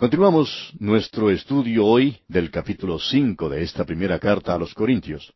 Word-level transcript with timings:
Continuamos 0.00 0.72
nuestro 0.78 1.28
estudio 1.28 1.84
hoy 1.84 2.16
del 2.26 2.50
capítulo 2.50 2.98
cinco 2.98 3.50
de 3.50 3.62
esta 3.62 3.84
primera 3.84 4.18
carta 4.18 4.54
a 4.54 4.58
los 4.58 4.72
Corintios. 4.72 5.34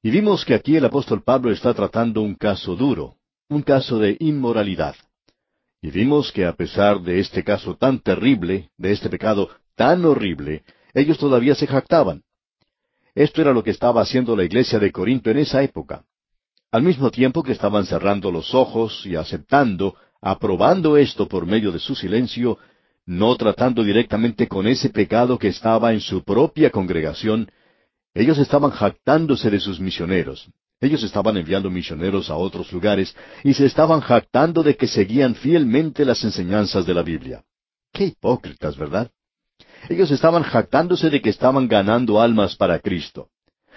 Y 0.00 0.12
vimos 0.12 0.44
que 0.44 0.54
aquí 0.54 0.76
el 0.76 0.84
apóstol 0.84 1.24
Pablo 1.24 1.50
está 1.50 1.74
tratando 1.74 2.22
un 2.22 2.36
caso 2.36 2.76
duro, 2.76 3.16
un 3.48 3.62
caso 3.62 3.98
de 3.98 4.16
inmoralidad. 4.20 4.94
Y 5.80 5.90
vimos 5.90 6.30
que 6.30 6.46
a 6.46 6.52
pesar 6.52 7.00
de 7.00 7.18
este 7.18 7.42
caso 7.42 7.76
tan 7.76 7.98
terrible, 7.98 8.70
de 8.76 8.92
este 8.92 9.10
pecado 9.10 9.48
tan 9.74 10.04
horrible, 10.04 10.62
ellos 10.94 11.18
todavía 11.18 11.56
se 11.56 11.66
jactaban. 11.66 12.22
Esto 13.16 13.40
era 13.40 13.52
lo 13.52 13.64
que 13.64 13.70
estaba 13.70 14.02
haciendo 14.02 14.36
la 14.36 14.44
iglesia 14.44 14.78
de 14.78 14.92
Corinto 14.92 15.28
en 15.28 15.38
esa 15.38 15.60
época. 15.60 16.04
Al 16.70 16.84
mismo 16.84 17.10
tiempo 17.10 17.42
que 17.42 17.50
estaban 17.50 17.84
cerrando 17.84 18.30
los 18.30 18.54
ojos 18.54 19.04
y 19.06 19.16
aceptando, 19.16 19.96
aprobando 20.20 20.96
esto 20.96 21.26
por 21.26 21.46
medio 21.46 21.72
de 21.72 21.80
su 21.80 21.96
silencio, 21.96 22.60
no 23.06 23.36
tratando 23.36 23.82
directamente 23.82 24.48
con 24.48 24.66
ese 24.66 24.90
pecado 24.90 25.38
que 25.38 25.48
estaba 25.48 25.92
en 25.92 26.00
su 26.00 26.22
propia 26.22 26.70
congregación, 26.70 27.50
ellos 28.14 28.38
estaban 28.38 28.70
jactándose 28.70 29.50
de 29.50 29.60
sus 29.60 29.80
misioneros. 29.80 30.48
Ellos 30.80 31.02
estaban 31.04 31.36
enviando 31.36 31.70
misioneros 31.70 32.28
a 32.28 32.36
otros 32.36 32.72
lugares 32.72 33.14
y 33.44 33.54
se 33.54 33.66
estaban 33.66 34.00
jactando 34.00 34.62
de 34.62 34.76
que 34.76 34.88
seguían 34.88 35.34
fielmente 35.34 36.04
las 36.04 36.22
enseñanzas 36.24 36.84
de 36.84 36.94
la 36.94 37.02
Biblia. 37.02 37.44
Qué 37.92 38.06
hipócritas, 38.06 38.76
¿verdad? 38.76 39.10
Ellos 39.88 40.10
estaban 40.10 40.42
jactándose 40.42 41.08
de 41.08 41.22
que 41.22 41.30
estaban 41.30 41.68
ganando 41.68 42.20
almas 42.20 42.56
para 42.56 42.80
Cristo. 42.80 43.28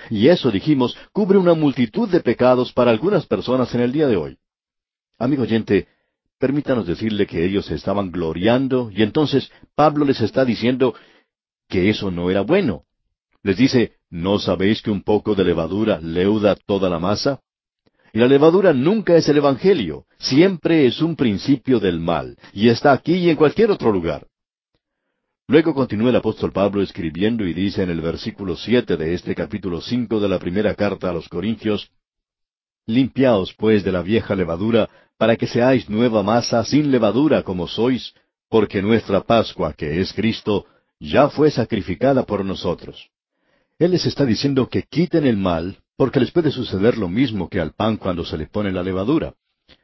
Y 0.10 0.28
eso, 0.28 0.52
dijimos, 0.52 0.98
cubre 1.12 1.38
una 1.38 1.54
multitud 1.54 2.10
de 2.10 2.20
pecados 2.22 2.74
para 2.74 2.92
algunas 2.92 3.26
personas 3.26 3.74
en 3.76 3.82
el 3.82 3.92
día 3.92 4.08
de 4.08 4.18
hoy. 4.18 4.38
Amigo 5.18 5.44
oyente, 5.44 5.88
permítanos 6.40 6.86
decirle 6.86 7.28
que 7.28 7.46
ellos 7.46 7.66
se 7.66 7.76
estaban 7.76 8.12
gloriando 8.12 8.90
y 8.92 9.04
entonces 9.04 9.52
Pablo 9.76 10.06
les 10.06 10.22
está 10.22 10.46
diciendo 10.46 10.94
que 11.68 11.90
eso 11.90 12.12
no 12.12 12.30
era 12.30 12.42
bueno. 12.42 12.84
Les 13.44 13.58
dice, 13.58 13.94
¿no 14.10 14.40
sabéis 14.40 14.82
que 14.82 14.92
un 14.92 15.04
poco 15.04 15.36
de 15.36 15.44
levadura 15.44 16.00
leuda 16.00 16.56
toda 16.56 16.90
la 16.90 17.00
masa? 17.00 17.40
Y 18.12 18.20
la 18.20 18.28
levadura 18.28 18.74
nunca 18.74 19.16
es 19.16 19.28
el 19.28 19.38
Evangelio, 19.38 20.06
siempre 20.18 20.86
es 20.86 21.02
un 21.02 21.16
principio 21.16 21.80
del 21.80 22.00
mal, 22.00 22.38
y 22.54 22.70
está 22.70 22.94
aquí 22.94 23.16
y 23.16 23.30
en 23.30 23.36
cualquier 23.36 23.72
otro 23.72 23.92
lugar. 23.92 24.26
Luego 25.48 25.76
continúa 25.76 26.10
el 26.10 26.16
apóstol 26.16 26.52
Pablo 26.52 26.82
escribiendo 26.82 27.46
y 27.46 27.54
dice 27.54 27.84
en 27.84 27.92
el 27.92 28.02
versículo 28.02 28.56
siete 28.56 28.98
de 28.98 29.14
este 29.14 29.36
capítulo 29.36 29.80
cinco 29.80 30.20
de 30.20 30.30
la 30.30 30.40
primera 30.40 30.74
carta 30.74 31.10
a 31.10 31.14
los 31.14 31.30
Corintios 31.30 31.92
Limpiaos 32.88 33.54
pues 33.56 33.84
de 33.84 33.92
la 33.92 34.02
vieja 34.02 34.36
levadura, 34.36 34.90
para 35.18 35.36
que 35.36 35.48
seáis 35.48 35.90
nueva 35.90 36.24
masa 36.24 36.64
sin 36.64 36.92
levadura 36.92 37.44
como 37.44 37.68
sois, 37.68 38.14
porque 38.50 38.82
nuestra 38.82 39.22
Pascua, 39.22 39.74
que 39.74 40.02
es 40.02 40.14
Cristo, 40.14 40.66
ya 41.00 41.30
fue 41.30 41.52
sacrificada 41.52 42.24
por 42.24 42.44
nosotros. 42.44 43.10
Él 43.80 43.92
les 43.92 44.06
está 44.06 44.26
diciendo 44.26 44.70
que 44.70 44.84
quiten 44.84 45.26
el 45.26 45.38
mal, 45.38 45.80
porque 45.98 46.20
les 46.20 46.32
puede 46.32 46.52
suceder 46.52 46.98
lo 46.98 47.10
mismo 47.10 47.50
que 47.50 47.60
al 47.60 47.74
pan 47.74 47.98
cuando 47.98 48.26
se 48.26 48.38
le 48.38 48.48
pone 48.48 48.72
la 48.72 48.84
levadura. 48.84 49.34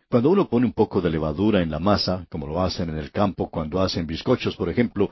Cuando 0.09 0.29
uno 0.29 0.49
pone 0.49 0.65
un 0.65 0.73
poco 0.73 1.01
de 1.01 1.09
levadura 1.09 1.61
en 1.61 1.71
la 1.71 1.79
masa, 1.79 2.25
como 2.29 2.45
lo 2.45 2.61
hacen 2.61 2.89
en 2.89 2.97
el 2.97 3.11
campo 3.11 3.49
cuando 3.49 3.81
hacen 3.81 4.05
bizcochos, 4.05 4.55
por 4.57 4.69
ejemplo, 4.69 5.09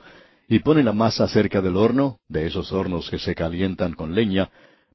y 0.48 0.58
pone 0.58 0.82
la 0.82 0.92
masa 0.92 1.26
cerca 1.28 1.62
del 1.62 1.76
horno, 1.76 2.18
de 2.28 2.46
esos 2.46 2.72
hornos 2.72 3.08
que 3.08 3.18
se 3.18 3.34
calientan 3.34 3.94
con 3.94 4.14
leña, 4.14 4.50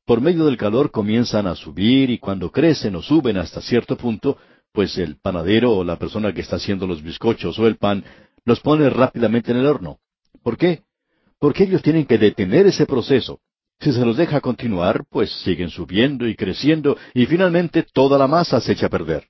por 0.05 0.21
medio 0.21 0.45
del 0.45 0.57
calor 0.57 0.91
comienzan 0.91 1.47
a 1.47 1.55
subir 1.55 2.11
y 2.11 2.19
cuando 2.19 2.51
crecen 2.51 2.95
o 2.95 3.01
suben 3.01 3.37
hasta 3.37 3.61
cierto 3.61 3.97
punto, 3.97 4.37
pues 4.75 4.95
el 4.99 5.17
panadero 5.17 5.71
o 5.71 5.83
la 5.83 5.97
persona 5.97 6.33
que 6.33 6.41
está 6.41 6.57
haciendo 6.57 6.85
los 6.85 7.01
bizcochos 7.01 7.57
o 7.57 7.65
el 7.65 7.77
pan 7.77 8.03
los 8.43 8.59
pone 8.59 8.87
rápidamente 8.91 9.51
en 9.51 9.57
el 9.57 9.65
horno. 9.65 9.97
¿Por 10.43 10.57
qué? 10.57 10.83
Porque 11.39 11.63
ellos 11.63 11.81
tienen 11.81 12.05
que 12.05 12.19
detener 12.19 12.67
ese 12.67 12.85
proceso. 12.85 13.39
Si 13.79 13.91
se 13.91 14.05
los 14.05 14.17
deja 14.17 14.41
continuar, 14.41 15.05
pues 15.09 15.31
siguen 15.43 15.69
subiendo 15.69 16.27
y 16.27 16.35
creciendo 16.35 16.97
y 17.13 17.25
finalmente 17.25 17.83
toda 17.83 18.17
la 18.17 18.27
masa 18.27 18.61
se 18.61 18.73
echa 18.73 18.85
a 18.85 18.89
perder. 18.89 19.27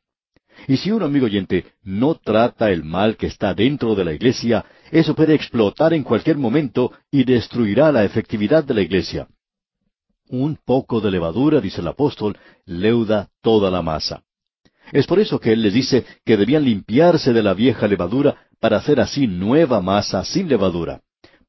Y 0.68 0.78
si 0.78 0.92
un 0.92 1.04
amigo 1.04 1.26
oyente 1.26 1.66
no 1.84 2.16
trata 2.16 2.72
el 2.72 2.84
mal 2.84 3.18
que 3.18 3.28
está 3.28 3.54
dentro 3.54 3.96
de 3.96 4.06
la 4.06 4.14
iglesia, 4.14 4.66
eso 4.92 5.16
puede 5.16 5.36
explotar 5.36 5.94
en 5.94 6.04
cualquier 6.04 6.38
momento 6.38 6.92
y 7.12 7.24
destruirá 7.24 7.92
la 7.92 8.04
efectividad 8.04 8.64
de 8.64 8.74
la 8.74 8.82
iglesia. 8.82 9.28
Un 10.28 10.58
poco 10.64 11.02
de 11.02 11.12
levadura, 11.12 11.62
dice 11.62 11.82
el 11.82 11.88
apóstol, 11.88 12.38
leuda 12.66 13.30
toda 13.42 13.70
la 13.70 13.82
masa. 13.82 14.25
Es 14.92 15.08
por 15.08 15.20
eso 15.20 15.40
que 15.40 15.54
él 15.54 15.62
les 15.62 15.74
dice 15.74 16.06
que 16.26 16.38
debían 16.38 16.64
limpiarse 16.64 17.34
de 17.34 17.44
la 17.44 17.54
vieja 17.54 17.88
levadura 17.88 18.36
para 18.60 18.78
hacer 18.78 19.00
así 19.00 19.28
nueva 19.28 19.82
masa 19.82 20.24
sin 20.24 20.48
levadura, 20.48 21.02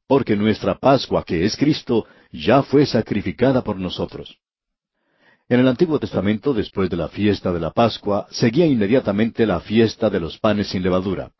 porque 0.06 0.36
nuestra 0.36 0.78
Pascua, 0.78 1.24
que 1.24 1.44
es 1.44 1.56
Cristo, 1.56 2.06
ya 2.32 2.62
fue 2.62 2.86
sacrificada 2.86 3.62
por 3.62 3.78
nosotros. 3.78 4.38
En 5.48 5.60
el 5.60 5.68
Antiguo 5.68 6.00
Testamento, 6.00 6.52
después 6.52 6.90
de 6.90 6.96
la 6.96 7.08
fiesta 7.08 7.52
de 7.52 7.60
la 7.60 7.70
Pascua, 7.70 8.26
seguía 8.30 8.66
inmediatamente 8.66 9.46
la 9.46 9.60
fiesta 9.60 10.10
de 10.10 10.18
los 10.18 10.38
panes 10.38 10.68
sin 10.68 10.82
levadura. 10.82 11.30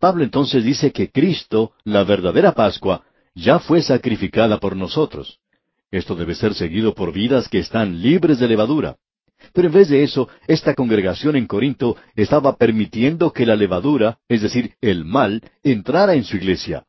Pablo 0.00 0.24
entonces 0.24 0.64
dice 0.64 0.92
que 0.92 1.10
Cristo, 1.10 1.72
la 1.84 2.04
verdadera 2.04 2.52
Pascua, 2.52 3.04
ya 3.34 3.58
fue 3.60 3.82
sacrificada 3.82 4.58
por 4.58 4.76
nosotros. 4.76 5.38
Esto 5.90 6.14
debe 6.14 6.34
ser 6.34 6.54
seguido 6.54 6.94
por 6.94 7.12
vidas 7.12 7.48
que 7.48 7.58
están 7.58 8.00
libres 8.00 8.38
de 8.38 8.48
levadura. 8.48 8.96
Pero 9.52 9.68
en 9.68 9.74
vez 9.74 9.88
de 9.88 10.02
eso, 10.02 10.28
esta 10.46 10.74
congregación 10.74 11.36
en 11.36 11.46
Corinto 11.46 11.96
estaba 12.14 12.56
permitiendo 12.56 13.32
que 13.32 13.46
la 13.46 13.56
levadura, 13.56 14.18
es 14.28 14.42
decir, 14.42 14.74
el 14.80 15.04
mal, 15.04 15.42
entrara 15.62 16.14
en 16.14 16.24
su 16.24 16.36
iglesia. 16.36 16.84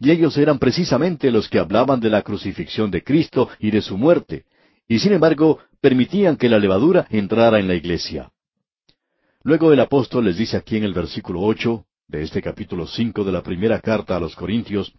Y 0.00 0.10
ellos 0.10 0.36
eran 0.36 0.58
precisamente 0.58 1.30
los 1.30 1.48
que 1.48 1.58
hablaban 1.58 2.00
de 2.00 2.10
la 2.10 2.22
crucifixión 2.22 2.90
de 2.90 3.02
Cristo 3.02 3.48
y 3.58 3.70
de 3.70 3.82
su 3.82 3.96
muerte, 3.96 4.44
y 4.88 4.98
sin 4.98 5.12
embargo 5.12 5.58
permitían 5.80 6.36
que 6.36 6.48
la 6.48 6.58
levadura 6.58 7.06
entrara 7.10 7.58
en 7.58 7.68
la 7.68 7.74
iglesia. 7.74 8.30
Luego 9.42 9.72
el 9.72 9.80
apóstol 9.80 10.24
les 10.24 10.38
dice 10.38 10.56
aquí 10.56 10.76
en 10.76 10.84
el 10.84 10.94
versículo 10.94 11.40
ocho 11.40 11.86
de 12.08 12.22
este 12.22 12.40
capítulo 12.40 12.86
cinco 12.86 13.24
de 13.24 13.32
la 13.32 13.42
primera 13.42 13.80
carta 13.80 14.16
a 14.16 14.20
los 14.20 14.34
Corintios, 14.34 14.94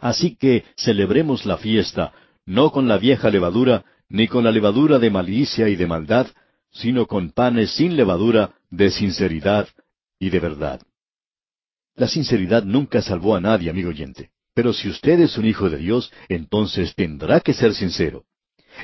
Así 0.00 0.36
que 0.36 0.64
celebremos 0.76 1.44
la 1.44 1.58
fiesta, 1.58 2.12
no 2.46 2.70
con 2.70 2.88
la 2.88 2.98
vieja 2.98 3.30
levadura, 3.30 3.84
ni 4.10 4.28
con 4.28 4.44
la 4.44 4.50
levadura 4.50 4.98
de 4.98 5.10
malicia 5.10 5.68
y 5.68 5.76
de 5.76 5.86
maldad, 5.86 6.26
sino 6.72 7.06
con 7.06 7.30
panes 7.30 7.70
sin 7.70 7.96
levadura, 7.96 8.54
de 8.70 8.90
sinceridad 8.90 9.68
y 10.18 10.30
de 10.30 10.40
verdad. 10.40 10.80
La 11.96 12.06
sinceridad 12.06 12.64
nunca 12.64 13.02
salvó 13.02 13.34
a 13.34 13.40
nadie, 13.40 13.70
amigo 13.70 13.88
oyente. 13.88 14.30
Pero 14.54 14.72
si 14.72 14.88
usted 14.88 15.20
es 15.20 15.38
un 15.38 15.46
hijo 15.46 15.70
de 15.70 15.78
Dios, 15.78 16.12
entonces 16.28 16.94
tendrá 16.94 17.40
que 17.40 17.54
ser 17.54 17.74
sincero. 17.74 18.24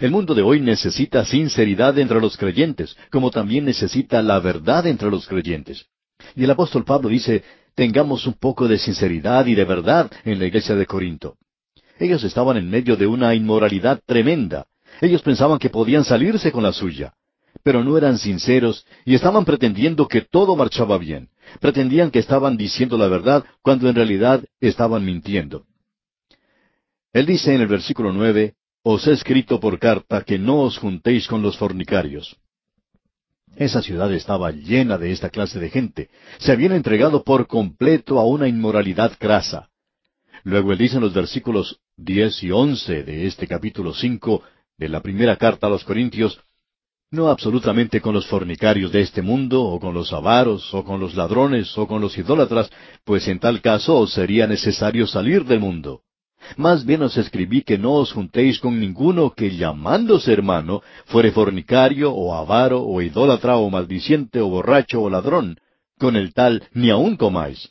El 0.00 0.10
mundo 0.10 0.34
de 0.34 0.42
hoy 0.42 0.60
necesita 0.60 1.24
sinceridad 1.24 1.98
entre 1.98 2.20
los 2.20 2.36
creyentes, 2.36 2.96
como 3.10 3.30
también 3.30 3.64
necesita 3.64 4.22
la 4.22 4.38
verdad 4.40 4.86
entre 4.86 5.10
los 5.10 5.26
creyentes. 5.26 5.86
Y 6.34 6.44
el 6.44 6.50
apóstol 6.50 6.84
Pablo 6.84 7.08
dice, 7.08 7.42
tengamos 7.74 8.26
un 8.26 8.34
poco 8.34 8.68
de 8.68 8.78
sinceridad 8.78 9.46
y 9.46 9.54
de 9.54 9.64
verdad 9.64 10.10
en 10.24 10.38
la 10.38 10.46
iglesia 10.46 10.74
de 10.74 10.86
Corinto. 10.86 11.36
Ellos 11.98 12.22
estaban 12.24 12.56
en 12.56 12.68
medio 12.68 12.96
de 12.96 13.06
una 13.06 13.34
inmoralidad 13.34 14.00
tremenda. 14.04 14.66
Ellos 15.00 15.22
pensaban 15.22 15.58
que 15.58 15.70
podían 15.70 16.04
salirse 16.04 16.52
con 16.52 16.62
la 16.62 16.72
suya. 16.72 17.14
Pero 17.62 17.82
no 17.82 17.96
eran 17.96 18.18
sinceros 18.18 18.86
y 19.04 19.14
estaban 19.14 19.44
pretendiendo 19.44 20.06
que 20.08 20.22
todo 20.22 20.56
marchaba 20.56 20.98
bien. 20.98 21.28
Pretendían 21.60 22.10
que 22.10 22.18
estaban 22.18 22.56
diciendo 22.56 22.98
la 22.98 23.08
verdad 23.08 23.44
cuando 23.62 23.88
en 23.88 23.94
realidad 23.94 24.44
estaban 24.60 25.04
mintiendo. 25.04 25.64
Él 27.12 27.26
dice 27.26 27.54
en 27.54 27.62
el 27.62 27.66
versículo 27.66 28.12
nueve, 28.12 28.54
os 28.82 29.06
he 29.06 29.12
escrito 29.12 29.58
por 29.58 29.78
carta 29.78 30.22
que 30.22 30.38
no 30.38 30.60
os 30.60 30.78
juntéis 30.78 31.26
con 31.26 31.42
los 31.42 31.56
fornicarios. 31.56 32.36
Esa 33.56 33.80
ciudad 33.80 34.12
estaba 34.12 34.50
llena 34.50 34.98
de 34.98 35.12
esta 35.12 35.30
clase 35.30 35.58
de 35.58 35.70
gente. 35.70 36.10
Se 36.38 36.52
habían 36.52 36.72
entregado 36.72 37.24
por 37.24 37.46
completo 37.46 38.18
a 38.18 38.26
una 38.26 38.48
inmoralidad 38.48 39.16
grasa. 39.18 39.70
Luego 40.44 40.72
él 40.72 40.78
dice 40.78 40.96
en 40.96 41.02
los 41.02 41.14
versículos 41.14 41.80
diez 41.96 42.42
y 42.42 42.50
once 42.50 43.02
de 43.02 43.26
este 43.26 43.48
capítulo 43.48 43.94
cinco 43.94 44.42
de 44.78 44.88
la 44.88 45.00
primera 45.00 45.36
carta 45.36 45.66
a 45.66 45.70
los 45.70 45.84
Corintios, 45.84 46.40
No 47.08 47.28
absolutamente 47.28 48.00
con 48.00 48.14
los 48.14 48.26
fornicarios 48.26 48.90
de 48.90 49.00
este 49.00 49.22
mundo, 49.22 49.62
o 49.62 49.78
con 49.78 49.94
los 49.94 50.12
avaros, 50.12 50.74
o 50.74 50.82
con 50.84 50.98
los 50.98 51.14
ladrones, 51.14 51.78
o 51.78 51.86
con 51.86 52.00
los 52.00 52.18
idólatras, 52.18 52.68
pues 53.04 53.28
en 53.28 53.38
tal 53.38 53.60
caso 53.60 53.96
os 53.96 54.12
sería 54.12 54.48
necesario 54.48 55.06
salir 55.06 55.44
del 55.44 55.60
mundo. 55.60 56.02
Más 56.56 56.84
bien 56.84 57.02
os 57.02 57.16
escribí 57.16 57.62
que 57.62 57.78
no 57.78 57.94
os 57.94 58.12
juntéis 58.12 58.58
con 58.58 58.78
ninguno 58.80 59.32
que 59.34 59.56
llamándose 59.56 60.32
hermano 60.32 60.82
fuere 61.06 61.30
fornicario, 61.30 62.12
o 62.12 62.34
avaro, 62.34 62.82
o 62.82 63.00
idólatra, 63.00 63.56
o 63.56 63.70
maldiciente, 63.70 64.40
o 64.40 64.48
borracho, 64.48 65.00
o 65.00 65.08
ladrón. 65.08 65.58
Con 65.98 66.16
el 66.16 66.34
tal 66.34 66.68
ni 66.72 66.90
aun 66.90 67.16
comáis. 67.16 67.70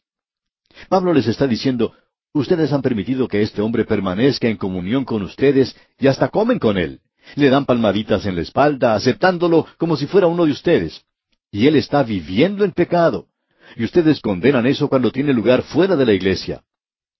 Pablo 0.89 1.13
les 1.13 1.27
está 1.27 1.45
diciendo, 1.45 1.93
ustedes 2.39 2.71
han 2.73 2.81
permitido 2.81 3.27
que 3.27 3.41
este 3.41 3.61
hombre 3.61 3.85
permanezca 3.85 4.47
en 4.47 4.57
comunión 4.57 5.05
con 5.05 5.23
ustedes 5.23 5.75
y 5.99 6.07
hasta 6.07 6.29
comen 6.29 6.59
con 6.59 6.77
él. 6.77 6.99
Le 7.35 7.49
dan 7.49 7.65
palmaditas 7.65 8.25
en 8.25 8.35
la 8.35 8.41
espalda, 8.41 8.93
aceptándolo 8.93 9.65
como 9.77 9.97
si 9.97 10.05
fuera 10.05 10.27
uno 10.27 10.45
de 10.45 10.51
ustedes. 10.51 11.01
Y 11.51 11.67
él 11.67 11.75
está 11.75 12.03
viviendo 12.03 12.63
en 12.63 12.71
pecado. 12.71 13.27
Y 13.75 13.83
ustedes 13.83 14.19
condenan 14.21 14.67
eso 14.67 14.87
cuando 14.87 15.11
tiene 15.11 15.33
lugar 15.33 15.63
fuera 15.63 15.95
de 15.95 16.05
la 16.05 16.13
iglesia. 16.13 16.61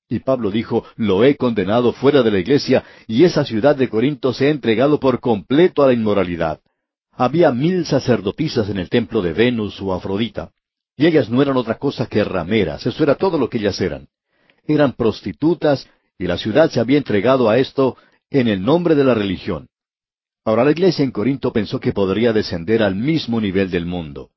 Y 0.07 0.19
Pablo 0.19 0.51
dijo, 0.51 0.83
lo 0.95 1.23
he 1.23 1.35
condenado 1.35 1.91
fuera 1.91 2.21
de 2.21 2.29
la 2.29 2.37
iglesia, 2.37 2.83
y 3.07 3.23
esa 3.23 3.43
ciudad 3.43 3.75
de 3.75 3.89
Corinto 3.89 4.33
se 4.33 4.47
ha 4.47 4.51
entregado 4.51 4.99
por 4.99 5.19
completo 5.19 5.81
a 5.81 5.87
la 5.87 5.93
inmoralidad. 5.93 6.59
Había 7.11 7.51
mil 7.51 7.85
sacerdotisas 7.85 8.69
en 8.69 8.77
el 8.77 8.89
templo 8.89 9.21
de 9.23 9.33
Venus 9.33 9.81
o 9.81 9.93
Afrodita, 9.93 10.51
y 10.95 11.07
ellas 11.07 11.29
no 11.29 11.41
eran 11.41 11.57
otra 11.57 11.79
cosa 11.79 12.05
que 12.05 12.23
rameras, 12.23 12.85
eso 12.85 13.01
era 13.01 13.15
todo 13.15 13.39
lo 13.39 13.49
que 13.49 13.57
ellas 13.57 13.81
eran. 13.81 14.07
Eran 14.67 14.93
prostitutas, 14.93 15.87
y 16.17 16.25
la 16.27 16.37
ciudad 16.37 16.71
se 16.71 16.79
había 16.79 16.97
entregado 16.97 17.49
a 17.49 17.57
esto 17.57 17.97
en 18.29 18.47
el 18.47 18.63
nombre 18.63 18.95
de 18.95 19.03
la 19.03 19.13
religión. 19.13 19.67
Ahora 20.43 20.63
la 20.63 20.71
iglesia 20.71 21.03
en 21.03 21.11
Corinto 21.11 21.51
pensó 21.51 21.79
que 21.79 21.91
podría 21.91 22.31
descender 22.31 22.83
al 22.83 22.95
mismo 22.95 23.41
nivel 23.41 23.71
del 23.71 23.85
mundo. 23.85 24.29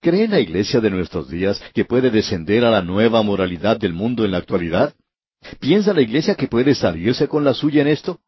¿Cree 0.00 0.28
la 0.28 0.40
iglesia 0.40 0.80
de 0.80 0.88
nuestros 0.88 1.28
días 1.28 1.62
que 1.74 1.84
puede 1.84 2.10
descender 2.10 2.64
a 2.64 2.70
la 2.70 2.80
nueva 2.80 3.22
moralidad 3.22 3.78
del 3.78 3.92
mundo 3.92 4.24
en 4.24 4.30
la 4.30 4.38
actualidad? 4.38 4.94
¿Piensa 5.58 5.92
la 5.92 6.00
iglesia 6.00 6.34
que 6.34 6.48
puede 6.48 6.74
salirse 6.74 7.28
con 7.28 7.44
la 7.44 7.52
suya 7.52 7.82
en 7.82 7.88
esto? 7.88 8.20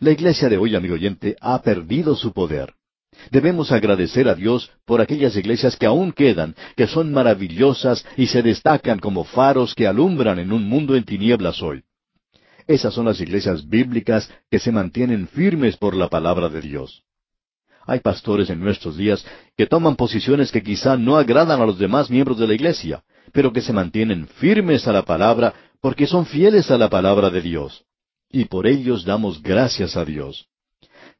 La 0.00 0.10
iglesia 0.10 0.48
de 0.48 0.58
hoy, 0.58 0.74
amigo 0.74 0.94
oyente, 0.94 1.36
ha 1.40 1.60
perdido 1.62 2.14
su 2.14 2.32
poder. 2.32 2.74
Debemos 3.30 3.72
agradecer 3.72 4.28
a 4.28 4.34
Dios 4.34 4.70
por 4.84 5.00
aquellas 5.00 5.36
iglesias 5.36 5.76
que 5.76 5.86
aún 5.86 6.12
quedan, 6.12 6.54
que 6.76 6.86
son 6.86 7.12
maravillosas 7.12 8.04
y 8.16 8.26
se 8.26 8.42
destacan 8.42 8.98
como 8.98 9.24
faros 9.24 9.74
que 9.74 9.86
alumbran 9.86 10.38
en 10.38 10.52
un 10.52 10.68
mundo 10.68 10.96
en 10.96 11.04
tinieblas 11.04 11.62
hoy. 11.62 11.82
Esas 12.66 12.94
son 12.94 13.06
las 13.06 13.20
iglesias 13.20 13.68
bíblicas 13.68 14.30
que 14.50 14.58
se 14.58 14.72
mantienen 14.72 15.28
firmes 15.28 15.76
por 15.76 15.96
la 15.96 16.08
palabra 16.08 16.48
de 16.48 16.60
Dios. 16.60 17.02
Hay 17.86 18.00
pastores 18.00 18.50
en 18.50 18.60
nuestros 18.60 18.96
días 18.96 19.24
que 19.56 19.66
toman 19.66 19.96
posiciones 19.96 20.52
que 20.52 20.62
quizá 20.62 20.96
no 20.96 21.16
agradan 21.16 21.60
a 21.60 21.66
los 21.66 21.78
demás 21.78 22.10
miembros 22.10 22.38
de 22.38 22.46
la 22.46 22.54
iglesia, 22.54 23.02
pero 23.32 23.52
que 23.52 23.62
se 23.62 23.72
mantienen 23.72 24.28
firmes 24.28 24.86
a 24.86 24.92
la 24.92 25.02
palabra 25.02 25.54
porque 25.80 26.06
son 26.06 26.26
fieles 26.26 26.70
a 26.70 26.78
la 26.78 26.88
palabra 26.88 27.30
de 27.30 27.40
Dios. 27.40 27.84
Y 28.30 28.44
por 28.44 28.66
ellos 28.66 29.04
damos 29.04 29.42
gracias 29.42 29.96
a 29.96 30.04
Dios. 30.04 30.46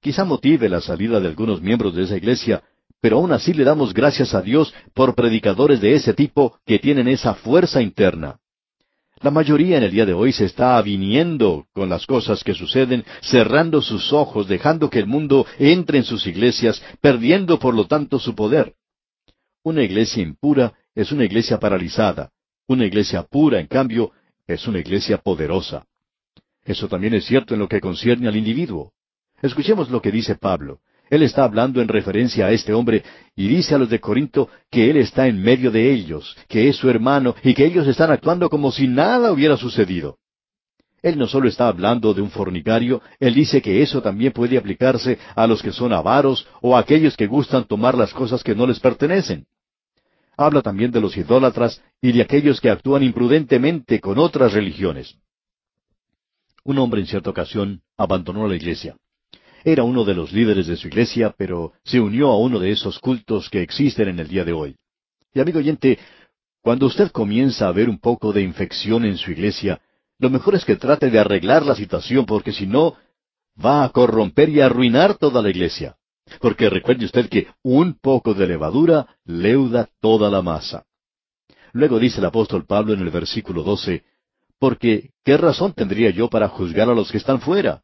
Quizá 0.01 0.25
motive 0.25 0.69
la 0.69 0.81
salida 0.81 1.21
de 1.21 1.29
algunos 1.29 1.61
miembros 1.61 1.95
de 1.95 2.05
esa 2.05 2.17
iglesia, 2.17 2.63
pero 3.01 3.19
aún 3.19 3.33
así 3.33 3.53
le 3.53 3.65
damos 3.65 3.93
gracias 3.93 4.35
a 4.35 4.41
Dios 4.41 4.73
por 4.95 5.15
predicadores 5.15 5.81
de 5.81 5.95
ese 5.95 6.15
tipo 6.15 6.59
que 6.67 6.79
tienen 6.79 7.09
esa 7.09 7.35
fuerza 7.35 7.83
interna. 7.83 8.39
La 9.21 9.31
mayoría 9.31 9.77
en 9.77 9.83
el 9.83 9.91
día 9.91 10.07
de 10.07 10.15
hoy 10.15 10.33
se 10.33 10.47
está 10.47 10.79
aviniendo 10.79 11.67
con 11.75 11.91
las 11.91 12.07
cosas 12.07 12.43
que 12.43 12.55
suceden, 12.55 13.05
cerrando 13.21 13.83
sus 13.83 14.15
ojos, 14.15 14.49
dejando 14.49 14.89
que 14.89 14.99
el 14.99 15.07
mundo 15.07 15.45
entre 15.59 15.99
en 15.99 16.05
sus 16.05 16.27
iglesias, 16.27 16.83
perdiendo 17.03 17.59
por 17.59 17.75
lo 17.75 17.87
tanto 17.87 18.19
su 18.19 18.35
poder. 18.35 18.75
Una 19.63 19.83
iglesia 19.83 20.23
impura 20.23 20.73
es 20.95 21.13
una 21.13 21.27
iglesia 21.27 21.59
paralizada. 21.59 22.31
Una 22.67 22.87
iglesia 22.87 23.23
pura, 23.23 23.61
en 23.61 23.67
cambio, 23.67 24.13
es 24.47 24.67
una 24.67 24.79
iglesia 24.79 25.19
poderosa. 25.19 25.85
Eso 26.65 26.89
también 26.89 27.13
es 27.13 27.27
cierto 27.27 27.53
en 27.53 27.61
lo 27.61 27.69
que 27.69 27.81
concierne 27.81 28.27
al 28.27 28.37
individuo. 28.37 28.95
Escuchemos 29.43 29.91
lo 29.91 30.03
que 30.03 30.11
dice 30.11 30.35
Pablo. 30.35 30.81
Él 31.09 31.23
está 31.23 31.43
hablando 31.43 31.83
en 31.83 31.89
referencia 31.89 32.47
a 32.47 32.53
este 32.53 32.73
hombre 32.73 33.03
y 33.35 33.49
dice 33.49 33.75
a 33.75 33.79
los 33.79 33.91
de 33.91 33.99
Corinto 33.99 34.49
que 34.71 34.91
Él 34.91 34.97
está 34.97 35.27
en 35.27 35.43
medio 35.43 35.73
de 35.73 35.91
ellos, 35.91 36.37
que 36.49 36.69
es 36.69 36.77
su 36.77 36.89
hermano 36.89 37.35
y 37.43 37.53
que 37.55 37.65
ellos 37.65 37.87
están 37.89 38.13
actuando 38.13 38.49
como 38.49 38.71
si 38.71 38.87
nada 38.87 39.33
hubiera 39.33 39.57
sucedido. 39.57 40.19
Él 41.03 41.19
no 41.19 41.27
solo 41.27 41.49
está 41.49 41.67
hablando 41.67 42.15
de 42.15 42.21
un 42.21 42.31
fornicario, 42.31 43.03
Él 43.19 43.35
dice 43.35 43.61
que 43.61 43.83
eso 43.83 44.03
también 44.03 44.33
puede 44.33 44.57
aplicarse 44.57 45.19
a 45.35 45.47
los 45.47 45.63
que 45.63 45.73
son 45.73 45.93
avaros 45.93 46.47
o 46.61 46.77
a 46.77 46.81
aquellos 46.81 47.17
que 47.17 47.27
gustan 47.27 47.65
tomar 47.65 47.97
las 47.97 48.13
cosas 48.13 48.45
que 48.45 48.55
no 48.55 48.67
les 48.67 48.79
pertenecen. 48.79 49.47
Habla 50.37 50.63
también 50.63 50.91
de 50.91 51.01
los 51.01 51.17
idólatras 51.17 51.83
y 52.01 52.13
de 52.13 52.23
aquellos 52.23 52.61
que 52.61 52.71
actúan 52.71 53.03
imprudentemente 53.03 54.01
con 54.01 54.19
otras 54.19 54.53
religiones. 54.53 55.17
Un 56.63 56.79
hombre 56.79 57.01
en 57.01 57.07
cierta 57.07 57.31
ocasión 57.31 57.83
abandonó 57.97 58.47
la 58.47 58.55
iglesia. 58.55 58.97
Era 59.65 59.85
uno 59.85 60.05
de 60.05 60.15
los 60.15 60.33
líderes 60.33 60.67
de 60.67 60.77
su 60.77 60.89
iglesia, 60.89 61.35
pero 61.37 61.73
se 61.85 62.01
unió 62.01 62.29
a 62.29 62.39
uno 62.39 62.59
de 62.59 62.71
esos 62.71 62.99
cultos 62.99 63.51
que 63.51 63.63
existen 63.63 64.09
en 64.09 64.19
el 64.19 64.29
día 64.29 64.45
de 64.45 64.53
hoy. 64.53 64.77
Y 65.35 65.41
amigo 65.41 65.59
oyente, 65.59 65.99
cuando 66.63 66.87
usted 66.87 67.11
comienza 67.11 67.69
a 67.69 67.73
ver 67.73 67.89
un 67.89 67.99
poco 67.99 68.33
de 68.33 68.43
infección 68.43 69.05
en 69.05 69.17
su 69.17 69.31
iglesia, 69.31 69.81
lo 70.19 70.31
mejor 70.31 70.55
es 70.55 70.65
que 70.65 70.77
trate 70.77 71.11
de 71.11 71.19
arreglar 71.19 71.65
la 71.65 71.75
situación, 71.75 72.27
porque 72.27 72.53
si 72.53 72.67
no, 72.67 72.97
va 73.63 73.85
a 73.85 73.89
corromper 73.91 74.49
y 74.49 74.61
arruinar 74.61 75.17
toda 75.17 75.43
la 75.43 75.51
iglesia. 75.51 75.97
Porque 76.41 76.71
recuerde 76.71 77.07
usted 77.07 77.29
que 77.29 77.49
un 77.63 77.99
poco 78.01 78.35
de 78.35 78.47
levadura 78.47 79.17
leuda 79.25 79.89
toda 80.01 80.31
la 80.31 80.43
masa. 80.43 80.85
Luego 81.73 81.99
dice 81.99 82.19
el 82.19 82.27
apóstol 82.27 82.67
Pablo 82.67 82.95
en 82.95 83.01
el 83.01 83.11
versículo 83.11 83.63
doce, 83.63 84.05
porque 84.59 85.11
¿qué 85.25 85.37
razón 85.37 85.73
tendría 85.73 86.11
yo 86.11 86.29
para 86.29 86.49
juzgar 86.49 86.89
a 86.89 86.95
los 86.95 87.11
que 87.11 87.19
están 87.19 87.41
fuera? 87.41 87.83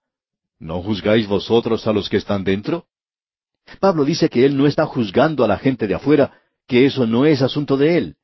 ¿No 0.59 0.83
juzgáis 0.83 1.27
vosotros 1.27 1.87
a 1.87 1.93
los 1.93 2.09
que 2.09 2.17
están 2.17 2.45
dentro? 2.45 2.87
Pablo 3.81 4.05
dice 4.05 4.29
que 4.29 4.47
él 4.47 4.57
no 4.57 4.67
está 4.67 4.87
juzgando 4.87 5.45
a 5.45 5.49
la 5.49 5.59
gente 5.59 5.87
de 5.87 5.95
afuera, 5.95 6.41
que 6.67 6.87
eso 6.87 7.07
no 7.07 7.27
es 7.27 7.43
asunto 7.43 7.77
de 7.77 7.99
él. 7.99 8.17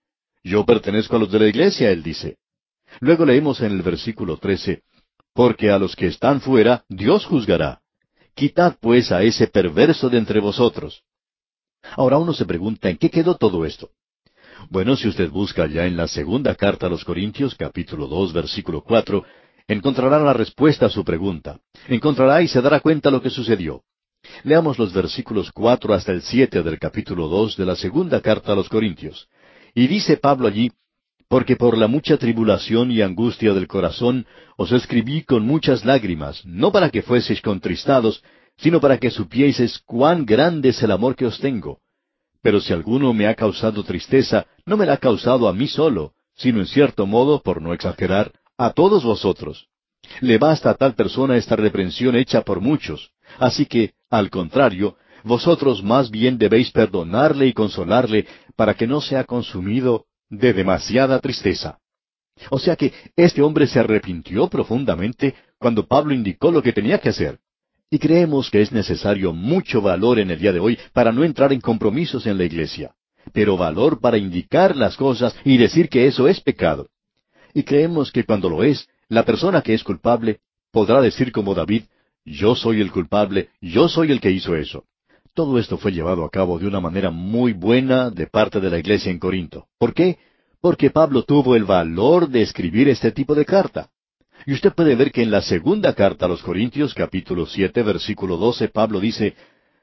Yo 0.43 0.65
pertenezco 0.65 1.17
a 1.17 1.19
los 1.19 1.31
de 1.31 1.39
la 1.39 1.49
iglesia, 1.49 1.91
él 1.91 2.03
dice. 2.03 2.39
Luego 3.01 3.25
leemos 3.25 3.61
en 3.61 3.73
el 3.73 3.83
versículo 3.83 4.37
trece, 4.37 4.83
porque 5.35 5.71
a 5.71 5.79
los 5.79 5.97
que 5.97 6.07
están 6.07 6.41
fuera 6.41 6.85
Dios 6.89 7.27
juzgará. 7.27 7.81
Quitad 8.35 8.77
pues 8.81 9.13
a 9.13 9.23
ese 9.23 9.47
perverso 9.47 10.09
de 10.09 10.19
entre 10.19 10.41
vosotros. 10.41 11.03
Ahora 11.97 12.19
uno 12.19 12.33
se 12.33 12.47
pregunta, 12.47 12.89
¿en 12.89 12.97
qué 12.97 13.11
quedó 13.11 13.37
todo 13.37 13.65
esto? 13.65 13.91
Bueno, 14.71 14.97
si 14.97 15.09
usted 15.09 15.29
busca 15.29 15.67
ya 15.67 15.87
en 15.87 15.97
la 15.97 16.07
segunda 16.07 16.55
carta 16.55 16.87
a 16.87 16.91
los 16.91 17.05
Corintios, 17.05 17.55
capítulo 17.55 18.07
dos, 18.07 18.33
versículo 18.33 18.83
cuatro, 18.83 19.25
encontrará 19.69 20.19
la 20.19 20.33
respuesta 20.33 20.87
a 20.87 20.91
su 20.91 21.05
pregunta. 21.05 21.61
Encontrará 21.89 22.43
y 22.43 22.49
se 22.49 22.61
dará 22.61 22.81
cuenta 22.81 23.11
lo 23.11 23.23
que 23.23 23.31
sucedió. 23.31 23.83
Leamos 24.45 24.79
los 24.79 24.93
versículos 24.93 25.51
cuatro 25.53 25.95
hasta 25.95 26.13
el 26.13 26.23
siete 26.23 26.63
del 26.63 26.79
capítulo 26.79 27.29
dos 27.29 27.57
de 27.57 27.67
la 27.67 27.77
segunda 27.77 28.21
carta 28.21 28.53
a 28.53 28.55
los 28.55 28.69
Corintios. 28.69 29.29
Y 29.75 29.87
dice 29.87 30.17
Pablo 30.17 30.49
allí, 30.49 30.71
porque 31.29 31.57
por 31.57 31.79
la 31.79 31.89
mucha 31.89 32.19
tribulación 32.19 32.91
y 32.91 33.01
angustia 33.01 33.55
del 33.55 33.67
corazón 33.67 34.27
os 34.57 34.71
escribí 34.71 35.23
con 35.23 35.47
muchas 35.47 35.85
lágrimas, 35.85 36.45
no 36.45 36.71
para 36.71 36.91
que 36.91 37.03
fueseis 37.03 37.41
contristados, 37.41 38.23
sino 38.59 38.81
para 38.81 38.99
que 38.99 39.11
supieseis 39.11 39.79
cuán 39.87 40.27
grande 40.27 40.69
es 40.69 40.83
el 40.83 40.91
amor 40.91 41.17
que 41.17 41.27
os 41.27 41.39
tengo. 41.41 41.81
Pero 42.43 42.61
si 42.61 42.73
alguno 42.73 43.15
me 43.15 43.27
ha 43.27 43.35
causado 43.35 43.83
tristeza, 43.83 44.47
no 44.67 44.77
me 44.77 44.85
la 44.85 44.95
ha 44.95 44.99
causado 44.99 45.49
a 45.49 45.53
mí 45.53 45.69
solo, 45.69 46.13
sino 46.35 46.61
en 46.61 46.67
cierto 46.67 47.07
modo, 47.07 47.41
por 47.43 47.63
no 47.63 47.73
exagerar, 47.73 48.33
a 48.65 48.71
todos 48.71 49.03
vosotros. 49.03 49.67
Le 50.21 50.39
basta 50.39 50.71
a 50.71 50.75
tal 50.75 50.95
persona 50.95 51.37
esta 51.37 51.57
reprensión 51.57 52.15
hecha 52.15 52.43
por 52.43 52.61
muchos. 52.61 53.11
Así 53.39 53.67
que, 53.67 53.95
al 54.09 54.31
contrario, 54.31 54.97
vosotros 55.25 55.83
más 55.83 56.11
bien 56.11 56.39
debéis 56.39 56.71
perdonarle 56.71 57.47
y 57.49 57.53
consolarle 57.53 58.27
para 58.55 58.75
que 58.75 58.87
no 58.87 59.01
sea 59.01 59.25
consumido 59.25 60.07
de 60.29 60.53
demasiada 60.53 61.19
tristeza. 61.19 61.79
O 62.51 62.59
sea 62.59 62.77
que 62.77 62.93
este 63.17 63.43
hombre 63.43 63.67
se 63.67 63.81
arrepintió 63.81 64.49
profundamente 64.49 65.35
cuando 65.59 65.87
Pablo 65.87 66.15
indicó 66.15 66.53
lo 66.53 66.63
que 66.63 66.73
tenía 66.73 66.99
que 66.99 67.09
hacer. 67.09 67.41
Y 67.91 67.99
creemos 67.99 68.49
que 68.49 68.63
es 68.63 68.71
necesario 68.71 69.33
mucho 69.33 69.83
valor 69.83 70.21
en 70.21 70.31
el 70.31 70.39
día 70.39 70.53
de 70.53 70.61
hoy 70.61 70.79
para 70.93 71.11
no 71.11 71.25
entrar 71.25 71.53
en 71.53 71.61
compromisos 71.61 72.27
en 72.27 72.39
la 72.39 72.45
iglesia, 72.45 72.95
pero 73.33 73.57
valor 73.57 74.01
para 74.01 74.19
indicar 74.19 74.77
las 74.77 74.97
cosas 74.97 75.35
y 75.45 75.57
decir 75.57 75.89
que 75.89 76.07
eso 76.07 76.29
es 76.29 76.41
pecado. 76.41 76.89
Y 77.55 77.63
creemos 77.65 78.11
que 78.11 78.25
cuando 78.25 78.49
lo 78.49 78.63
es, 78.63 78.89
la 79.09 79.25
persona 79.25 79.63
que 79.63 79.75
es 79.75 79.85
culpable 79.85 80.41
podrá 80.71 81.01
decir 81.01 81.33
como 81.33 81.55
David, 81.55 81.85
yo 82.25 82.55
soy 82.55 82.81
el 82.81 82.91
culpable, 82.91 83.51
yo 83.61 83.89
soy 83.89 84.11
el 84.11 84.21
que 84.21 84.31
hizo 84.31 84.57
eso. 84.57 84.85
Todo 85.35 85.59
esto 85.59 85.79
fue 85.79 85.93
llevado 85.93 86.25
a 86.25 86.31
cabo 86.31 86.59
de 86.59 86.67
una 86.67 86.81
manera 86.81 87.11
muy 87.11 87.53
buena 87.53 88.11
de 88.11 88.27
parte 88.27 88.61
de 88.61 88.71
la 88.71 88.79
iglesia 88.79 89.11
en 89.11 89.19
Corinto. 89.19 89.67
¿Por 89.79 89.95
qué? 89.95 90.19
Porque 90.61 90.91
Pablo 90.91 91.25
tuvo 91.25 91.57
el 91.57 91.65
valor 91.65 92.29
de 92.29 92.43
escribir 92.43 92.89
este 92.89 93.13
tipo 93.13 93.35
de 93.35 93.45
carta. 93.45 93.91
Y 94.47 94.53
usted 94.53 94.73
puede 94.73 94.95
ver 94.95 95.11
que 95.11 95.23
en 95.23 95.31
la 95.31 95.41
segunda 95.43 95.95
carta 95.95 96.27
a 96.27 96.29
los 96.29 96.43
Corintios, 96.43 96.95
capítulo 96.95 97.47
siete, 97.47 97.83
versículo 97.83 98.37
doce, 98.37 98.69
Pablo 98.69 99.01
dice, 99.01 99.35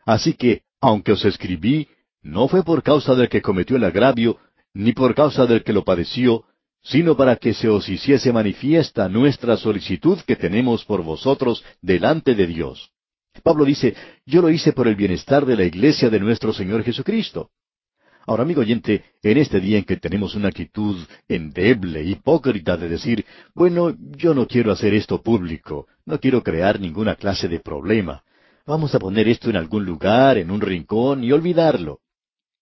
Así 0.05 0.33
que, 0.33 0.63
aunque 0.81 1.13
os 1.13 1.25
escribí, 1.25 1.87
no 2.21 2.47
fue 2.47 2.63
por 2.63 2.83
causa 2.83 3.15
del 3.15 3.29
que 3.29 3.41
cometió 3.41 3.77
el 3.77 3.83
agravio, 3.83 4.37
ni 4.73 4.93
por 4.93 5.15
causa 5.15 5.45
del 5.45 5.63
que 5.63 5.73
lo 5.73 5.83
padeció, 5.83 6.45
sino 6.89 7.15
para 7.15 7.35
que 7.35 7.53
se 7.53 7.69
os 7.69 7.87
hiciese 7.87 8.33
manifiesta 8.33 9.07
nuestra 9.07 9.57
solicitud 9.57 10.19
que 10.25 10.35
tenemos 10.35 10.83
por 10.85 11.03
vosotros 11.03 11.63
delante 11.81 12.33
de 12.33 12.47
Dios. 12.47 12.91
Pablo 13.43 13.63
dice, 13.63 13.95
yo 14.25 14.41
lo 14.41 14.49
hice 14.49 14.73
por 14.73 14.87
el 14.87 14.95
bienestar 14.95 15.45
de 15.45 15.55
la 15.55 15.63
iglesia 15.63 16.09
de 16.09 16.19
nuestro 16.19 16.51
Señor 16.51 16.83
Jesucristo. 16.83 17.51
Ahora, 18.25 18.43
amigo 18.43 18.61
oyente, 18.61 19.03
en 19.21 19.37
este 19.37 19.59
día 19.59 19.77
en 19.77 19.85
que 19.85 19.97
tenemos 19.97 20.35
una 20.35 20.49
actitud 20.49 20.97
endeble, 21.27 22.03
hipócrita 22.03 22.75
de 22.75 22.89
decir, 22.89 23.25
bueno, 23.53 23.95
yo 24.17 24.33
no 24.33 24.47
quiero 24.47 24.71
hacer 24.71 24.93
esto 24.93 25.21
público, 25.21 25.87
no 26.05 26.19
quiero 26.19 26.43
crear 26.43 26.79
ninguna 26.79 27.15
clase 27.15 27.47
de 27.47 27.59
problema, 27.59 28.23
vamos 28.65 28.93
a 28.93 28.99
poner 28.99 29.27
esto 29.27 29.49
en 29.49 29.57
algún 29.57 29.85
lugar, 29.85 30.37
en 30.37 30.51
un 30.51 30.61
rincón 30.61 31.23
y 31.23 31.31
olvidarlo. 31.31 31.99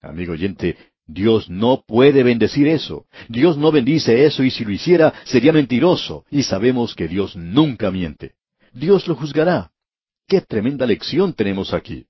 Amigo 0.01 0.33
oyente, 0.33 0.77
Dios 1.07 1.49
no 1.49 1.83
puede 1.87 2.21
bendecir 2.21 2.67
eso. 2.67 3.05
Dios 3.29 3.57
no 3.57 3.71
bendice 3.71 4.25
eso 4.25 4.43
y 4.43 4.51
si 4.51 4.65
lo 4.65 4.71
hiciera 4.71 5.13
sería 5.23 5.53
mentiroso. 5.53 6.25
Y 6.29 6.43
sabemos 6.43 6.93
que 6.93 7.07
Dios 7.07 7.35
nunca 7.35 7.89
miente. 7.91 8.33
Dios 8.73 9.07
lo 9.07 9.15
juzgará. 9.15 9.71
Qué 10.27 10.41
tremenda 10.41 10.85
lección 10.85 11.33
tenemos 11.33 11.73
aquí. 11.73 12.05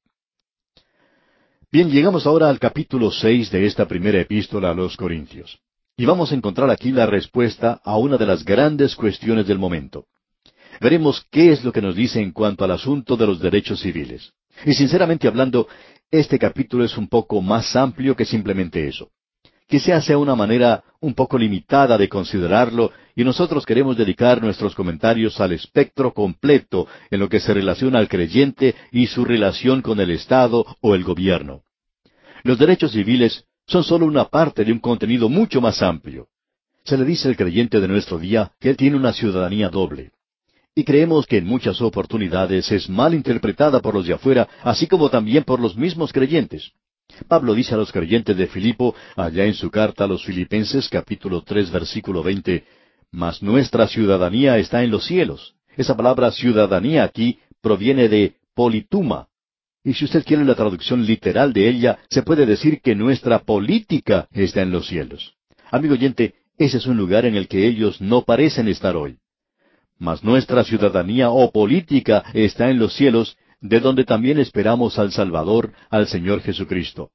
Bien, 1.72 1.92
llegamos 1.92 2.26
ahora 2.26 2.50
al 2.50 2.60
capítulo 2.60 3.12
seis 3.12 3.52
de 3.52 3.66
esta 3.66 3.88
primera 3.88 4.20
epístola 4.20 4.72
a 4.72 4.74
los 4.74 4.98
Corintios. 4.98 5.60
Y 5.96 6.06
vamos 6.06 6.32
a 6.32 6.36
encontrar 6.36 6.70
aquí 6.70 6.92
la 6.92 7.06
respuesta 7.06 7.80
a 7.84 7.98
una 7.98 8.18
de 8.18 8.26
las 8.26 8.44
grandes 8.44 8.96
cuestiones 8.96 9.48
del 9.48 9.60
momento. 9.60 10.06
Veremos 10.80 11.26
qué 11.32 11.52
es 11.52 11.64
lo 11.64 11.72
que 11.72 11.82
nos 11.82 11.96
dice 11.96 12.22
en 12.22 12.32
cuanto 12.32 12.64
al 12.64 12.72
asunto 12.72 13.18
de 13.18 13.28
los 13.28 13.40
derechos 13.40 13.82
civiles. 13.82 14.32
Y 14.66 14.74
sinceramente 14.74 15.28
hablando, 15.28 15.68
este 16.12 16.40
capítulo 16.40 16.86
es 16.86 16.98
un 16.98 17.08
poco 17.08 17.42
más 17.42 17.76
amplio 17.76 18.16
que 18.16 18.26
simplemente 18.26 18.88
eso. 18.88 19.10
Quizás 19.68 20.06
sea 20.06 20.18
una 20.18 20.36
manera 20.36 20.84
un 21.02 21.14
poco 21.14 21.38
limitada 21.38 21.98
de 21.98 22.08
considerarlo 22.08 22.92
y 23.16 23.26
nosotros 23.26 23.66
queremos 23.66 23.98
dedicar 23.98 24.42
nuestros 24.42 24.74
comentarios 24.74 25.42
al 25.42 25.52
espectro 25.52 26.14
completo 26.14 26.88
en 27.12 27.20
lo 27.20 27.28
que 27.28 27.42
se 27.42 27.54
relaciona 27.54 28.00
al 28.00 28.08
creyente 28.08 28.76
y 28.92 29.08
su 29.08 29.26
relación 29.26 29.82
con 29.82 30.00
el 30.00 30.12
Estado 30.12 30.66
o 30.80 30.96
el 30.96 31.04
gobierno. 31.04 31.64
Los 32.44 32.58
derechos 32.58 32.94
civiles 32.94 33.44
son 33.66 33.84
solo 33.84 34.06
una 34.06 34.26
parte 34.26 34.64
de 34.64 34.72
un 34.72 34.80
contenido 34.80 35.28
mucho 35.28 35.60
más 35.60 35.82
amplio. 35.82 36.30
Se 36.86 36.98
le 36.98 37.04
dice 37.04 37.28
al 37.28 37.36
creyente 37.36 37.82
de 37.82 37.90
nuestro 37.90 38.18
día 38.18 38.54
que 38.62 38.70
él 38.70 38.78
tiene 38.78 38.96
una 38.96 39.12
ciudadanía 39.12 39.68
doble 39.68 40.12
y 40.78 40.84
creemos 40.84 41.26
que 41.26 41.38
en 41.38 41.48
muchas 41.48 41.82
oportunidades 41.82 42.72
es 42.72 42.88
mal 42.88 43.16
interpretada 43.16 43.80
por 43.80 43.96
los 43.96 44.06
de 44.06 44.14
afuera, 44.14 44.48
así 44.62 44.86
como 44.86 45.10
también 45.10 45.44
por 45.44 45.60
los 45.60 45.76
mismos 45.76 46.14
creyentes. 46.14 46.72
Pablo 47.28 47.56
dice 47.56 47.74
a 47.74 47.78
los 47.78 47.92
creyentes 47.92 48.38
de 48.38 48.46
Filipo, 48.46 48.94
allá 49.16 49.46
en 49.46 49.56
su 49.56 49.72
carta 49.72 50.04
a 50.04 50.08
los 50.08 50.24
Filipenses 50.24 50.88
capítulo 50.88 51.42
tres 51.42 51.72
versículo 51.72 52.22
veinte, 52.22 52.64
Mas 53.12 53.42
nuestra 53.42 53.88
ciudadanía 53.88 54.60
está 54.60 54.84
en 54.84 54.92
los 54.92 55.08
cielos. 55.08 55.56
Esa 55.76 55.98
palabra 55.98 56.30
ciudadanía 56.30 57.04
aquí 57.06 57.40
proviene 57.60 58.08
de 58.08 58.36
polituma. 58.54 59.30
Y 59.84 59.96
si 59.96 60.06
usted 60.06 60.24
quiere 60.24 60.46
la 60.46 60.54
traducción 60.54 61.04
literal 61.08 61.54
de 61.54 61.70
ella, 61.70 61.98
se 62.08 62.22
puede 62.22 62.46
decir 62.46 62.82
que 62.82 62.94
nuestra 62.94 63.40
política 63.40 64.28
está 64.32 64.62
en 64.62 64.70
los 64.70 64.86
cielos. 64.86 65.34
Amigo 65.72 65.96
oyente, 65.96 66.36
ese 66.56 66.78
es 66.78 66.86
un 66.86 66.98
lugar 66.98 67.26
en 67.26 67.36
el 67.36 67.48
que 67.48 67.66
ellos 67.66 68.00
no 68.00 68.22
parecen 68.22 68.68
estar 68.68 68.96
hoy 68.96 69.18
mas 70.00 70.24
nuestra 70.24 70.64
ciudadanía 70.64 71.30
o 71.30 71.52
política 71.52 72.24
está 72.34 72.70
en 72.70 72.80
los 72.80 72.94
cielos, 72.94 73.38
de 73.62 73.80
donde 73.80 74.06
también 74.06 74.40
esperamos 74.40 75.00
al 75.00 75.12
Salvador, 75.12 75.74
al 75.90 76.08
Señor 76.08 76.42
Jesucristo. 76.42 77.12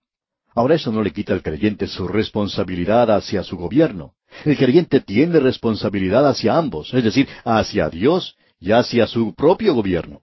Ahora 0.55 0.75
eso 0.75 0.93
no 0.93 1.03
le 1.03 1.13
quita 1.13 1.33
al 1.33 1.43
creyente 1.43 1.87
su 1.87 2.09
responsabilidad 2.09 3.11
hacia 3.11 3.43
su 3.43 3.57
gobierno. 3.57 4.15
El 4.45 4.57
creyente 4.57 5.01
tiene 5.01 5.41
responsabilidad 5.41 6.27
hacia 6.29 6.57
ambos, 6.57 6.93
es 6.93 7.05
decir, 7.05 7.29
hacia 7.45 7.89
Dios 7.89 8.37
y 8.61 8.73
hacia 8.73 9.07
su 9.07 9.35
propio 9.35 9.75
gobierno. 9.75 10.21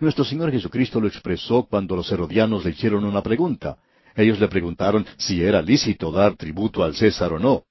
Nuestro 0.00 0.24
Señor 0.24 0.52
Jesucristo 0.52 1.00
lo 1.00 1.08
expresó 1.08 1.64
cuando 1.64 1.96
los 1.96 2.10
herodianos 2.12 2.64
le 2.64 2.72
hicieron 2.72 3.04
una 3.04 3.22
pregunta. 3.22 3.78
Ellos 4.14 4.38
le 4.38 4.48
preguntaron 4.48 5.06
si 5.16 5.42
era 5.42 5.62
lícito 5.62 6.10
dar 6.10 6.36
tributo 6.36 6.82
al 6.82 6.94
César 6.94 7.32
o 7.32 7.38
no. 7.38 7.64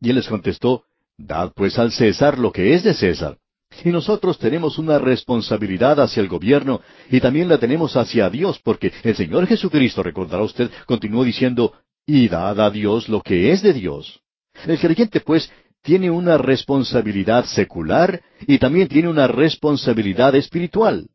Y 0.00 0.10
él 0.10 0.16
les 0.16 0.28
contestó, 0.28 0.84
Dad 1.16 1.52
pues 1.54 1.78
al 1.78 1.92
César 1.92 2.38
lo 2.38 2.52
que 2.52 2.74
es 2.74 2.82
de 2.82 2.94
César, 2.94 3.38
y 3.84 3.90
nosotros 3.90 4.38
tenemos 4.38 4.78
una 4.78 4.98
responsabilidad 4.98 6.00
hacia 6.00 6.20
el 6.20 6.28
gobierno 6.28 6.80
y 7.10 7.20
también 7.20 7.48
la 7.48 7.58
tenemos 7.58 7.96
hacia 7.96 8.30
Dios, 8.30 8.60
porque 8.62 8.92
el 9.02 9.16
Señor 9.16 9.46
Jesucristo, 9.46 10.02
recordará 10.02 10.42
usted, 10.42 10.70
continuó 10.86 11.24
diciendo, 11.24 11.72
y 12.06 12.28
dad 12.28 12.60
a 12.60 12.70
Dios 12.70 13.08
lo 13.08 13.20
que 13.22 13.52
es 13.52 13.62
de 13.62 13.72
Dios. 13.72 14.20
El 14.66 14.78
creyente, 14.78 15.20
pues, 15.20 15.50
tiene 15.82 16.10
una 16.10 16.38
responsabilidad 16.38 17.44
secular 17.46 18.22
y 18.46 18.58
también 18.58 18.88
tiene 18.88 19.08
una 19.08 19.26
responsabilidad 19.26 20.34
espiritual. 20.34 21.08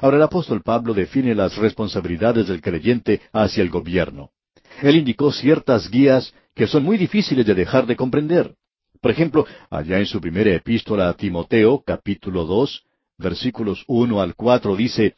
Ahora 0.00 0.16
el 0.16 0.22
apóstol 0.22 0.62
Pablo 0.62 0.94
define 0.94 1.34
las 1.34 1.56
responsabilidades 1.56 2.48
del 2.48 2.62
creyente 2.62 3.20
hacia 3.32 3.62
el 3.62 3.68
gobierno. 3.68 4.30
Él 4.80 4.96
indicó 4.96 5.32
ciertas 5.32 5.90
guías 5.90 6.32
que 6.54 6.66
son 6.66 6.84
muy 6.84 6.96
difíciles 6.96 7.44
de 7.44 7.54
dejar 7.54 7.86
de 7.86 7.96
comprender. 7.96 8.54
Por 9.00 9.10
ejemplo, 9.10 9.46
allá 9.70 9.98
en 9.98 10.06
su 10.06 10.20
primera 10.20 10.54
epístola 10.54 11.08
a 11.08 11.14
Timoteo, 11.14 11.82
capítulo 11.86 12.44
dos, 12.44 12.82
versículos 13.16 13.84
uno 13.86 14.20
al 14.20 14.34
cuatro, 14.34 14.74
dice, 14.76 15.16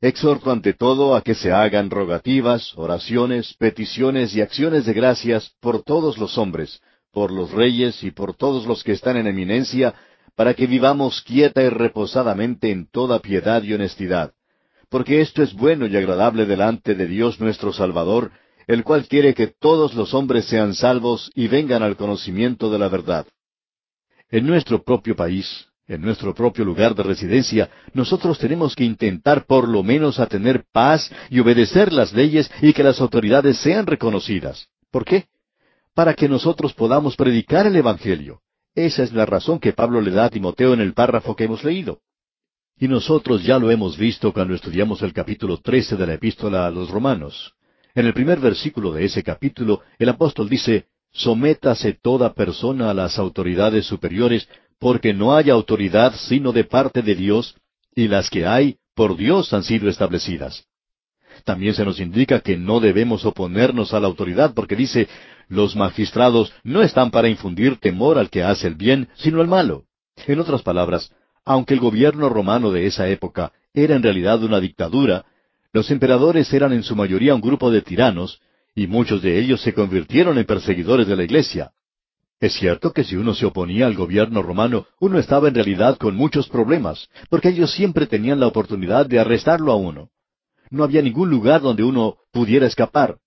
Exhorto 0.00 0.50
ante 0.50 0.74
todo 0.74 1.14
a 1.14 1.22
que 1.22 1.34
se 1.34 1.52
hagan 1.52 1.88
rogativas, 1.88 2.72
oraciones, 2.76 3.54
peticiones 3.54 4.34
y 4.34 4.40
acciones 4.40 4.84
de 4.84 4.92
gracias 4.94 5.52
por 5.60 5.84
todos 5.84 6.18
los 6.18 6.36
hombres, 6.38 6.80
por 7.12 7.30
los 7.30 7.52
reyes 7.52 8.02
y 8.02 8.10
por 8.10 8.34
todos 8.34 8.66
los 8.66 8.82
que 8.82 8.92
están 8.92 9.16
en 9.16 9.28
eminencia, 9.28 9.94
para 10.34 10.54
que 10.54 10.66
vivamos 10.66 11.22
quieta 11.22 11.62
y 11.62 11.68
reposadamente 11.68 12.70
en 12.70 12.88
toda 12.90 13.20
piedad 13.20 13.62
y 13.62 13.74
honestidad. 13.74 14.32
Porque 14.88 15.20
esto 15.20 15.42
es 15.42 15.54
bueno 15.54 15.86
y 15.86 15.96
agradable 15.96 16.46
delante 16.46 16.94
de 16.96 17.06
Dios 17.06 17.40
nuestro 17.40 17.72
Salvador, 17.72 18.32
el 18.66 18.84
cual 18.84 19.06
quiere 19.06 19.34
que 19.34 19.46
todos 19.46 19.94
los 19.94 20.14
hombres 20.14 20.46
sean 20.46 20.74
salvos 20.74 21.30
y 21.34 21.48
vengan 21.48 21.82
al 21.82 21.96
conocimiento 21.96 22.70
de 22.70 22.78
la 22.78 22.88
verdad. 22.88 23.26
En 24.30 24.46
nuestro 24.46 24.82
propio 24.82 25.14
país, 25.14 25.66
en 25.86 26.00
nuestro 26.00 26.34
propio 26.34 26.64
lugar 26.64 26.94
de 26.94 27.02
residencia, 27.02 27.70
nosotros 27.92 28.38
tenemos 28.38 28.74
que 28.74 28.84
intentar 28.84 29.46
por 29.46 29.68
lo 29.68 29.82
menos 29.82 30.20
a 30.20 30.26
tener 30.26 30.64
paz 30.72 31.10
y 31.28 31.40
obedecer 31.40 31.92
las 31.92 32.12
leyes 32.12 32.50
y 32.62 32.72
que 32.72 32.82
las 32.82 33.00
autoridades 33.00 33.58
sean 33.58 33.86
reconocidas. 33.86 34.68
¿Por 34.90 35.04
qué? 35.04 35.26
Para 35.94 36.14
que 36.14 36.28
nosotros 36.28 36.72
podamos 36.72 37.16
predicar 37.16 37.66
el 37.66 37.76
Evangelio. 37.76 38.40
Esa 38.74 39.02
es 39.02 39.12
la 39.12 39.26
razón 39.26 39.58
que 39.58 39.72
Pablo 39.72 40.00
le 40.00 40.12
da 40.12 40.24
a 40.26 40.30
Timoteo 40.30 40.72
en 40.72 40.80
el 40.80 40.94
párrafo 40.94 41.36
que 41.36 41.44
hemos 41.44 41.62
leído. 41.62 42.00
Y 42.78 42.88
nosotros 42.88 43.44
ya 43.44 43.58
lo 43.58 43.70
hemos 43.70 43.98
visto 43.98 44.32
cuando 44.32 44.54
estudiamos 44.54 45.02
el 45.02 45.12
capítulo 45.12 45.58
trece 45.58 45.96
de 45.96 46.06
la 46.06 46.14
epístola 46.14 46.66
a 46.66 46.70
los 46.70 46.90
romanos. 46.90 47.54
En 47.94 48.06
el 48.06 48.14
primer 48.14 48.40
versículo 48.40 48.92
de 48.92 49.04
ese 49.04 49.22
capítulo, 49.22 49.82
el 49.98 50.08
apóstol 50.08 50.48
dice, 50.48 50.86
Sométase 51.12 51.92
toda 51.92 52.32
persona 52.32 52.90
a 52.90 52.94
las 52.94 53.18
autoridades 53.18 53.86
superiores, 53.86 54.48
porque 54.78 55.12
no 55.12 55.36
hay 55.36 55.50
autoridad 55.50 56.14
sino 56.16 56.52
de 56.52 56.64
parte 56.64 57.02
de 57.02 57.14
Dios, 57.14 57.54
y 57.94 58.08
las 58.08 58.30
que 58.30 58.46
hay, 58.46 58.76
por 58.94 59.16
Dios 59.16 59.52
han 59.52 59.62
sido 59.62 59.90
establecidas. 59.90 60.64
También 61.44 61.74
se 61.74 61.84
nos 61.84 62.00
indica 62.00 62.40
que 62.40 62.56
no 62.56 62.80
debemos 62.80 63.24
oponernos 63.26 63.92
a 63.92 64.00
la 64.00 64.06
autoridad, 64.06 64.54
porque 64.54 64.76
dice, 64.76 65.08
los 65.48 65.76
magistrados 65.76 66.52
no 66.62 66.82
están 66.82 67.10
para 67.10 67.28
infundir 67.28 67.76
temor 67.76 68.18
al 68.18 68.30
que 68.30 68.42
hace 68.42 68.68
el 68.68 68.74
bien, 68.74 69.08
sino 69.16 69.40
al 69.40 69.48
malo. 69.48 69.84
En 70.26 70.40
otras 70.40 70.62
palabras, 70.62 71.12
aunque 71.44 71.74
el 71.74 71.80
gobierno 71.80 72.28
romano 72.28 72.70
de 72.70 72.86
esa 72.86 73.08
época 73.08 73.52
era 73.74 73.96
en 73.96 74.02
realidad 74.02 74.42
una 74.42 74.60
dictadura, 74.60 75.24
los 75.72 75.90
emperadores 75.90 76.52
eran 76.52 76.72
en 76.72 76.82
su 76.82 76.94
mayoría 76.94 77.34
un 77.34 77.40
grupo 77.40 77.70
de 77.70 77.82
tiranos, 77.82 78.40
y 78.74 78.86
muchos 78.86 79.22
de 79.22 79.38
ellos 79.38 79.60
se 79.62 79.74
convirtieron 79.74 80.38
en 80.38 80.44
perseguidores 80.44 81.06
de 81.06 81.16
la 81.16 81.24
Iglesia. 81.24 81.72
Es 82.40 82.54
cierto 82.54 82.92
que 82.92 83.04
si 83.04 83.16
uno 83.16 83.34
se 83.34 83.46
oponía 83.46 83.86
al 83.86 83.94
gobierno 83.94 84.42
romano, 84.42 84.86
uno 85.00 85.18
estaba 85.18 85.48
en 85.48 85.54
realidad 85.54 85.96
con 85.96 86.16
muchos 86.16 86.48
problemas, 86.48 87.08
porque 87.30 87.50
ellos 87.50 87.72
siempre 87.72 88.06
tenían 88.06 88.40
la 88.40 88.48
oportunidad 88.48 89.06
de 89.06 89.20
arrestarlo 89.20 89.72
a 89.72 89.76
uno. 89.76 90.10
No 90.70 90.84
había 90.84 91.02
ningún 91.02 91.30
lugar 91.30 91.60
donde 91.60 91.84
uno 91.84 92.16
pudiera 92.32 92.66
escapar. 92.66 93.18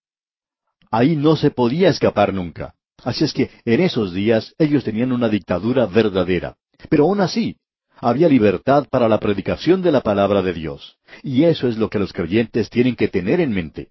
Ahí 0.91 1.15
no 1.15 1.35
se 1.35 1.49
podía 1.49 1.89
escapar 1.89 2.33
nunca. 2.33 2.75
Así 3.03 3.23
es 3.23 3.33
que 3.33 3.49
en 3.65 3.81
esos 3.81 4.13
días 4.13 4.53
ellos 4.57 4.83
tenían 4.83 5.11
una 5.11 5.29
dictadura 5.29 5.85
verdadera. 5.85 6.57
Pero 6.89 7.05
aún 7.05 7.21
así, 7.21 7.57
había 8.01 8.27
libertad 8.27 8.87
para 8.89 9.07
la 9.07 9.19
predicación 9.19 9.81
de 9.81 9.91
la 9.91 10.01
palabra 10.01 10.41
de 10.41 10.53
Dios. 10.53 10.97
Y 11.23 11.43
eso 11.43 11.67
es 11.67 11.77
lo 11.77 11.89
que 11.89 11.99
los 11.99 12.13
creyentes 12.13 12.69
tienen 12.69 12.95
que 12.95 13.07
tener 13.07 13.39
en 13.39 13.51
mente. 13.51 13.89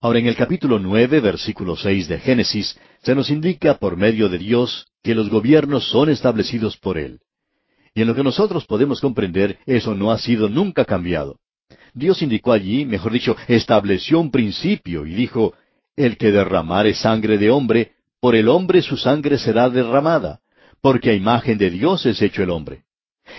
Ahora 0.00 0.20
en 0.20 0.26
el 0.26 0.36
capítulo 0.36 0.78
nueve, 0.78 1.20
versículo 1.20 1.76
seis 1.76 2.06
de 2.06 2.18
Génesis, 2.18 2.78
se 3.02 3.14
nos 3.14 3.30
indica 3.30 3.78
por 3.78 3.96
medio 3.96 4.28
de 4.28 4.38
Dios 4.38 4.86
que 5.02 5.14
los 5.14 5.28
gobiernos 5.28 5.88
son 5.88 6.08
establecidos 6.08 6.76
por 6.76 6.98
Él. 6.98 7.20
Y 7.94 8.02
en 8.02 8.08
lo 8.08 8.14
que 8.14 8.22
nosotros 8.22 8.64
podemos 8.66 9.00
comprender, 9.00 9.58
eso 9.66 9.94
no 9.94 10.12
ha 10.12 10.18
sido 10.18 10.48
nunca 10.48 10.84
cambiado. 10.84 11.40
Dios 11.94 12.22
indicó 12.22 12.52
allí, 12.52 12.84
mejor 12.84 13.12
dicho, 13.12 13.36
estableció 13.48 14.20
un 14.20 14.30
principio 14.30 15.04
y 15.04 15.14
dijo, 15.14 15.54
el 15.96 16.16
que 16.16 16.30
derramare 16.30 16.94
sangre 16.94 17.38
de 17.38 17.50
hombre, 17.50 17.92
por 18.20 18.36
el 18.36 18.48
hombre 18.48 18.82
su 18.82 18.96
sangre 18.96 19.38
será 19.38 19.68
derramada, 19.68 20.40
porque 20.80 21.10
a 21.10 21.14
imagen 21.14 21.58
de 21.58 21.70
Dios 21.70 22.06
es 22.06 22.22
hecho 22.22 22.42
el 22.42 22.50
hombre. 22.50 22.84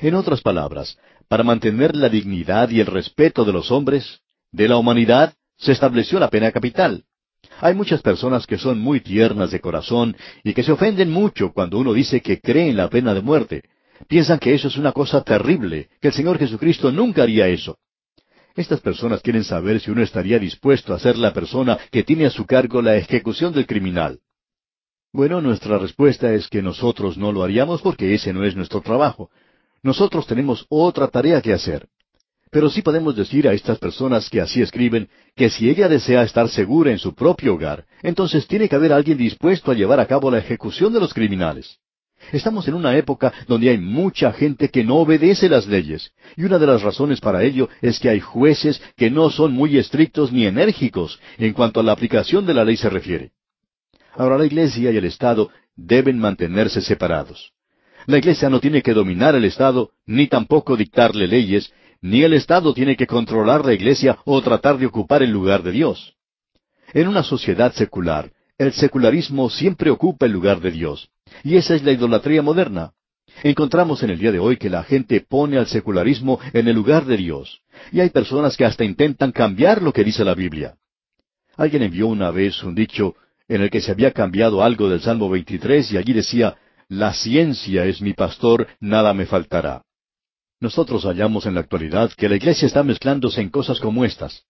En 0.02 0.16
otras 0.16 0.42
palabras, 0.42 0.98
para 1.28 1.44
mantener 1.44 1.96
la 1.96 2.10
dignidad 2.10 2.70
y 2.70 2.80
el 2.80 2.88
respeto 2.88 3.46
de 3.46 3.54
los 3.54 3.72
hombres, 3.72 4.22
de 4.52 4.68
la 4.68 4.78
humanidad, 4.78 5.34
se 5.58 5.72
estableció 5.72 6.20
la 6.20 6.30
pena 6.30 6.52
capital. 6.52 7.04
Hay 7.62 7.74
muchas 7.74 8.02
personas 8.02 8.48
que 8.48 8.58
son 8.58 8.80
muy 8.80 9.02
tiernas 9.02 9.52
de 9.52 9.60
corazón 9.60 10.16
y 10.44 10.54
que 10.54 10.64
se 10.64 10.72
ofenden 10.72 11.12
mucho 11.12 11.52
cuando 11.52 11.78
uno 11.78 11.94
dice 11.94 12.22
que 12.22 12.40
cree 12.40 12.70
en 12.70 12.78
la 12.78 12.90
pena 12.90 13.14
de 13.14 13.22
muerte. 13.22 13.64
Piensan 14.08 14.40
que 14.40 14.54
eso 14.54 14.70
es 14.70 14.78
una 14.78 14.94
cosa 14.94 15.24
terrible, 15.24 15.90
que 16.02 16.08
el 16.10 16.14
Señor 16.14 16.38
Jesucristo 16.40 16.92
nunca 16.92 17.24
haría 17.24 17.48
eso. 17.48 17.78
Estas 18.56 18.80
personas 18.80 19.22
quieren 19.22 19.44
saber 19.44 19.80
si 19.80 19.92
uno 19.92 20.02
estaría 20.02 20.40
dispuesto 20.40 20.94
a 20.94 21.00
ser 21.00 21.18
la 21.18 21.34
persona 21.34 21.78
que 21.92 22.04
tiene 22.04 22.26
a 22.26 22.30
su 22.30 22.46
cargo 22.46 22.82
la 22.82 22.96
ejecución 22.96 23.54
del 23.54 23.68
criminal. 23.68 24.20
Bueno, 25.12 25.42
nuestra 25.42 25.78
respuesta 25.78 26.34
es 26.34 26.48
que 26.48 26.62
nosotros 26.62 27.18
no 27.18 27.32
lo 27.32 27.44
haríamos 27.44 27.82
porque 27.82 28.14
ese 28.14 28.32
no 28.32 28.44
es 28.44 28.56
nuestro 28.56 28.82
trabajo. 28.82 29.30
Nosotros 29.82 30.28
tenemos 30.28 30.66
otra 30.70 31.08
tarea 31.08 31.42
que 31.42 31.54
hacer. 31.54 31.88
Pero 32.52 32.70
sí 32.70 32.82
podemos 32.82 33.16
decir 33.16 33.48
a 33.48 33.54
estas 33.54 33.78
personas 33.78 34.30
que 34.30 34.42
así 34.42 34.62
escriben 34.62 35.08
que 35.36 35.50
si 35.50 35.70
ella 35.70 35.88
desea 35.88 36.24
estar 36.24 36.50
segura 36.50 36.92
en 36.92 36.98
su 36.98 37.14
propio 37.14 37.54
hogar, 37.54 37.86
entonces 38.02 38.48
tiene 38.48 38.68
que 38.68 38.76
haber 38.76 38.92
alguien 38.92 39.18
dispuesto 39.18 39.72
a 39.72 39.76
llevar 39.76 40.00
a 40.00 40.08
cabo 40.08 40.32
la 40.32 40.40
ejecución 40.40 40.92
de 40.92 41.00
los 41.00 41.14
criminales. 41.14 41.78
Estamos 42.32 42.68
en 42.68 42.74
una 42.74 42.98
época 42.98 43.32
donde 43.48 43.70
hay 43.70 43.78
mucha 43.78 44.34
gente 44.34 44.70
que 44.70 44.84
no 44.84 44.98
obedece 44.98 45.48
las 45.48 45.68
leyes, 45.68 46.12
y 46.36 46.44
una 46.44 46.58
de 46.58 46.68
las 46.68 46.82
razones 46.82 47.22
para 47.22 47.44
ello 47.44 47.70
es 47.82 48.00
que 48.00 48.10
hay 48.10 48.20
jueces 48.20 48.82
que 48.98 49.10
no 49.10 49.30
son 49.30 49.54
muy 49.54 49.78
estrictos 49.78 50.32
ni 50.32 50.46
enérgicos 50.46 51.20
en 51.38 51.54
cuanto 51.54 51.80
a 51.80 51.84
la 51.84 51.94
aplicación 51.94 52.46
de 52.46 52.54
la 52.56 52.66
ley 52.66 52.78
se 52.78 52.90
refiere. 52.90 53.32
Ahora 54.14 54.38
la 54.38 54.46
Iglesia 54.46 54.92
y 54.92 54.98
el 54.98 55.06
Estado 55.06 55.50
deben 55.76 56.20
mantenerse 56.20 56.82
separados. 56.82 57.54
La 58.10 58.18
Iglesia 58.18 58.50
no 58.50 58.60
tiene 58.60 58.82
que 58.82 58.96
dominar 58.96 59.36
el 59.36 59.46
Estado, 59.46 59.92
ni 60.08 60.26
tampoco 60.26 60.76
dictarle 60.76 61.28
leyes, 61.28 61.72
ni 62.02 62.24
el 62.24 62.34
Estado 62.34 62.74
tiene 62.74 62.96
que 62.96 63.06
controlar 63.06 63.64
la 63.64 63.76
Iglesia 63.76 64.18
o 64.26 64.42
tratar 64.42 64.80
de 64.80 64.88
ocupar 64.88 65.22
el 65.22 65.30
lugar 65.30 65.62
de 65.62 65.72
Dios. 65.72 66.16
En 66.92 67.08
una 67.08 67.22
sociedad 67.22 67.72
secular, 67.72 68.32
el 68.58 68.74
secularismo 68.74 69.52
siempre 69.52 69.92
ocupa 69.92 70.26
el 70.26 70.32
lugar 70.32 70.60
de 70.60 70.72
Dios, 70.72 71.12
y 71.44 71.58
esa 71.58 71.76
es 71.76 71.84
la 71.84 71.92
idolatría 71.92 72.42
moderna. 72.42 72.94
Encontramos 73.44 74.02
en 74.02 74.10
el 74.10 74.18
día 74.18 74.32
de 74.32 74.40
hoy 74.40 74.58
que 74.58 74.72
la 74.72 74.84
gente 74.84 75.22
pone 75.22 75.60
al 75.60 75.68
secularismo 75.68 76.40
en 76.54 76.68
el 76.68 76.76
lugar 76.76 77.06
de 77.06 77.16
Dios, 77.16 77.62
y 77.92 78.00
hay 78.00 78.10
personas 78.10 78.58
que 78.58 78.66
hasta 78.66 78.84
intentan 78.84 79.32
cambiar 79.32 79.84
lo 79.84 79.94
que 79.94 80.04
dice 80.04 80.26
la 80.26 80.34
Biblia. 80.34 80.74
Alguien 81.58 81.84
envió 81.84 82.08
una 82.08 82.32
vez 82.32 82.64
un 82.64 82.74
dicho 82.74 83.14
en 83.48 83.62
el 83.62 83.70
que 83.70 83.82
se 83.82 83.92
había 83.92 84.10
cambiado 84.14 84.64
algo 84.64 84.90
del 84.90 85.02
Salmo 85.02 85.30
23 85.30 85.92
y 85.92 85.98
allí 85.98 86.14
decía, 86.14 86.58
La 86.90 87.14
ciencia 87.14 87.86
es 87.86 88.02
mi 88.02 88.14
pastor, 88.14 88.68
nada 88.80 89.14
me 89.14 89.28
faltará. 89.28 89.84
Nosotros 90.60 91.04
hallamos 91.04 91.46
en 91.46 91.54
la 91.54 91.60
actualidad 91.60 92.12
que 92.14 92.28
la 92.28 92.36
Iglesia 92.36 92.66
está 92.66 92.82
mezclándose 92.82 93.42
en 93.42 93.50
cosas 93.50 93.80
como 93.80 94.04
estas. 94.06 94.46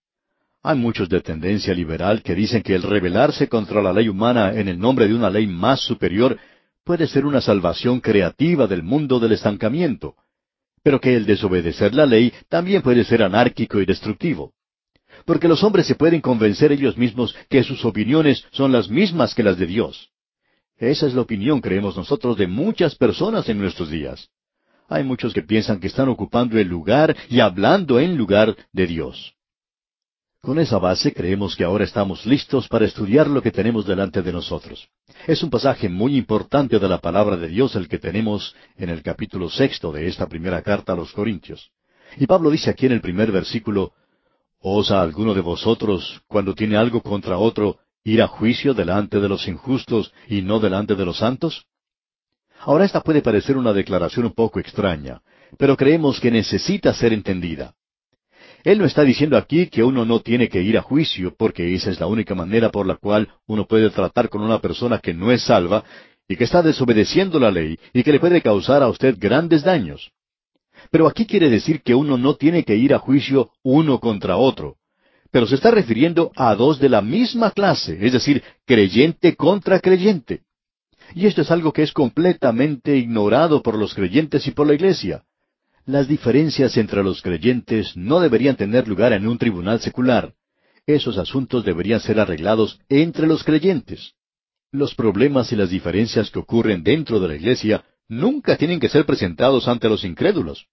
Hay 0.64 0.78
muchos 0.78 1.10
de 1.10 1.20
tendencia 1.20 1.74
liberal 1.74 2.24
que 2.24 2.36
dicen 2.36 2.62
que 2.64 2.76
el 2.76 2.84
rebelarse 2.84 3.50
contra 3.50 3.82
la 3.82 3.92
ley 3.92 4.08
humana 4.08 4.54
en 4.54 4.70
el 4.70 4.80
nombre 4.80 5.10
de 5.10 5.16
una 5.16 5.30
ley 5.30 5.48
más 5.48 5.82
superior 5.82 6.40
puede 6.86 7.08
ser 7.08 7.26
una 7.26 7.42
salvación 7.42 8.00
creativa 8.00 8.68
del 8.68 8.84
mundo 8.84 9.20
del 9.20 9.34
estancamiento, 9.34 10.16
pero 10.82 11.02
que 11.02 11.18
el 11.18 11.26
desobedecer 11.26 11.94
la 11.94 12.06
ley 12.06 12.32
también 12.48 12.82
puede 12.82 13.04
ser 13.04 13.22
anárquico 13.22 13.82
y 13.82 13.86
destructivo. 13.86 14.54
Porque 15.26 15.50
los 15.50 15.62
hombres 15.62 15.88
se 15.88 15.96
pueden 15.96 16.22
convencer 16.22 16.72
ellos 16.72 16.98
mismos 16.98 17.36
que 17.50 17.66
sus 17.66 17.84
opiniones 17.84 18.46
son 18.52 18.72
las 18.72 18.90
mismas 18.90 19.36
que 19.36 19.44
las 19.44 19.58
de 19.58 19.66
Dios. 19.66 20.10
Esa 20.80 21.08
es 21.08 21.14
la 21.14 21.22
opinión, 21.22 21.60
creemos 21.60 21.98
nosotros, 21.98 22.38
de 22.38 22.48
muchas 22.48 22.96
personas 22.96 23.50
en 23.50 23.60
nuestros 23.60 23.90
días. 23.90 24.30
Hay 24.88 25.04
muchos 25.04 25.34
que 25.34 25.44
piensan 25.44 25.80
que 25.80 25.88
están 25.88 26.08
ocupando 26.08 26.58
el 26.58 26.68
lugar 26.68 27.16
y 27.30 27.42
hablando 27.42 28.00
en 28.00 28.18
lugar 28.18 28.56
de 28.72 28.88
Dios. 28.88 29.34
Con 30.42 30.58
esa 30.58 30.80
base 30.80 31.14
creemos 31.14 31.56
que 31.58 31.66
ahora 31.66 31.84
estamos 31.84 32.26
listos 32.26 32.70
para 32.70 32.86
estudiar 32.86 33.28
lo 33.28 33.42
que 33.42 33.52
tenemos 33.52 33.86
delante 33.86 34.22
de 34.22 34.32
nosotros. 34.32 34.88
Es 35.28 35.44
un 35.44 35.50
pasaje 35.50 35.90
muy 35.90 36.16
importante 36.16 36.80
de 36.80 36.88
la 36.88 37.00
palabra 37.00 37.36
de 37.36 37.50
Dios 37.50 37.76
el 37.76 37.90
que 37.90 38.00
tenemos 38.00 38.56
en 38.78 38.90
el 38.90 39.04
capítulo 39.04 39.50
sexto 39.50 39.92
de 39.92 40.08
esta 40.08 40.28
primera 40.28 40.62
carta 40.62 40.94
a 40.94 40.96
los 40.96 41.12
Corintios. 41.12 41.72
Y 42.16 42.26
Pablo 42.26 42.50
dice 42.50 42.70
aquí 42.70 42.86
en 42.86 42.94
el 42.94 43.02
primer 43.02 43.34
versículo, 43.34 43.92
¿Osa 44.62 45.02
alguno 45.02 45.34
de 45.34 45.42
vosotros, 45.42 46.22
cuando 46.28 46.56
tiene 46.56 46.78
algo 46.78 47.02
contra 47.02 47.38
otro, 47.38 47.80
ir 48.04 48.22
a 48.22 48.28
juicio 48.28 48.74
delante 48.74 49.20
de 49.20 49.30
los 49.30 49.48
injustos 49.48 50.14
y 50.28 50.42
no 50.42 50.60
delante 50.60 50.96
de 50.96 51.06
los 51.06 51.18
santos? 51.18 51.66
Ahora 52.60 52.86
esta 52.86 53.02
puede 53.02 53.22
parecer 53.22 53.58
una 53.58 53.74
declaración 53.74 54.26
un 54.26 54.34
poco 54.34 54.60
extraña, 54.60 55.22
pero 55.58 55.78
creemos 55.78 56.20
que 56.20 56.32
necesita 56.32 56.94
ser 56.94 57.14
entendida. 57.14 57.74
Él 58.64 58.78
no 58.78 58.86
está 58.86 59.04
diciendo 59.04 59.38
aquí 59.38 59.68
que 59.68 59.84
uno 59.84 60.04
no 60.06 60.20
tiene 60.20 60.50
que 60.50 60.62
ir 60.62 60.78
a 60.78 60.82
juicio, 60.82 61.34
porque 61.38 61.74
esa 61.74 61.92
es 61.92 62.00
la 62.00 62.08
única 62.08 62.36
manera 62.36 62.70
por 62.70 62.86
la 62.86 62.96
cual 62.96 63.30
uno 63.48 63.66
puede 63.66 63.90
tratar 63.90 64.30
con 64.30 64.42
una 64.42 64.60
persona 64.60 65.00
que 65.00 65.14
no 65.14 65.32
es 65.32 65.44
salva 65.44 65.84
y 66.28 66.36
que 66.36 66.44
está 66.44 66.62
desobedeciendo 66.62 67.40
la 67.40 67.52
ley 67.52 67.80
y 67.94 68.04
que 68.04 68.12
le 68.12 68.20
puede 68.20 68.42
causar 68.42 68.84
a 68.84 68.90
usted 68.90 69.16
grandes 69.18 69.64
daños. 69.64 70.12
Pero 70.92 71.08
aquí 71.08 71.26
quiere 71.26 71.50
decir 71.50 71.82
que 71.82 71.96
uno 71.96 72.18
no 72.18 72.36
tiene 72.36 72.64
que 72.64 72.76
ir 72.76 72.94
a 72.94 73.00
juicio 73.00 73.52
uno 73.64 74.00
contra 74.00 74.38
otro. 74.38 74.76
Pero 75.32 75.46
se 75.46 75.56
está 75.56 75.72
refiriendo 75.72 76.32
a 76.36 76.56
dos 76.56 76.80
de 76.80 76.90
la 76.90 77.02
misma 77.02 77.52
clase, 77.52 77.98
es 78.02 78.14
decir, 78.14 78.44
creyente 78.66 79.36
contra 79.36 79.80
creyente. 79.80 80.42
Y 81.14 81.28
esto 81.28 81.42
es 81.42 81.52
algo 81.52 81.72
que 81.74 81.84
es 81.84 81.92
completamente 81.92 82.98
ignorado 82.98 83.62
por 83.62 83.78
los 83.78 83.94
creyentes 83.94 84.48
y 84.48 84.52
por 84.52 84.68
la 84.68 84.74
Iglesia. 84.74 85.24
Las 85.86 86.08
diferencias 86.08 86.78
entre 86.78 87.04
los 87.04 87.22
creyentes 87.22 87.96
no 87.96 88.20
deberían 88.20 88.56
tener 88.56 88.88
lugar 88.88 89.14
en 89.14 89.28
un 89.28 89.38
tribunal 89.38 89.80
secular. 89.80 90.34
Esos 90.86 91.18
asuntos 91.18 91.64
deberían 91.64 92.00
ser 92.00 92.20
arreglados 92.20 92.80
entre 92.90 93.28
los 93.28 93.44
creyentes. 93.44 94.14
Los 94.72 94.94
problemas 94.94 95.52
y 95.52 95.56
las 95.56 95.70
diferencias 95.70 96.30
que 96.30 96.40
ocurren 96.40 96.84
dentro 96.84 97.20
de 97.20 97.28
la 97.28 97.36
Iglesia 97.36 97.84
nunca 98.08 98.58
tienen 98.58 98.80
que 98.80 98.90
ser 98.90 99.06
presentados 99.06 99.68
ante 99.68 99.90
los 99.90 100.04
incrédulos. 100.04 100.68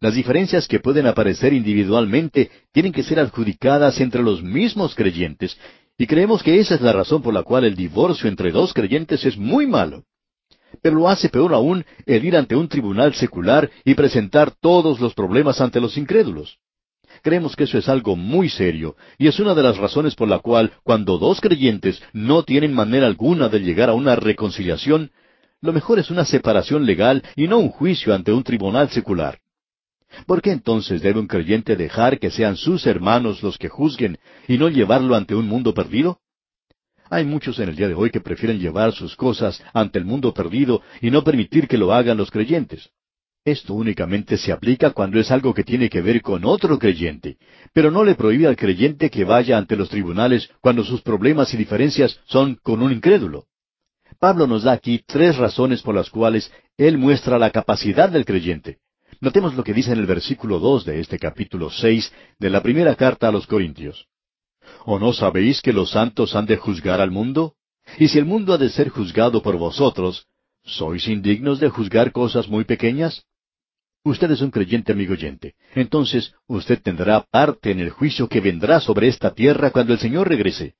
Las 0.00 0.14
diferencias 0.14 0.68
que 0.68 0.78
pueden 0.78 1.06
aparecer 1.06 1.52
individualmente 1.52 2.50
tienen 2.72 2.92
que 2.92 3.02
ser 3.02 3.18
adjudicadas 3.18 4.00
entre 4.00 4.22
los 4.22 4.42
mismos 4.42 4.94
creyentes 4.94 5.58
y 5.98 6.06
creemos 6.06 6.44
que 6.44 6.60
esa 6.60 6.76
es 6.76 6.80
la 6.80 6.92
razón 6.92 7.22
por 7.22 7.34
la 7.34 7.42
cual 7.42 7.64
el 7.64 7.74
divorcio 7.74 8.28
entre 8.28 8.52
dos 8.52 8.72
creyentes 8.72 9.24
es 9.26 9.36
muy 9.36 9.66
malo. 9.66 10.04
Pero 10.80 10.96
lo 10.96 11.08
hace 11.08 11.28
peor 11.28 11.52
aún 11.52 11.84
el 12.06 12.24
ir 12.24 12.36
ante 12.36 12.54
un 12.54 12.68
tribunal 12.68 13.14
secular 13.14 13.68
y 13.84 13.94
presentar 13.94 14.52
todos 14.52 15.00
los 15.00 15.14
problemas 15.14 15.60
ante 15.60 15.80
los 15.80 15.98
incrédulos. 15.98 16.58
Creemos 17.22 17.56
que 17.56 17.64
eso 17.64 17.78
es 17.78 17.88
algo 17.88 18.14
muy 18.14 18.48
serio, 18.48 18.94
y 19.18 19.26
es 19.26 19.40
una 19.40 19.54
de 19.54 19.62
las 19.62 19.78
razones 19.78 20.14
por 20.14 20.28
la 20.28 20.38
cual, 20.38 20.72
cuando 20.84 21.18
dos 21.18 21.40
creyentes 21.40 22.00
no 22.12 22.44
tienen 22.44 22.74
manera 22.74 23.06
alguna 23.06 23.48
de 23.48 23.58
llegar 23.58 23.88
a 23.88 23.94
una 23.94 24.14
reconciliación, 24.14 25.10
lo 25.60 25.72
mejor 25.72 25.98
es 25.98 26.10
una 26.10 26.24
separación 26.24 26.86
legal 26.86 27.24
y 27.34 27.48
no 27.48 27.58
un 27.58 27.70
juicio 27.70 28.14
ante 28.14 28.30
un 28.32 28.44
tribunal 28.44 28.90
secular. 28.90 29.40
¿Por 30.26 30.42
qué 30.42 30.50
entonces 30.50 31.02
debe 31.02 31.20
un 31.20 31.26
creyente 31.26 31.76
dejar 31.76 32.18
que 32.18 32.30
sean 32.30 32.56
sus 32.56 32.86
hermanos 32.86 33.42
los 33.42 33.58
que 33.58 33.68
juzguen 33.68 34.18
y 34.46 34.58
no 34.58 34.68
llevarlo 34.68 35.14
ante 35.14 35.34
un 35.34 35.46
mundo 35.46 35.74
perdido? 35.74 36.20
Hay 37.10 37.24
muchos 37.24 37.58
en 37.58 37.70
el 37.70 37.76
día 37.76 37.88
de 37.88 37.94
hoy 37.94 38.10
que 38.10 38.20
prefieren 38.20 38.58
llevar 38.58 38.92
sus 38.92 39.16
cosas 39.16 39.62
ante 39.72 39.98
el 39.98 40.04
mundo 40.04 40.34
perdido 40.34 40.82
y 41.00 41.10
no 41.10 41.24
permitir 41.24 41.66
que 41.66 41.78
lo 41.78 41.92
hagan 41.92 42.18
los 42.18 42.30
creyentes. 42.30 42.90
Esto 43.44 43.72
únicamente 43.72 44.36
se 44.36 44.52
aplica 44.52 44.90
cuando 44.90 45.18
es 45.18 45.30
algo 45.30 45.54
que 45.54 45.64
tiene 45.64 45.88
que 45.88 46.02
ver 46.02 46.20
con 46.20 46.44
otro 46.44 46.78
creyente, 46.78 47.38
pero 47.72 47.90
no 47.90 48.04
le 48.04 48.14
prohíbe 48.14 48.46
al 48.46 48.56
creyente 48.56 49.08
que 49.08 49.24
vaya 49.24 49.56
ante 49.56 49.76
los 49.76 49.88
tribunales 49.88 50.50
cuando 50.60 50.84
sus 50.84 51.00
problemas 51.00 51.54
y 51.54 51.56
diferencias 51.56 52.20
son 52.26 52.56
con 52.62 52.82
un 52.82 52.92
incrédulo. 52.92 53.46
Pablo 54.18 54.46
nos 54.46 54.64
da 54.64 54.72
aquí 54.72 55.02
tres 55.06 55.36
razones 55.36 55.80
por 55.80 55.94
las 55.94 56.10
cuales 56.10 56.52
él 56.76 56.98
muestra 56.98 57.38
la 57.38 57.50
capacidad 57.50 58.10
del 58.10 58.26
creyente. 58.26 58.78
Notemos 59.20 59.54
lo 59.56 59.64
que 59.64 59.74
dice 59.74 59.92
en 59.92 59.98
el 59.98 60.06
versículo 60.06 60.60
dos 60.60 60.84
de 60.84 61.00
este 61.00 61.18
capítulo 61.18 61.70
seis 61.70 62.12
de 62.38 62.50
la 62.50 62.62
primera 62.62 62.94
carta 62.94 63.28
a 63.28 63.32
los 63.32 63.48
Corintios. 63.48 64.06
¿O 64.84 65.00
no 65.00 65.12
sabéis 65.12 65.60
que 65.60 65.72
los 65.72 65.90
santos 65.90 66.36
han 66.36 66.46
de 66.46 66.56
juzgar 66.56 67.00
al 67.00 67.10
mundo? 67.10 67.54
Y 67.98 68.08
si 68.08 68.18
el 68.18 68.26
mundo 68.26 68.52
ha 68.52 68.58
de 68.58 68.68
ser 68.68 68.90
juzgado 68.90 69.42
por 69.42 69.56
vosotros, 69.56 70.26
¿sois 70.62 71.08
indignos 71.08 71.58
de 71.58 71.68
juzgar 71.68 72.12
cosas 72.12 72.48
muy 72.48 72.62
pequeñas? 72.64 73.24
Usted 74.04 74.30
es 74.30 74.40
un 74.40 74.52
creyente 74.52 74.92
amigo 74.92 75.14
oyente. 75.14 75.56
Entonces 75.74 76.32
usted 76.46 76.80
tendrá 76.80 77.26
parte 77.28 77.72
en 77.72 77.80
el 77.80 77.90
juicio 77.90 78.28
que 78.28 78.40
vendrá 78.40 78.78
sobre 78.78 79.08
esta 79.08 79.34
tierra 79.34 79.72
cuando 79.72 79.94
el 79.94 79.98
Señor 79.98 80.28
regrese. 80.28 80.76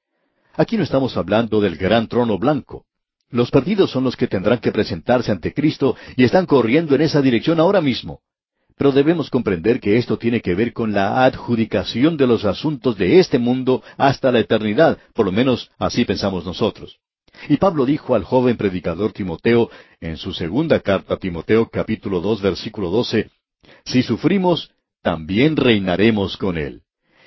Aquí 0.55 0.77
no 0.77 0.85
estamos 0.85 1.17
hablando 1.17 1.61
del 1.61 1.77
gran 1.77 2.07
trono 2.07 2.39
blanco. 2.39 2.85
Los 3.31 3.51
perdidos 3.51 3.91
son 3.91 4.05
los 4.05 4.17
que 4.17 4.29
tendrán 4.29 4.59
que 4.59 4.71
presentarse 4.71 5.33
ante 5.33 5.53
Cristo 5.53 5.97
y 6.17 6.23
están 6.23 6.47
corriendo 6.47 6.95
en 6.95 7.03
esa 7.03 7.21
dirección 7.21 7.59
ahora 7.59 7.81
mismo. 7.81 8.21
Pero 8.79 8.93
debemos 8.93 9.29
comprender 9.29 9.81
que 9.81 9.99
esto 9.99 10.17
tiene 10.17 10.41
que 10.41 10.55
ver 10.55 10.73
con 10.73 10.93
la 10.93 11.25
adjudicación 11.25 12.17
de 12.17 12.27
los 12.29 12.45
asuntos 12.45 12.97
de 12.97 13.19
este 13.19 13.39
mundo 13.39 13.83
hasta 13.97 14.31
la 14.31 14.39
eternidad, 14.39 14.99
por 15.15 15.27
lo 15.27 15.33
menos 15.33 15.71
así 15.79 16.05
pensamos 16.05 16.47
nosotros. 16.47 16.99
Y 17.49 17.57
Pablo 17.57 17.85
dijo 17.85 18.15
al 18.15 18.25
joven 18.25 18.57
predicador 18.57 19.13
Timoteo 19.13 19.71
en 20.01 20.17
su 20.17 20.33
segunda 20.33 20.81
carta 20.81 21.15
a 21.15 21.17
Timoteo 21.17 21.69
capítulo 21.69 22.21
dos 22.21 22.41
versículo 22.41 22.91
doce, 22.91 23.31
Si 23.85 24.03
sufrimos, 24.03 24.71
también 25.03 25.57
reinaremos 25.57 26.37
con 26.37 26.57
él. 26.57 26.83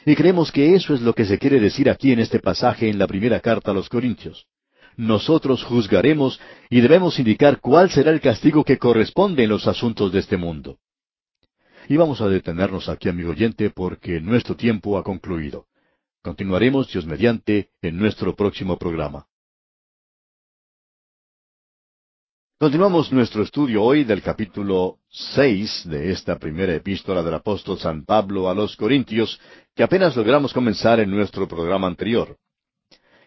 Y 0.05 0.15
creemos 0.15 0.51
que 0.51 0.75
eso 0.75 0.93
es 0.93 1.01
lo 1.01 1.13
que 1.13 1.25
se 1.25 1.37
quiere 1.37 1.59
decir 1.59 1.89
aquí 1.89 2.11
en 2.11 2.19
este 2.19 2.39
pasaje 2.39 2.89
en 2.89 2.97
la 2.97 3.07
primera 3.07 3.39
carta 3.39 3.71
a 3.71 3.73
los 3.73 3.89
Corintios. 3.89 4.45
Nosotros 4.97 5.63
juzgaremos 5.63 6.39
y 6.69 6.81
debemos 6.81 7.19
indicar 7.19 7.59
cuál 7.59 7.89
será 7.89 8.11
el 8.11 8.21
castigo 8.21 8.63
que 8.63 8.77
corresponde 8.77 9.43
en 9.43 9.49
los 9.49 9.67
asuntos 9.67 10.11
de 10.11 10.19
este 10.19 10.37
mundo. 10.37 10.77
Y 11.87 11.97
vamos 11.97 12.21
a 12.21 12.27
detenernos 12.27 12.89
aquí, 12.89 13.09
amigo 13.09 13.31
oyente, 13.31 13.69
porque 13.69 14.21
nuestro 14.21 14.55
tiempo 14.55 14.97
ha 14.97 15.03
concluido. 15.03 15.65
Continuaremos, 16.21 16.91
Dios 16.91 17.05
mediante, 17.05 17.69
en 17.81 17.97
nuestro 17.97 18.35
próximo 18.35 18.77
programa. 18.77 19.25
Continuamos 22.59 23.11
nuestro 23.11 23.41
estudio 23.41 23.81
hoy 23.81 24.03
del 24.03 24.21
capítulo 24.21 24.99
seis 25.09 25.81
de 25.85 26.11
esta 26.11 26.37
primera 26.37 26.75
epístola 26.75 27.23
del 27.23 27.33
apóstol 27.33 27.79
San 27.79 28.05
Pablo 28.05 28.49
a 28.49 28.53
los 28.53 28.75
Corintios, 28.75 29.39
que 29.75 29.81
apenas 29.81 30.15
logramos 30.15 30.53
comenzar 30.53 30.99
en 30.99 31.09
nuestro 31.09 31.47
programa 31.47 31.87
anterior. 31.87 32.37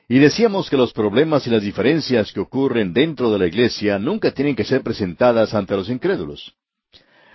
Y 0.09 0.21
decíamos 0.21 0.71
que 0.71 0.77
los 0.77 0.93
problemas 0.93 1.47
y 1.49 1.51
las 1.51 1.63
diferencias 1.63 2.33
que 2.33 2.39
ocurren 2.39 2.93
dentro 2.93 3.33
de 3.33 3.41
la 3.41 3.47
iglesia 3.47 3.99
nunca 3.99 4.31
tienen 4.31 4.55
que 4.55 4.65
ser 4.65 4.83
presentadas 4.83 5.53
ante 5.53 5.75
los 5.75 5.89
incrédulos. 5.89 6.55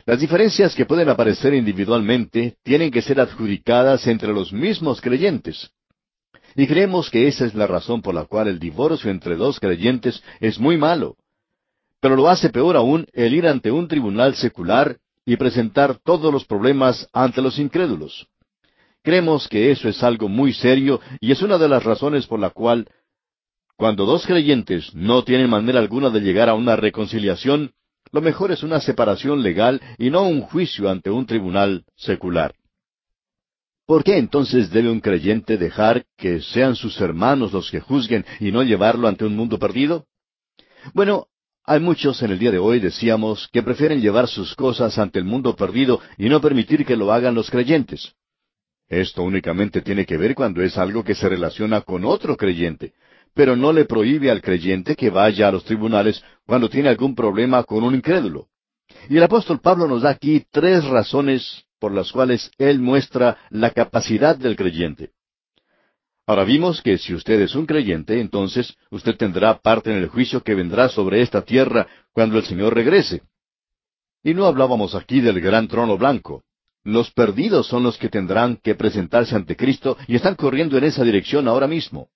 Las 0.06 0.20
diferencias 0.20 0.76
que 0.76 0.86
pueden 0.86 1.10
aparecer 1.10 1.54
individualmente 1.54 2.56
tienen 2.64 2.92
que 2.92 3.02
ser 3.02 3.20
adjudicadas 3.20 4.08
entre 4.08 4.34
los 4.34 4.54
mismos 4.54 5.02
creyentes. 5.02 5.72
Y 6.56 6.68
creemos 6.68 7.10
que 7.10 7.28
esa 7.28 7.46
es 7.46 7.54
la 7.54 7.68
razón 7.68 8.02
por 8.02 8.16
la 8.16 8.26
cual 8.26 8.48
el 8.48 8.60
divorcio 8.60 9.12
entre 9.12 9.36
dos 9.36 9.60
creyentes 9.60 10.24
es 10.40 10.60
muy 10.60 10.78
malo. 10.78 11.16
Pero 12.02 12.16
lo 12.16 12.30
hace 12.30 12.50
peor 12.50 12.76
aún 12.76 13.06
el 13.14 13.34
ir 13.34 13.48
ante 13.48 13.72
un 13.72 13.88
tribunal 13.88 14.36
secular 14.36 14.98
y 15.26 15.38
presentar 15.38 16.00
todos 16.04 16.34
los 16.34 16.46
problemas 16.46 17.08
ante 17.14 17.42
los 17.42 17.60
incrédulos. 17.60 18.28
Creemos 19.04 19.48
que 19.48 19.72
eso 19.72 19.88
es 19.88 20.02
algo 20.04 20.28
muy 20.28 20.54
serio 20.54 21.00
y 21.20 21.32
es 21.32 21.42
una 21.42 21.58
de 21.58 21.70
las 21.70 21.84
razones 21.84 22.26
por 22.26 22.40
la 22.40 22.50
cual, 22.50 22.88
cuando 23.78 24.06
dos 24.06 24.26
creyentes 24.26 24.94
no 24.94 25.24
tienen 25.24 25.50
manera 25.50 25.80
alguna 25.80 26.10
de 26.10 26.20
llegar 26.20 26.50
a 26.50 26.56
una 26.56 26.76
reconciliación, 26.76 27.74
lo 28.12 28.22
mejor 28.22 28.52
es 28.52 28.63
una 28.63 28.80
separación 28.80 29.43
legal 29.43 29.82
y 29.98 30.10
no 30.10 30.24
un 30.28 30.41
juicio 30.41 30.89
ante 30.89 31.10
un 31.10 31.26
tribunal 31.26 31.86
secular. 31.95 32.56
¿Por 33.86 34.04
qué 34.04 34.17
entonces 34.17 34.69
debe 34.69 34.89
un 34.89 35.02
creyente 35.02 35.58
dejar 35.58 36.06
que 36.15 36.41
sean 36.41 36.76
sus 36.76 37.02
hermanos 37.02 37.52
los 37.52 37.72
que 37.72 37.80
juzguen 37.80 38.26
y 38.39 38.52
no 38.52 38.62
llevarlo 38.62 39.08
ante 39.08 39.26
un 39.26 39.36
mundo 39.36 39.58
perdido? 39.58 40.06
Bueno, 40.93 41.28
hay 41.65 41.80
muchos 41.80 42.22
en 42.22 42.32
el 42.32 42.39
día 42.39 42.52
de 42.52 42.60
hoy, 42.60 42.80
decíamos, 42.80 43.48
que 43.52 43.63
prefieren 43.63 44.02
llevar 44.02 44.28
sus 44.28 44.56
cosas 44.56 44.98
ante 44.98 45.19
el 45.19 45.26
mundo 45.26 45.56
perdido 45.56 46.02
y 46.17 46.30
no 46.30 46.39
permitir 46.41 46.86
que 46.86 46.95
lo 46.95 47.12
hagan 47.12 47.36
los 47.36 47.50
creyentes. 47.50 48.13
Esto 48.88 49.22
únicamente 49.22 49.82
tiene 49.82 50.06
que 50.06 50.17
ver 50.17 50.34
cuando 50.34 50.63
es 50.63 50.78
algo 50.78 51.04
que 51.04 51.13
se 51.13 51.30
relaciona 51.30 51.82
con 51.82 52.06
otro 52.06 52.36
creyente, 52.36 52.93
pero 53.34 53.56
no 53.56 53.72
le 53.72 53.86
prohíbe 53.86 54.32
al 54.32 54.42
creyente 54.42 54.96
que 54.96 55.10
vaya 55.10 55.48
a 55.48 55.52
los 55.52 55.63
tribunales 55.63 56.24
cuando 56.46 56.70
tiene 56.70 56.89
algún 56.89 57.15
problema 57.15 57.63
con 57.63 57.84
un 57.84 57.96
incrédulo. 57.96 58.48
Y 59.10 59.18
el 59.18 59.24
apóstol 59.24 59.60
Pablo 59.60 59.88
nos 59.88 60.02
da 60.02 60.10
aquí 60.10 60.46
tres 60.52 60.84
razones 60.86 61.65
por 61.80 61.94
las 61.94 62.12
cuales 62.12 62.52
él 62.58 62.80
muestra 62.80 63.38
la 63.50 63.72
capacidad 63.72 64.36
del 64.36 64.56
creyente. 64.56 65.12
Ahora 66.28 66.44
vimos 66.44 66.82
que 66.82 66.98
si 66.98 67.15
usted 67.15 67.42
es 67.42 67.56
un 67.56 67.65
creyente, 67.65 68.20
entonces 68.20 68.76
usted 68.92 69.15
tendrá 69.15 69.60
parte 69.60 69.89
en 69.89 69.98
el 69.98 70.10
juicio 70.10 70.44
que 70.44 70.54
vendrá 70.54 70.89
sobre 70.89 71.22
esta 71.22 71.42
tierra 71.42 71.88
cuando 72.12 72.38
el 72.38 72.44
Señor 72.44 72.76
regrese. 72.76 73.24
Y 74.24 74.34
no 74.34 74.46
hablábamos 74.46 74.94
aquí 74.94 75.22
del 75.22 75.42
gran 75.42 75.68
trono 75.68 75.98
blanco. 75.98 76.44
Los 76.84 77.12
perdidos 77.12 77.68
son 77.68 77.84
los 77.84 77.98
que 77.98 78.10
tendrán 78.10 78.58
que 78.58 78.76
presentarse 78.76 79.36
ante 79.36 79.56
Cristo 79.56 79.98
y 80.08 80.15
están 80.15 80.36
corriendo 80.36 80.78
en 80.78 80.84
esa 80.84 81.04
dirección 81.04 81.48
ahora 81.48 81.68
mismo. 81.68 82.10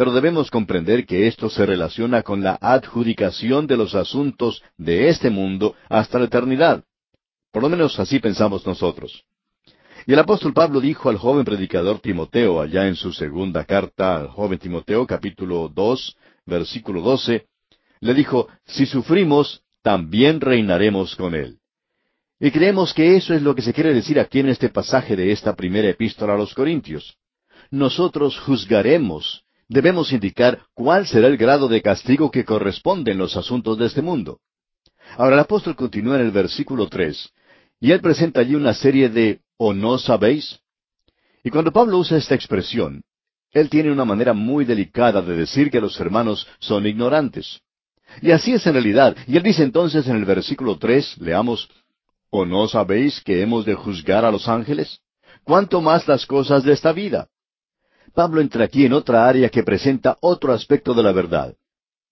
Pero 0.00 0.12
debemos 0.14 0.50
comprender 0.50 1.04
que 1.04 1.26
esto 1.26 1.50
se 1.50 1.66
relaciona 1.66 2.22
con 2.22 2.42
la 2.42 2.56
adjudicación 2.58 3.66
de 3.66 3.76
los 3.76 3.94
asuntos 3.94 4.62
de 4.78 5.10
este 5.10 5.28
mundo 5.28 5.74
hasta 5.90 6.18
la 6.18 6.24
eternidad. 6.24 6.84
Por 7.52 7.62
lo 7.62 7.68
menos 7.68 8.00
así 8.00 8.18
pensamos 8.18 8.66
nosotros. 8.66 9.24
Y 10.06 10.14
el 10.14 10.18
apóstol 10.18 10.54
Pablo 10.54 10.80
dijo 10.80 11.10
al 11.10 11.18
joven 11.18 11.44
predicador 11.44 11.98
Timoteo, 11.98 12.62
allá 12.62 12.88
en 12.88 12.96
su 12.96 13.12
segunda 13.12 13.66
carta 13.66 14.16
al 14.16 14.28
joven 14.28 14.58
Timoteo, 14.58 15.06
capítulo 15.06 15.68
dos, 15.68 16.16
versículo 16.46 17.02
doce, 17.02 17.48
le 18.00 18.14
dijo, 18.14 18.48
si 18.64 18.86
sufrimos, 18.86 19.60
también 19.82 20.40
reinaremos 20.40 21.14
con 21.14 21.34
él. 21.34 21.58
Y 22.40 22.50
creemos 22.50 22.94
que 22.94 23.16
eso 23.16 23.34
es 23.34 23.42
lo 23.42 23.54
que 23.54 23.60
se 23.60 23.74
quiere 23.74 23.92
decir 23.92 24.18
aquí 24.18 24.38
en 24.38 24.48
este 24.48 24.70
pasaje 24.70 25.14
de 25.14 25.30
esta 25.30 25.54
primera 25.54 25.90
epístola 25.90 26.32
a 26.32 26.38
los 26.38 26.54
Corintios. 26.54 27.18
Nosotros 27.70 28.38
juzgaremos 28.38 29.44
debemos 29.70 30.12
indicar 30.12 30.62
cuál 30.74 31.06
será 31.06 31.28
el 31.28 31.36
grado 31.36 31.68
de 31.68 31.80
castigo 31.80 32.30
que 32.30 32.44
corresponde 32.44 33.12
en 33.12 33.18
los 33.18 33.36
asuntos 33.36 33.78
de 33.78 33.86
este 33.86 34.02
mundo. 34.02 34.40
Ahora 35.16 35.36
el 35.36 35.40
apóstol 35.40 35.76
continúa 35.76 36.16
en 36.16 36.22
el 36.22 36.32
versículo 36.32 36.88
tres, 36.88 37.30
y 37.80 37.92
él 37.92 38.00
presenta 38.00 38.40
allí 38.40 38.56
una 38.56 38.74
serie 38.74 39.08
de 39.08 39.40
¿o 39.56 39.72
no 39.72 39.96
sabéis? 39.96 40.58
Y 41.44 41.50
cuando 41.50 41.72
Pablo 41.72 41.98
usa 41.98 42.18
esta 42.18 42.34
expresión, 42.34 43.02
él 43.52 43.70
tiene 43.70 43.92
una 43.92 44.04
manera 44.04 44.32
muy 44.32 44.64
delicada 44.64 45.22
de 45.22 45.36
decir 45.36 45.70
que 45.70 45.80
los 45.80 45.98
hermanos 46.00 46.48
son 46.58 46.86
ignorantes. 46.86 47.60
Y 48.20 48.32
así 48.32 48.52
es 48.52 48.66
en 48.66 48.72
realidad. 48.72 49.16
Y 49.28 49.36
él 49.36 49.42
dice 49.44 49.62
entonces 49.62 50.06
en 50.08 50.16
el 50.16 50.24
versículo 50.24 50.78
tres, 50.78 51.16
leamos, 51.18 51.68
¿O 52.28 52.44
no 52.44 52.66
sabéis 52.68 53.20
que 53.20 53.42
hemos 53.42 53.64
de 53.64 53.74
juzgar 53.74 54.24
a 54.24 54.30
los 54.30 54.48
ángeles? 54.48 55.00
¿Cuánto 55.44 55.80
más 55.80 56.06
las 56.06 56.26
cosas 56.26 56.64
de 56.64 56.72
esta 56.72 56.92
vida? 56.92 57.28
Pablo 58.14 58.40
entra 58.40 58.64
aquí 58.64 58.84
en 58.84 58.92
otra 58.92 59.28
área 59.28 59.48
que 59.48 59.62
presenta 59.62 60.18
otro 60.20 60.52
aspecto 60.52 60.94
de 60.94 61.02
la 61.02 61.12
verdad. 61.12 61.54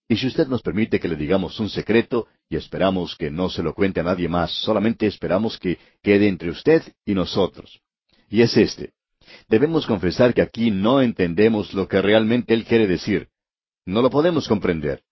Y 0.08 0.16
si 0.16 0.26
usted 0.26 0.46
nos 0.46 0.62
permite 0.62 0.98
que 0.98 1.08
le 1.08 1.16
digamos 1.16 1.60
un 1.60 1.68
secreto, 1.68 2.28
y 2.48 2.56
esperamos 2.56 3.14
que 3.14 3.30
no 3.30 3.50
se 3.50 3.62
lo 3.62 3.74
cuente 3.74 4.00
a 4.00 4.04
nadie 4.04 4.28
más, 4.28 4.50
solamente 4.50 5.06
esperamos 5.06 5.58
que 5.58 5.78
quede 6.02 6.28
entre 6.28 6.50
usted 6.50 6.82
y 7.04 7.14
nosotros. 7.14 7.80
Y 8.30 8.40
es 8.40 8.56
este. 8.56 8.92
Debemos 9.48 9.86
confesar 9.86 10.32
que 10.32 10.40
aquí 10.40 10.70
no 10.70 11.02
entendemos 11.02 11.74
lo 11.74 11.86
que 11.86 12.00
realmente 12.00 12.54
Él 12.54 12.64
quiere 12.64 12.86
decir. 12.86 13.28
No 13.84 14.00
lo 14.00 14.08
podemos 14.08 14.48
comprender. 14.48 15.02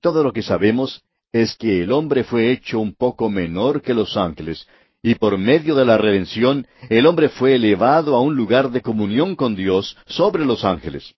Todo 0.00 0.24
lo 0.24 0.32
que 0.32 0.42
sabemos 0.42 1.02
es 1.32 1.56
que 1.56 1.82
el 1.82 1.92
hombre 1.92 2.24
fue 2.24 2.50
hecho 2.50 2.80
un 2.80 2.94
poco 2.94 3.30
menor 3.30 3.82
que 3.82 3.94
los 3.94 4.16
ángeles, 4.16 4.66
y 5.02 5.14
por 5.14 5.38
medio 5.38 5.74
de 5.74 5.84
la 5.84 5.98
redención, 5.98 6.66
el 6.88 7.06
hombre 7.06 7.28
fue 7.28 7.54
elevado 7.54 8.16
a 8.16 8.20
un 8.20 8.34
lugar 8.34 8.70
de 8.70 8.80
comunión 8.80 9.36
con 9.36 9.54
Dios 9.54 9.96
sobre 10.06 10.44
los 10.44 10.64
ángeles. 10.64 11.14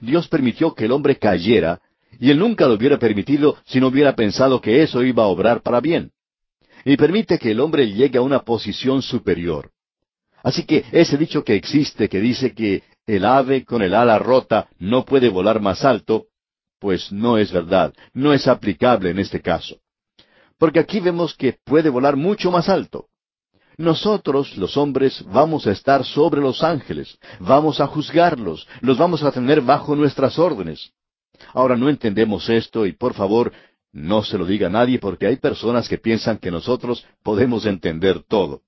Dios 0.00 0.28
permitió 0.28 0.74
que 0.74 0.84
el 0.84 0.92
hombre 0.92 1.16
cayera, 1.16 1.80
y 2.20 2.30
él 2.30 2.38
nunca 2.38 2.66
lo 2.66 2.74
hubiera 2.74 2.98
permitido 2.98 3.56
si 3.64 3.80
no 3.80 3.88
hubiera 3.88 4.14
pensado 4.14 4.60
que 4.60 4.82
eso 4.82 5.02
iba 5.02 5.24
a 5.24 5.26
obrar 5.26 5.62
para 5.62 5.80
bien. 5.80 6.12
Y 6.84 6.96
permite 6.96 7.38
que 7.38 7.50
el 7.50 7.60
hombre 7.60 7.90
llegue 7.90 8.18
a 8.18 8.22
una 8.22 8.40
posición 8.40 9.02
superior. 9.02 9.70
Así 10.42 10.64
que 10.64 10.84
ese 10.92 11.16
dicho 11.16 11.44
que 11.44 11.54
existe 11.54 12.08
que 12.08 12.20
dice 12.20 12.54
que 12.54 12.82
el 13.06 13.24
ave 13.24 13.64
con 13.64 13.82
el 13.82 13.94
ala 13.94 14.18
rota 14.18 14.68
no 14.78 15.04
puede 15.04 15.28
volar 15.28 15.60
más 15.60 15.84
alto, 15.84 16.26
pues 16.78 17.12
no 17.12 17.38
es 17.38 17.52
verdad, 17.52 17.92
no 18.12 18.32
es 18.32 18.48
aplicable 18.48 19.10
en 19.10 19.18
este 19.20 19.40
caso. 19.40 19.76
Porque 20.58 20.80
aquí 20.80 21.00
vemos 21.00 21.34
que 21.34 21.56
puede 21.64 21.88
volar 21.88 22.16
mucho 22.16 22.50
más 22.50 22.68
alto. 22.68 23.06
Nosotros, 23.76 24.56
los 24.56 24.76
hombres, 24.76 25.24
vamos 25.26 25.66
a 25.66 25.72
estar 25.72 26.04
sobre 26.04 26.40
los 26.40 26.62
ángeles, 26.62 27.18
vamos 27.40 27.80
a 27.80 27.86
juzgarlos, 27.86 28.66
los 28.80 28.98
vamos 28.98 29.22
a 29.22 29.32
tener 29.32 29.60
bajo 29.60 29.96
nuestras 29.96 30.38
órdenes. 30.38 30.92
Ahora 31.54 31.76
no 31.76 31.88
entendemos 31.88 32.48
esto 32.48 32.86
y 32.86 32.92
por 32.92 33.14
favor, 33.14 33.52
no 33.92 34.22
se 34.22 34.38
lo 34.38 34.46
diga 34.46 34.68
a 34.68 34.70
nadie 34.70 34.98
porque 34.98 35.26
hay 35.26 35.36
personas 35.36 35.88
que 35.88 35.98
piensan 35.98 36.38
que 36.38 36.50
nosotros 36.50 37.04
podemos 37.22 37.66
entender 37.66 38.22
todo. 38.22 38.62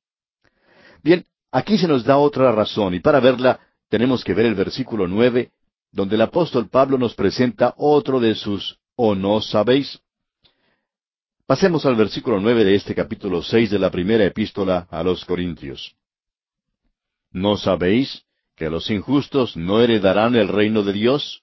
Bien, 1.03 1.25
aquí 1.53 1.79
se 1.79 1.88
nos 1.88 2.05
da 2.05 2.19
otra 2.19 2.53
razón 2.53 2.95
y 2.95 3.01
para 3.01 3.21
verla 3.21 3.61
tenemos 3.88 4.25
que 4.25 4.35
ver 4.35 4.47
el 4.47 4.55
versículo 4.55 5.07
nueve, 5.07 5.51
donde 5.93 6.17
el 6.17 6.23
apóstol 6.23 6.69
Pablo 6.69 6.99
nos 6.99 7.14
presenta 7.14 7.75
otro 7.77 8.21
de 8.21 8.35
sus 8.35 8.79
¿o 8.97 9.14
no 9.14 9.40
sabéis? 9.40 10.01
Pasemos 11.47 11.85
al 11.85 11.95
versículo 11.95 12.41
nueve 12.41 12.65
de 12.65 12.75
este 12.75 12.95
capítulo 12.95 13.43
seis 13.43 13.69
de 13.71 13.79
la 13.79 13.91
primera 13.91 14.25
epístola 14.25 14.89
a 14.91 15.03
los 15.03 15.27
Corintios. 15.27 15.95
¿No 17.33 17.59
sabéis 17.59 18.23
que 18.57 18.71
los 18.71 18.91
injustos 18.91 19.55
no 19.55 19.83
heredarán 19.83 20.37
el 20.37 20.49
reino 20.49 20.83
de 20.83 20.95
Dios? 20.95 21.43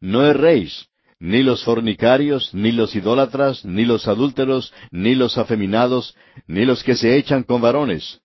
No 0.00 0.22
erréis, 0.26 0.88
ni 1.18 1.42
los 1.42 1.64
fornicarios, 1.64 2.52
ni 2.52 2.72
los 2.72 2.94
idólatras, 2.94 3.64
ni 3.64 3.86
los 3.86 4.06
adúlteros, 4.06 4.74
ni 4.90 5.14
los 5.14 5.38
afeminados, 5.38 6.14
ni 6.46 6.66
los 6.66 6.84
que 6.84 6.94
se 6.94 7.16
echan 7.16 7.42
con 7.42 7.62
varones. 7.62 8.20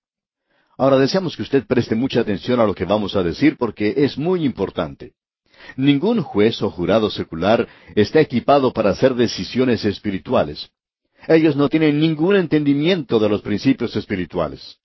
Ahora 0.78 0.98
deseamos 0.98 1.38
que 1.38 1.44
usted 1.44 1.66
preste 1.66 1.96
mucha 1.96 2.20
atención 2.20 2.60
a 2.60 2.66
lo 2.66 2.76
que 2.76 2.84
vamos 2.84 3.16
a 3.16 3.24
decir 3.24 3.56
porque 3.56 3.94
es 3.96 4.18
muy 4.18 4.44
importante. 4.44 5.14
Ningún 5.78 6.22
juez 6.22 6.62
o 6.62 6.70
jurado 6.70 7.10
secular 7.10 7.66
está 7.96 8.20
equipado 8.20 8.74
para 8.74 8.90
hacer 8.90 9.16
decisiones 9.16 9.86
espirituales. 9.86 10.70
Ellos 11.28 11.58
no 11.58 11.68
tienen 11.68 12.00
ningún 12.00 12.38
entendimiento 12.38 13.20
de 13.20 13.28
los 13.28 13.42
principios 13.42 13.96
espirituales. 13.98 14.78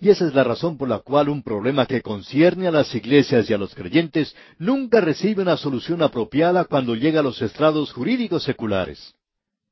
Y 0.00 0.10
esa 0.10 0.26
es 0.26 0.34
la 0.34 0.44
razón 0.44 0.76
por 0.76 0.88
la 0.88 0.98
cual 0.98 1.28
un 1.28 1.42
problema 1.42 1.86
que 1.86 2.02
concierne 2.02 2.66
a 2.66 2.72
las 2.72 2.94
iglesias 2.94 3.48
y 3.48 3.54
a 3.54 3.58
los 3.58 3.74
creyentes 3.74 4.34
nunca 4.58 5.00
recibe 5.00 5.42
una 5.42 5.56
solución 5.56 6.02
apropiada 6.02 6.64
cuando 6.64 6.94
llega 6.94 7.20
a 7.20 7.22
los 7.22 7.40
estrados 7.40 7.92
jurídicos 7.92 8.42
seculares. 8.42 9.14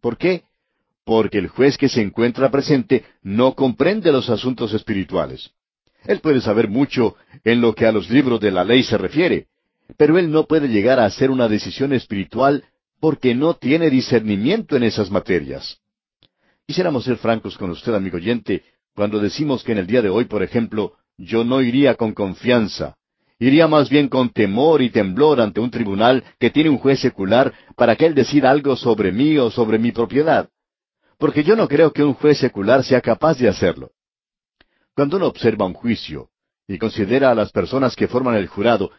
¿Por 0.00 0.16
qué? 0.16 0.44
Porque 1.04 1.38
el 1.38 1.48
juez 1.48 1.76
que 1.76 1.88
se 1.88 2.02
encuentra 2.02 2.50
presente 2.50 3.04
no 3.22 3.54
comprende 3.54 4.10
los 4.12 4.30
asuntos 4.30 4.72
espirituales. 4.74 5.50
Él 6.04 6.20
puede 6.20 6.40
saber 6.40 6.68
mucho 6.68 7.16
en 7.44 7.60
lo 7.60 7.74
que 7.74 7.84
a 7.84 7.92
los 7.92 8.08
libros 8.10 8.40
de 8.40 8.52
la 8.52 8.64
ley 8.64 8.84
se 8.84 8.96
refiere, 8.96 9.46
pero 9.96 10.18
él 10.18 10.30
no 10.30 10.46
puede 10.46 10.68
llegar 10.68 11.00
a 11.00 11.04
hacer 11.04 11.30
una 11.30 11.48
decisión 11.48 11.92
espiritual 11.92 12.64
porque 13.00 13.34
no 13.34 13.54
tiene 13.54 13.90
discernimiento 13.90 14.76
en 14.76 14.84
esas 14.84 15.10
materias. 15.10 15.80
Quisiéramos 16.66 17.05
ser 17.05 17.16
francos 17.18 17.57
con 17.57 17.70
usted, 17.70 17.94
amigo 17.94 18.16
oyente, 18.16 18.64
cuando 18.92 19.20
decimos 19.20 19.62
que 19.62 19.70
en 19.70 19.79
el 19.79 19.87
día 19.87 20.02
de 20.02 20.09
hoy, 20.09 20.24
por 20.24 20.42
ejemplo, 20.42 20.94
yo 21.16 21.44
no 21.44 21.62
iría 21.62 21.94
con 21.94 22.12
confianza, 22.12 22.96
iría 23.38 23.68
más 23.68 23.88
bien 23.88 24.09
con 24.09 24.31
temor 24.31 24.83
y 24.83 24.90
temblor 24.90 25.40
ante 25.40 25.61
un 25.61 25.70
tribunal 25.70 26.24
que 26.40 26.50
tiene 26.50 26.70
un 26.70 26.79
juez 26.79 26.98
secular 26.98 27.52
para 27.76 27.94
que 27.94 28.07
él 28.07 28.16
decida 28.16 28.50
algo 28.50 28.74
sobre 28.74 29.12
mí 29.12 29.38
o 29.38 29.48
sobre 29.48 29.79
mi 29.79 29.92
propiedad. 29.92 30.48
Porque 31.18 31.44
yo 31.44 31.55
no 31.55 31.68
creo 31.68 31.92
que 31.92 32.02
un 32.02 32.14
juez 32.14 32.38
secular 32.38 32.83
sea 32.83 33.00
capaz 33.00 33.38
de 33.38 33.48
hacerlo. 33.48 33.92
Cuando 34.92 35.18
uno 35.18 35.26
observa 35.26 35.66
un 35.66 35.74
juicio 35.74 36.31
y 36.66 36.79
considera 36.79 37.31
a 37.31 37.35
las 37.37 37.52
personas 37.52 37.94
que 37.94 38.09
forman 38.09 38.35
el 38.35 38.48
jurado, 38.48 38.90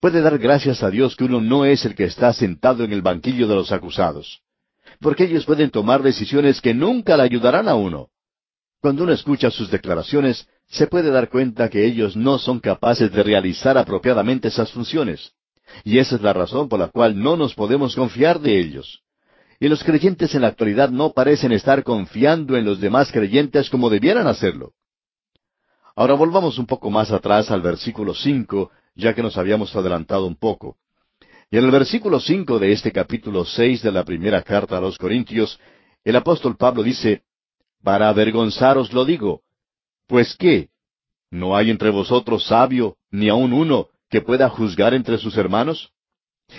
puede 0.00 0.22
dar 0.22 0.38
gracias 0.38 0.82
a 0.82 0.90
Dios 0.90 1.14
que 1.14 1.24
uno 1.24 1.40
no 1.40 1.64
es 1.64 1.84
el 1.84 1.94
que 1.94 2.04
está 2.04 2.32
sentado 2.32 2.82
en 2.82 2.92
el 2.92 3.00
banquillo 3.00 3.46
de 3.46 3.54
los 3.54 3.70
acusados. 3.70 4.42
Porque 5.02 5.24
ellos 5.24 5.44
pueden 5.44 5.70
tomar 5.70 6.02
decisiones 6.02 6.60
que 6.60 6.72
nunca 6.72 7.16
le 7.16 7.24
ayudarán 7.24 7.68
a 7.68 7.74
uno. 7.74 8.08
Cuando 8.80 9.02
uno 9.02 9.12
escucha 9.12 9.50
sus 9.50 9.70
declaraciones, 9.70 10.48
se 10.68 10.86
puede 10.86 11.10
dar 11.10 11.28
cuenta 11.28 11.68
que 11.68 11.84
ellos 11.84 12.16
no 12.16 12.38
son 12.38 12.60
capaces 12.60 13.12
de 13.12 13.22
realizar 13.22 13.76
apropiadamente 13.76 14.48
esas 14.48 14.70
funciones. 14.70 15.32
Y 15.84 15.98
esa 15.98 16.16
es 16.16 16.22
la 16.22 16.32
razón 16.32 16.68
por 16.68 16.78
la 16.78 16.88
cual 16.88 17.20
no 17.20 17.36
nos 17.36 17.54
podemos 17.54 17.96
confiar 17.96 18.40
de 18.40 18.58
ellos. 18.58 19.02
Y 19.58 19.68
los 19.68 19.82
creyentes 19.82 20.34
en 20.34 20.42
la 20.42 20.48
actualidad 20.48 20.90
no 20.90 21.12
parecen 21.12 21.52
estar 21.52 21.82
confiando 21.82 22.56
en 22.56 22.64
los 22.64 22.80
demás 22.80 23.10
creyentes 23.12 23.70
como 23.70 23.90
debieran 23.90 24.26
hacerlo. 24.26 24.72
Ahora 25.96 26.14
volvamos 26.14 26.58
un 26.58 26.66
poco 26.66 26.90
más 26.90 27.10
atrás 27.10 27.50
al 27.50 27.60
versículo 27.60 28.14
cinco, 28.14 28.70
ya 28.94 29.14
que 29.14 29.22
nos 29.22 29.36
habíamos 29.36 29.74
adelantado 29.74 30.26
un 30.26 30.36
poco. 30.36 30.76
Y 31.52 31.58
en 31.58 31.66
el 31.66 31.70
versículo 31.70 32.18
cinco 32.18 32.58
de 32.58 32.72
este 32.72 32.90
capítulo 32.92 33.44
seis 33.44 33.82
de 33.82 33.92
la 33.92 34.04
primera 34.04 34.40
carta 34.40 34.78
a 34.78 34.80
los 34.80 34.96
Corintios, 34.96 35.60
el 36.02 36.16
apóstol 36.16 36.56
Pablo 36.56 36.82
dice, 36.82 37.24
para 37.82 38.08
avergonzaros 38.08 38.90
lo 38.94 39.04
digo. 39.04 39.42
Pues 40.06 40.34
qué? 40.34 40.70
¿No 41.30 41.54
hay 41.54 41.68
entre 41.68 41.90
vosotros 41.90 42.46
sabio, 42.46 42.96
ni 43.10 43.28
aun 43.28 43.52
uno, 43.52 43.88
que 44.08 44.22
pueda 44.22 44.48
juzgar 44.48 44.94
entre 44.94 45.18
sus 45.18 45.36
hermanos? 45.36 45.92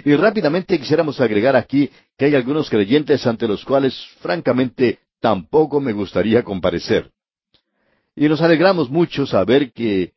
Y 0.05 0.13
rápidamente 0.15 0.77
quisiéramos 0.77 1.19
agregar 1.19 1.55
aquí 1.55 1.89
que 2.15 2.25
hay 2.25 2.35
algunos 2.35 2.69
creyentes 2.69 3.25
ante 3.25 3.47
los 3.47 3.65
cuales, 3.65 3.99
francamente, 4.19 4.99
tampoco 5.19 5.81
me 5.81 5.93
gustaría 5.93 6.43
comparecer. 6.43 7.09
Y 8.15 8.29
nos 8.29 8.43
alegramos 8.43 8.91
mucho 8.91 9.25
saber 9.25 9.73
que 9.73 10.13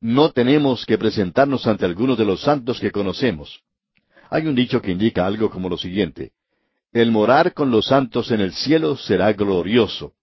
no 0.00 0.32
tenemos 0.32 0.84
que 0.84 0.98
presentarnos 0.98 1.64
ante 1.68 1.84
algunos 1.84 2.18
de 2.18 2.24
los 2.24 2.40
santos 2.40 2.80
que 2.80 2.90
conocemos. 2.90 3.62
Hay 4.30 4.46
un 4.46 4.54
dicho 4.54 4.82
que 4.82 4.92
indica 4.92 5.26
algo 5.26 5.50
como 5.50 5.68
lo 5.68 5.76
siguiente. 5.76 6.32
El 6.92 7.10
morar 7.10 7.52
con 7.52 7.70
los 7.70 7.86
santos 7.86 8.30
en 8.30 8.40
el 8.40 8.52
cielo 8.52 8.96
será 8.96 9.32
glorioso 9.32 10.14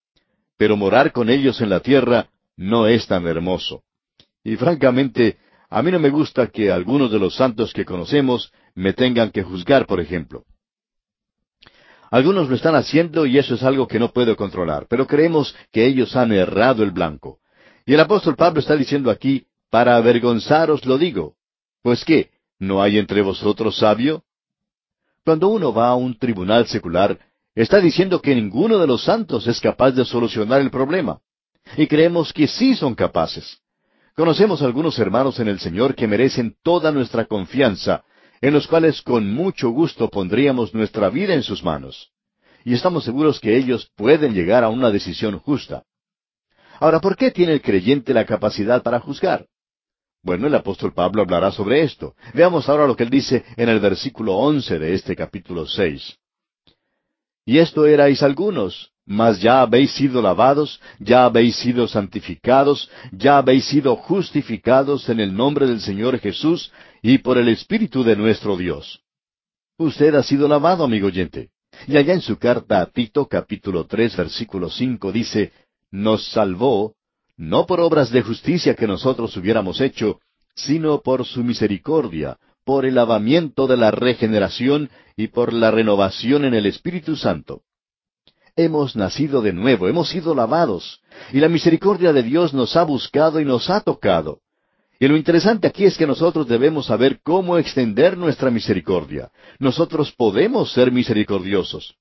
pero 0.57 0.77
morar 0.77 1.11
con 1.11 1.29
ellos 1.29 1.59
en 1.61 1.69
la 1.69 1.79
tierra 1.79 2.29
no 2.55 2.87
es 2.87 3.07
tan 3.07 3.27
hermoso. 3.27 3.83
Y 4.43 4.55
francamente, 4.55 5.37
a 5.69 5.81
mí 5.81 5.91
no 5.91 5.99
me 5.99 6.09
gusta 6.09 6.47
que 6.47 6.71
algunos 6.71 7.11
de 7.11 7.19
los 7.19 7.35
santos 7.35 7.73
que 7.73 7.85
conocemos 7.85 8.51
me 8.75 8.93
tengan 8.93 9.31
que 9.31 9.43
juzgar, 9.43 9.85
por 9.85 9.99
ejemplo. 9.99 10.45
Algunos 12.11 12.47
lo 12.47 12.55
están 12.55 12.75
haciendo 12.75 13.25
y 13.25 13.39
eso 13.39 13.55
es 13.55 13.63
algo 13.63 13.87
que 13.87 13.99
no 13.99 14.13
puedo 14.13 14.35
controlar, 14.35 14.85
pero 14.87 15.07
creemos 15.07 15.55
que 15.71 15.85
ellos 15.85 16.15
han 16.15 16.31
errado 16.31 16.83
el 16.83 16.91
blanco. 16.91 17.39
Y 17.85 17.95
el 17.95 17.99
apóstol 17.99 18.35
Pablo 18.35 18.59
está 18.59 18.75
diciendo 18.75 19.09
aquí, 19.09 19.47
para 19.71 19.95
avergonzaros 19.95 20.85
lo 20.85 20.97
digo. 20.97 21.35
Pues 21.81 22.05
qué, 22.05 22.29
¿no 22.67 22.81
hay 22.81 22.97
entre 22.97 23.21
vosotros 23.21 23.77
sabio? 23.77 24.23
Cuando 25.23 25.49
uno 25.49 25.73
va 25.73 25.89
a 25.89 25.95
un 25.95 26.17
tribunal 26.17 26.67
secular, 26.67 27.19
Está 27.55 27.79
diciendo 27.79 28.19
que 28.19 28.33
ninguno 28.33 28.79
de 28.79 28.87
los 28.87 29.03
santos 29.03 29.45
es 29.45 29.59
capaz 29.59 29.91
de 29.91 30.05
solucionar 30.05 30.61
el 30.61 30.71
problema. 30.71 31.19
Y 31.77 31.85
creemos 31.87 32.33
que 32.33 32.47
sí 32.47 32.75
son 32.75 32.95
capaces. 32.95 33.59
Conocemos 34.15 34.61
algunos 34.61 34.97
hermanos 34.97 35.39
en 35.39 35.47
el 35.47 35.59
Señor 35.59 35.95
que 35.95 36.07
merecen 36.07 36.55
toda 36.63 36.91
nuestra 36.91 37.25
confianza, 37.25 38.03
en 38.41 38.53
los 38.53 38.67
cuales 38.67 39.01
con 39.01 39.31
mucho 39.31 39.69
gusto 39.69 40.09
pondríamos 40.09 40.73
nuestra 40.73 41.09
vida 41.09 41.33
en 41.33 41.43
sus 41.43 41.63
manos. 41.63 42.11
Y 42.65 42.73
estamos 42.73 43.03
seguros 43.03 43.39
que 43.39 43.55
ellos 43.55 43.91
pueden 43.95 44.33
llegar 44.33 44.63
a 44.63 44.69
una 44.69 44.89
decisión 44.89 45.37
justa. 45.37 45.83
Ahora, 46.79 46.99
¿por 46.99 47.15
qué 47.15 47.29
tiene 47.29 47.53
el 47.53 47.61
creyente 47.61 48.13
la 48.13 48.25
capacidad 48.25 48.81
para 48.81 48.99
juzgar? 48.99 49.45
Bueno, 50.23 50.47
el 50.47 50.55
apóstol 50.55 50.93
Pablo 50.93 51.21
hablará 51.21 51.51
sobre 51.51 51.83
esto. 51.83 52.15
Veamos 52.33 52.69
ahora 52.69 52.87
lo 52.87 52.95
que 52.95 53.03
él 53.03 53.09
dice 53.09 53.43
en 53.57 53.67
el 53.67 53.81
versículo 53.81 54.37
once 54.37 54.79
de 54.79 54.93
este 54.93 55.17
capítulo 55.17 55.65
seis. 55.67 56.17
Y 57.45 57.57
esto 57.57 57.85
erais 57.85 58.23
algunos, 58.23 58.93
mas 59.05 59.41
ya 59.41 59.61
habéis 59.61 59.91
sido 59.91 60.21
lavados, 60.21 60.79
ya 60.97 61.25
habéis 61.25 61.57
sido 61.57 61.89
santificados, 61.89 62.89
ya 63.11 63.37
habéis 63.37 63.65
sido 63.65 63.97
justificados 63.97 65.09
en 65.09 65.19
el 65.19 65.35
nombre 65.35 65.67
del 65.67 65.81
Señor 65.81 66.17
Jesús 66.19 66.71
y 67.01 67.17
por 67.17 67.37
el 67.37 67.49
Espíritu 67.49 68.05
de 68.05 68.15
nuestro 68.15 68.55
Dios. 68.55 69.01
Usted 69.77 70.15
ha 70.15 70.23
sido 70.23 70.47
lavado, 70.47 70.85
amigo 70.85 71.07
oyente. 71.07 71.49
Y 71.85 71.97
allá 71.97 72.13
en 72.13 72.21
su 72.21 72.37
carta 72.37 72.79
a 72.79 72.85
Tito 72.85 73.27
capítulo 73.27 73.87
tres 73.87 74.15
versículo 74.15 74.69
cinco 74.69 75.11
dice, 75.11 75.51
nos 75.91 76.31
salvó, 76.31 76.93
no 77.37 77.65
por 77.65 77.79
obras 77.79 78.11
de 78.11 78.21
justicia 78.21 78.75
que 78.75 78.87
nosotros 78.87 79.35
hubiéramos 79.37 79.81
hecho, 79.81 80.19
sino 80.55 81.01
por 81.01 81.25
su 81.25 81.43
misericordia, 81.43 82.37
por 82.63 82.85
el 82.85 82.95
lavamiento 82.95 83.67
de 83.67 83.77
la 83.77 83.91
regeneración 83.91 84.89
y 85.17 85.27
por 85.27 85.53
la 85.53 85.71
renovación 85.71 86.45
en 86.45 86.53
el 86.53 86.65
Espíritu 86.65 87.15
Santo. 87.15 87.61
Hemos 88.55 88.95
nacido 88.95 89.41
de 89.41 89.51
nuevo, 89.51 89.87
hemos 89.87 90.09
sido 90.09 90.35
lavados, 90.35 91.01
y 91.31 91.39
la 91.39 91.49
misericordia 91.49 92.13
de 92.13 92.21
Dios 92.21 92.53
nos 92.53 92.75
ha 92.75 92.83
buscado 92.83 93.39
y 93.39 93.45
nos 93.45 93.69
ha 93.69 93.81
tocado. 93.81 94.41
Y 94.99 95.07
lo 95.07 95.17
interesante 95.17 95.67
aquí 95.67 95.85
es 95.85 95.97
que 95.97 96.07
nosotros 96.07 96.47
debemos 96.47 96.85
saber 96.85 97.19
cómo 97.23 97.57
extender 97.57 98.15
nuestra 98.15 98.51
misericordia. 98.51 99.31
Nosotros 99.59 100.13
podemos 100.15 100.71
ser 100.71 100.91
misericordiosos. 100.91 101.95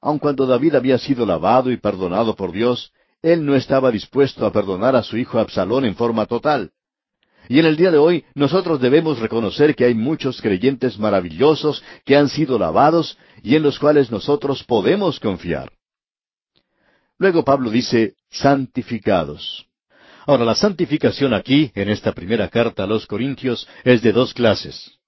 Aun 0.00 0.18
cuando 0.18 0.46
David 0.46 0.74
había 0.74 0.98
sido 0.98 1.26
lavado 1.26 1.70
y 1.70 1.76
perdonado 1.76 2.34
por 2.34 2.50
Dios, 2.50 2.92
él 3.22 3.44
no 3.44 3.54
estaba 3.54 3.90
dispuesto 3.90 4.46
a 4.46 4.52
perdonar 4.52 4.96
a 4.96 5.02
su 5.02 5.16
hijo 5.16 5.38
Absalón 5.38 5.84
en 5.84 5.96
forma 5.96 6.26
total. 6.26 6.70
Y 7.48 7.58
en 7.58 7.66
el 7.66 7.76
día 7.76 7.90
de 7.90 7.98
hoy 7.98 8.24
nosotros 8.34 8.80
debemos 8.80 9.18
reconocer 9.18 9.74
que 9.74 9.84
hay 9.84 9.94
muchos 9.94 10.40
creyentes 10.42 10.98
maravillosos 10.98 11.82
que 12.04 12.16
han 12.16 12.28
sido 12.28 12.58
lavados 12.58 13.16
y 13.42 13.56
en 13.56 13.62
los 13.62 13.78
cuales 13.78 14.10
nosotros 14.10 14.62
podemos 14.64 15.18
confiar. 15.18 15.72
Luego 17.18 17.44
Pablo 17.44 17.70
dice, 17.70 18.14
santificados. 18.30 19.66
Ahora, 20.26 20.44
la 20.44 20.54
santificación 20.54 21.32
aquí, 21.32 21.72
en 21.74 21.88
esta 21.88 22.12
primera 22.12 22.48
carta 22.48 22.84
a 22.84 22.86
los 22.86 23.06
Corintios, 23.06 23.66
es 23.82 24.02
de 24.02 24.12
dos 24.12 24.34
clases. 24.34 24.98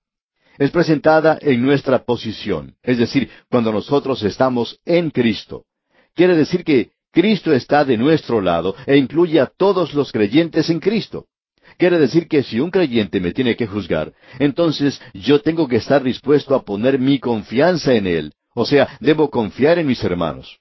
Es 0.58 0.70
presentada 0.70 1.38
en 1.40 1.62
nuestra 1.62 2.04
posición, 2.04 2.74
es 2.82 2.98
decir, 2.98 3.30
cuando 3.50 3.70
nosotros 3.70 4.22
estamos 4.22 4.80
en 4.86 5.10
Cristo. 5.10 5.66
Quiere 6.14 6.34
decir 6.36 6.64
que 6.64 6.90
Cristo 7.12 7.52
está 7.52 7.84
de 7.84 7.96
nuestro 7.96 8.40
lado 8.40 8.74
e 8.86 8.96
incluye 8.96 9.40
a 9.40 9.46
todos 9.46 9.94
los 9.94 10.12
creyentes 10.12 10.70
en 10.70 10.80
Cristo. 10.80 11.26
Quiere 11.76 11.98
decir 11.98 12.28
que 12.28 12.42
si 12.42 12.60
un 12.60 12.70
creyente 12.70 13.20
me 13.20 13.32
tiene 13.32 13.56
que 13.56 13.66
juzgar, 13.66 14.12
entonces 14.38 15.00
yo 15.14 15.40
tengo 15.40 15.68
que 15.68 15.76
estar 15.76 16.02
dispuesto 16.02 16.54
a 16.54 16.62
poner 16.64 16.98
mi 16.98 17.18
confianza 17.18 17.94
en 17.94 18.06
él. 18.06 18.32
O 18.54 18.64
sea, 18.64 18.98
debo 19.00 19.30
confiar 19.30 19.78
en 19.78 19.86
mis 19.86 20.02
hermanos. 20.02 20.58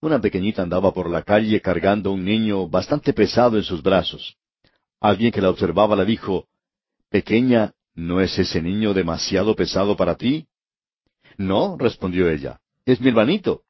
Una 0.00 0.20
pequeñita 0.20 0.62
andaba 0.62 0.92
por 0.92 1.10
la 1.10 1.22
calle 1.22 1.60
cargando 1.60 2.12
un 2.12 2.24
niño 2.24 2.68
bastante 2.68 3.12
pesado 3.12 3.56
en 3.56 3.64
sus 3.64 3.82
brazos. 3.82 4.36
Alguien 5.00 5.32
que 5.32 5.40
la 5.40 5.50
observaba 5.50 5.96
le 5.96 6.04
dijo, 6.04 6.46
Pequeña, 7.10 7.72
¿no 7.94 8.20
es 8.20 8.38
ese 8.38 8.62
niño 8.62 8.94
demasiado 8.94 9.56
pesado 9.56 9.96
para 9.96 10.16
ti? 10.16 10.46
No, 11.36 11.76
respondió 11.78 12.28
ella, 12.28 12.60
es 12.84 13.00
mi 13.00 13.08
hermanito. 13.08 13.62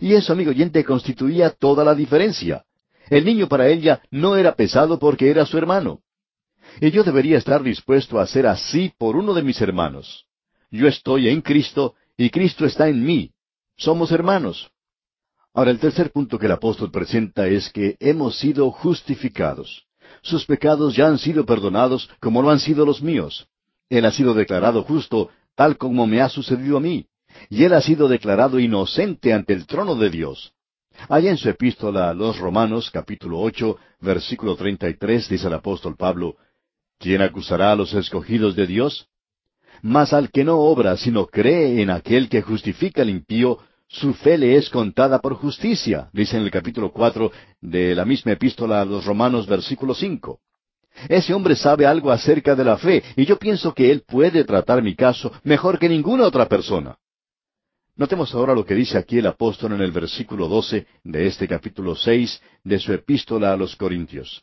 Y 0.00 0.14
eso, 0.14 0.32
amigo 0.32 0.50
oyente, 0.50 0.84
constituía 0.84 1.50
toda 1.50 1.84
la 1.84 1.94
diferencia. 1.94 2.64
El 3.10 3.24
niño 3.24 3.48
para 3.48 3.68
ella 3.68 4.02
no 4.10 4.36
era 4.36 4.54
pesado 4.54 4.98
porque 4.98 5.30
era 5.30 5.44
su 5.46 5.58
hermano. 5.58 6.00
Y 6.80 6.90
yo 6.90 7.04
debería 7.04 7.38
estar 7.38 7.62
dispuesto 7.62 8.18
a 8.18 8.22
hacer 8.22 8.46
así 8.46 8.92
por 8.98 9.16
uno 9.16 9.34
de 9.34 9.42
mis 9.42 9.60
hermanos. 9.60 10.26
Yo 10.70 10.88
estoy 10.88 11.28
en 11.28 11.40
Cristo 11.40 11.94
y 12.16 12.30
Cristo 12.30 12.64
está 12.64 12.88
en 12.88 13.04
mí. 13.04 13.32
Somos 13.76 14.10
hermanos. 14.12 14.70
Ahora 15.52 15.70
el 15.70 15.78
tercer 15.78 16.10
punto 16.10 16.38
que 16.38 16.46
el 16.46 16.52
apóstol 16.52 16.90
presenta 16.90 17.46
es 17.46 17.70
que 17.70 17.96
hemos 18.00 18.38
sido 18.38 18.70
justificados. 18.70 19.86
Sus 20.22 20.46
pecados 20.46 20.96
ya 20.96 21.06
han 21.06 21.18
sido 21.18 21.44
perdonados 21.44 22.08
como 22.20 22.42
lo 22.42 22.50
han 22.50 22.58
sido 22.58 22.84
los 22.84 23.02
míos. 23.02 23.46
Él 23.88 24.04
ha 24.04 24.10
sido 24.10 24.34
declarado 24.34 24.82
justo 24.82 25.30
tal 25.54 25.76
como 25.76 26.06
me 26.06 26.20
ha 26.20 26.28
sucedido 26.28 26.78
a 26.78 26.80
mí. 26.80 27.06
Y 27.50 27.64
él 27.64 27.72
ha 27.72 27.80
sido 27.80 28.08
declarado 28.08 28.58
inocente 28.58 29.32
ante 29.32 29.52
el 29.52 29.66
trono 29.66 29.94
de 29.94 30.10
Dios. 30.10 30.52
Allá 31.08 31.30
en 31.30 31.36
su 31.36 31.48
epístola 31.48 32.10
a 32.10 32.14
los 32.14 32.38
Romanos, 32.38 32.90
capítulo 32.90 33.40
ocho, 33.40 33.78
versículo 34.00 34.56
treinta 34.56 34.88
y 34.88 34.96
tres, 34.96 35.28
dice 35.28 35.48
el 35.48 35.54
apóstol 35.54 35.96
Pablo, 35.96 36.36
¿Quién 36.98 37.20
acusará 37.20 37.72
a 37.72 37.76
los 37.76 37.92
escogidos 37.94 38.54
de 38.56 38.66
Dios? 38.66 39.08
Mas 39.82 40.12
al 40.12 40.30
que 40.30 40.44
no 40.44 40.58
obra, 40.58 40.96
sino 40.96 41.26
cree 41.26 41.82
en 41.82 41.90
aquel 41.90 42.28
que 42.28 42.42
justifica 42.42 43.02
al 43.02 43.10
impío, 43.10 43.58
su 43.88 44.14
fe 44.14 44.38
le 44.38 44.56
es 44.56 44.70
contada 44.70 45.18
por 45.18 45.34
justicia, 45.34 46.08
dice 46.12 46.36
en 46.36 46.44
el 46.44 46.50
capítulo 46.50 46.92
cuatro 46.92 47.32
de 47.60 47.94
la 47.94 48.04
misma 48.04 48.32
epístola 48.32 48.80
a 48.80 48.84
los 48.84 49.04
Romanos, 49.04 49.46
versículo 49.46 49.94
cinco. 49.94 50.40
Ese 51.08 51.34
hombre 51.34 51.56
sabe 51.56 51.86
algo 51.86 52.10
acerca 52.10 52.54
de 52.54 52.64
la 52.64 52.78
fe, 52.78 53.02
y 53.16 53.26
yo 53.26 53.38
pienso 53.38 53.74
que 53.74 53.90
él 53.90 54.02
puede 54.06 54.44
tratar 54.44 54.82
mi 54.82 54.94
caso 54.94 55.32
mejor 55.42 55.78
que 55.78 55.88
ninguna 55.88 56.24
otra 56.24 56.48
persona. 56.48 56.96
Notemos 57.96 58.34
ahora 58.34 58.54
lo 58.54 58.64
que 58.64 58.74
dice 58.74 58.98
aquí 58.98 59.18
el 59.18 59.26
apóstol 59.26 59.72
en 59.72 59.80
el 59.80 59.92
versículo 59.92 60.48
doce 60.48 60.86
de 61.04 61.26
este 61.28 61.46
capítulo 61.46 61.94
seis 61.94 62.42
de 62.64 62.80
su 62.80 62.92
epístola 62.92 63.52
a 63.52 63.56
los 63.56 63.76
Corintios. 63.76 64.42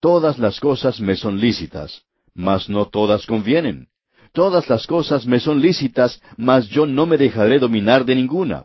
Todas 0.00 0.36
las 0.38 0.58
cosas 0.58 1.00
me 1.00 1.14
son 1.14 1.38
lícitas, 1.38 2.02
mas 2.34 2.68
no 2.68 2.86
todas 2.86 3.24
convienen. 3.24 3.86
Todas 4.32 4.68
las 4.68 4.88
cosas 4.88 5.26
me 5.26 5.38
son 5.38 5.60
lícitas, 5.60 6.20
mas 6.36 6.68
yo 6.68 6.86
no 6.86 7.06
me 7.06 7.18
dejaré 7.18 7.60
dominar 7.60 8.04
de 8.04 8.16
ninguna. 8.16 8.64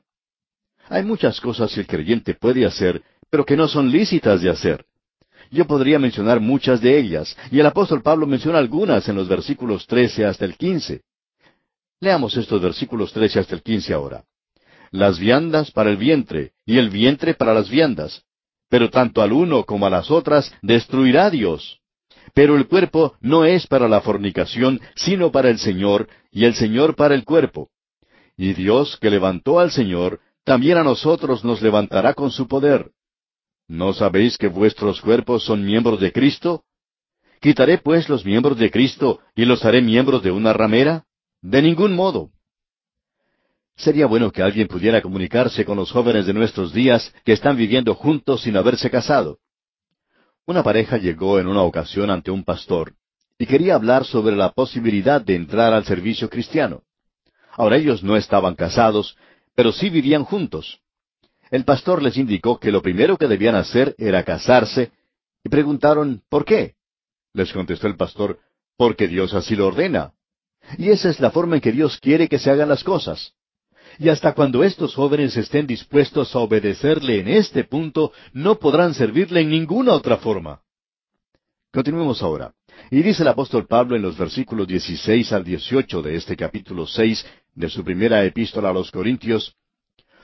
Hay 0.89 1.03
muchas 1.03 1.39
cosas 1.39 1.71
que 1.73 1.81
el 1.81 1.87
creyente 1.87 2.33
puede 2.33 2.65
hacer, 2.65 3.03
pero 3.29 3.45
que 3.45 3.57
no 3.57 3.67
son 3.67 3.91
lícitas 3.91 4.41
de 4.41 4.49
hacer. 4.49 4.85
Yo 5.51 5.65
podría 5.67 5.99
mencionar 5.99 6.39
muchas 6.39 6.81
de 6.81 6.97
ellas, 6.97 7.37
y 7.51 7.59
el 7.59 7.65
apóstol 7.67 8.01
Pablo 8.01 8.25
menciona 8.25 8.57
algunas 8.57 9.07
en 9.09 9.15
los 9.15 9.27
versículos 9.27 9.85
trece 9.85 10.25
hasta 10.25 10.45
el 10.45 10.55
quince. 10.55 11.03
Leamos 11.99 12.36
estos 12.38 12.62
versículos 12.62 13.13
trece 13.13 13.39
hasta 13.39 13.55
el 13.55 13.62
quince 13.62 13.93
ahora. 13.93 14.25
Las 14.91 15.19
viandas 15.19 15.71
para 15.71 15.89
el 15.89 15.97
vientre, 15.97 16.53
y 16.65 16.77
el 16.77 16.89
vientre 16.89 17.34
para 17.34 17.53
las 17.53 17.69
viandas. 17.69 18.23
Pero 18.69 18.89
tanto 18.89 19.21
al 19.21 19.31
uno 19.31 19.63
como 19.63 19.86
a 19.86 19.89
las 19.89 20.12
otras 20.12 20.53
destruirá 20.62 21.29
Dios. 21.29 21.79
Pero 22.34 22.58
el 22.58 22.67
cuerpo 22.67 23.15
no 23.21 23.45
es 23.45 23.67
para 23.67 23.88
la 23.88 24.01
fornicación, 24.01 24.81
sino 24.95 25.31
para 25.31 25.49
el 25.49 25.60
Señor, 25.60 26.10
y 26.31 26.45
el 26.45 26.55
Señor 26.55 26.95
para 26.95 27.15
el 27.15 27.23
cuerpo. 27.23 27.69
Y 28.38 28.53
Dios 28.53 28.97
que 28.97 29.10
levantó 29.10 29.60
al 29.60 29.71
Señor, 29.71 30.19
también 30.43 30.77
a 30.77 30.84
nosotros 30.84 31.43
nos 31.43 31.62
levantará 31.62 32.13
con 32.13 32.31
su 32.31 32.47
poder. 32.47 32.91
¿No 33.67 33.93
sabéis 33.93 34.38
que 34.38 34.47
vuestros 34.47 35.01
cuerpos 35.01 35.43
son 35.43 35.65
miembros 35.65 35.99
de 35.99 36.12
Cristo? 36.12 36.63
¿Quitaré 37.39 37.77
pues 37.77 38.10
los 38.10 38.25
miembros 38.25 38.58
de 38.58 38.69
Cristo 38.69 39.19
y 39.36 39.45
los 39.45 39.65
haré 39.65 39.81
miembros 39.81 40.21
de 40.21 40.31
una 40.31 40.53
ramera? 40.53 41.05
De 41.47 41.62
ningún 41.62 41.93
modo. 41.93 42.31
Sería 43.75 44.08
bueno 44.08 44.31
que 44.31 44.41
alguien 44.41 44.67
pudiera 44.67 44.99
comunicarse 45.03 45.63
con 45.63 45.77
los 45.77 45.91
jóvenes 45.91 46.25
de 46.25 46.34
nuestros 46.34 46.73
días 46.73 47.13
que 47.23 47.34
están 47.34 47.55
viviendo 47.55 47.93
juntos 47.93 48.41
sin 48.41 48.58
haberse 48.58 48.89
casado. 48.89 49.38
Una 50.47 50.63
pareja 50.63 50.97
llegó 50.97 51.39
en 51.39 51.45
una 51.45 51.62
ocasión 51.62 52.10
ante 52.10 52.31
un 52.31 52.43
pastor 52.43 52.95
y 53.38 53.45
quería 53.45 53.75
hablar 53.75 54.05
sobre 54.05 54.36
la 54.36 54.53
posibilidad 54.53 55.21
de 55.21 55.36
entrar 55.36 55.71
al 55.71 55.86
servicio 55.86 56.31
cristiano. 56.31 56.81
Ahora 57.51 57.77
ellos 57.77 58.01
no 58.03 58.17
estaban 58.17 58.55
casados, 58.55 59.15
pero 59.53 59.71
sí 59.71 59.91
vivían 59.91 60.23
juntos. 60.23 60.79
El 61.51 61.63
pastor 61.63 62.01
les 62.01 62.17
indicó 62.17 62.60
que 62.60 62.71
lo 62.71 62.81
primero 62.81 63.17
que 63.17 63.27
debían 63.27 63.53
hacer 63.53 63.93
era 63.99 64.23
casarse 64.23 64.93
y 65.43 65.49
preguntaron 65.49 66.23
¿por 66.27 66.43
qué? 66.43 66.73
Les 67.34 67.53
contestó 67.53 67.86
el 67.86 67.97
pastor, 67.97 68.39
porque 68.77 69.08
Dios 69.08 69.36
así 69.36 69.55
lo 69.55 69.67
ordena. 69.67 70.14
Y 70.78 70.89
esa 70.89 71.10
es 71.10 71.19
la 71.19 71.32
forma 71.32 71.56
en 71.56 71.62
que 71.62 71.71
Dios 71.71 71.99
quiere 71.99 72.28
que 72.28 72.39
se 72.39 72.49
hagan 72.49 72.69
las 72.69 72.84
cosas. 72.84 73.34
Y 73.99 74.10
hasta 74.10 74.34
cuando 74.34 74.63
estos 74.63 74.93
jóvenes 74.93 75.38
estén 75.38 75.67
dispuestos 75.67 76.36
a 76.36 76.39
obedecerle 76.39 77.19
en 77.19 77.28
este 77.28 77.63
punto, 77.63 78.12
no 78.34 78.60
podrán 78.60 78.93
servirle 78.93 79.41
en 79.41 79.49
ninguna 79.49 79.93
otra 79.93 80.17
forma. 80.17 80.62
Continuemos 81.71 82.21
ahora. 82.21 82.54
Y 82.91 83.01
dice 83.01 83.23
el 83.23 83.30
apóstol 83.30 83.67
Pablo 83.67 83.95
en 83.95 84.01
los 84.01 84.17
versículos 84.17 84.67
16 84.67 85.32
al 85.32 85.43
18 85.43 86.01
de 86.01 86.15
este 86.15 86.36
capítulo 86.36 86.86
6 86.86 87.25
de 87.54 87.69
su 87.69 87.84
primera 87.84 88.23
epístola 88.25 88.69
a 88.69 88.73
los 88.73 88.91
Corintios, 88.91 89.56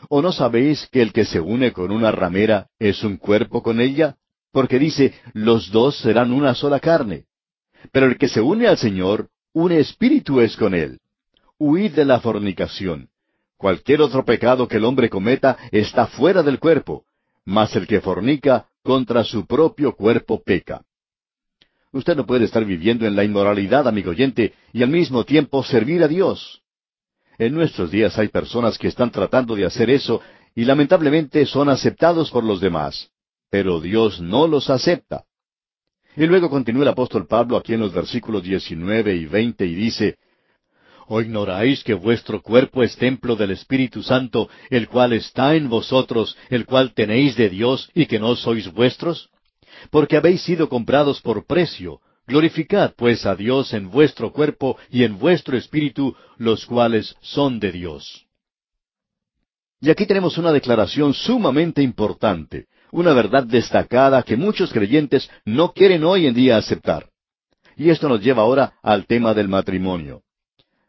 ¿O 0.10 0.22
no 0.22 0.32
sabéis 0.32 0.88
que 0.92 1.02
el 1.02 1.14
que 1.14 1.26
se 1.26 1.40
une 1.40 1.72
con 1.72 1.92
una 1.92 2.12
ramera 2.12 2.68
es 2.80 3.04
un 3.04 3.18
cuerpo 3.18 3.62
con 3.62 3.80
ella? 3.80 4.16
Porque 4.52 4.80
dice, 4.80 5.14
los 5.34 5.72
dos 5.72 5.98
serán 5.98 6.32
una 6.32 6.56
sola 6.56 6.80
carne. 6.80 7.26
Pero 7.92 8.08
el 8.08 8.18
que 8.18 8.28
se 8.28 8.42
une 8.42 8.68
al 8.68 8.78
Señor, 8.78 9.30
un 9.54 9.72
espíritu 9.72 10.40
es 10.40 10.56
con 10.56 10.74
él. 10.74 11.00
Huid 11.58 11.94
de 11.94 12.06
la 12.06 12.20
fornicación. 12.20 13.10
Cualquier 13.58 14.02
otro 14.02 14.26
pecado 14.26 14.68
que 14.68 14.78
el 14.78 14.86
hombre 14.86 15.10
cometa 15.10 15.58
está 15.72 16.08
fuera 16.08 16.42
del 16.42 16.60
cuerpo, 16.60 17.06
mas 17.46 17.76
el 17.76 17.86
que 17.86 18.02
fornica 18.02 18.68
contra 18.82 19.24
su 19.24 19.46
propio 19.46 19.96
cuerpo 19.96 20.42
peca. 20.44 20.82
Usted 21.92 22.16
no 22.16 22.26
puede 22.26 22.46
estar 22.46 22.66
viviendo 22.66 23.06
en 23.06 23.16
la 23.16 23.24
inmoralidad, 23.24 23.88
amigo 23.88 24.12
oyente, 24.12 24.54
y 24.72 24.82
al 24.82 24.90
mismo 24.90 25.26
tiempo 25.26 25.64
servir 25.64 26.02
a 26.04 26.08
Dios. 26.08 26.62
En 27.38 27.54
nuestros 27.54 27.92
días 27.92 28.18
hay 28.18 28.30
personas 28.30 28.78
que 28.78 28.88
están 28.88 29.12
tratando 29.12 29.56
de 29.56 29.66
hacer 29.66 29.90
eso 29.90 30.22
y 30.56 30.64
lamentablemente 30.66 31.46
son 31.46 31.70
aceptados 31.70 32.32
por 32.32 32.44
los 32.44 32.62
demás, 32.62 33.10
pero 33.50 33.80
Dios 33.80 34.22
no 34.22 34.48
los 34.48 34.70
acepta. 34.70 35.26
Y 36.16 36.26
luego 36.26 36.50
continúa 36.50 36.84
el 36.84 36.90
apóstol 36.90 37.26
Pablo 37.26 37.58
aquí 37.58 37.74
en 37.74 37.80
los 37.80 37.94
versículos 37.94 38.44
19 38.44 39.16
y 39.16 39.26
20 39.26 39.66
y 39.66 39.76
dice, 39.76 40.18
¿O 41.08 41.22
ignoráis 41.22 41.84
que 41.84 41.94
vuestro 41.94 42.42
cuerpo 42.42 42.84
es 42.84 42.96
templo 42.98 43.36
del 43.36 43.52
Espíritu 43.52 44.04
Santo, 44.04 44.50
el 44.70 44.88
cual 44.88 45.14
está 45.14 45.56
en 45.56 45.70
vosotros, 45.70 46.38
el 46.50 46.66
cual 46.66 46.94
tenéis 46.94 47.36
de 47.36 47.50
Dios 47.50 47.90
y 47.94 48.06
que 48.06 48.20
no 48.20 48.36
sois 48.36 48.72
vuestros? 48.72 49.30
Porque 49.90 50.18
habéis 50.18 50.42
sido 50.42 50.68
comprados 50.70 51.22
por 51.22 51.46
precio. 51.46 52.02
Glorificad 52.28 52.94
pues 52.96 53.26
a 53.26 53.36
Dios 53.36 53.74
en 53.74 53.90
vuestro 53.90 54.32
cuerpo 54.32 54.78
y 54.90 55.04
en 55.04 55.18
vuestro 55.18 55.58
espíritu, 55.58 56.16
los 56.38 56.66
cuales 56.66 57.16
son 57.22 57.60
de 57.60 57.72
Dios. 57.72 58.26
Y 59.82 59.90
aquí 59.90 60.06
tenemos 60.06 60.38
una 60.38 60.52
declaración 60.52 61.14
sumamente 61.14 61.82
importante 61.82 62.68
una 62.92 63.14
verdad 63.14 63.44
destacada 63.44 64.24
que 64.24 64.38
muchos 64.38 64.72
creyentes 64.72 65.30
no 65.46 65.74
quieren 65.74 66.04
hoy 66.04 66.28
en 66.28 66.34
día 66.34 66.58
aceptar. 66.58 67.10
Y 67.78 67.90
esto 67.90 68.10
nos 68.10 68.22
lleva 68.22 68.44
ahora 68.44 68.74
al 68.82 69.06
tema 69.06 69.34
del 69.34 69.48
matrimonio. 69.48 70.22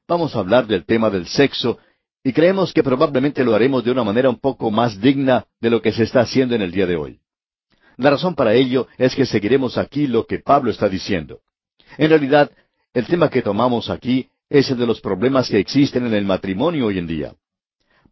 Vamos 0.09 0.35
a 0.35 0.41
hablar 0.41 0.67
del 0.67 0.85
tema 0.85 1.11
del 1.11 1.27
sexo 1.27 1.79
y 2.25 2.33
creemos 2.33 2.73
que 2.73 2.83
probablemente 2.83 3.45
lo 3.45 3.55
haremos 3.55 3.85
de 3.85 3.91
una 3.91 4.05
manera 4.05 4.29
un 4.29 4.39
poco 4.39 4.71
más 4.71 5.01
digna 5.01 5.47
de 5.61 5.71
lo 5.71 5.81
que 5.81 5.93
se 5.93 6.05
está 6.05 6.21
haciendo 6.21 6.55
en 6.55 6.63
el 6.63 6.71
día 6.71 6.87
de 6.87 6.97
hoy. 6.97 7.21
La 7.97 8.11
razón 8.11 8.35
para 8.35 8.55
ello 8.55 8.89
es 8.99 9.15
que 9.15 9.27
seguiremos 9.27 9.79
aquí 9.79 10.07
lo 10.07 10.27
que 10.27 10.39
Pablo 10.39 10.71
está 10.71 10.89
diciendo. 10.89 11.41
En 11.99 12.09
realidad, 12.09 12.51
el 12.95 13.07
tema 13.07 13.31
que 13.31 13.43
tomamos 13.43 13.91
aquí 13.91 14.29
es 14.49 14.71
el 14.71 14.79
de 14.79 14.87
los 14.87 15.01
problemas 15.01 15.49
que 15.49 15.59
existen 15.59 16.07
en 16.07 16.15
el 16.15 16.25
matrimonio 16.25 16.87
hoy 16.87 16.99
en 16.99 17.07
día. 17.07 17.35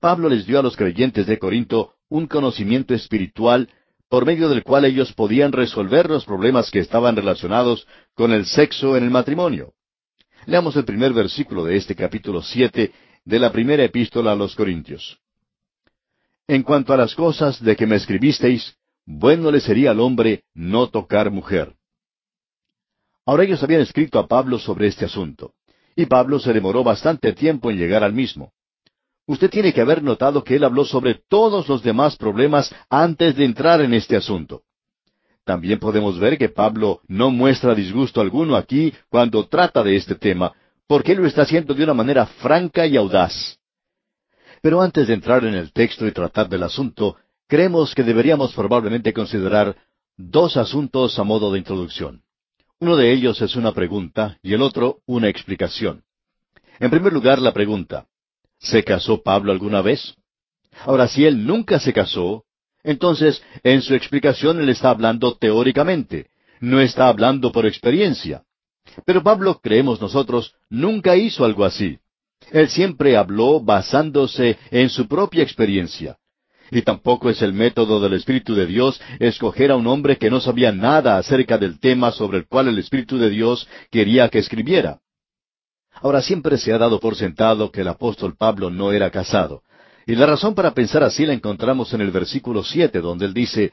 Pablo 0.01 0.29
les 0.29 0.47
dio 0.47 0.59
a 0.59 0.63
los 0.63 0.77
creyentes 0.77 1.27
de 1.27 1.39
Corinto 1.39 1.95
un 2.09 2.27
conocimiento 2.27 2.95
espiritual 2.95 3.69
por 4.11 4.27
medio 4.27 4.49
del 4.49 4.65
cual 4.65 4.85
ellos 4.85 5.13
podían 5.13 5.53
resolver 5.53 6.11
los 6.11 6.25
problemas 6.25 6.69
que 6.71 6.81
estaban 6.81 7.15
relacionados 7.15 7.87
con 8.15 8.33
el 8.33 8.45
sexo 8.45 8.97
en 8.97 9.05
el 9.05 9.11
matrimonio. 9.11 9.73
Leamos 10.47 10.75
el 10.75 10.85
primer 10.85 11.13
versículo 11.13 11.65
de 11.65 11.77
este 11.77 11.95
capítulo 11.95 12.43
siete 12.43 12.93
de 13.25 13.39
la 13.39 13.53
primera 13.53 13.85
epístola 13.85 14.33
a 14.33 14.35
los 14.35 14.57
Corintios. 14.57 15.19
En 16.49 16.65
cuanto 16.65 16.93
a 16.93 16.97
las 16.97 17.15
cosas 17.15 17.63
de 17.63 17.77
que 17.77 17.87
me 17.87 17.95
escribisteis, 17.97 18.75
bueno 19.07 19.53
le 19.53 19.61
sería 19.61 19.93
al 19.93 20.01
hombre 20.01 20.43
no 20.55 20.89
tocar 20.89 21.31
mujer. 21.31 21.75
Ahora 23.25 23.45
ellos 23.45 23.63
habían 23.63 23.83
escrito 23.83 24.19
a 24.19 24.27
Pablo 24.27 24.59
sobre 24.59 24.89
este 24.89 25.05
asunto, 25.05 25.53
y 25.95 26.07
Pablo 26.07 26.41
se 26.41 26.53
demoró 26.53 26.83
bastante 26.83 27.33
tiempo 27.33 27.71
en 27.71 27.79
llegar 27.79 28.03
al 28.03 28.13
mismo. 28.13 28.53
Usted 29.31 29.49
tiene 29.49 29.73
que 29.73 29.81
haber 29.81 30.03
notado 30.03 30.43
que 30.43 30.57
él 30.57 30.65
habló 30.65 30.85
sobre 30.85 31.15
todos 31.15 31.69
los 31.69 31.85
demás 31.85 32.17
problemas 32.17 32.75
antes 32.89 33.37
de 33.37 33.45
entrar 33.45 33.81
en 33.81 33.95
este 33.95 34.17
asunto. 34.17 34.63
También 35.45 35.79
podemos 35.79 36.19
ver 36.19 36.37
que 36.37 36.49
Pablo 36.49 37.01
no 37.07 37.31
muestra 37.31 37.77
disgusto 37.77 38.21
alguno 38.21 38.57
aquí 38.57 38.93
cuando 39.09 39.47
trata 39.47 39.85
de 39.85 39.95
este 39.95 40.17
tema, 40.17 40.53
porque 40.89 41.13
él 41.13 41.19
lo 41.19 41.29
está 41.29 41.43
haciendo 41.43 41.75
de 41.75 41.85
una 41.85 41.95
manera 41.95 42.27
franca 42.27 42.89
y 42.89 42.97
audaz. 42.97 43.57
Pero 44.63 44.83
antes 44.83 45.07
de 45.07 45.15
entrar 45.15 45.45
en 45.45 45.55
el 45.55 45.73
texto 45.73 46.09
y 46.09 46.11
tratar 46.11 46.49
del 46.49 46.65
asunto, 46.65 47.17
creemos 47.47 47.95
que 47.95 48.03
deberíamos 48.03 48.53
probablemente 48.53 49.13
considerar 49.13 49.77
dos 50.17 50.57
asuntos 50.57 51.17
a 51.21 51.23
modo 51.23 51.53
de 51.53 51.59
introducción. 51.61 52.25
Uno 52.81 52.97
de 52.97 53.13
ellos 53.13 53.41
es 53.43 53.55
una 53.55 53.71
pregunta 53.71 54.39
y 54.43 54.55
el 54.55 54.63
otro 54.63 55.03
una 55.07 55.29
explicación. 55.29 56.03
En 56.81 56.91
primer 56.91 57.13
lugar, 57.13 57.39
la 57.41 57.53
pregunta, 57.53 58.07
¿se 58.61 58.85
casó 58.85 59.23
Pablo 59.23 59.53
alguna 59.53 59.83
vez? 59.83 60.15
Ahora, 60.85 61.09
si 61.09 61.25
él 61.25 61.47
nunca 61.47 61.81
se 61.81 61.93
casó, 61.93 62.45
entonces 62.83 63.43
en 63.63 63.83
su 63.83 63.95
explicación 63.95 64.61
él 64.61 64.69
está 64.69 64.91
hablando 64.91 65.37
teóricamente, 65.37 66.29
no 66.61 66.81
está 66.81 67.09
hablando 67.09 67.53
por 67.53 67.67
experiencia. 67.67 68.45
Pero 69.05 69.23
Pablo, 69.23 69.61
creemos 69.63 70.01
nosotros, 70.01 70.55
nunca 70.69 71.17
hizo 71.17 71.45
algo 71.45 71.65
así. 71.65 71.99
Él 72.53 72.69
siempre 72.69 73.17
habló 73.17 73.61
basándose 73.61 74.59
en 74.71 74.89
su 74.89 75.07
propia 75.07 75.43
experiencia. 75.43 76.17
Y 76.71 76.83
tampoco 76.83 77.31
es 77.31 77.43
el 77.43 77.53
método 77.53 78.01
del 78.01 78.15
Espíritu 78.15 78.55
de 78.55 78.67
Dios 78.67 79.01
escoger 79.19 79.73
a 79.73 79.77
un 79.77 79.87
hombre 79.87 80.19
que 80.19 80.31
no 80.31 80.41
sabía 80.41 80.71
nada 80.71 81.19
acerca 81.19 81.59
del 81.59 81.81
tema 81.81 82.13
sobre 82.13 82.39
el 82.39 82.47
cual 82.47 82.69
el 82.69 82.79
Espíritu 82.79 83.19
de 83.19 83.29
Dios 83.29 83.69
quería 83.91 84.29
que 84.29 84.39
escribiera. 84.39 85.01
Ahora 86.03 86.23
siempre 86.23 86.57
se 86.59 86.73
ha 86.73 86.79
dado 86.79 86.99
por 86.99 87.17
sentado 87.17 87.71
que 87.71 87.83
el 87.83 87.89
apóstol 87.89 88.37
Pablo 88.37 88.71
no 88.71 88.93
era 88.93 89.11
casado. 89.11 89.63
Y 90.07 90.15
la 90.15 90.27
razón 90.27 90.55
para 90.55 90.73
pensar 90.73 91.03
así 91.03 91.27
la 91.27 91.35
encontramos 91.35 91.93
en 91.93 92.01
el 92.01 92.11
versículo 92.11 92.65
siete, 92.65 93.01
donde 93.01 93.27
él 93.27 93.35
dice, 93.35 93.73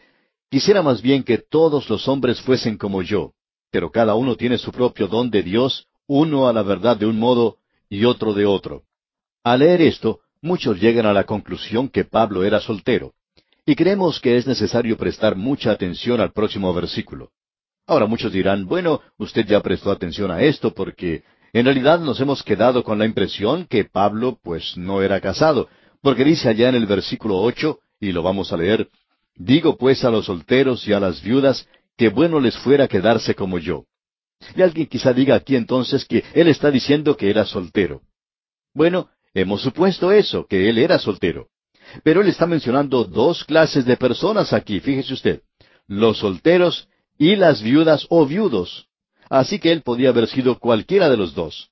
Quisiera 0.49 0.81
más 0.81 1.01
bien 1.01 1.23
que 1.23 1.39
todos 1.39 1.89
los 1.89 2.07
hombres 2.07 2.39
fuesen 2.41 2.77
como 2.77 3.01
yo, 3.01 3.33
pero 3.69 3.91
cada 3.91 4.15
uno 4.15 4.35
tiene 4.35 4.57
su 4.57 4.71
propio 4.71 5.07
don 5.07 5.29
de 5.29 5.43
Dios, 5.43 5.87
uno 6.07 6.47
a 6.47 6.53
la 6.53 6.63
verdad 6.63 6.95
de 6.95 7.05
un 7.05 7.19
modo 7.19 7.57
y 7.89 8.05
otro 8.05 8.33
de 8.33 8.45
otro. 8.45 8.83
Al 9.43 9.59
leer 9.59 9.81
esto, 9.81 10.21
muchos 10.41 10.79
llegan 10.79 11.05
a 11.05 11.13
la 11.13 11.25
conclusión 11.25 11.89
que 11.89 12.05
Pablo 12.05 12.45
era 12.45 12.61
soltero. 12.61 13.13
Y 13.65 13.75
creemos 13.75 14.21
que 14.21 14.37
es 14.37 14.47
necesario 14.47 14.95
prestar 14.95 15.35
mucha 15.35 15.71
atención 15.71 16.21
al 16.21 16.31
próximo 16.31 16.73
versículo. 16.73 17.31
Ahora 17.85 18.05
muchos 18.05 18.31
dirán, 18.31 18.65
bueno, 18.65 19.01
usted 19.17 19.45
ya 19.45 19.61
prestó 19.61 19.91
atención 19.91 20.31
a 20.31 20.41
esto 20.41 20.73
porque 20.73 21.23
en 21.53 21.65
realidad 21.65 21.99
nos 21.99 22.19
hemos 22.19 22.43
quedado 22.43 22.83
con 22.83 22.99
la 22.99 23.05
impresión 23.05 23.65
que 23.65 23.85
Pablo 23.85 24.37
pues 24.43 24.77
no 24.77 25.01
era 25.01 25.21
casado, 25.21 25.67
porque 26.01 26.23
dice 26.23 26.49
allá 26.49 26.69
en 26.69 26.75
el 26.75 26.85
versículo 26.85 27.37
ocho, 27.37 27.79
y 27.99 28.11
lo 28.11 28.23
vamos 28.23 28.53
a 28.53 28.57
leer, 28.57 28.89
Digo 29.37 29.77
pues 29.77 30.03
a 30.03 30.09
los 30.09 30.25
solteros 30.25 30.87
y 30.87 30.93
a 30.93 30.99
las 30.99 31.21
viudas 31.21 31.67
que 31.95 32.09
bueno 32.09 32.39
les 32.39 32.57
fuera 32.57 32.87
quedarse 32.87 33.35
como 33.35 33.59
yo. 33.59 33.85
Y 34.55 34.61
alguien 34.61 34.87
quizá 34.87 35.13
diga 35.13 35.35
aquí 35.35 35.55
entonces 35.55 36.05
que 36.05 36.23
él 36.33 36.47
está 36.47 36.71
diciendo 36.71 37.15
que 37.15 37.29
era 37.29 37.45
soltero. 37.45 38.01
Bueno, 38.73 39.09
hemos 39.33 39.61
supuesto 39.61 40.11
eso, 40.11 40.45
que 40.47 40.69
él 40.69 40.77
era 40.77 40.99
soltero. 40.99 41.47
Pero 42.03 42.21
él 42.21 42.27
está 42.27 42.45
mencionando 42.45 43.03
dos 43.03 43.43
clases 43.45 43.85
de 43.85 43.95
personas 43.95 44.53
aquí, 44.53 44.79
fíjese 44.79 45.13
usted, 45.13 45.41
los 45.87 46.17
solteros 46.17 46.87
y 47.17 47.35
las 47.35 47.61
viudas 47.61 48.05
o 48.09 48.25
viudos. 48.25 48.87
Así 49.29 49.59
que 49.59 49.71
él 49.71 49.81
podía 49.81 50.09
haber 50.09 50.27
sido 50.27 50.59
cualquiera 50.59 51.09
de 51.09 51.17
los 51.17 51.33
dos. 51.33 51.69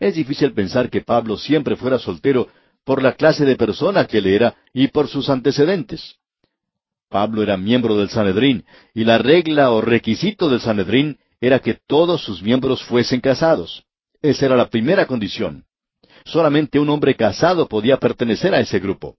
Es 0.00 0.14
difícil 0.14 0.52
pensar 0.52 0.90
que 0.90 1.02
Pablo 1.02 1.36
siempre 1.36 1.76
fuera 1.76 1.98
soltero 1.98 2.48
por 2.84 3.02
la 3.02 3.12
clase 3.12 3.44
de 3.44 3.56
persona 3.56 4.06
que 4.06 4.18
él 4.18 4.26
era 4.26 4.54
y 4.72 4.88
por 4.88 5.08
sus 5.08 5.28
antecedentes. 5.28 6.16
Pablo 7.08 7.42
era 7.42 7.56
miembro 7.56 7.96
del 7.96 8.10
Sanedrín, 8.10 8.64
y 8.94 9.04
la 9.04 9.18
regla 9.18 9.70
o 9.70 9.80
requisito 9.80 10.48
del 10.48 10.60
Sanedrín 10.60 11.18
era 11.40 11.58
que 11.60 11.78
todos 11.86 12.22
sus 12.22 12.42
miembros 12.42 12.82
fuesen 12.82 13.20
casados. 13.20 13.84
Esa 14.20 14.46
era 14.46 14.56
la 14.56 14.68
primera 14.68 15.06
condición. 15.06 15.64
Solamente 16.24 16.78
un 16.78 16.90
hombre 16.90 17.14
casado 17.14 17.68
podía 17.68 17.98
pertenecer 17.98 18.54
a 18.54 18.60
ese 18.60 18.78
grupo. 18.78 19.16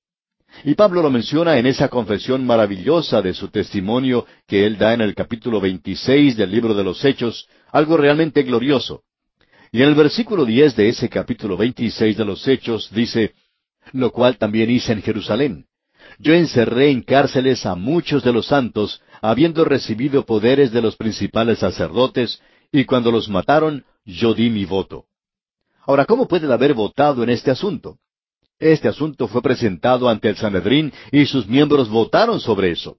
Y 0.63 0.75
Pablo 0.75 1.01
lo 1.01 1.09
menciona 1.09 1.57
en 1.57 1.65
esa 1.65 1.87
confesión 1.87 2.45
maravillosa 2.45 3.21
de 3.21 3.33
su 3.33 3.49
testimonio 3.49 4.25
que 4.47 4.65
él 4.65 4.77
da 4.77 4.93
en 4.93 5.01
el 5.01 5.15
capítulo 5.15 5.61
26 5.61 6.35
del 6.35 6.51
libro 6.51 6.73
de 6.73 6.83
los 6.83 7.03
Hechos, 7.05 7.47
algo 7.71 7.97
realmente 7.97 8.43
glorioso. 8.43 9.03
Y 9.71 9.81
en 9.83 9.89
el 9.89 9.95
versículo 9.95 10.45
10 10.45 10.75
de 10.75 10.89
ese 10.89 11.09
capítulo 11.09 11.55
26 11.55 12.17
de 12.17 12.25
los 12.25 12.47
Hechos 12.47 12.89
dice, 12.91 13.33
lo 13.93 14.11
cual 14.11 14.37
también 14.37 14.69
hice 14.69 14.93
en 14.93 15.01
Jerusalén. 15.01 15.65
Yo 16.17 16.33
encerré 16.33 16.89
en 16.89 17.03
cárceles 17.03 17.65
a 17.65 17.75
muchos 17.75 18.23
de 18.23 18.33
los 18.33 18.47
santos, 18.47 19.01
habiendo 19.21 19.63
recibido 19.63 20.25
poderes 20.25 20.71
de 20.71 20.81
los 20.81 20.95
principales 20.95 21.59
sacerdotes, 21.59 22.41
y 22.71 22.85
cuando 22.85 23.11
los 23.11 23.29
mataron, 23.29 23.85
yo 24.05 24.33
di 24.33 24.49
mi 24.49 24.65
voto. 24.65 25.05
Ahora, 25.85 26.05
¿cómo 26.05 26.27
pueden 26.27 26.51
haber 26.51 26.73
votado 26.73 27.23
en 27.23 27.29
este 27.29 27.51
asunto? 27.51 27.97
Este 28.59 28.89
asunto 28.89 29.27
fue 29.27 29.41
presentado 29.41 30.09
ante 30.09 30.29
el 30.29 30.35
Sanedrín 30.35 30.91
y 31.11 31.25
sus 31.25 31.47
miembros 31.47 31.89
votaron 31.89 32.39
sobre 32.39 32.71
eso. 32.71 32.97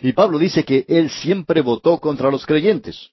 Y 0.00 0.12
Pablo 0.12 0.38
dice 0.38 0.64
que 0.64 0.84
él 0.88 1.10
siempre 1.10 1.60
votó 1.60 1.98
contra 1.98 2.30
los 2.30 2.46
creyentes. 2.46 3.10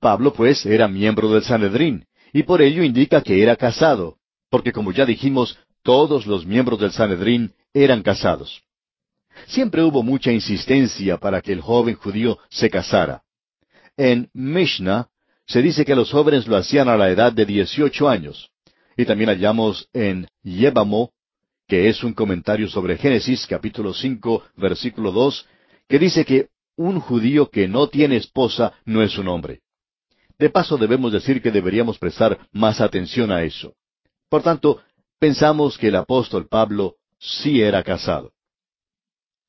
Pablo, 0.00 0.32
pues, 0.32 0.64
era 0.66 0.88
miembro 0.88 1.28
del 1.30 1.42
Sanedrín, 1.42 2.06
y 2.32 2.42
por 2.42 2.62
ello 2.62 2.82
indica 2.82 3.22
que 3.22 3.42
era 3.42 3.56
casado, 3.56 4.18
porque 4.50 4.72
como 4.72 4.92
ya 4.92 5.04
dijimos, 5.04 5.58
todos 5.82 6.26
los 6.26 6.46
miembros 6.46 6.80
del 6.80 6.92
Sanedrín 6.92 7.54
eran 7.72 8.02
casados. 8.02 8.62
Siempre 9.46 9.82
hubo 9.82 10.02
mucha 10.02 10.32
insistencia 10.32 11.18
para 11.18 11.40
que 11.40 11.52
el 11.52 11.60
joven 11.60 11.96
judío 11.96 12.38
se 12.50 12.70
casara. 12.70 13.22
En 13.96 14.30
Mishnah 14.32 15.08
se 15.46 15.62
dice 15.62 15.84
que 15.84 15.94
los 15.94 16.10
jóvenes 16.10 16.46
lo 16.46 16.56
hacían 16.56 16.88
a 16.88 16.96
la 16.96 17.10
edad 17.10 17.32
de 17.32 17.46
dieciocho 17.46 18.08
años. 18.08 18.50
Y 18.96 19.04
también 19.04 19.28
hallamos 19.28 19.88
en 19.92 20.26
Yébamo, 20.42 21.12
que 21.66 21.88
es 21.88 22.04
un 22.04 22.12
comentario 22.12 22.68
sobre 22.68 22.96
Génesis 22.96 23.46
capítulo 23.46 23.92
cinco, 23.92 24.44
versículo 24.56 25.10
dos, 25.10 25.46
que 25.88 25.98
dice 25.98 26.24
que 26.24 26.48
un 26.76 27.00
judío 27.00 27.50
que 27.50 27.66
no 27.68 27.88
tiene 27.88 28.16
esposa 28.16 28.74
no 28.84 29.02
es 29.02 29.18
un 29.18 29.28
hombre. 29.28 29.60
De 30.38 30.50
paso 30.50 30.76
debemos 30.76 31.12
decir 31.12 31.40
que 31.42 31.50
deberíamos 31.50 31.98
prestar 31.98 32.38
más 32.52 32.80
atención 32.80 33.32
a 33.32 33.42
eso. 33.42 33.74
Por 34.28 34.42
tanto, 34.42 34.82
pensamos 35.18 35.78
que 35.78 35.88
el 35.88 35.96
apóstol 35.96 36.46
Pablo 36.48 36.96
sí 37.18 37.62
era 37.62 37.82
casado. 37.82 38.32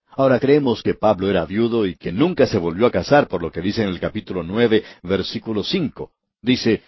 Ahora 0.08 0.40
creemos 0.40 0.82
que 0.82 0.96
Pablo 0.96 1.30
era 1.30 1.46
viudo 1.46 1.86
y 1.86 1.96
que 1.96 2.12
nunca 2.12 2.48
se 2.48 2.58
volvió 2.58 2.88
a 2.88 2.92
casar, 2.92 3.28
por 3.28 3.44
lo 3.44 3.52
que 3.52 3.62
dice 3.62 3.84
en 3.84 3.90
el 3.90 4.00
capítulo 4.00 4.42
nueve, 4.42 4.84
versículo 5.04 5.64
cinco. 5.64 6.12
Dice, 6.42 6.82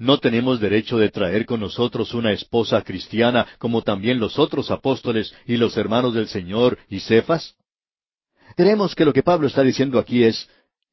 ¿No 0.00 0.18
tenemos 0.18 0.58
derecho 0.60 0.98
de 0.98 1.10
traer 1.10 1.46
con 1.46 1.60
nosotros 1.60 2.14
una 2.14 2.32
esposa 2.32 2.82
cristiana 2.82 3.46
como 3.58 3.82
también 3.82 4.18
los 4.18 4.38
otros 4.38 4.70
apóstoles 4.70 5.32
y 5.46 5.58
los 5.58 5.76
hermanos 5.76 6.14
del 6.14 6.26
Señor 6.26 6.78
y 6.88 7.00
Cefas? 7.00 7.54
Creemos 8.56 8.94
que 8.94 9.04
lo 9.04 9.12
que 9.12 9.22
Pablo 9.22 9.46
está 9.46 9.62
diciendo 9.62 9.98
aquí 9.98 10.24
es, 10.24 10.48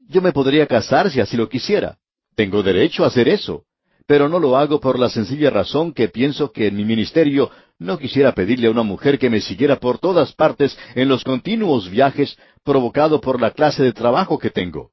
yo 0.10 0.22
me 0.22 0.34
podría 0.34 0.68
casar 0.68 1.10
si 1.10 1.22
así 1.22 1.38
lo 1.38 1.48
quisiera. 1.50 1.98
Tengo 2.36 2.62
derecho 2.62 3.04
a 3.04 3.08
hacer 3.08 3.30
eso 3.30 3.64
pero 4.08 4.30
no 4.30 4.40
lo 4.40 4.58
hago 4.58 4.80
por 4.80 4.98
la 4.98 5.10
sencilla 5.10 5.50
razón 5.50 5.94
que 5.94 6.08
pienso 6.08 6.52
que 6.52 6.68
en 6.68 6.78
mi 6.78 6.86
ministerio 6.86 7.52
no 7.78 8.00
quisiera 8.00 8.32
pedirle 8.32 8.68
a 8.68 8.72
una 8.72 8.84
mujer 8.84 9.20
que 9.20 9.30
me 9.30 9.42
siguiera 9.42 9.76
por 9.76 10.00
todas 10.00 10.32
partes 10.32 10.78
en 10.96 11.10
los 11.10 11.26
continuos 11.26 11.90
viajes 11.90 12.38
provocado 12.64 13.20
por 13.20 13.40
la 13.40 13.52
clase 13.52 13.84
de 13.84 13.92
trabajo 13.92 14.40
que 14.40 14.50
tengo. 14.50 14.92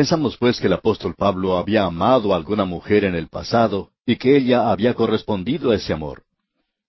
Pensamos 0.00 0.38
pues 0.38 0.58
que 0.58 0.66
el 0.66 0.72
apóstol 0.72 1.14
Pablo 1.14 1.58
había 1.58 1.84
amado 1.84 2.32
a 2.32 2.36
alguna 2.36 2.64
mujer 2.64 3.04
en 3.04 3.14
el 3.14 3.28
pasado 3.28 3.90
y 4.06 4.16
que 4.16 4.34
ella 4.34 4.70
había 4.70 4.94
correspondido 4.94 5.72
a 5.72 5.76
ese 5.76 5.92
amor. 5.92 6.22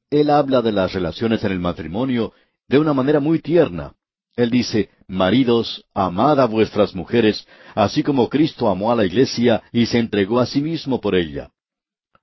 Él 0.09 0.30
habla 0.30 0.62
de 0.62 0.72
las 0.72 0.93
relaciones 0.93 1.43
en 1.43 1.51
el 1.51 1.59
matrimonio 1.59 2.32
de 2.70 2.80
una 2.80 2.93
manera 2.93 3.20
muy 3.20 3.39
tierna, 3.39 3.95
él 4.38 4.49
dice, 4.49 4.91
Maridos, 5.09 5.84
amad 5.93 6.39
a 6.39 6.45
vuestras 6.45 6.95
mujeres, 6.95 7.45
así 7.76 8.01
como 8.01 8.30
Cristo 8.30 8.70
amó 8.70 8.93
a 8.93 8.95
la 8.95 9.05
iglesia 9.05 9.62
y 9.74 9.88
se 9.88 9.99
entregó 9.99 10.39
a 10.39 10.45
sí 10.45 10.62
mismo 10.62 11.01
por 11.01 11.14
ella. 11.14 11.49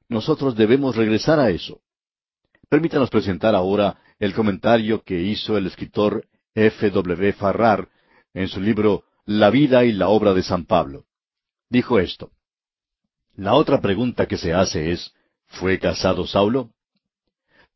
Nosotros 0.09 0.57
debemos 0.57 0.97
regresar 0.97 1.39
a 1.39 1.51
eso. 1.51 1.83
Permítanos 2.71 3.11
presentar 3.11 3.55
ahora 3.55 3.99
el 4.19 4.33
comentario 4.33 5.03
que 5.03 5.21
hizo 5.21 5.59
el 5.59 5.67
escritor 5.67 6.25
F. 6.55 6.91
W. 6.91 7.35
Farrar 7.35 7.91
en 8.33 8.49
su 8.49 8.59
libro 8.59 9.05
La 9.31 9.51
vida 9.51 9.85
y 9.85 9.93
la 9.93 10.09
obra 10.09 10.33
de 10.33 10.43
San 10.43 10.65
Pablo. 10.65 11.05
Dijo 11.69 11.99
esto. 11.99 12.31
La 13.37 13.53
otra 13.53 13.79
pregunta 13.79 14.25
que 14.25 14.39
se 14.39 14.55
hace 14.55 14.91
es, 14.91 15.13
¿fue 15.45 15.79
casado 15.79 16.27
Saulo? 16.27 16.71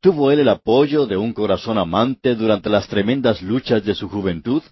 ¿Tuvo 0.00 0.30
él 0.30 0.38
el 0.38 0.48
apoyo 0.48 1.04
de 1.04 1.18
un 1.18 1.34
corazón 1.34 1.76
amante 1.76 2.36
durante 2.36 2.70
las 2.70 2.88
tremendas 2.88 3.42
luchas 3.42 3.84
de 3.84 3.94
su 3.94 4.08
juventud? 4.08 4.62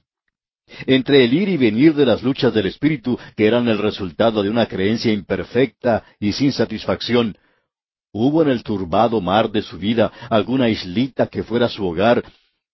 Entre 0.87 1.23
el 1.23 1.35
ir 1.35 1.51
y 1.51 1.59
venir 1.59 1.95
de 1.95 2.07
las 2.07 2.23
luchas 2.23 2.55
del 2.55 2.65
Espíritu, 2.65 3.19
que 3.37 3.47
eran 3.47 3.69
el 3.69 3.77
resultado 3.77 4.43
de 4.43 4.49
una 4.49 4.65
creencia 4.65 5.13
imperfecta 5.13 6.03
y 6.19 6.33
sin 6.33 6.51
satisfacción, 6.51 7.37
¿hubo 8.11 8.41
en 8.41 8.49
el 8.49 8.63
turbado 8.63 9.21
mar 9.21 9.51
de 9.51 9.61
su 9.61 9.77
vida 9.77 10.11
alguna 10.31 10.71
islita 10.71 11.27
que 11.27 11.43
fuera 11.43 11.69
su 11.69 11.87
hogar, 11.87 12.25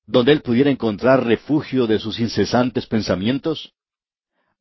donde 0.06 0.30
él 0.30 0.42
pudiera 0.42 0.70
encontrar 0.70 1.26
refugio 1.26 1.88
de 1.88 1.98
sus 1.98 2.20
incesantes 2.20 2.86
pensamientos? 2.86 3.72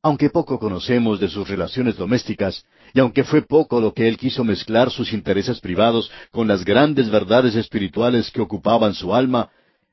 Aunque 0.05 0.29
poco 0.29 0.59
conocemos 0.59 1.19
de 1.19 1.27
sus 1.27 1.49
relaciones 1.49 1.97
domésticas, 1.97 2.63
y 2.93 2.99
aunque 2.99 3.23
fue 3.23 3.41
poco 3.41 3.81
lo 3.81 3.91
que 3.91 4.07
él 4.07 4.17
quiso 4.17 4.43
mezclar 4.43 4.91
sus 4.91 5.11
intereses 5.11 5.59
privados 5.59 6.11
con 6.29 6.47
las 6.47 6.63
grandes 6.63 7.09
verdades 7.09 7.55
espirituales 7.55 8.29
que 8.29 8.39
ocupaban 8.39 8.93
su 8.93 9.15
alma, 9.15 9.49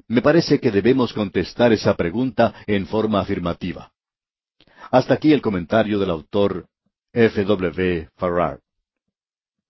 me 0.08 0.20
parece 0.20 0.60
que 0.60 0.70
debemos 0.70 1.14
contestar 1.14 1.72
esa 1.72 1.96
pregunta 1.96 2.52
en 2.66 2.84
forma 2.84 3.20
afirmativa. 3.20 3.90
Hasta 4.90 5.14
aquí 5.14 5.32
el 5.32 5.40
comentario 5.40 5.98
del 5.98 6.10
autor 6.10 6.66
F. 7.14 7.42
W. 7.42 8.10
Farrar. 8.14 8.60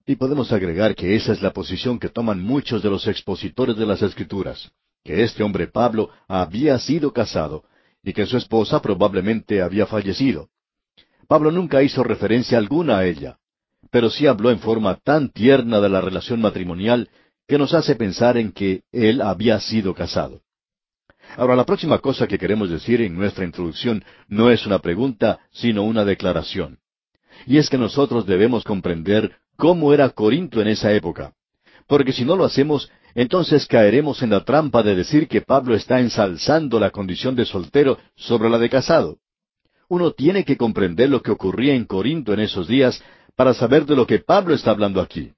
Y 0.05 0.16
podemos 0.16 0.51
agregar 0.51 0.97
que 0.97 1.14
esa 1.14 1.30
es 1.30 1.40
la 1.40 1.53
posición 1.53 2.01
que 2.01 2.09
toman 2.09 2.43
muchos 2.43 2.82
de 2.82 2.90
los 2.90 3.07
expositores 3.07 3.76
de 3.76 3.86
las 3.86 4.03
Escrituras, 4.03 4.72
que 5.05 5.22
este 5.22 5.45
hombre 5.45 5.68
Pablo 5.68 6.11
había 6.26 6.80
sido 6.80 7.12
casado 7.12 7.62
y 8.03 8.12
que 8.12 8.26
su 8.26 8.36
esposa 8.36 8.80
probablemente 8.82 9.62
había 9.62 9.86
fallecido. 9.86 10.48
Pablo 11.28 11.50
nunca 11.50 11.82
hizo 11.82 12.03
referencia 12.03 12.59
alguna 12.59 12.98
a 12.98 13.07
ella, 13.07 13.38
pero 13.90 14.11
sí 14.11 14.26
habló 14.26 14.50
en 14.50 14.59
forma 14.59 14.96
tan 14.96 15.30
tierna 15.30 15.80
de 15.80 15.88
la 15.88 16.00
relación 16.00 16.40
matrimonial 16.40 17.09
que 17.46 17.59
nos 17.59 17.74
hace 17.74 17.94
pensar 17.94 18.36
en 18.36 18.53
que 18.53 18.82
él 18.92 19.20
había 19.20 19.61
sido 19.61 19.94
casado. 19.94 20.42
Ahora, 21.36 21.57
la 21.57 21.64
próxima 21.64 21.98
cosa 21.98 22.26
que 22.26 22.38
queremos 22.38 22.68
decir 22.68 23.00
en 23.00 23.16
nuestra 23.16 23.44
introducción 23.44 24.05
no 24.28 24.50
es 24.50 24.66
una 24.66 24.80
pregunta, 24.80 25.40
sino 25.50 25.82
una 25.84 26.05
declaración. 26.05 26.78
Y 27.46 27.59
es 27.59 27.70
que 27.70 27.78
nosotros 27.78 28.26
debemos 28.26 28.64
comprender 28.64 29.36
cómo 29.57 29.94
era 29.94 30.11
Corinto 30.11 30.61
en 30.61 30.68
esa 30.68 30.92
época. 30.92 31.32
Porque 31.86 32.12
si 32.12 32.24
no 32.24 32.36
lo 32.36 32.44
hacemos, 32.44 32.90
entonces 33.14 33.66
caeremos 33.66 34.22
en 34.22 34.30
la 34.30 34.44
trampa 34.44 34.82
de 34.82 34.94
decir 34.94 35.28
que 35.28 35.42
Pablo 35.42 35.74
está 35.74 36.00
ensalzando 36.00 36.80
la 36.80 36.90
condición 36.90 37.34
de 37.36 37.44
soltero 37.44 37.98
sobre 38.16 38.48
la 38.48 38.58
de 38.58 38.70
casado. 38.70 39.18
Uno 39.88 40.12
tiene 40.12 40.44
que 40.44 40.56
comprender 40.56 41.10
lo 41.10 41.22
que 41.22 41.30
ocurría 41.30 41.74
en 41.74 41.84
Corinto 41.84 42.32
en 42.32 42.40
esos 42.40 42.66
días 42.66 43.02
para 43.36 43.52
saber 43.52 43.84
de 43.84 43.96
lo 43.96 44.06
que 44.06 44.20
Pablo 44.20 44.54
está 44.54 44.70
hablando 44.70 45.00
aquí. 45.00 45.32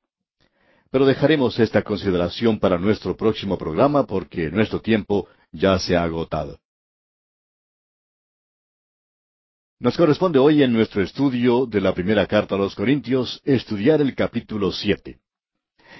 Pero 0.90 1.06
dejaremos 1.06 1.58
esta 1.58 1.82
consideración 1.82 2.60
para 2.60 2.78
nuestro 2.78 3.16
próximo 3.16 3.58
programa 3.58 4.06
porque 4.06 4.50
nuestro 4.50 4.80
tiempo 4.80 5.26
ya 5.50 5.76
se 5.80 5.96
ha 5.96 6.04
agotado. 6.04 6.58
Nos 9.80 9.96
corresponde 9.96 10.38
hoy 10.38 10.62
en 10.62 10.72
nuestro 10.72 11.02
estudio 11.02 11.66
de 11.66 11.80
la 11.80 11.92
primera 11.92 12.26
carta 12.26 12.54
a 12.54 12.58
los 12.58 12.76
Corintios 12.76 13.40
estudiar 13.44 14.00
el 14.00 14.14
capítulo 14.14 14.70
siete. 14.70 15.18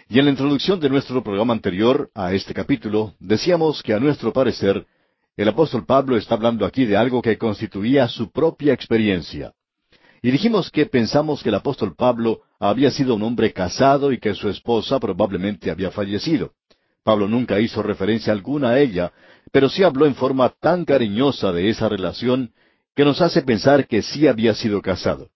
Y 0.09 0.18
en 0.18 0.26
la 0.26 0.30
introducción 0.32 0.80
de 0.80 0.90
nuestro 0.90 1.22
programa 1.22 1.55
anterior 1.55 2.11
a 2.14 2.34
este 2.34 2.52
capítulo 2.52 3.14
decíamos 3.18 3.82
que 3.82 3.94
a 3.94 4.00
nuestro 4.00 4.32
parecer 4.32 4.86
el 5.36 5.48
apóstol 5.48 5.86
Pablo 5.86 6.16
está 6.16 6.34
hablando 6.34 6.66
aquí 6.66 6.84
de 6.84 6.96
algo 6.96 7.22
que 7.22 7.38
constituía 7.38 8.07
su 8.09 8.30
propia 8.30 8.74
experiencia. 8.74 9.52
Y 10.22 10.30
dijimos 10.30 10.70
que 10.70 10.86
pensamos 10.86 11.42
que 11.42 11.48
el 11.48 11.55
apóstol 11.55 11.94
Pablo 11.96 12.42
había 12.59 12.90
sido 12.90 13.14
un 13.14 13.22
hombre 13.22 13.52
casado 13.52 14.12
y 14.12 14.18
que 14.18 14.34
su 14.34 14.48
esposa 14.48 15.00
probablemente 15.00 15.70
había 15.70 15.90
fallecido. 15.90 16.52
Pablo 17.02 17.26
nunca 17.26 17.59
hizo 17.59 17.82
referencia 17.82 18.32
alguna 18.32 18.70
a 18.70 18.80
ella, 18.80 19.12
pero 19.52 19.68
sí 19.68 19.82
habló 19.82 20.07
en 20.07 20.14
forma 20.14 20.50
tan 20.61 20.84
cariñosa 20.84 21.50
de 21.52 21.68
esa 21.68 21.88
relación 21.88 22.52
que 22.94 23.05
nos 23.05 23.20
hace 23.20 23.42
pensar 23.42 23.86
que 23.86 24.02
sí 24.02 24.26
había 24.26 24.55
sido 24.55 24.80
casado. 24.80 25.30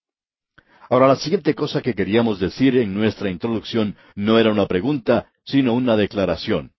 Ahora, 0.90 1.06
la 1.06 1.16
siguiente 1.16 1.54
cosa 1.54 1.82
que 1.82 1.94
queríamos 1.94 2.40
decir 2.40 2.76
en 2.76 2.94
nuestra 2.94 3.30
introducción 3.30 3.96
no 4.14 4.38
era 4.38 4.50
una 4.50 4.66
pregunta, 4.66 5.26
sino 5.44 5.74
una 5.74 5.96
declaración. 5.96 6.72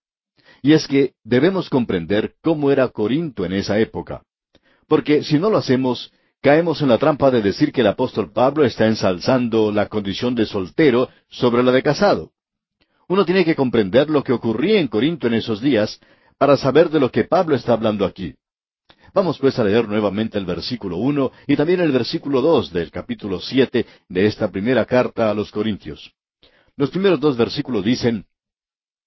Y 0.62 0.74
es 0.74 0.88
que 0.88 1.14
debemos 1.24 1.70
comprender 1.70 2.34
cómo 2.41 2.72
era 2.72 2.88
Corinto 2.89 3.45
en 3.45 3.53
esa 3.53 3.80
época. 3.80 4.24
Porque 4.88 5.24
si 5.24 5.38
no 5.38 5.49
lo 5.49 5.57
hacemos, 5.57 6.12
caemos 6.41 6.82
en 6.82 6.89
la 6.89 6.97
trampa 6.97 7.32
de 7.32 7.41
decir 7.41 7.72
que 7.72 7.82
el 7.82 7.88
apóstol 7.88 8.32
Pablo 8.32 8.66
está 8.66 8.88
ensalzando 8.88 9.72
la 9.72 9.88
condición 9.88 10.36
de 10.36 10.45
soltero 10.45 11.10
sobre 11.30 11.64
la 11.64 11.72
de 11.72 11.84
casado. 11.84 12.32
Uno 13.07 13.26
tiene 13.26 13.45
que 13.45 13.55
comprender 13.55 14.10
lo 14.10 14.24
que 14.24 14.34
ocurría 14.34 14.80
en 14.80 14.88
Corinto 14.88 15.28
en 15.28 15.36
esos 15.36 15.62
días 15.62 15.99
para 16.38 16.57
saber 16.57 16.89
de 16.89 16.99
lo 16.99 17.12
que 17.12 17.26
Pablo 17.26 17.55
está 17.55 17.74
hablando 17.74 18.05
aquí. 18.05 18.36
Vamos 19.14 19.39
pues 19.39 19.57
a 19.57 19.64
leer 19.64 19.88
nuevamente 19.88 20.38
el 20.38 20.45
versículo 20.45 20.97
uno 20.97 21.32
y 21.47 21.55
también 21.55 21.80
el 21.80 21.91
versículo 21.91 22.41
dos 22.41 22.72
del 22.72 22.91
capítulo 22.91 23.39
siete 23.39 23.86
de 24.07 24.26
esta 24.26 24.49
primera 24.51 24.86
carta 24.86 25.30
a 25.30 25.34
los 25.34 25.51
Corintios. 25.51 26.12
Los 26.76 26.91
primeros 26.91 27.20
dos 27.20 27.36
versículos 27.36 27.84
dicen 27.84 28.26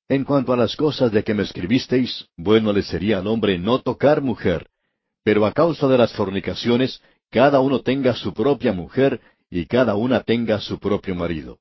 En 0.08 0.24
cuanto 0.24 0.52
a 0.52 0.56
las 0.56 0.76
cosas 0.76 1.12
de 1.12 1.22
que 1.22 1.34
me 1.34 1.44
escribisteis, 1.44 2.26
bueno 2.36 2.72
le 2.72 2.82
sería 2.82 3.18
al 3.18 3.26
hombre 3.26 3.58
no 3.58 3.80
tocar 3.80 4.22
mujer, 4.22 4.68
pero 5.22 5.46
a 5.46 5.52
causa 5.52 5.86
de 5.86 5.98
las 5.98 6.12
fornicaciones, 6.12 7.00
cada 7.30 7.60
uno 7.60 7.80
tenga 7.80 8.14
su 8.14 8.34
propia 8.34 8.72
mujer 8.72 9.20
y 9.48 9.66
cada 9.66 9.94
una 9.94 10.20
tenga 10.20 10.60
su 10.60 10.78
propio 10.78 11.14
marido. 11.14 11.58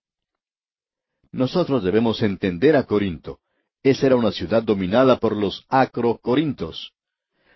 Nosotros 1.31 1.83
debemos 1.83 2.21
entender 2.23 2.75
a 2.75 2.83
Corinto. 2.83 3.39
Esa 3.83 4.07
era 4.07 4.15
una 4.15 4.31
ciudad 4.31 4.63
dominada 4.63 5.17
por 5.17 5.35
los 5.35 5.65
acro-corintos. 5.69 6.91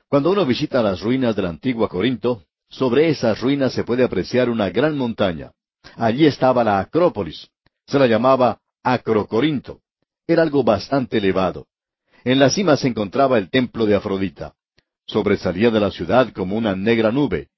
Cuando 0.08 0.32
uno 0.32 0.45
visita 0.45 0.84
las 0.84 1.01
ruinas 1.01 1.36
de 1.36 1.41
la 1.41 1.49
antigua 1.49 1.89
Corinto, 1.89 2.43
sobre 2.70 3.10
esas 3.10 3.39
ruinas 3.41 3.74
se 3.74 3.84
puede 3.84 4.03
apreciar 4.03 4.49
una 4.49 4.70
gran 4.70 4.97
montaña. 4.97 5.51
Allí 5.97 6.26
estaba 6.26 6.64
la 6.64 6.80
Acrópolis. 6.80 7.49
Se 7.88 7.97
la 7.99 8.08
llamaba 8.08 8.60
Acrocorinto. 8.84 9.80
Era 10.28 10.43
algo 10.43 10.64
bastante 10.64 11.18
elevado. 11.18 11.68
En 12.24 12.39
la 12.39 12.49
cima 12.49 12.76
se 12.78 12.88
encontraba 12.88 13.38
el 13.38 13.49
templo 13.49 13.86
de 13.86 13.95
Afrodita. 13.95 14.53
Sobresalía 15.08 15.70
de 15.70 15.80
la 15.80 15.91
ciudad 15.91 16.32
como 16.34 16.56
una 16.56 16.76
negra 16.76 17.12
nube. 17.12 17.49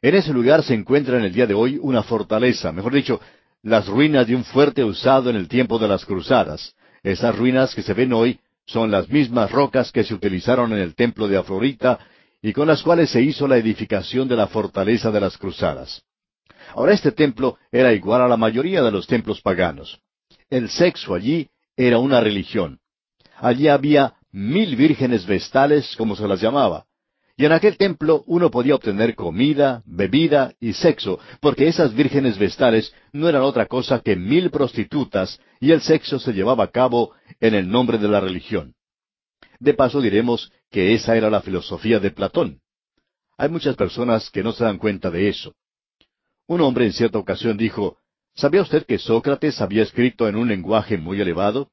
En 0.00 0.14
ese 0.14 0.32
lugar 0.32 0.62
se 0.62 0.74
encuentra 0.74 1.18
en 1.18 1.24
el 1.24 1.32
día 1.32 1.46
de 1.46 1.54
hoy 1.54 1.78
una 1.80 2.02
fortaleza, 2.02 2.72
mejor 2.72 2.94
dicho, 2.94 3.20
las 3.62 3.86
ruinas 3.86 4.26
de 4.26 4.34
un 4.34 4.44
fuerte 4.44 4.84
usado 4.84 5.30
en 5.30 5.36
el 5.36 5.48
tiempo 5.48 5.78
de 5.78 5.88
las 5.88 6.04
cruzadas. 6.04 6.74
Esas 7.02 7.36
ruinas 7.36 7.74
que 7.74 7.82
se 7.82 7.94
ven 7.94 8.12
hoy 8.12 8.40
son 8.72 8.90
las 8.90 9.08
mismas 9.08 9.52
rocas 9.52 9.92
que 9.92 10.02
se 10.02 10.14
utilizaron 10.14 10.72
en 10.72 10.78
el 10.78 10.94
templo 10.94 11.28
de 11.28 11.36
Afrodita 11.36 11.98
y 12.40 12.52
con 12.52 12.66
las 12.66 12.82
cuales 12.82 13.10
se 13.10 13.22
hizo 13.22 13.46
la 13.46 13.58
edificación 13.58 14.26
de 14.26 14.36
la 14.36 14.46
fortaleza 14.46 15.10
de 15.10 15.20
las 15.20 15.36
cruzadas. 15.36 16.02
Ahora 16.74 16.94
este 16.94 17.12
templo 17.12 17.58
era 17.70 17.92
igual 17.92 18.22
a 18.22 18.28
la 18.28 18.36
mayoría 18.36 18.82
de 18.82 18.90
los 18.90 19.06
templos 19.06 19.42
paganos. 19.42 20.00
El 20.48 20.70
sexo 20.70 21.14
allí 21.14 21.50
era 21.76 21.98
una 21.98 22.20
religión. 22.20 22.80
Allí 23.36 23.68
había 23.68 24.14
mil 24.30 24.74
vírgenes 24.76 25.26
vestales, 25.26 25.94
como 25.96 26.16
se 26.16 26.26
las 26.26 26.40
llamaba. 26.40 26.86
Y 27.36 27.46
en 27.46 27.52
aquel 27.52 27.76
templo 27.76 28.24
uno 28.26 28.50
podía 28.50 28.74
obtener 28.74 29.14
comida, 29.14 29.82
bebida 29.86 30.52
y 30.60 30.74
sexo, 30.74 31.18
porque 31.40 31.66
esas 31.66 31.94
vírgenes 31.94 32.38
vestales 32.38 32.92
no 33.12 33.28
eran 33.28 33.42
otra 33.42 33.66
cosa 33.66 34.00
que 34.00 34.16
mil 34.16 34.50
prostitutas, 34.50 35.40
y 35.58 35.72
el 35.72 35.80
sexo 35.80 36.18
se 36.18 36.32
llevaba 36.32 36.64
a 36.64 36.70
cabo 36.70 37.12
en 37.40 37.54
el 37.54 37.68
nombre 37.70 37.98
de 37.98 38.08
la 38.08 38.20
religión. 38.20 38.74
De 39.58 39.74
paso 39.74 40.00
diremos 40.00 40.52
que 40.70 40.92
esa 40.94 41.16
era 41.16 41.30
la 41.30 41.40
filosofía 41.40 42.00
de 42.00 42.10
Platón. 42.10 42.60
Hay 43.38 43.48
muchas 43.48 43.76
personas 43.76 44.30
que 44.30 44.42
no 44.42 44.52
se 44.52 44.64
dan 44.64 44.78
cuenta 44.78 45.10
de 45.10 45.28
eso. 45.28 45.54
Un 46.46 46.60
hombre 46.60 46.84
en 46.84 46.92
cierta 46.92 47.18
ocasión 47.18 47.56
dijo, 47.56 47.96
¿Sabía 48.34 48.62
usted 48.62 48.84
que 48.86 48.98
Sócrates 48.98 49.60
había 49.60 49.82
escrito 49.82 50.28
en 50.28 50.36
un 50.36 50.48
lenguaje 50.48 50.96
muy 50.96 51.20
elevado? 51.20 51.70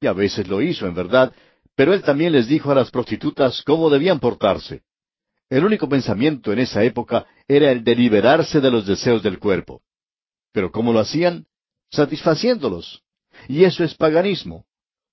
Y 0.00 0.06
a 0.06 0.12
veces 0.12 0.48
lo 0.48 0.62
hizo, 0.62 0.86
en 0.86 0.94
verdad, 0.94 1.32
pero 1.74 1.94
él 1.94 2.02
también 2.02 2.32
les 2.32 2.48
dijo 2.48 2.70
a 2.70 2.74
las 2.74 2.90
prostitutas 2.90 3.62
cómo 3.62 3.90
debían 3.90 4.20
portarse. 4.20 4.82
El 5.48 5.64
único 5.64 5.88
pensamiento 5.88 6.52
en 6.52 6.60
esa 6.60 6.82
época 6.82 7.26
era 7.46 7.70
el 7.70 7.84
de 7.84 7.94
liberarse 7.94 8.60
de 8.60 8.70
los 8.70 8.86
deseos 8.86 9.22
del 9.22 9.38
cuerpo. 9.38 9.82
Pero 10.52 10.70
¿cómo 10.70 10.92
lo 10.92 11.00
hacían? 11.00 11.46
Satisfaciéndolos. 11.90 13.02
Y 13.48 13.64
eso 13.64 13.84
es 13.84 13.94
paganismo. 13.94 14.64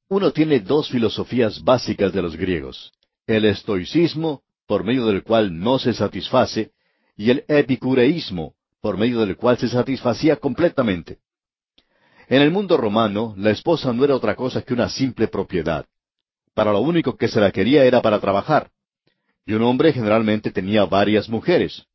Uno 0.08 0.32
tiene 0.32 0.60
dos 0.60 0.90
filosofías 0.90 1.64
básicas 1.64 2.14
de 2.14 2.22
los 2.22 2.36
griegos. 2.36 2.92
El 3.28 3.46
estoicismo, 3.46 4.44
por 4.66 4.84
medio 4.84 5.06
del 5.06 5.24
cual 5.24 5.60
no 5.60 5.78
se 5.78 5.94
satisface, 5.94 6.72
y 7.16 7.32
el 7.32 7.44
epicureísmo, 7.48 8.56
por 8.82 8.98
medio 8.98 9.20
del 9.20 9.36
cual 9.36 9.58
se 9.58 9.68
satisfacía 9.68 10.38
completamente. 10.38 11.20
En 12.28 12.42
el 12.42 12.52
mundo 12.52 12.78
romano, 12.78 13.34
la 13.38 13.52
esposa 13.52 13.92
no 13.92 14.06
era 14.06 14.16
otra 14.16 14.36
cosa 14.36 14.62
que 14.62 14.74
una 14.74 14.90
simple 14.90 15.28
propiedad. 15.28 15.86
Para 16.54 16.72
lo 16.72 16.82
único 16.82 17.16
que 17.18 17.28
se 17.28 17.40
la 17.40 17.52
quería 17.52 17.86
era 17.86 18.02
para 18.02 18.20
trabajar. 18.20 18.70
Y 19.46 19.54
un 19.54 19.64
hombre 19.64 19.94
generalmente 19.94 20.52
tenía 20.52 20.86
varias 20.86 21.30
mujeres. 21.30 21.86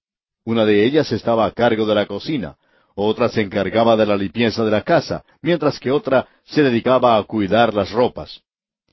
Una 0.44 0.64
de 0.64 0.84
ellas 0.84 1.10
estaba 1.12 1.46
a 1.46 1.52
cargo 1.52 1.86
de 1.86 1.94
la 1.94 2.06
cocina, 2.06 2.56
otra 2.94 3.28
se 3.28 3.40
encargaba 3.40 3.96
de 3.96 4.06
la 4.06 4.16
limpieza 4.16 4.64
de 4.64 4.70
la 4.70 4.82
casa, 4.82 5.24
mientras 5.42 5.80
que 5.80 5.90
otra 5.90 6.28
se 6.44 6.62
dedicaba 6.62 7.16
a 7.16 7.22
cuidar 7.24 7.74
las 7.74 7.90
ropas. 7.90 8.42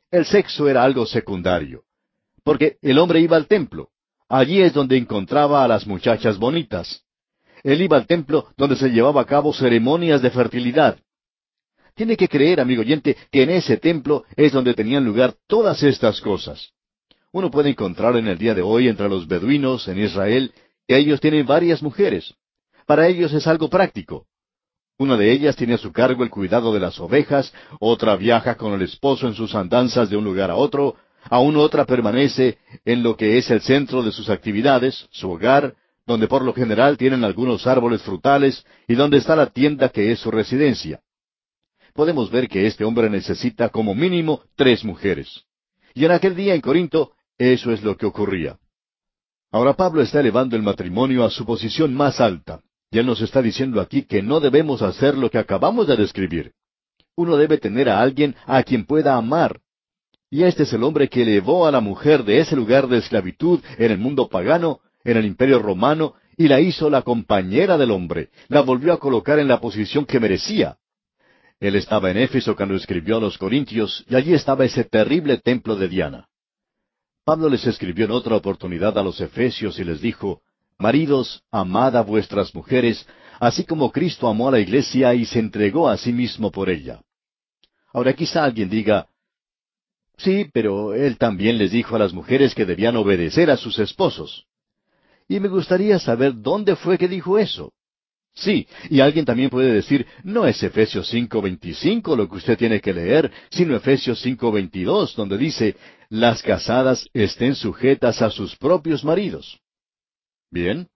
El 0.10 0.26
sexo 0.26 0.68
era 0.68 0.84
algo 0.84 1.06
secundario, 1.06 1.84
porque 2.44 2.78
el 2.82 2.98
hombre 2.98 3.20
iba 3.20 3.38
al 3.38 3.48
templo. 3.48 3.90
Allí 4.28 4.62
es 4.62 4.74
donde 4.74 4.98
encontraba 4.98 5.64
a 5.64 5.68
las 5.68 5.86
muchachas 5.86 6.38
bonitas. 6.38 7.04
Él 7.64 7.82
iba 7.82 7.98
al 7.98 8.08
templo 8.08 8.48
donde 8.58 8.76
se 8.76 8.90
llevaba 8.90 9.22
a 9.22 9.26
cabo 9.26 9.54
ceremonias 9.54 10.22
de 10.22 10.32
fertilidad. 10.32 10.98
Tiene 12.02 12.18
que 12.18 12.28
creer, 12.28 12.60
amigo 12.60 12.82
oyente, 12.82 13.16
que 13.32 13.44
en 13.44 13.52
ese 13.52 13.78
templo 13.78 14.26
es 14.36 14.52
donde 14.52 14.74
tenían 14.74 15.06
lugar 15.06 15.36
todas 15.46 15.84
estas 15.84 16.20
cosas. 16.20 16.72
Uno 17.32 17.52
puede 17.52 17.70
encontrar 17.70 18.18
en 18.18 18.28
el 18.28 18.40
día 18.40 18.56
de 18.56 18.64
hoy 18.64 18.88
entre 18.88 19.08
los 19.08 19.28
beduinos 19.28 19.88
en 19.88 20.00
Israel 20.00 20.52
que 20.88 20.98
ellos 20.98 21.22
tienen 21.22 21.46
varias 21.46 21.84
mujeres. 21.84 22.34
Para 22.88 23.08
ellos 23.08 23.32
es 23.34 23.46
algo 23.46 23.70
práctico. 23.70 24.26
Una 24.98 25.16
de 25.16 25.32
ellas 25.32 25.56
tiene 25.56 25.76
a 25.76 25.78
su 25.78 25.92
cargo 25.92 26.24
el 26.24 26.32
cuidado 26.32 26.74
de 26.74 26.80
las 26.80 27.00
ovejas, 27.00 27.54
otra 27.80 28.16
viaja 28.16 28.56
con 28.56 28.74
el 28.74 28.82
esposo 28.82 29.28
en 29.28 29.36
sus 29.36 29.54
andanzas 29.54 30.10
de 30.10 30.18
un 30.18 30.24
lugar 30.24 30.50
a 30.50 30.56
otro, 30.56 30.96
aún 31.30 31.56
otra 31.56 31.86
permanece 31.86 32.58
en 32.84 33.04
lo 33.04 33.16
que 33.16 33.38
es 33.38 33.52
el 33.52 33.62
centro 33.62 34.02
de 34.02 34.12
sus 34.12 34.32
actividades, 34.32 35.08
su 35.12 35.30
hogar, 35.30 35.76
donde 36.08 36.28
por 36.28 36.42
lo 36.42 36.56
general 36.56 36.98
tienen 36.98 37.24
algunos 37.24 37.68
árboles 37.68 38.02
frutales 38.02 38.66
y 38.88 38.96
donde 38.96 39.20
está 39.20 39.36
la 39.36 39.52
tienda 39.52 39.90
que 39.90 40.12
es 40.12 40.18
su 40.18 40.32
residencia. 40.32 41.00
Podemos 41.94 42.32
ver 42.32 42.48
que 42.48 42.68
este 42.68 42.84
hombre 42.84 43.10
necesita 43.10 43.70
como 43.70 43.94
mínimo 43.94 44.42
tres 44.56 44.84
mujeres. 44.84 45.44
Y 45.94 46.06
en 46.06 46.12
aquel 46.12 46.36
día 46.36 46.56
en 46.56 46.62
Corinto 46.62 47.12
eso 47.38 47.72
es 47.72 47.84
lo 47.84 47.98
que 47.98 48.06
ocurría. 48.06 48.58
Ahora 49.52 49.74
Pablo 49.74 50.02
está 50.02 50.20
elevando 50.20 50.56
el 50.56 50.62
matrimonio 50.62 51.26
a 51.26 51.30
su 51.30 51.46
posición 51.46 51.94
más 51.94 52.22
alta, 52.22 52.62
y 52.90 53.00
él 53.00 53.06
nos 53.06 53.22
está 53.22 53.42
diciendo 53.42 53.82
aquí 53.82 54.04
que 54.04 54.22
no 54.22 54.40
debemos 54.40 54.82
hacer 54.82 55.18
lo 55.18 55.30
que 55.30 55.38
acabamos 55.38 55.88
de 55.88 55.98
describir. 55.98 56.54
Uno 57.16 57.36
debe 57.36 57.58
tener 57.58 57.90
a 57.90 58.00
alguien 58.00 58.36
a 58.46 58.64
quien 58.64 58.86
pueda 58.86 59.16
amar. 59.16 59.60
Y 60.30 60.44
este 60.44 60.64
es 60.64 60.72
el 60.72 60.84
hombre 60.84 61.10
que 61.10 61.24
elevó 61.24 61.68
a 61.68 61.72
la 61.72 61.82
mujer 61.82 62.24
de 62.24 62.40
ese 62.40 62.56
lugar 62.56 62.88
de 62.88 63.00
esclavitud 63.00 63.60
en 63.78 63.92
el 63.92 63.98
mundo 63.98 64.30
pagano 64.30 64.80
en 65.04 65.18
el 65.18 65.26
imperio 65.26 65.60
romano 65.60 66.14
y 66.38 66.48
la 66.48 66.62
hizo 66.62 66.90
la 66.90 67.02
compañera 67.02 67.78
del 67.78 67.92
hombre, 67.92 68.30
la 68.48 68.62
volvió 68.62 68.94
a 68.94 69.00
colocar 69.00 69.40
en 69.40 69.48
la 69.48 69.60
posición 69.60 70.06
que 70.06 70.20
merecía. 70.20 70.78
Él 71.62 71.76
estaba 71.76 72.10
en 72.10 72.18
Éfeso 72.18 72.56
cuando 72.56 72.76
escribió 72.76 73.18
a 73.18 73.22
los 73.22 73.38
Corintios 73.38 74.04
y 74.10 74.16
allí 74.16 74.34
estaba 74.34 74.66
ese 74.66 74.84
terrible 74.84 75.38
templo 75.38 75.76
de 75.76 75.88
Diana. 75.88 76.28
Pablo 77.24 77.50
les 77.50 77.68
escribió 77.68 78.06
en 78.06 78.12
otra 78.12 78.36
oportunidad 78.36 78.98
a 78.98 79.04
los 79.04 79.22
Efesios 79.22 79.78
y 79.78 79.84
les 79.84 80.02
dijo, 80.02 80.42
Maridos, 80.80 81.44
amad 81.52 81.96
a 81.96 82.02
vuestras 82.02 82.56
mujeres, 82.56 83.08
así 83.40 83.64
como 83.64 83.92
Cristo 83.92 84.28
amó 84.28 84.48
a 84.48 84.54
la 84.54 84.60
iglesia 84.60 85.14
y 85.14 85.24
se 85.26 85.38
entregó 85.38 85.88
a 85.88 85.98
sí 85.98 86.12
mismo 86.12 86.52
por 86.52 86.68
ella. 86.68 87.00
Ahora 87.94 88.14
quizá 88.14 88.44
alguien 88.44 88.68
diga, 88.68 89.08
Sí, 90.18 90.50
pero 90.52 90.96
él 90.96 91.20
también 91.20 91.60
les 91.60 91.72
dijo 91.72 91.96
a 91.96 92.00
las 92.00 92.12
mujeres 92.12 92.56
que 92.56 92.66
debían 92.66 92.96
obedecer 92.96 93.52
a 93.52 93.58
sus 93.58 93.78
esposos. 93.78 94.48
Y 95.28 95.40
me 95.40 95.48
gustaría 95.48 96.00
saber 96.00 96.34
dónde 96.36 96.76
fue 96.76 96.98
que 96.98 97.08
dijo 97.08 97.38
eso. 97.38 97.72
Sí, 98.34 98.68
y 98.90 99.02
alguien 99.02 99.26
también 99.26 99.50
puede 99.50 99.74
decir, 99.74 100.06
no 100.24 100.48
es 100.48 100.62
Efesios 100.64 101.12
5:25 101.14 102.16
lo 102.16 102.30
que 102.30 102.38
usted 102.38 102.58
tiene 102.58 102.80
que 102.80 102.94
leer, 102.94 103.32
sino 103.50 103.76
Efesios 103.76 104.26
5:22, 104.26 105.16
donde 105.16 105.38
dice, 105.38 105.76
las 106.10 106.42
casadas 106.42 107.10
estén 107.14 107.56
sujetas 107.56 108.22
a 108.22 108.30
sus 108.30 108.56
propios 108.56 109.04
maridos. 109.04 109.60
Bien, 110.50 110.88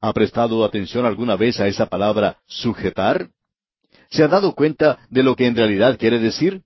¿ha 0.00 0.12
prestado 0.12 0.64
atención 0.64 1.04
alguna 1.04 1.36
vez 1.36 1.60
a 1.60 1.68
esa 1.68 1.86
palabra 1.86 2.38
sujetar? 2.46 3.28
¿Se 4.10 4.22
ha 4.22 4.28
dado 4.28 4.54
cuenta 4.54 4.98
de 5.10 5.22
lo 5.22 5.36
que 5.36 5.46
en 5.46 5.56
realidad 5.56 5.98
quiere 5.98 6.18
decir? 6.18 6.62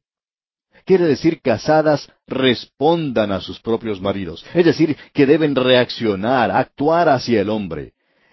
quiere 0.85 1.07
decir 1.07 1.41
casadas 1.41 2.11
respondan 2.27 3.33
a 3.33 3.41
sus 3.41 3.61
propios 3.61 4.01
maridos, 4.01 4.45
es 4.55 4.65
decir, 4.65 4.97
que 5.13 5.27
deben 5.27 5.55
reaccionar, 5.55 6.51
actuar 6.51 7.09
hacia 7.09 7.41
el 7.41 7.51
hombre. 7.51 7.93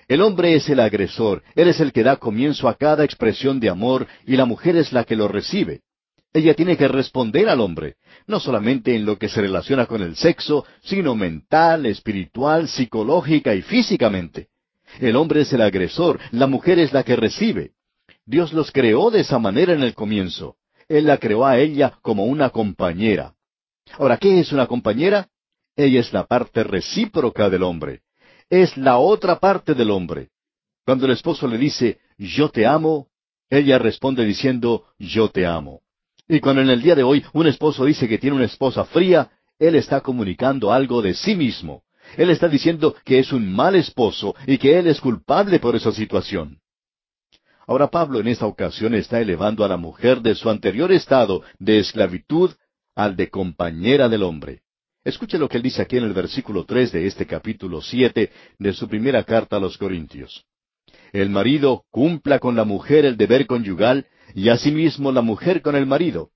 El 0.09 0.23
hombre 0.23 0.55
es 0.55 0.67
el 0.69 0.79
agresor, 0.79 1.43
él 1.53 1.67
es 1.67 1.79
el 1.79 1.93
que 1.93 2.01
da 2.01 2.15
comienzo 2.15 2.67
a 2.67 2.73
cada 2.73 3.03
expresión 3.03 3.59
de 3.59 3.69
amor 3.69 4.07
y 4.25 4.37
la 4.37 4.45
mujer 4.45 4.75
es 4.75 4.91
la 4.91 5.03
que 5.03 5.15
lo 5.15 5.27
recibe. 5.27 5.81
Ella 6.33 6.55
tiene 6.55 6.77
que 6.77 6.87
responder 6.87 7.47
al 7.47 7.61
hombre, 7.61 7.97
no 8.25 8.39
solamente 8.39 8.95
en 8.95 9.05
lo 9.05 9.19
que 9.19 9.29
se 9.29 9.39
relaciona 9.39 9.85
con 9.85 10.01
el 10.01 10.15
sexo, 10.15 10.65
sino 10.81 11.13
mental, 11.13 11.85
espiritual, 11.85 12.67
psicológica 12.67 13.53
y 13.53 13.61
físicamente. 13.61 14.47
El 14.99 15.15
hombre 15.15 15.41
es 15.41 15.53
el 15.53 15.61
agresor, 15.61 16.19
la 16.31 16.47
mujer 16.47 16.79
es 16.79 16.91
la 16.91 17.03
que 17.03 17.15
recibe. 17.15 17.73
Dios 18.25 18.51
los 18.51 18.71
creó 18.71 19.11
de 19.11 19.19
esa 19.19 19.37
manera 19.37 19.73
en 19.73 19.83
el 19.83 19.93
comienzo. 19.93 20.55
Él 20.87 21.05
la 21.05 21.19
creó 21.19 21.45
a 21.45 21.59
ella 21.59 21.99
como 22.01 22.25
una 22.25 22.49
compañera. 22.49 23.35
Ahora, 23.99 24.17
¿qué 24.17 24.39
es 24.39 24.51
una 24.51 24.65
compañera? 24.65 25.27
Ella 25.75 25.99
es 25.99 26.11
la 26.13 26.25
parte 26.25 26.63
recíproca 26.63 27.47
del 27.51 27.61
hombre. 27.61 28.01
Es 28.49 28.75
la 28.77 28.97
otra 28.97 29.39
parte 29.39 29.75
del 29.75 29.91
hombre. 29.91 30.29
Cuando 30.85 31.05
el 31.05 31.11
esposo 31.11 31.47
le 31.47 31.57
dice, 31.57 31.99
yo 32.17 32.49
te 32.49 32.65
amo, 32.65 33.07
ella 33.49 33.77
responde 33.77 34.25
diciendo, 34.25 34.85
yo 34.97 35.29
te 35.29 35.45
amo. 35.45 35.81
Y 36.27 36.39
cuando 36.39 36.61
en 36.61 36.69
el 36.69 36.81
día 36.81 36.95
de 36.95 37.03
hoy 37.03 37.23
un 37.33 37.47
esposo 37.47 37.85
dice 37.85 38.07
que 38.07 38.17
tiene 38.17 38.35
una 38.35 38.45
esposa 38.45 38.85
fría, 38.85 39.29
él 39.59 39.75
está 39.75 40.01
comunicando 40.01 40.71
algo 40.71 41.01
de 41.01 41.13
sí 41.13 41.35
mismo. 41.35 41.83
Él 42.17 42.29
está 42.31 42.47
diciendo 42.47 42.95
que 43.03 43.19
es 43.19 43.31
un 43.31 43.51
mal 43.53 43.75
esposo 43.75 44.35
y 44.47 44.57
que 44.57 44.79
él 44.79 44.87
es 44.87 44.99
culpable 44.99 45.59
por 45.59 45.75
esa 45.75 45.91
situación. 45.91 46.59
Ahora 47.67 47.87
Pablo 47.87 48.19
en 48.19 48.27
esta 48.27 48.47
ocasión 48.47 48.95
está 48.95 49.19
elevando 49.19 49.63
a 49.63 49.67
la 49.67 49.77
mujer 49.77 50.21
de 50.21 50.33
su 50.33 50.49
anterior 50.49 50.91
estado 50.91 51.43
de 51.59 51.77
esclavitud 51.77 52.51
al 52.95 53.15
de 53.15 53.29
compañera 53.29 54.09
del 54.09 54.23
hombre. 54.23 54.63
Escuche 55.09 55.39
lo 55.39 55.49
que 55.49 55.57
él 55.57 55.63
dice 55.63 55.81
aquí 55.81 55.97
en 55.97 56.03
el 56.03 56.13
versículo 56.13 56.65
tres 56.65 56.91
de 56.91 57.07
este 57.07 57.25
capítulo 57.25 57.81
siete 57.81 58.31
de 58.59 58.73
su 58.73 58.87
primera 58.87 59.23
carta 59.23 59.55
a 59.55 59.59
los 59.59 59.75
Corintios. 59.75 60.45
El 61.11 61.31
marido 61.31 61.83
cumpla 61.89 62.37
con 62.37 62.55
la 62.55 62.63
mujer 62.63 63.05
el 63.05 63.17
deber 63.17 63.47
conyugal 63.47 64.05
y 64.35 64.49
asimismo 64.49 65.11
la 65.11 65.21
mujer 65.21 65.63
con 65.63 65.75
el 65.75 65.87
marido. 65.87 66.29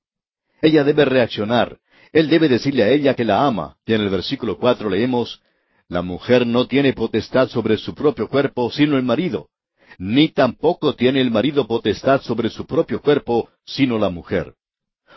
Ella 0.59 0.83
debe 0.83 1.05
reaccionar. 1.05 1.77
Él 2.11 2.29
debe 2.29 2.49
decirle 2.49 2.81
a 2.83 2.89
ella 2.89 3.13
que 3.13 3.25
la 3.25 3.45
ama. 3.45 3.77
Y 3.85 3.93
en 3.93 4.01
el 4.01 4.09
versículo 4.09 4.57
cuatro 4.57 4.89
leemos, 4.89 5.39
La 5.87 6.01
mujer 6.01 6.47
no 6.47 6.65
tiene 6.65 6.93
potestad 6.93 7.49
sobre 7.49 7.77
su 7.77 7.93
propio 7.93 8.27
cuerpo, 8.27 8.71
sino 8.71 8.97
el 8.97 9.03
marido 9.03 9.49
ni 9.99 10.29
tampoco 10.29 10.95
tiene 10.95 11.21
el 11.21 11.29
marido 11.29 11.67
potestad 11.67 12.21
sobre 12.21 12.49
su 12.49 12.65
propio 12.65 12.99
cuerpo, 12.99 13.49
sino 13.63 13.99
la 13.99 14.09
mujer. 14.09 14.55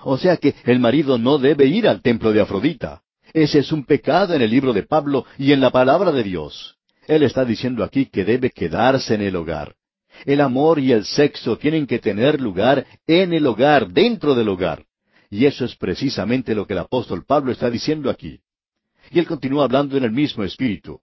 O 0.02 0.18
sea 0.18 0.36
que 0.36 0.54
el 0.64 0.78
marido 0.78 1.16
no 1.16 1.38
debe 1.38 1.64
ir 1.64 1.88
al 1.88 2.02
templo 2.02 2.30
de 2.32 2.42
Afrodita. 2.42 3.02
Ese 3.36 3.58
es 3.58 3.70
un 3.70 3.84
pecado 3.84 4.32
en 4.32 4.40
el 4.40 4.50
libro 4.50 4.72
de 4.72 4.82
Pablo 4.82 5.26
y 5.36 5.52
en 5.52 5.60
la 5.60 5.70
palabra 5.70 6.10
de 6.10 6.22
Dios. 6.22 6.76
Él 7.06 7.22
está 7.22 7.44
diciendo 7.44 7.84
aquí 7.84 8.06
que 8.06 8.24
debe 8.24 8.50
quedarse 8.50 9.14
en 9.14 9.20
el 9.20 9.36
hogar. 9.36 9.76
El 10.24 10.40
amor 10.40 10.78
y 10.78 10.92
el 10.92 11.04
sexo 11.04 11.58
tienen 11.58 11.86
que 11.86 11.98
tener 11.98 12.40
lugar 12.40 12.86
en 13.06 13.34
el 13.34 13.46
hogar, 13.46 13.88
dentro 13.88 14.34
del 14.34 14.48
hogar. 14.48 14.86
Y 15.28 15.44
eso 15.44 15.66
es 15.66 15.76
precisamente 15.76 16.54
lo 16.54 16.66
que 16.66 16.72
el 16.72 16.78
apóstol 16.78 17.24
Pablo 17.26 17.52
está 17.52 17.68
diciendo 17.68 18.08
aquí. 18.08 18.40
Y 19.10 19.18
él 19.18 19.26
continúa 19.26 19.64
hablando 19.64 19.98
en 19.98 20.04
el 20.04 20.12
mismo 20.12 20.42
espíritu. 20.42 21.00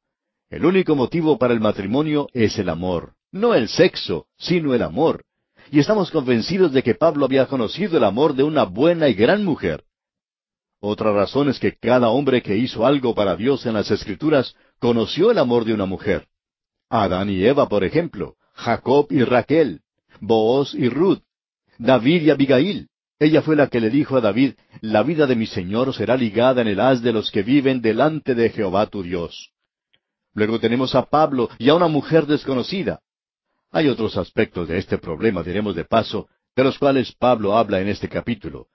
El 0.49 0.65
único 0.65 0.95
motivo 0.95 1.37
para 1.37 1.53
el 1.53 1.59
matrimonio 1.59 2.27
es 2.33 2.57
el 2.57 2.69
amor 2.69 3.13
no 3.33 3.55
el 3.55 3.67
sexo, 3.67 4.27
sino 4.37 4.73
el 4.73 4.83
amor. 4.83 5.25
Y 5.71 5.79
estamos 5.79 6.11
convencidos 6.11 6.71
de 6.71 6.83
que 6.83 6.95
Pablo 6.95 7.25
había 7.25 7.47
conocido 7.47 7.97
el 7.97 8.03
amor 8.03 8.35
de 8.35 8.43
una 8.43 8.63
buena 8.63 9.09
y 9.09 9.15
gran 9.15 9.43
mujer. 9.43 9.83
Otra 10.85 11.13
razón 11.13 11.47
es 11.47 11.59
que 11.59 11.77
cada 11.77 12.09
hombre 12.09 12.41
que 12.41 12.57
hizo 12.57 12.85
algo 12.85 13.15
para 13.15 13.37
Dios 13.37 13.65
en 13.65 13.73
las 13.73 13.89
Escrituras 13.89 14.53
conoció 14.79 15.31
el 15.31 15.37
amor 15.37 15.63
de 15.63 15.73
una 15.73 15.85
mujer. 15.85 16.27
Adán 16.89 17.29
y 17.29 17.45
Eva, 17.45 17.69
por 17.69 17.85
ejemplo, 17.85 18.35
Jacob 18.53 19.07
y 19.09 19.23
Raquel, 19.23 19.79
Booz 20.19 20.73
y 20.75 20.89
Ruth, 20.89 21.21
David 21.77 22.23
y 22.23 22.29
Abigail. 22.31 22.89
Ella 23.17 23.41
fue 23.41 23.55
la 23.55 23.67
que 23.67 23.79
le 23.79 23.89
dijo 23.89 24.17
a 24.17 24.19
David, 24.19 24.55
La 24.81 25.03
vida 25.03 25.25
de 25.25 25.37
mi 25.37 25.45
Señor 25.45 25.93
será 25.93 26.17
ligada 26.17 26.61
en 26.61 26.67
el 26.67 26.81
haz 26.81 27.01
de 27.01 27.13
los 27.13 27.31
que 27.31 27.43
viven 27.43 27.81
delante 27.81 28.35
de 28.35 28.49
Jehová 28.49 28.87
tu 28.87 29.03
Dios. 29.03 29.53
Luego 30.33 30.59
tenemos 30.59 30.95
a 30.95 31.05
Pablo 31.05 31.47
y 31.59 31.69
a 31.69 31.75
una 31.75 31.87
mujer 31.87 32.25
desconocida, 32.25 32.99
hay 33.71 33.87
otros 33.87 34.17
aspectos 34.17 34.67
de 34.67 34.79
este 34.79 34.97
problema, 34.97 35.43
diremos 35.43 35.75
de 35.75 35.85
paso, 35.85 36.27
de 36.57 36.63
los 36.65 36.77
cuales 36.77 37.13
Pablo 37.13 37.57
habla 37.57 37.79
en 37.79 37.87
este 37.87 38.09
capítulo, 38.09 38.67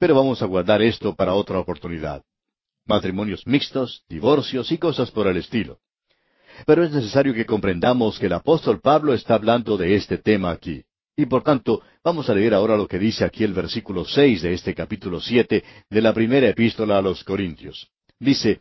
pero 0.00 0.14
vamos 0.14 0.40
a 0.40 0.46
guardar 0.46 0.80
esto 0.80 1.14
para 1.14 1.34
otra 1.34 1.58
oportunidad. 1.58 2.22
Matrimonios 2.86 3.46
mixtos, 3.46 4.02
divorcios 4.08 4.72
y 4.72 4.78
cosas 4.78 5.10
por 5.10 5.26
el 5.26 5.36
estilo. 5.36 5.78
Pero 6.66 6.82
es 6.82 6.90
necesario 6.90 7.34
que 7.34 7.44
comprendamos 7.44 8.18
que 8.18 8.26
el 8.26 8.32
apóstol 8.32 8.80
Pablo 8.80 9.12
está 9.12 9.34
hablando 9.34 9.76
de 9.76 9.94
este 9.94 10.16
tema 10.16 10.50
aquí. 10.50 10.82
Y 11.16 11.26
por 11.26 11.42
tanto, 11.42 11.82
vamos 12.02 12.30
a 12.30 12.34
leer 12.34 12.54
ahora 12.54 12.78
lo 12.78 12.88
que 12.88 12.98
dice 12.98 13.26
aquí 13.26 13.44
el 13.44 13.52
versículo 13.52 14.06
seis 14.06 14.40
de 14.40 14.54
este 14.54 14.74
capítulo 14.74 15.20
siete 15.20 15.62
de 15.90 16.00
la 16.00 16.14
primera 16.14 16.48
epístola 16.48 16.96
a 16.96 17.02
los 17.02 17.22
Corintios. 17.22 17.88
Dice, 18.18 18.60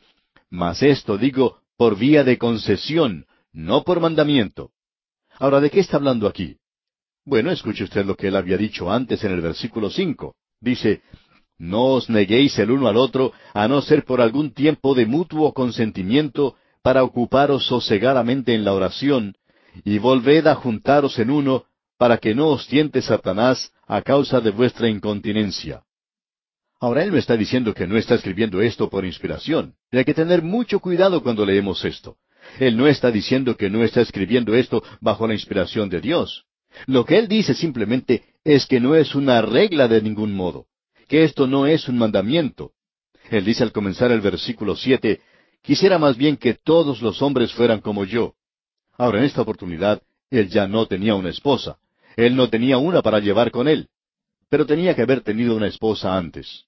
Mas 0.49 0.83
esto 0.83 1.17
digo 1.17 1.61
por 1.77 1.97
vía 1.97 2.25
de 2.25 2.37
concesión, 2.37 3.25
no 3.53 3.83
por 3.83 4.01
mandamiento. 4.01 4.71
Ahora, 5.39 5.61
¿de 5.61 5.69
qué 5.69 5.79
está 5.79 5.95
hablando 5.95 6.27
aquí? 6.27 6.57
Bueno, 7.23 7.49
escuche 7.49 7.85
usted 7.85 8.05
lo 8.05 8.17
que 8.17 8.27
él 8.27 8.35
había 8.35 8.57
dicho 8.57 8.91
antes 8.91 9.23
en 9.23 9.31
el 9.31 9.39
versículo 9.39 9.89
cinco. 9.89 10.35
Dice, 10.59 11.01
No 11.59 11.87
os 11.87 12.09
neguéis 12.09 12.57
el 12.57 12.71
uno 12.71 12.87
al 12.87 12.97
otro, 12.97 13.33
a 13.53 13.67
no 13.67 13.81
ser 13.81 14.05
por 14.05 14.21
algún 14.21 14.53
tiempo 14.53 14.95
de 14.95 15.05
mutuo 15.05 15.53
consentimiento, 15.53 16.55
para 16.81 17.03
ocuparos 17.03 17.67
sosegadamente 17.67 18.55
en 18.55 18.63
la 18.63 18.73
oración, 18.73 19.35
y 19.83 19.97
volved 19.97 20.47
a 20.47 20.55
juntaros 20.55 21.19
en 21.19 21.29
uno, 21.29 21.65
para 21.97 22.17
que 22.17 22.33
no 22.33 22.47
os 22.47 22.65
tiente 22.67 23.01
Satanás 23.01 23.73
a 23.85 24.01
causa 24.01 24.39
de 24.39 24.51
vuestra 24.51 24.87
incontinencia. 24.87 25.83
Ahora 26.79 27.03
él 27.03 27.11
me 27.11 27.19
está 27.19 27.35
diciendo 27.35 27.73
que 27.73 27.87
no 27.87 27.97
está 27.97 28.15
escribiendo 28.15 28.61
esto 28.61 28.89
por 28.89 29.03
inspiración. 29.03 29.73
Y 29.91 29.97
hay 29.97 30.05
que 30.05 30.13
tener 30.13 30.41
mucho 30.41 30.79
cuidado 30.79 31.21
cuando 31.21 31.45
leemos 31.45 31.83
esto. 31.83 32.15
Él 32.57 32.77
no 32.77 32.87
está 32.87 33.11
diciendo 33.11 33.57
que 33.57 33.69
no 33.69 33.83
está 33.83 33.99
escribiendo 33.99 34.55
esto 34.55 34.81
bajo 35.01 35.27
la 35.27 35.33
inspiración 35.33 35.89
de 35.89 35.99
Dios. 35.99 36.45
Lo 36.85 37.03
que 37.03 37.17
él 37.17 37.27
dice 37.27 37.53
simplemente 37.53 38.23
es 38.45 38.65
que 38.65 38.79
no 38.79 38.95
es 38.95 39.13
una 39.13 39.41
regla 39.41 39.89
de 39.89 40.01
ningún 40.01 40.33
modo, 40.33 40.67
que 41.09 41.25
esto 41.25 41.47
no 41.47 41.67
es 41.67 41.89
un 41.89 41.97
mandamiento. 41.97 42.71
Él 43.29 43.43
dice 43.43 43.63
al 43.63 43.73
comenzar 43.73 44.11
el 44.11 44.21
versículo 44.21 44.77
siete, 44.77 45.21
quisiera 45.61 45.99
más 45.99 46.15
bien 46.15 46.37
que 46.37 46.53
todos 46.53 47.01
los 47.01 47.21
hombres 47.21 47.51
fueran 47.51 47.81
como 47.81 48.05
yo. 48.05 48.35
Ahora, 48.97 49.19
en 49.19 49.25
esta 49.25 49.41
oportunidad, 49.41 50.01
él 50.29 50.47
ya 50.47 50.67
no 50.67 50.85
tenía 50.85 51.15
una 51.15 51.29
esposa. 51.29 51.77
Él 52.15 52.35
no 52.35 52.49
tenía 52.49 52.77
una 52.77 53.01
para 53.01 53.19
llevar 53.19 53.51
con 53.51 53.67
él. 53.67 53.89
Pero 54.49 54.65
tenía 54.65 54.95
que 54.95 55.01
haber 55.01 55.21
tenido 55.21 55.55
una 55.55 55.67
esposa 55.67 56.17
antes. 56.17 56.65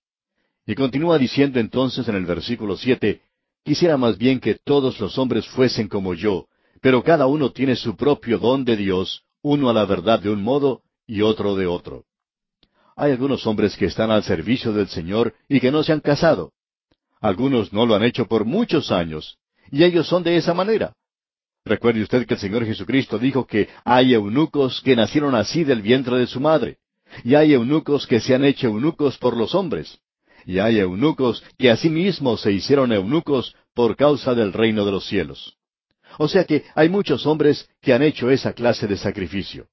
Y 0.66 0.76
continúa 0.76 1.18
diciendo 1.18 1.60
entonces 1.60 2.08
en 2.08 2.16
el 2.16 2.26
versículo 2.26 2.76
siete, 2.78 3.22
Quisiera 3.64 3.96
más 3.96 4.18
bien 4.18 4.40
que 4.40 4.56
todos 4.56 5.00
los 5.00 5.18
hombres 5.20 5.48
fuesen 5.48 5.88
como 5.88 6.16
yo, 6.16 6.48
pero 6.82 7.04
cada 7.04 7.28
uno 7.28 7.52
tiene 7.52 7.76
su 7.76 7.96
propio 7.96 8.40
don 8.40 8.66
de 8.66 8.76
Dios, 8.76 9.24
uno 9.44 9.70
a 9.70 9.74
la 9.74 9.86
verdad 9.86 10.20
de 10.20 10.32
un 10.32 10.42
modo 10.42 10.82
y 11.06 11.22
otro 11.22 11.56
de 11.56 11.68
otro. 11.68 12.06
Hay 13.02 13.14
algunos 13.14 13.48
hombres 13.48 13.76
que 13.76 13.86
están 13.86 14.12
al 14.12 14.22
servicio 14.22 14.74
del 14.74 14.88
Señor 14.88 15.34
y 15.50 15.60
que 15.60 15.72
no 15.72 15.82
se 15.82 15.92
han 15.92 16.02
casado. 16.02 16.52
Algunos 17.20 17.74
no 17.74 17.88
lo 17.88 17.96
han 17.96 18.04
hecho 18.04 18.28
por 18.28 18.46
muchos 18.46 18.92
años, 18.92 19.40
y 19.72 19.84
ellos 19.84 20.06
son 20.08 20.22
de 20.22 20.38
esa 20.38 20.54
manera. 20.54 20.94
Recuerde 21.66 22.04
usted 22.04 22.28
que 22.28 22.36
el 22.36 22.40
Señor 22.40 22.64
Jesucristo 22.64 23.18
dijo 23.18 23.48
que 23.48 23.70
hay 23.86 24.14
eunucos 24.14 24.82
que 24.82 24.96
nacieron 24.96 25.34
así 25.34 25.64
del 25.64 25.82
vientre 25.82 26.20
de 26.20 26.28
su 26.28 26.40
madre, 26.40 26.78
y 27.24 27.34
hay 27.34 27.54
eunucos 27.54 28.06
que 28.06 28.20
se 28.20 28.36
han 28.36 28.46
hecho 28.46 28.68
eunucos 28.68 29.18
por 29.18 29.36
los 29.36 29.56
hombres, 29.56 29.98
y 30.46 30.60
hay 30.60 30.78
eunucos 30.78 31.44
que 31.58 31.72
asimismo 31.72 32.38
se 32.38 32.52
hicieron 32.52 32.92
eunucos 32.92 33.56
por 33.74 33.96
causa 33.96 34.36
del 34.36 34.54
reino 34.54 34.86
de 34.86 34.92
los 34.92 35.08
cielos. 35.08 35.58
O 36.20 36.28
sea 36.28 36.44
que 36.44 36.66
hay 36.76 36.90
muchos 36.90 37.26
hombres 37.26 37.68
que 37.82 37.94
han 37.94 38.04
hecho 38.04 38.30
esa 38.30 38.54
clase 38.54 38.86
de 38.86 38.98
sacrificio. 38.98 39.70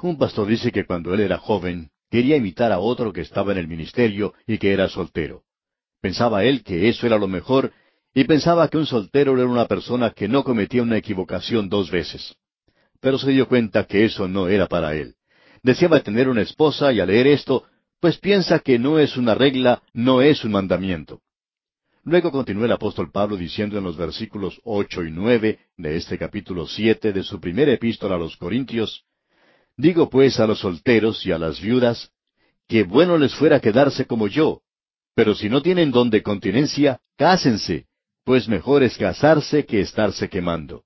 Un 0.00 0.16
pastor 0.16 0.46
dice 0.46 0.72
que 0.72 0.86
cuando 0.86 1.12
él 1.12 1.20
era 1.20 1.36
joven 1.36 1.90
quería 2.14 2.36
imitar 2.36 2.70
a 2.70 2.78
otro 2.78 3.12
que 3.12 3.22
estaba 3.22 3.50
en 3.50 3.58
el 3.58 3.66
ministerio 3.66 4.34
y 4.46 4.58
que 4.58 4.72
era 4.72 4.86
soltero. 4.86 5.42
Pensaba 6.00 6.44
él 6.44 6.62
que 6.62 6.88
eso 6.88 7.08
era 7.08 7.18
lo 7.18 7.26
mejor 7.26 7.72
y 8.14 8.22
pensaba 8.22 8.68
que 8.68 8.78
un 8.78 8.86
soltero 8.86 9.36
era 9.36 9.48
una 9.48 9.66
persona 9.66 10.10
que 10.10 10.28
no 10.28 10.44
cometía 10.44 10.84
una 10.84 10.96
equivocación 10.96 11.68
dos 11.68 11.90
veces. 11.90 12.36
Pero 13.00 13.18
se 13.18 13.32
dio 13.32 13.48
cuenta 13.48 13.82
que 13.82 14.04
eso 14.04 14.28
no 14.28 14.46
era 14.46 14.68
para 14.68 14.94
él. 14.94 15.16
Deseaba 15.64 15.98
tener 16.04 16.28
una 16.28 16.42
esposa 16.42 16.92
y 16.92 17.00
al 17.00 17.08
leer 17.08 17.26
esto, 17.26 17.64
pues 17.98 18.16
piensa 18.18 18.60
que 18.60 18.78
no 18.78 19.00
es 19.00 19.16
una 19.16 19.34
regla, 19.34 19.82
no 19.92 20.22
es 20.22 20.44
un 20.44 20.52
mandamiento. 20.52 21.20
Luego 22.04 22.30
continúa 22.30 22.66
el 22.66 22.72
apóstol 22.72 23.10
Pablo 23.10 23.36
diciendo 23.36 23.76
en 23.76 23.82
los 23.82 23.96
versículos 23.96 24.60
ocho 24.62 25.02
y 25.02 25.10
nueve 25.10 25.58
de 25.76 25.96
este 25.96 26.16
capítulo 26.16 26.68
siete 26.68 27.12
de 27.12 27.24
su 27.24 27.40
primera 27.40 27.72
epístola 27.72 28.14
a 28.14 28.18
los 28.18 28.36
Corintios, 28.36 29.04
Digo 29.76 30.08
pues 30.08 30.38
a 30.40 30.46
los 30.46 30.60
solteros 30.60 31.24
y 31.26 31.32
a 31.32 31.38
las 31.38 31.60
viudas, 31.60 32.10
que 32.68 32.84
bueno 32.84 33.18
les 33.18 33.34
fuera 33.34 33.60
quedarse 33.60 34.06
como 34.06 34.28
yo, 34.28 34.62
pero 35.14 35.34
si 35.34 35.48
no 35.48 35.62
tienen 35.62 35.90
don 35.90 36.10
de 36.10 36.22
continencia, 36.22 37.00
cásense, 37.16 37.86
pues 38.24 38.48
mejor 38.48 38.82
es 38.82 38.96
casarse 38.96 39.64
que 39.64 39.80
estarse 39.80 40.28
quemando. 40.28 40.82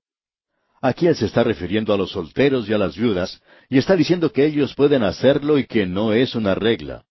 Aquí 0.81 1.07
él 1.07 1.15
se 1.15 1.25
está 1.25 1.43
refiriendo 1.43 1.93
a 1.93 1.97
los 1.97 2.11
solteros 2.11 2.69
y 2.69 2.73
a 2.73 2.77
las 2.77 2.95
viudas, 2.95 3.41
y 3.69 3.77
está 3.77 3.95
diciendo 3.95 4.31
que 4.31 4.45
ellos 4.45 4.75
pueden 4.75 5.03
hacerlo 5.03 5.57
y 5.57 5.65
que 5.65 5.85
no 5.85 6.13
es 6.13 6.35
una 6.35 6.55
regla. 6.55 7.03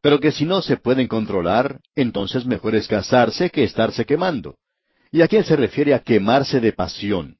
Pero 0.00 0.20
que 0.20 0.32
si 0.32 0.44
no 0.44 0.62
se 0.62 0.76
pueden 0.76 1.06
controlar, 1.06 1.80
entonces 1.94 2.44
mejor 2.44 2.74
es 2.74 2.88
casarse 2.88 3.50
que 3.50 3.64
estarse 3.64 4.04
quemando. 4.04 4.56
Y 5.12 5.22
aquí 5.22 5.36
él 5.36 5.44
se 5.44 5.56
refiere 5.56 5.94
a 5.94 6.00
quemarse 6.00 6.60
de 6.60 6.72
pasión. 6.72 7.36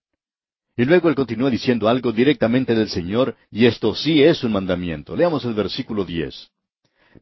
Y 0.77 0.85
luego 0.85 1.09
él 1.09 1.15
continúa 1.15 1.51
diciendo 1.51 1.89
algo 1.89 2.13
directamente 2.13 2.75
del 2.75 2.89
Señor, 2.89 3.37
y 3.51 3.67
esto 3.67 3.95
sí 3.95 4.23
es 4.23 4.43
un 4.43 4.53
mandamiento. 4.53 5.15
Leamos 5.15 5.45
el 5.45 5.55
versículo 5.55 6.05
diez. 6.05 6.51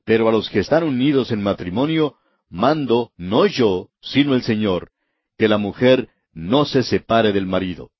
Pero 0.04 0.28
a 0.28 0.32
los 0.32 0.48
que 0.48 0.60
están 0.60 0.84
unidos 0.84 1.30
en 1.32 1.42
matrimonio, 1.42 2.16
mando, 2.48 3.12
no 3.16 3.46
yo, 3.46 3.88
sino 4.00 4.34
el 4.34 4.42
Señor, 4.42 4.90
que 5.36 5.48
la 5.48 5.58
mujer 5.58 6.08
no 6.32 6.64
se 6.64 6.82
separe 6.82 7.32
del 7.32 7.46
marido. 7.46 7.90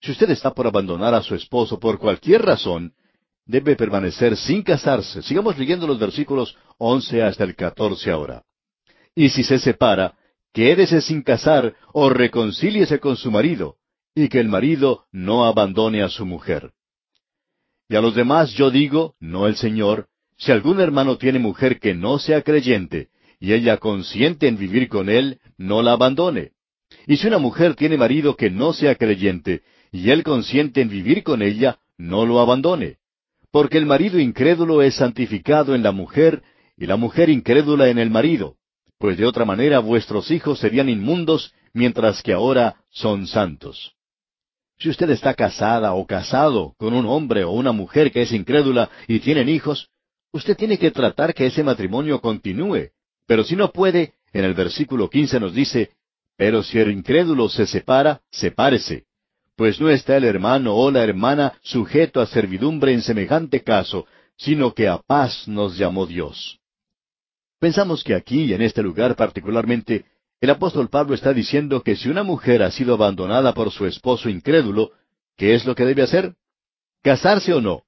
Si 0.00 0.10
usted 0.10 0.30
está 0.30 0.52
por 0.54 0.66
abandonar 0.66 1.14
a 1.14 1.22
su 1.22 1.34
esposo 1.34 1.78
por 1.78 1.98
cualquier 1.98 2.42
razón, 2.42 2.94
debe 3.44 3.76
permanecer 3.76 4.36
sin 4.36 4.62
casarse. 4.62 5.22
Sigamos 5.22 5.58
leyendo 5.58 5.86
los 5.86 5.98
versículos 5.98 6.56
once 6.78 7.22
hasta 7.22 7.44
el 7.44 7.54
catorce 7.54 8.10
ahora. 8.10 8.42
Y 9.14 9.28
si 9.28 9.44
se 9.44 9.58
separa, 9.58 10.16
quédese 10.52 11.02
sin 11.02 11.22
casar 11.22 11.74
o 11.92 12.08
reconcíliese 12.08 12.98
con 12.98 13.16
su 13.16 13.30
marido, 13.30 13.76
y 14.14 14.28
que 14.28 14.40
el 14.40 14.48
marido 14.48 15.04
no 15.10 15.44
abandone 15.44 16.02
a 16.02 16.08
su 16.08 16.26
mujer. 16.26 16.72
Y 17.88 17.96
a 17.96 18.00
los 18.00 18.14
demás 18.14 18.52
yo 18.52 18.70
digo, 18.70 19.14
no 19.20 19.46
el 19.46 19.56
Señor, 19.56 20.08
si 20.36 20.52
algún 20.52 20.80
hermano 20.80 21.18
tiene 21.18 21.38
mujer 21.38 21.78
que 21.78 21.94
no 21.94 22.18
sea 22.18 22.42
creyente, 22.42 23.08
y 23.38 23.52
ella 23.52 23.76
consiente 23.78 24.48
en 24.48 24.56
vivir 24.56 24.88
con 24.88 25.08
él, 25.08 25.40
no 25.56 25.82
la 25.82 25.92
abandone. 25.92 26.52
Y 27.06 27.16
si 27.16 27.26
una 27.26 27.38
mujer 27.38 27.74
tiene 27.74 27.96
marido 27.96 28.36
que 28.36 28.50
no 28.50 28.72
sea 28.72 28.94
creyente, 28.94 29.62
y 29.90 30.10
él 30.10 30.22
consiente 30.22 30.80
en 30.80 30.88
vivir 30.88 31.22
con 31.22 31.42
ella, 31.42 31.78
no 31.96 32.26
lo 32.26 32.40
abandone. 32.40 32.98
Porque 33.50 33.78
el 33.78 33.86
marido 33.86 34.18
incrédulo 34.18 34.82
es 34.82 34.96
santificado 34.96 35.74
en 35.74 35.82
la 35.82 35.92
mujer, 35.92 36.42
y 36.76 36.86
la 36.86 36.96
mujer 36.96 37.28
incrédula 37.28 37.88
en 37.88 37.98
el 37.98 38.10
marido, 38.10 38.56
pues 38.98 39.18
de 39.18 39.26
otra 39.26 39.44
manera 39.44 39.80
vuestros 39.80 40.30
hijos 40.30 40.58
serían 40.58 40.88
inmundos, 40.88 41.52
mientras 41.74 42.22
que 42.22 42.32
ahora 42.32 42.76
son 42.90 43.26
santos. 43.26 43.94
Si 44.78 44.88
usted 44.88 45.10
está 45.10 45.34
casada 45.34 45.94
o 45.94 46.06
casado 46.06 46.74
con 46.76 46.94
un 46.94 47.06
hombre 47.06 47.44
o 47.44 47.52
una 47.52 47.72
mujer 47.72 48.10
que 48.10 48.22
es 48.22 48.32
incrédula 48.32 48.90
y 49.06 49.20
tienen 49.20 49.48
hijos, 49.48 49.90
usted 50.32 50.56
tiene 50.56 50.78
que 50.78 50.90
tratar 50.90 51.34
que 51.34 51.46
ese 51.46 51.62
matrimonio 51.62 52.20
continúe, 52.20 52.90
pero 53.26 53.44
si 53.44 53.54
no 53.54 53.72
puede, 53.72 54.14
en 54.32 54.44
el 54.44 54.54
versículo 54.54 55.08
quince 55.08 55.38
nos 55.38 55.54
dice, 55.54 55.90
pero 56.36 56.62
si 56.62 56.78
el 56.78 56.90
incrédulo 56.90 57.48
se 57.48 57.66
separa, 57.66 58.22
sepárese, 58.30 59.04
pues 59.56 59.80
no 59.80 59.90
está 59.90 60.16
el 60.16 60.24
hermano 60.24 60.74
o 60.74 60.90
la 60.90 61.04
hermana 61.04 61.52
sujeto 61.62 62.20
a 62.20 62.26
servidumbre 62.26 62.92
en 62.92 63.02
semejante 63.02 63.62
caso, 63.62 64.06
sino 64.36 64.74
que 64.74 64.88
a 64.88 64.98
paz 64.98 65.46
nos 65.46 65.76
llamó 65.76 66.06
Dios. 66.06 66.58
Pensamos 67.60 68.02
que 68.02 68.14
aquí, 68.14 68.52
en 68.52 68.62
este 68.62 68.82
lugar 68.82 69.14
particularmente, 69.14 70.04
el 70.42 70.50
apóstol 70.50 70.88
Pablo 70.88 71.14
está 71.14 71.32
diciendo 71.32 71.84
que 71.84 71.94
si 71.94 72.08
una 72.08 72.24
mujer 72.24 72.64
ha 72.64 72.70
sido 72.72 72.94
abandonada 72.94 73.54
por 73.54 73.70
su 73.70 73.86
esposo 73.86 74.28
incrédulo, 74.28 74.90
¿qué 75.36 75.54
es 75.54 75.64
lo 75.64 75.76
que 75.76 75.84
debe 75.84 76.02
hacer? 76.02 76.34
¿Casarse 77.00 77.54
o 77.54 77.60
no? 77.60 77.84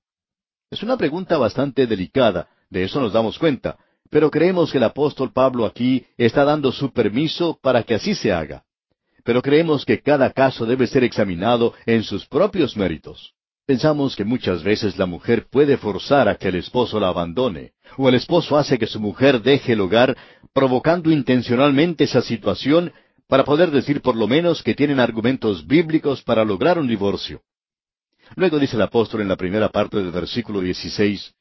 Es 0.70 0.80
una 0.84 0.96
pregunta 0.96 1.36
bastante 1.36 1.88
delicada, 1.88 2.48
de 2.70 2.84
eso 2.84 3.00
nos 3.00 3.12
damos 3.12 3.40
cuenta, 3.40 3.76
pero 4.08 4.30
creemos 4.30 4.70
que 4.70 4.78
el 4.78 4.84
apóstol 4.84 5.32
Pablo 5.32 5.66
aquí 5.66 6.06
está 6.16 6.44
dando 6.44 6.70
su 6.70 6.92
permiso 6.92 7.58
para 7.60 7.82
que 7.82 7.96
así 7.96 8.14
se 8.14 8.32
haga. 8.32 8.62
Pero 9.24 9.42
creemos 9.42 9.84
que 9.84 10.00
cada 10.00 10.30
caso 10.30 10.64
debe 10.64 10.86
ser 10.86 11.02
examinado 11.02 11.74
en 11.86 12.04
sus 12.04 12.24
propios 12.24 12.76
méritos. 12.76 13.33
Pensamos 13.66 14.14
que 14.14 14.24
muchas 14.24 14.62
veces 14.62 14.98
la 14.98 15.06
mujer 15.06 15.46
puede 15.50 15.76
forzar 15.76 16.28
a 16.28 16.36
que 16.36 16.48
el 16.48 16.56
esposo 16.56 17.00
la 17.00 17.08
abandone, 17.08 17.72
o 17.96 18.08
el 18.08 18.14
esposo 18.14 18.58
hace 18.58 18.78
que 18.78 18.86
su 18.86 19.00
mujer 19.00 19.40
deje 19.40 19.72
el 19.72 19.80
hogar, 19.80 20.16
provocando 20.52 21.10
intencionalmente 21.10 22.04
esa 22.04 22.20
situación 22.20 22.92
para 23.26 23.44
poder 23.44 23.70
decir 23.70 24.02
por 24.02 24.16
lo 24.16 24.28
menos 24.28 24.62
que 24.62 24.74
tienen 24.74 25.00
argumentos 25.00 25.66
bíblicos 25.66 26.22
para 26.22 26.44
lograr 26.44 26.78
un 26.78 26.86
divorcio. 26.86 27.40
Luego 28.36 28.58
dice 28.58 28.76
el 28.76 28.82
apóstol 28.82 29.22
en 29.22 29.28
la 29.28 29.36
primera 29.36 29.70
parte 29.70 29.96
del 29.96 30.10
versículo 30.10 30.60
16, 30.60 31.34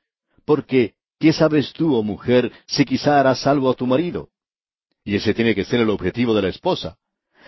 porque 0.45 0.95
¿Qué 1.23 1.31
sabes 1.31 1.71
tú, 1.71 1.95
oh 1.95 2.03
mujer, 2.03 2.51
si 2.67 2.83
quizá 2.83 3.17
harás 3.17 3.39
salvo 3.39 3.69
a 3.69 3.75
tu 3.75 3.87
marido? 3.87 4.27
Y 5.05 5.15
ese 5.15 5.33
tiene 5.33 5.55
que 5.55 5.63
ser 5.63 5.79
el 5.79 5.89
objetivo 5.89 6.33
de 6.33 6.41
la 6.41 6.49
esposa. 6.49 6.97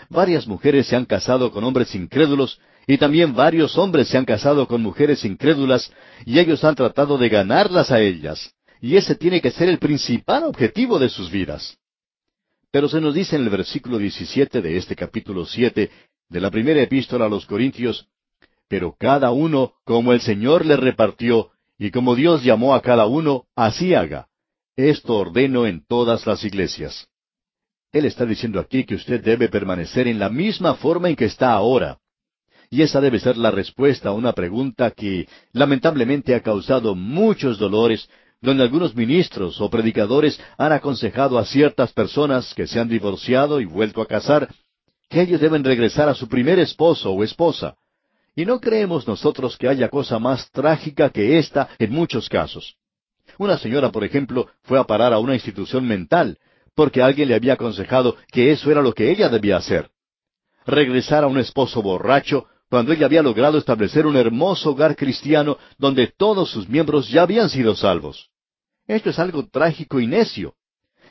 Varias 0.07 0.47
mujeres 0.47 0.87
se 0.87 0.95
han 0.95 1.03
casado 1.03 1.51
con 1.51 1.61
hombres 1.65 1.93
incrédulos 1.93 2.57
y 2.87 2.97
también 2.97 3.33
varios 3.33 3.77
hombres 3.77 4.07
se 4.07 4.17
han 4.17 4.25
casado 4.25 4.67
con 4.67 4.81
mujeres 4.81 5.25
incrédulas 5.25 5.91
y 6.25 6.39
ellos 6.39 6.63
han 6.63 6.75
tratado 6.75 7.17
de 7.17 7.29
ganarlas 7.29 7.91
a 7.91 7.99
ellas. 7.99 8.53
Y 8.81 8.97
ese 8.97 9.15
tiene 9.15 9.41
que 9.41 9.51
ser 9.51 9.69
el 9.69 9.79
principal 9.79 10.43
objetivo 10.43 10.99
de 10.99 11.09
sus 11.09 11.31
vidas. 11.31 11.77
Pero 12.71 12.87
se 12.89 13.01
nos 13.01 13.15
dice 13.15 13.35
en 13.35 13.43
el 13.43 13.49
versículo 13.49 13.97
17 13.97 14.61
de 14.61 14.77
este 14.77 14.95
capítulo 14.95 15.45
7 15.45 15.89
de 16.29 16.41
la 16.41 16.51
primera 16.51 16.81
epístola 16.81 17.25
a 17.25 17.29
los 17.29 17.45
Corintios, 17.45 18.07
pero 18.67 18.95
cada 18.99 19.31
uno 19.31 19.73
como 19.83 20.13
el 20.13 20.21
Señor 20.21 20.65
le 20.65 20.75
repartió, 20.75 21.51
y 21.77 21.91
como 21.91 22.15
Dios 22.15 22.43
llamó 22.43 22.75
a 22.75 22.81
cada 22.81 23.05
uno, 23.05 23.45
así 23.55 23.93
haga. 23.93 24.27
Esto 24.75 25.15
ordeno 25.15 25.65
en 25.65 25.85
todas 25.85 26.25
las 26.25 26.43
iglesias. 26.43 27.07
Él 27.91 28.05
está 28.05 28.25
diciendo 28.25 28.59
aquí 28.59 28.83
que 28.83 28.95
usted 28.95 29.23
debe 29.23 29.47
permanecer 29.47 30.07
en 30.07 30.19
la 30.19 30.29
misma 30.29 30.75
forma 30.75 31.09
en 31.09 31.15
que 31.15 31.25
está 31.25 31.53
ahora. 31.53 31.99
Y 32.69 32.81
esa 32.81 33.01
debe 33.01 33.19
ser 33.19 33.37
la 33.37 33.51
respuesta 33.51 34.09
a 34.09 34.13
una 34.13 34.33
pregunta 34.33 34.91
que 34.91 35.27
lamentablemente 35.53 36.35
ha 36.35 36.41
causado 36.41 36.95
muchos 36.95 37.57
dolores, 37.57 38.09
donde 38.41 38.63
algunos 38.63 38.95
ministros 38.95 39.59
o 39.61 39.69
predicadores 39.69 40.39
han 40.57 40.71
aconsejado 40.71 41.37
a 41.37 41.45
ciertas 41.45 41.93
personas 41.93 42.53
que 42.53 42.67
se 42.67 42.79
han 42.79 42.89
divorciado 42.89 43.61
y 43.61 43.65
vuelto 43.65 44.01
a 44.01 44.07
casar, 44.07 44.49
que 45.09 45.21
ellos 45.21 45.41
deben 45.41 45.63
regresar 45.63 46.09
a 46.09 46.15
su 46.15 46.27
primer 46.27 46.59
esposo 46.59 47.11
o 47.11 47.23
esposa. 47.23 47.75
Y 48.35 48.45
no 48.45 48.59
creemos 48.59 49.07
nosotros 49.07 49.57
que 49.57 49.69
haya 49.69 49.89
cosa 49.89 50.19
más 50.19 50.51
trágica 50.51 51.09
que 51.09 51.37
esta 51.37 51.69
en 51.79 51.91
muchos 51.91 52.27
casos. 52.27 52.75
Una 53.37 53.57
señora, 53.57 53.91
por 53.91 54.03
ejemplo, 54.03 54.47
fue 54.63 54.79
a 54.79 54.83
parar 54.83 55.13
a 55.13 55.19
una 55.19 55.33
institución 55.33 55.87
mental 55.87 56.37
porque 56.75 57.01
alguien 57.01 57.29
le 57.29 57.35
había 57.35 57.53
aconsejado 57.53 58.17
que 58.31 58.51
eso 58.51 58.69
era 58.69 58.81
lo 58.81 58.93
que 58.93 59.09
ella 59.09 59.29
debía 59.29 59.57
hacer. 59.57 59.89
Regresar 60.65 61.23
a 61.23 61.27
un 61.27 61.37
esposo 61.37 61.81
borracho 61.81 62.47
cuando 62.69 62.93
ella 62.93 63.05
había 63.05 63.21
logrado 63.21 63.57
establecer 63.57 64.05
un 64.05 64.15
hermoso 64.15 64.71
hogar 64.71 64.95
cristiano 64.95 65.57
donde 65.77 66.07
todos 66.07 66.49
sus 66.49 66.67
miembros 66.67 67.09
ya 67.09 67.21
habían 67.21 67.49
sido 67.49 67.75
salvos. 67.75 68.29
Esto 68.87 69.09
es 69.09 69.19
algo 69.19 69.47
trágico 69.47 69.99
y 69.99 70.07
necio. 70.07 70.55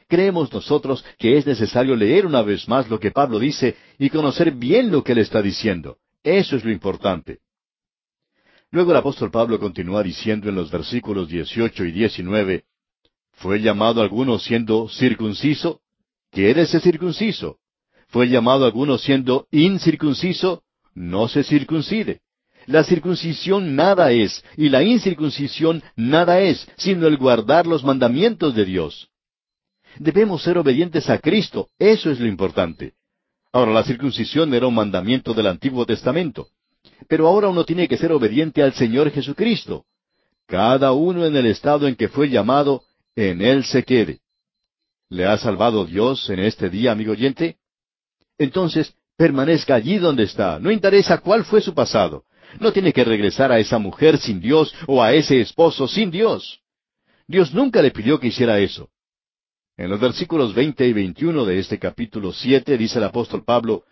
Creemos 0.09 0.53
nosotros 0.53 1.05
que 1.19 1.39
es 1.39 1.47
necesario 1.47 1.97
leer 1.97 2.27
una 2.27 2.43
vez 2.43 2.69
más 2.69 2.89
lo 2.91 3.01
que 3.01 3.11
Pablo 3.11 3.39
dice 3.39 3.77
y 3.99 4.11
conocer 4.11 4.53
bien 4.53 4.91
lo 4.91 5.03
que 5.03 5.13
él 5.13 5.19
está 5.19 5.41
diciendo. 5.41 5.97
Eso 6.23 6.57
es 6.57 6.65
lo 6.65 6.71
importante. 6.71 7.39
Luego 8.71 8.91
el 8.91 8.97
apóstol 8.97 9.31
Pablo 9.31 9.59
continúa 9.59 10.03
diciendo 10.03 10.49
en 10.49 10.57
los 10.57 10.71
versículos 10.71 11.29
18 11.29 11.85
y 11.85 11.93
19, 11.93 12.65
¿Fue 13.35 13.61
llamado 13.61 14.01
alguno 14.03 14.39
siendo 14.39 14.89
circunciso? 14.89 15.81
Quédese 16.31 16.81
circunciso. 16.81 17.59
¿Fue 18.09 18.29
llamado 18.29 18.65
alguno 18.65 18.99
siendo 18.99 19.47
incircunciso? 19.51 20.63
No 20.95 21.29
se 21.29 21.43
circuncide. 21.43 22.21
La 22.67 22.83
circuncisión 22.85 23.77
nada 23.77 24.13
es, 24.13 24.43
y 24.57 24.69
la 24.69 24.83
incircuncisión 24.83 25.83
nada 25.97 26.41
es, 26.41 26.67
sino 26.77 27.07
el 27.07 27.19
guardar 27.19 27.67
los 27.67 27.85
mandamientos 27.85 28.55
de 28.55 28.65
Dios. 28.65 29.09
Debemos 29.99 30.43
ser 30.43 30.57
obedientes 30.59 31.11
a 31.11 31.19
Cristo, 31.19 31.69
eso 31.79 32.11
es 32.11 32.19
lo 32.21 32.27
importante. 32.27 32.95
Ahora, 33.53 33.73
la 33.73 33.85
circuncisión 33.85 34.53
era 34.55 34.67
un 34.67 34.75
mandamiento 34.75 35.35
del 35.35 35.47
Antiguo 35.47 35.87
Testamento. 35.87 36.49
Pero 37.09 37.29
ahora 37.29 37.49
uno 37.49 37.65
tiene 37.65 37.87
que 37.87 37.97
ser 37.97 38.13
obediente 38.13 38.63
al 38.63 38.73
Señor 38.73 39.11
Jesucristo. 39.11 39.85
Cada 40.47 40.93
uno 40.93 41.25
en 41.25 41.37
el 41.37 41.47
estado 41.47 41.87
en 41.87 41.95
que 41.95 42.09
fue 42.09 42.29
llamado, 42.29 42.83
en 43.15 43.43
él 43.43 43.65
se 43.65 43.85
quede. 43.85 44.21
¿Le 45.09 45.27
ha 45.27 45.37
salvado 45.39 45.85
Dios 45.85 46.29
en 46.31 46.41
este 46.41 46.71
día, 46.71 46.93
amigo 46.93 47.13
oyente? 47.13 47.59
Entonces, 48.39 48.95
permanezca 49.17 49.75
allí 49.75 49.99
donde 49.99 50.25
está, 50.25 50.59
no 50.59 50.71
interesa 50.71 51.19
cuál 51.19 51.45
fue 51.45 51.61
su 51.61 51.75
pasado. 51.75 52.25
No 52.61 52.73
tiene 52.73 52.93
que 52.93 53.05
regresar 53.05 53.51
a 53.51 53.59
esa 53.59 53.79
mujer 53.79 54.19
sin 54.19 54.41
Dios 54.41 54.73
o 54.87 55.03
a 55.03 55.13
ese 55.13 55.41
esposo 55.41 55.89
sin 55.89 56.11
Dios. 56.11 56.61
Dios 57.27 57.53
nunca 57.53 57.83
le 57.83 57.91
pidió 57.91 58.21
que 58.21 58.29
hiciera 58.29 58.59
eso. 58.61 58.91
En 59.77 59.91
los 59.91 59.99
versículos 59.99 60.55
veinte 60.55 60.87
y 60.87 60.93
veintiuno 60.93 61.45
de 61.45 61.59
este 61.59 61.79
capítulo 61.79 62.33
siete 62.33 62.79
dice 62.79 62.99
el 62.99 63.05
apóstol 63.05 63.45
Pablo, 63.45 63.85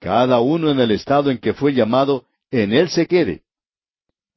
Cada 0.00 0.40
uno 0.40 0.70
en 0.70 0.80
el 0.80 0.90
estado 0.90 1.30
en 1.30 1.38
que 1.38 1.54
fue 1.54 1.74
llamado, 1.74 2.24
en 2.50 2.72
él 2.72 2.88
se 2.88 3.06
quede. 3.06 3.42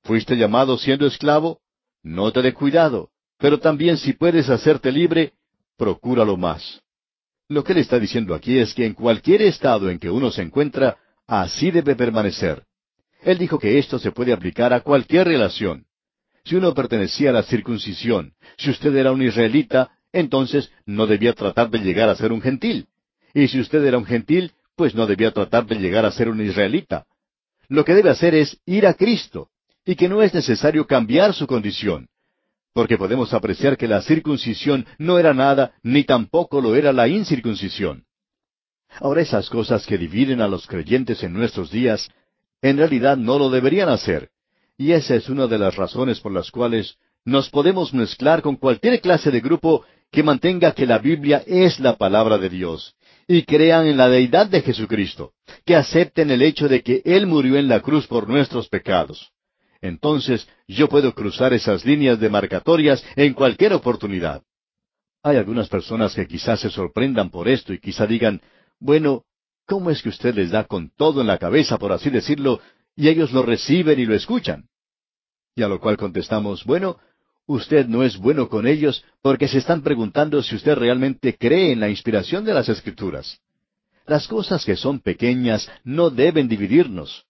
¿Fuiste 0.04 0.36
llamado 0.36 0.78
siendo 0.78 1.06
esclavo? 1.06 1.60
No 2.04 2.32
te 2.32 2.42
dé 2.42 2.54
cuidado, 2.54 3.10
pero 3.38 3.60
también 3.60 3.98
si 3.98 4.14
puedes 4.14 4.50
hacerte 4.50 4.92
libre, 4.92 5.34
procúralo 5.78 6.36
más. 6.38 6.82
Lo 7.52 7.66
que 7.66 7.74
él 7.74 7.80
está 7.80 8.00
diciendo 8.00 8.34
aquí 8.34 8.60
es 8.60 8.74
que 8.74 8.86
en 8.86 8.94
cualquier 8.94 9.42
estado 9.42 9.90
en 9.90 10.00
que 10.00 10.10
uno 10.10 10.32
se 10.32 10.42
encuentra, 10.42 10.96
así 11.28 11.70
debe 11.70 11.98
permanecer. 11.98 12.64
Él 13.24 13.38
dijo 13.38 13.60
que 13.60 13.78
esto 13.78 14.00
se 14.00 14.14
puede 14.14 14.32
aplicar 14.32 14.72
a 14.72 14.80
cualquier 14.80 15.28
relación. 15.28 15.84
Si 16.46 16.56
uno 16.56 16.74
pertenecía 16.74 17.32
a 17.32 17.34
la 17.34 17.44
circuncisión, 17.44 18.32
si 18.58 18.70
usted 18.70 18.96
era 18.96 19.12
un 19.12 19.22
israelita, 19.22 19.92
entonces 20.14 20.72
no 20.86 21.08
debía 21.08 21.34
tratar 21.34 21.70
de 21.70 21.80
llegar 21.80 22.08
a 22.08 22.16
ser 22.16 22.32
un 22.32 22.42
gentil. 22.42 22.88
Y 23.34 23.50
si 23.50 23.60
usted 23.60 23.84
era 23.84 23.98
un 23.98 24.06
gentil, 24.06 24.54
pues 24.78 24.96
no 24.96 25.06
debía 25.06 25.32
tratar 25.32 25.66
de 25.66 25.76
llegar 25.76 26.06
a 26.06 26.12
ser 26.12 26.30
un 26.30 26.40
israelita. 26.40 27.06
Lo 27.68 27.84
que 27.84 27.94
debe 27.94 28.12
hacer 28.12 28.34
es 28.34 28.62
ir 28.66 28.88
a 28.88 28.94
Cristo, 28.94 29.50
y 29.86 29.96
que 29.96 30.08
no 30.08 30.22
es 30.22 30.34
necesario 30.34 30.88
cambiar 30.88 31.34
su 31.34 31.48
condición, 31.48 32.08
porque 32.74 32.98
podemos 32.98 33.34
apreciar 33.34 33.78
que 33.78 33.88
la 33.88 34.02
circuncisión 34.02 34.86
no 34.98 35.20
era 35.20 35.34
nada, 35.34 35.74
ni 35.84 36.04
tampoco 36.04 36.62
lo 36.62 36.76
era 36.76 36.94
la 36.94 37.08
incircuncisión. 37.08 38.06
Ahora 39.00 39.22
esas 39.22 39.50
cosas 39.50 39.86
que 39.86 39.98
dividen 39.98 40.42
a 40.42 40.48
los 40.48 40.68
creyentes 40.68 41.24
en 41.24 41.34
nuestros 41.34 41.72
días, 41.72 42.10
en 42.62 42.78
realidad 42.78 43.18
no 43.18 43.40
lo 43.40 43.50
deberían 43.50 43.90
hacer, 43.90 44.30
y 44.78 44.92
esa 44.92 45.16
es 45.16 45.30
una 45.30 45.48
de 45.48 45.58
las 45.58 45.76
razones 45.76 46.20
por 46.20 46.32
las 46.32 46.52
cuales 46.52 46.98
nos 47.24 47.50
podemos 47.50 47.94
mezclar 47.94 48.42
con 48.42 48.56
cualquier 48.56 49.00
clase 49.00 49.32
de 49.32 49.42
grupo 49.42 49.86
que 50.12 50.24
mantenga 50.24 50.74
que 50.74 50.86
la 50.86 50.98
Biblia 50.98 51.44
es 51.46 51.80
la 51.80 51.96
palabra 51.96 52.38
de 52.38 52.50
Dios 52.50 52.96
y 53.28 53.44
crean 53.44 53.88
en 53.88 53.98
la 53.98 54.10
deidad 54.10 54.48
de 54.48 54.62
Jesucristo, 54.62 55.34
que 55.66 55.76
acepten 55.76 56.32
el 56.32 56.42
hecho 56.42 56.68
de 56.68 56.82
que 56.82 57.02
Él 57.06 57.28
murió 57.28 57.58
en 57.58 57.68
la 57.68 57.80
cruz 57.80 58.08
por 58.08 58.28
nuestros 58.28 58.68
pecados. 58.68 59.32
Entonces 59.82 60.48
yo 60.68 60.88
puedo 60.88 61.14
cruzar 61.14 61.54
esas 61.54 61.86
líneas 61.86 62.20
demarcatorias 62.20 63.04
en 63.16 63.34
cualquier 63.34 63.74
oportunidad. 63.74 64.44
Hay 65.24 65.38
algunas 65.38 65.70
personas 65.70 66.14
que 66.14 66.28
quizás 66.28 66.60
se 66.60 66.70
sorprendan 66.70 67.30
por 67.30 67.48
esto 67.48 67.74
y 67.74 67.80
quizá 67.80 68.06
digan, 68.08 68.42
bueno, 68.80 69.24
¿cómo 69.68 69.90
es 69.90 70.02
que 70.02 70.10
usted 70.10 70.36
les 70.36 70.52
da 70.52 70.64
con 70.64 70.92
todo 70.96 71.22
en 71.22 71.28
la 71.28 71.38
cabeza, 71.38 71.78
por 71.78 71.92
así 71.92 72.10
decirlo, 72.10 72.60
y 72.96 73.08
ellos 73.08 73.32
lo 73.32 73.44
reciben 73.44 74.00
y 74.00 74.06
lo 74.06 74.16
escuchan? 74.16 74.68
Y 75.56 75.64
a 75.64 75.68
lo 75.68 75.80
cual 75.80 75.98
contestamos, 75.98 76.64
bueno, 76.64 76.98
usted 77.46 77.88
no 77.88 78.04
es 78.04 78.18
bueno 78.18 78.50
con 78.50 78.68
ellos 78.68 79.04
porque 79.22 79.48
se 79.48 79.58
están 79.58 79.82
preguntando 79.82 80.42
si 80.42 80.56
usted 80.56 80.76
realmente 80.76 81.38
cree 81.38 81.72
en 81.72 81.80
la 81.80 81.90
inspiración 81.90 82.46
de 82.46 82.54
las 82.54 82.70
Escrituras. 82.70 83.40
Las 84.06 84.28
cosas 84.28 84.66
que 84.66 84.76
son 84.76 85.00
pequeñas 85.00 85.70
no 85.84 86.10
deben 86.10 86.48
dividirnos. 86.48 87.26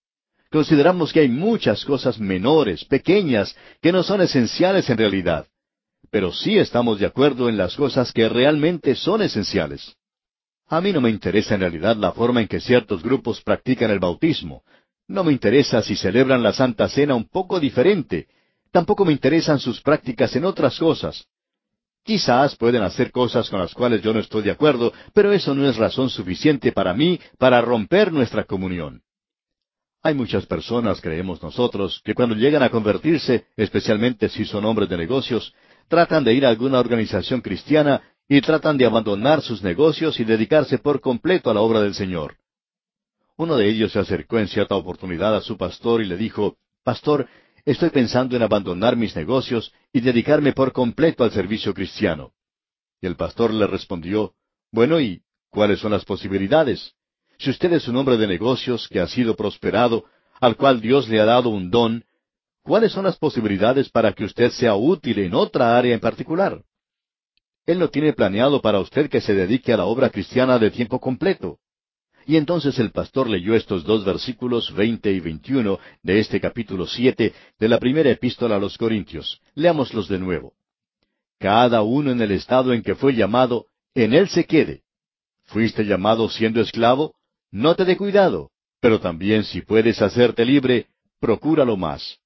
Consideramos 0.51 1.13
que 1.13 1.21
hay 1.21 1.29
muchas 1.29 1.85
cosas 1.85 2.19
menores, 2.19 2.83
pequeñas, 2.85 3.55
que 3.81 3.91
no 3.91 4.03
son 4.03 4.21
esenciales 4.21 4.89
en 4.89 4.97
realidad. 4.97 5.47
Pero 6.09 6.33
sí 6.33 6.57
estamos 6.57 6.99
de 6.99 7.05
acuerdo 7.05 7.47
en 7.47 7.57
las 7.57 7.75
cosas 7.75 8.11
que 8.11 8.27
realmente 8.27 8.95
son 8.95 9.21
esenciales. 9.21 9.95
A 10.67 10.81
mí 10.81 10.91
no 10.91 11.01
me 11.01 11.09
interesa 11.09 11.55
en 11.55 11.61
realidad 11.61 11.95
la 11.95 12.11
forma 12.11 12.41
en 12.41 12.47
que 12.47 12.59
ciertos 12.59 13.01
grupos 13.01 13.41
practican 13.41 13.91
el 13.91 13.99
bautismo. 13.99 14.63
No 15.07 15.23
me 15.23 15.31
interesa 15.31 15.81
si 15.81 15.95
celebran 15.95 16.43
la 16.43 16.53
Santa 16.53 16.87
Cena 16.89 17.15
un 17.15 17.27
poco 17.27 17.59
diferente, 17.59 18.27
Tampoco 18.71 19.03
me 19.03 19.11
interesan 19.11 19.59
sus 19.59 19.81
prácticas 19.81 20.35
en 20.35 20.45
otras 20.45 20.79
cosas. 20.79 21.25
Quizás 22.03 22.55
pueden 22.55 22.81
hacer 22.81 23.11
cosas 23.11 23.49
con 23.49 23.59
las 23.59 23.73
cuales 23.73 24.01
yo 24.01 24.13
no 24.13 24.21
estoy 24.21 24.43
de 24.43 24.51
acuerdo, 24.51 24.93
pero 25.13 25.31
eso 25.31 25.53
no 25.53 25.69
es 25.69 25.75
razón 25.75 26.09
suficiente 26.09 26.71
para 26.71 26.93
mí 26.93 27.19
para 27.37 27.61
romper 27.61 28.11
nuestra 28.11 28.45
comunión. 28.45 29.03
Hay 30.03 30.15
muchas 30.15 30.45
personas, 30.45 30.99
creemos 30.99 31.41
nosotros, 31.43 32.01
que 32.03 32.15
cuando 32.15 32.35
llegan 32.35 32.63
a 32.63 32.69
convertirse, 32.69 33.45
especialmente 33.55 34.29
si 34.29 34.45
son 34.45 34.65
hombres 34.65 34.89
de 34.89 34.97
negocios, 34.97 35.53
tratan 35.87 36.23
de 36.23 36.33
ir 36.33 36.45
a 36.45 36.49
alguna 36.49 36.79
organización 36.79 37.41
cristiana 37.41 38.01
y 38.27 38.41
tratan 38.41 38.77
de 38.77 38.85
abandonar 38.85 39.41
sus 39.41 39.61
negocios 39.61 40.19
y 40.19 40.23
dedicarse 40.23 40.79
por 40.79 41.01
completo 41.01 41.51
a 41.51 41.53
la 41.53 41.61
obra 41.61 41.81
del 41.81 41.93
Señor. 41.93 42.37
Uno 43.37 43.57
de 43.57 43.69
ellos 43.69 43.91
se 43.91 43.99
acercó 43.99 44.39
en 44.39 44.47
cierta 44.47 44.75
oportunidad 44.75 45.35
a 45.35 45.41
su 45.41 45.57
pastor 45.57 46.01
y 46.01 46.05
le 46.05 46.17
dijo, 46.17 46.57
Pastor, 46.83 47.27
Estoy 47.65 47.91
pensando 47.91 48.35
en 48.35 48.41
abandonar 48.41 48.95
mis 48.97 49.15
negocios 49.15 49.71
y 49.93 50.01
dedicarme 50.01 50.53
por 50.53 50.71
completo 50.71 51.23
al 51.23 51.31
servicio 51.31 51.73
cristiano. 51.73 52.33
Y 52.99 53.07
el 53.07 53.15
pastor 53.15 53.53
le 53.53 53.67
respondió, 53.67 54.33
Bueno, 54.71 54.99
¿y 54.99 55.21
cuáles 55.49 55.79
son 55.79 55.91
las 55.91 56.05
posibilidades? 56.05 56.95
Si 57.41 57.49
usted 57.49 57.73
es 57.73 57.87
un 57.87 57.95
hombre 57.95 58.17
de 58.17 58.27
negocios 58.27 58.87
que 58.87 58.99
ha 58.99 59.07
sido 59.07 59.35
prosperado, 59.35 60.05
al 60.39 60.55
cual 60.55 60.79
Dios 60.79 61.09
le 61.09 61.19
ha 61.19 61.25
dado 61.25 61.49
un 61.49 61.71
don, 61.71 62.03
¿cuáles 62.61 62.91
son 62.91 63.05
las 63.05 63.17
posibilidades 63.17 63.89
para 63.89 64.13
que 64.13 64.25
usted 64.25 64.51
sea 64.51 64.75
útil 64.75 65.17
en 65.17 65.33
otra 65.33 65.75
área 65.75 65.95
en 65.95 65.99
particular? 65.99 66.61
Él 67.65 67.79
no 67.79 67.89
tiene 67.89 68.13
planeado 68.13 68.61
para 68.61 68.79
usted 68.79 69.09
que 69.09 69.21
se 69.21 69.33
dedique 69.33 69.73
a 69.73 69.77
la 69.77 69.85
obra 69.85 70.11
cristiana 70.11 70.59
de 70.59 70.69
tiempo 70.69 70.99
completo. 70.99 71.57
Y 72.27 72.37
entonces 72.37 72.77
el 72.77 72.91
pastor 72.91 73.27
leyó 73.27 73.55
estos 73.55 73.83
dos 73.85 74.05
versículos 74.05 74.71
veinte 74.71 75.11
y 75.11 75.19
veintiuno 75.19 75.79
de 76.03 76.19
este 76.19 76.39
capítulo 76.39 76.85
siete 76.85 77.33
de 77.57 77.67
la 77.67 77.79
primera 77.79 78.11
epístola 78.11 78.57
a 78.57 78.59
los 78.59 78.77
Corintios. 78.77 79.41
Leámoslos 79.55 80.07
de 80.07 80.19
nuevo. 80.19 80.53
Cada 81.39 81.81
uno 81.81 82.11
en 82.11 82.21
el 82.21 82.33
estado 82.33 82.71
en 82.71 82.83
que 82.83 82.93
fue 82.93 83.15
llamado, 83.15 83.65
en 83.95 84.13
él 84.13 84.29
se 84.29 84.45
quede. 84.45 84.83
¿Fuiste 85.45 85.85
llamado 85.85 86.29
siendo 86.29 86.61
esclavo? 86.61 87.15
No 87.51 87.75
te 87.75 87.83
dé 87.83 87.97
cuidado, 87.97 88.51
pero 88.79 88.99
también 89.01 89.43
si 89.43 89.61
puedes 89.61 90.01
hacerte 90.01 90.45
libre, 90.45 90.87
procúralo 91.19 91.75
más. 91.75 92.19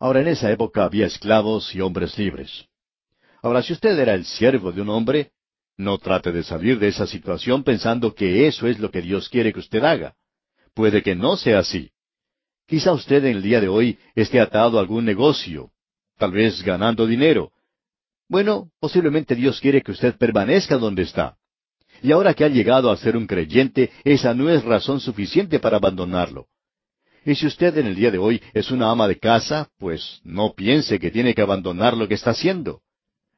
Ahora 0.00 0.20
en 0.20 0.28
esa 0.28 0.50
época 0.50 0.84
había 0.84 1.06
esclavos 1.06 1.74
y 1.74 1.80
hombres 1.80 2.18
libres. 2.18 2.66
Ahora 3.42 3.62
si 3.62 3.72
usted 3.72 3.96
era 3.98 4.14
el 4.14 4.24
siervo 4.24 4.72
de 4.72 4.82
un 4.82 4.88
hombre, 4.88 5.30
no 5.76 5.98
trate 5.98 6.32
de 6.32 6.42
salir 6.42 6.78
de 6.78 6.88
esa 6.88 7.06
situación 7.06 7.62
pensando 7.62 8.14
que 8.14 8.48
eso 8.48 8.66
es 8.66 8.80
lo 8.80 8.90
que 8.90 9.02
Dios 9.02 9.28
quiere 9.28 9.52
que 9.52 9.60
usted 9.60 9.84
haga. 9.84 10.16
Puede 10.74 11.02
que 11.02 11.14
no 11.14 11.36
sea 11.36 11.60
así. 11.60 11.90
Quizá 12.66 12.92
usted 12.92 13.24
en 13.24 13.36
el 13.36 13.42
día 13.42 13.60
de 13.60 13.68
hoy 13.68 13.98
esté 14.14 14.40
atado 14.40 14.78
a 14.78 14.80
algún 14.80 15.04
negocio, 15.04 15.70
tal 16.18 16.32
vez 16.32 16.62
ganando 16.62 17.06
dinero. 17.06 17.52
Bueno, 18.28 18.70
posiblemente 18.80 19.36
Dios 19.36 19.60
quiere 19.60 19.82
que 19.82 19.92
usted 19.92 20.16
permanezca 20.16 20.76
donde 20.76 21.02
está. 21.02 21.36
Y 22.02 22.12
ahora 22.12 22.34
que 22.34 22.44
ha 22.44 22.48
llegado 22.48 22.90
a 22.90 22.96
ser 22.96 23.16
un 23.16 23.26
creyente, 23.26 23.90
esa 24.04 24.34
no 24.34 24.50
es 24.50 24.64
razón 24.64 25.00
suficiente 25.00 25.58
para 25.58 25.76
abandonarlo. 25.76 26.46
Y 27.24 27.34
si 27.34 27.46
usted 27.46 27.76
en 27.76 27.86
el 27.86 27.96
día 27.96 28.10
de 28.10 28.18
hoy 28.18 28.40
es 28.54 28.70
una 28.70 28.90
ama 28.90 29.08
de 29.08 29.18
casa, 29.18 29.68
pues 29.78 30.20
no 30.22 30.54
piense 30.54 31.00
que 31.00 31.10
tiene 31.10 31.34
que 31.34 31.42
abandonar 31.42 31.96
lo 31.96 32.06
que 32.06 32.14
está 32.14 32.30
haciendo. 32.30 32.82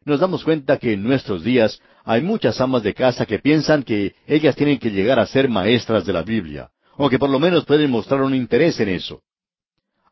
Nos 0.05 0.21
damos 0.21 0.45
cuenta 0.45 0.79
que 0.79 0.93
en 0.93 1.03
nuestros 1.03 1.43
días 1.43 1.81
hay 2.05 2.23
muchas 2.23 2.61
amas 2.61 2.83
de 2.83 2.95
casa 2.95 3.27
que 3.27 3.39
piensan 3.39 3.83
que 3.83 4.15
ellas 4.27 4.57
tienen 4.57 4.79
que 4.79 4.91
llegar 4.91 5.19
a 5.19 5.27
ser 5.27 5.49
maestras 5.49 6.05
de 6.05 6.13
la 6.13 6.23
Biblia, 6.23 6.71
o 6.97 7.09
que 7.09 7.19
por 7.19 7.31
lo 7.31 7.39
menos 7.39 7.65
pueden 7.65 7.91
mostrar 7.91 8.23
un 8.23 8.35
interés 8.35 8.79
en 8.81 8.91
eso. 8.91 9.23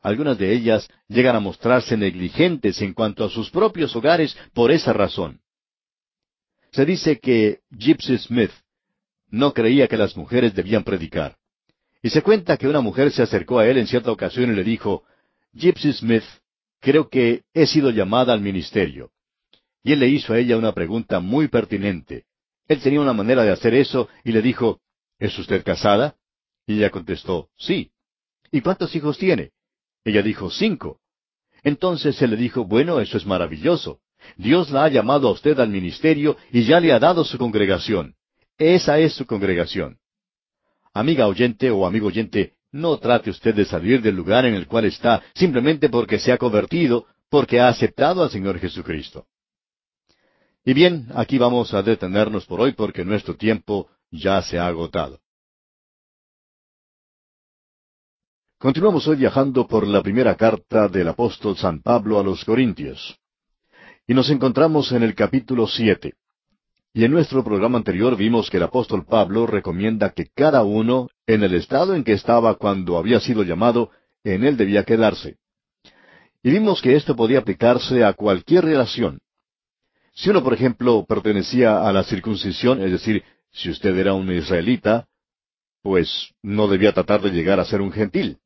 Algunas 0.02 0.38
de 0.38 0.52
ellas 0.52 0.88
llegan 1.08 1.36
a 1.36 1.40
mostrarse 1.40 1.96
negligentes 1.96 2.80
en 2.80 2.94
cuanto 2.94 3.24
a 3.24 3.30
sus 3.30 3.50
propios 3.50 3.94
hogares 3.96 4.36
por 4.54 4.70
esa 4.70 4.92
razón. 4.92 5.40
Se 6.76 6.84
dice 6.84 7.18
que 7.20 7.60
Gypsy 7.70 8.18
Smith 8.18 8.50
no 9.30 9.54
creía 9.54 9.88
que 9.88 9.96
las 9.96 10.14
mujeres 10.14 10.54
debían 10.54 10.84
predicar. 10.84 11.38
Y 12.02 12.10
se 12.10 12.20
cuenta 12.20 12.58
que 12.58 12.68
una 12.68 12.82
mujer 12.82 13.10
se 13.12 13.22
acercó 13.22 13.58
a 13.58 13.66
él 13.66 13.78
en 13.78 13.86
cierta 13.86 14.12
ocasión 14.12 14.52
y 14.52 14.54
le 14.54 14.62
dijo, 14.62 15.02
Gypsy 15.54 15.94
Smith, 15.94 16.24
creo 16.78 17.08
que 17.08 17.44
he 17.54 17.66
sido 17.66 17.88
llamada 17.88 18.34
al 18.34 18.42
ministerio. 18.42 19.10
Y 19.82 19.92
él 19.92 20.00
le 20.00 20.08
hizo 20.08 20.34
a 20.34 20.38
ella 20.38 20.58
una 20.58 20.72
pregunta 20.72 21.18
muy 21.18 21.48
pertinente. 21.48 22.26
Él 22.68 22.82
tenía 22.82 23.00
una 23.00 23.14
manera 23.14 23.42
de 23.42 23.52
hacer 23.52 23.72
eso 23.72 24.10
y 24.22 24.32
le 24.32 24.42
dijo, 24.42 24.82
¿Es 25.18 25.38
usted 25.38 25.64
casada? 25.64 26.16
Y 26.66 26.76
ella 26.76 26.90
contestó, 26.90 27.48
sí. 27.56 27.90
¿Y 28.52 28.60
cuántos 28.60 28.94
hijos 28.94 29.16
tiene? 29.16 29.52
Ella 30.04 30.20
dijo, 30.20 30.50
cinco. 30.50 31.00
Entonces 31.62 32.20
él 32.20 32.32
le 32.32 32.36
dijo, 32.36 32.66
bueno, 32.66 33.00
eso 33.00 33.16
es 33.16 33.24
maravilloso. 33.24 34.02
Dios 34.36 34.70
la 34.70 34.84
ha 34.84 34.88
llamado 34.88 35.28
a 35.28 35.32
usted 35.32 35.58
al 35.60 35.68
ministerio 35.68 36.36
y 36.50 36.64
ya 36.64 36.80
le 36.80 36.92
ha 36.92 36.98
dado 36.98 37.24
su 37.24 37.38
congregación. 37.38 38.14
Esa 38.58 38.98
es 38.98 39.14
su 39.14 39.26
congregación. 39.26 39.98
Amiga 40.94 41.26
oyente 41.26 41.70
o 41.70 41.86
amigo 41.86 42.06
oyente, 42.06 42.54
no 42.72 42.98
trate 42.98 43.30
usted 43.30 43.54
de 43.54 43.64
salir 43.64 44.00
del 44.02 44.16
lugar 44.16 44.44
en 44.46 44.54
el 44.54 44.66
cual 44.66 44.86
está 44.86 45.22
simplemente 45.34 45.88
porque 45.88 46.18
se 46.18 46.32
ha 46.32 46.38
convertido, 46.38 47.06
porque 47.28 47.60
ha 47.60 47.68
aceptado 47.68 48.22
al 48.22 48.30
Señor 48.30 48.58
Jesucristo. 48.58 49.26
Y 50.64 50.74
bien, 50.74 51.08
aquí 51.14 51.38
vamos 51.38 51.72
a 51.74 51.82
detenernos 51.82 52.44
por 52.46 52.60
hoy 52.60 52.72
porque 52.72 53.04
nuestro 53.04 53.36
tiempo 53.36 53.88
ya 54.10 54.42
se 54.42 54.58
ha 54.58 54.66
agotado. 54.66 55.20
Continuamos 58.58 59.06
hoy 59.06 59.16
viajando 59.16 59.66
por 59.66 59.86
la 59.86 60.02
primera 60.02 60.34
carta 60.34 60.88
del 60.88 61.08
apóstol 61.08 61.56
San 61.56 61.82
Pablo 61.82 62.18
a 62.18 62.24
los 62.24 62.44
Corintios. 62.44 63.18
Y 64.06 64.14
nos 64.14 64.30
encontramos 64.30 64.92
en 64.92 65.02
el 65.02 65.14
capítulo 65.14 65.66
siete. 65.66 66.14
Y 66.94 67.04
en 67.04 67.10
nuestro 67.10 67.42
programa 67.42 67.78
anterior 67.78 68.16
vimos 68.16 68.48
que 68.48 68.56
el 68.56 68.62
apóstol 68.62 69.04
Pablo 69.04 69.46
recomienda 69.46 70.10
que 70.10 70.28
cada 70.34 70.62
uno, 70.62 71.08
en 71.26 71.42
el 71.42 71.54
estado 71.54 71.94
en 71.94 72.04
que 72.04 72.12
estaba 72.12 72.54
cuando 72.54 72.98
había 72.98 73.18
sido 73.18 73.42
llamado, 73.42 73.90
en 74.22 74.44
él 74.44 74.56
debía 74.56 74.84
quedarse. 74.84 75.36
Y 76.42 76.50
vimos 76.50 76.80
que 76.80 76.94
esto 76.94 77.16
podía 77.16 77.40
aplicarse 77.40 78.04
a 78.04 78.12
cualquier 78.12 78.64
relación. 78.64 79.18
Si 80.14 80.30
uno, 80.30 80.42
por 80.42 80.54
ejemplo, 80.54 81.04
pertenecía 81.06 81.86
a 81.86 81.92
la 81.92 82.04
circuncisión, 82.04 82.80
es 82.80 82.92
decir, 82.92 83.24
si 83.50 83.70
usted 83.70 83.96
era 83.96 84.14
un 84.14 84.30
israelita, 84.32 85.08
pues 85.82 86.30
no 86.42 86.68
debía 86.68 86.92
tratar 86.92 87.20
de 87.20 87.30
llegar 87.30 87.58
a 87.58 87.64
ser 87.64 87.80
un 87.80 87.92
gentil. 87.92 88.38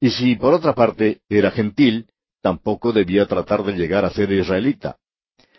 Y 0.00 0.10
si, 0.10 0.34
por 0.34 0.54
otra 0.54 0.74
parte, 0.74 1.20
era 1.28 1.50
gentil, 1.50 2.06
tampoco 2.42 2.92
debía 2.92 3.26
tratar 3.26 3.62
de 3.62 3.72
llegar 3.72 4.04
a 4.04 4.10
ser 4.10 4.30
israelita. 4.32 4.96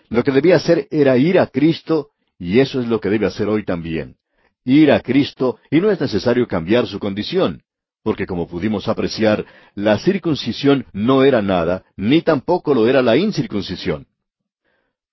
Lo 0.10 0.24
que 0.24 0.32
debía 0.32 0.58
hacer 0.58 0.88
era 0.92 1.18
ir 1.18 1.40
a 1.40 1.48
Cristo, 1.48 2.10
y 2.38 2.60
eso 2.60 2.82
es 2.82 2.88
lo 2.88 3.00
que 3.00 3.10
debe 3.10 3.26
hacer 3.26 3.48
hoy 3.48 3.64
también. 3.64 4.18
Ir 4.66 4.92
a 4.92 5.00
Cristo, 5.00 5.58
y 5.72 5.80
no 5.80 5.90
es 5.90 6.00
necesario 6.00 6.48
cambiar 6.48 6.86
su 6.86 7.00
condición, 7.00 7.64
porque 8.04 8.28
como 8.28 8.48
pudimos 8.48 8.88
apreciar, 8.88 9.46
la 9.76 9.98
circuncisión 9.98 10.86
no 10.92 11.24
era 11.24 11.42
nada, 11.42 11.84
ni 11.96 12.22
tampoco 12.22 12.74
lo 12.74 12.88
era 12.88 13.02
la 13.02 13.16
incircuncisión. 13.18 14.08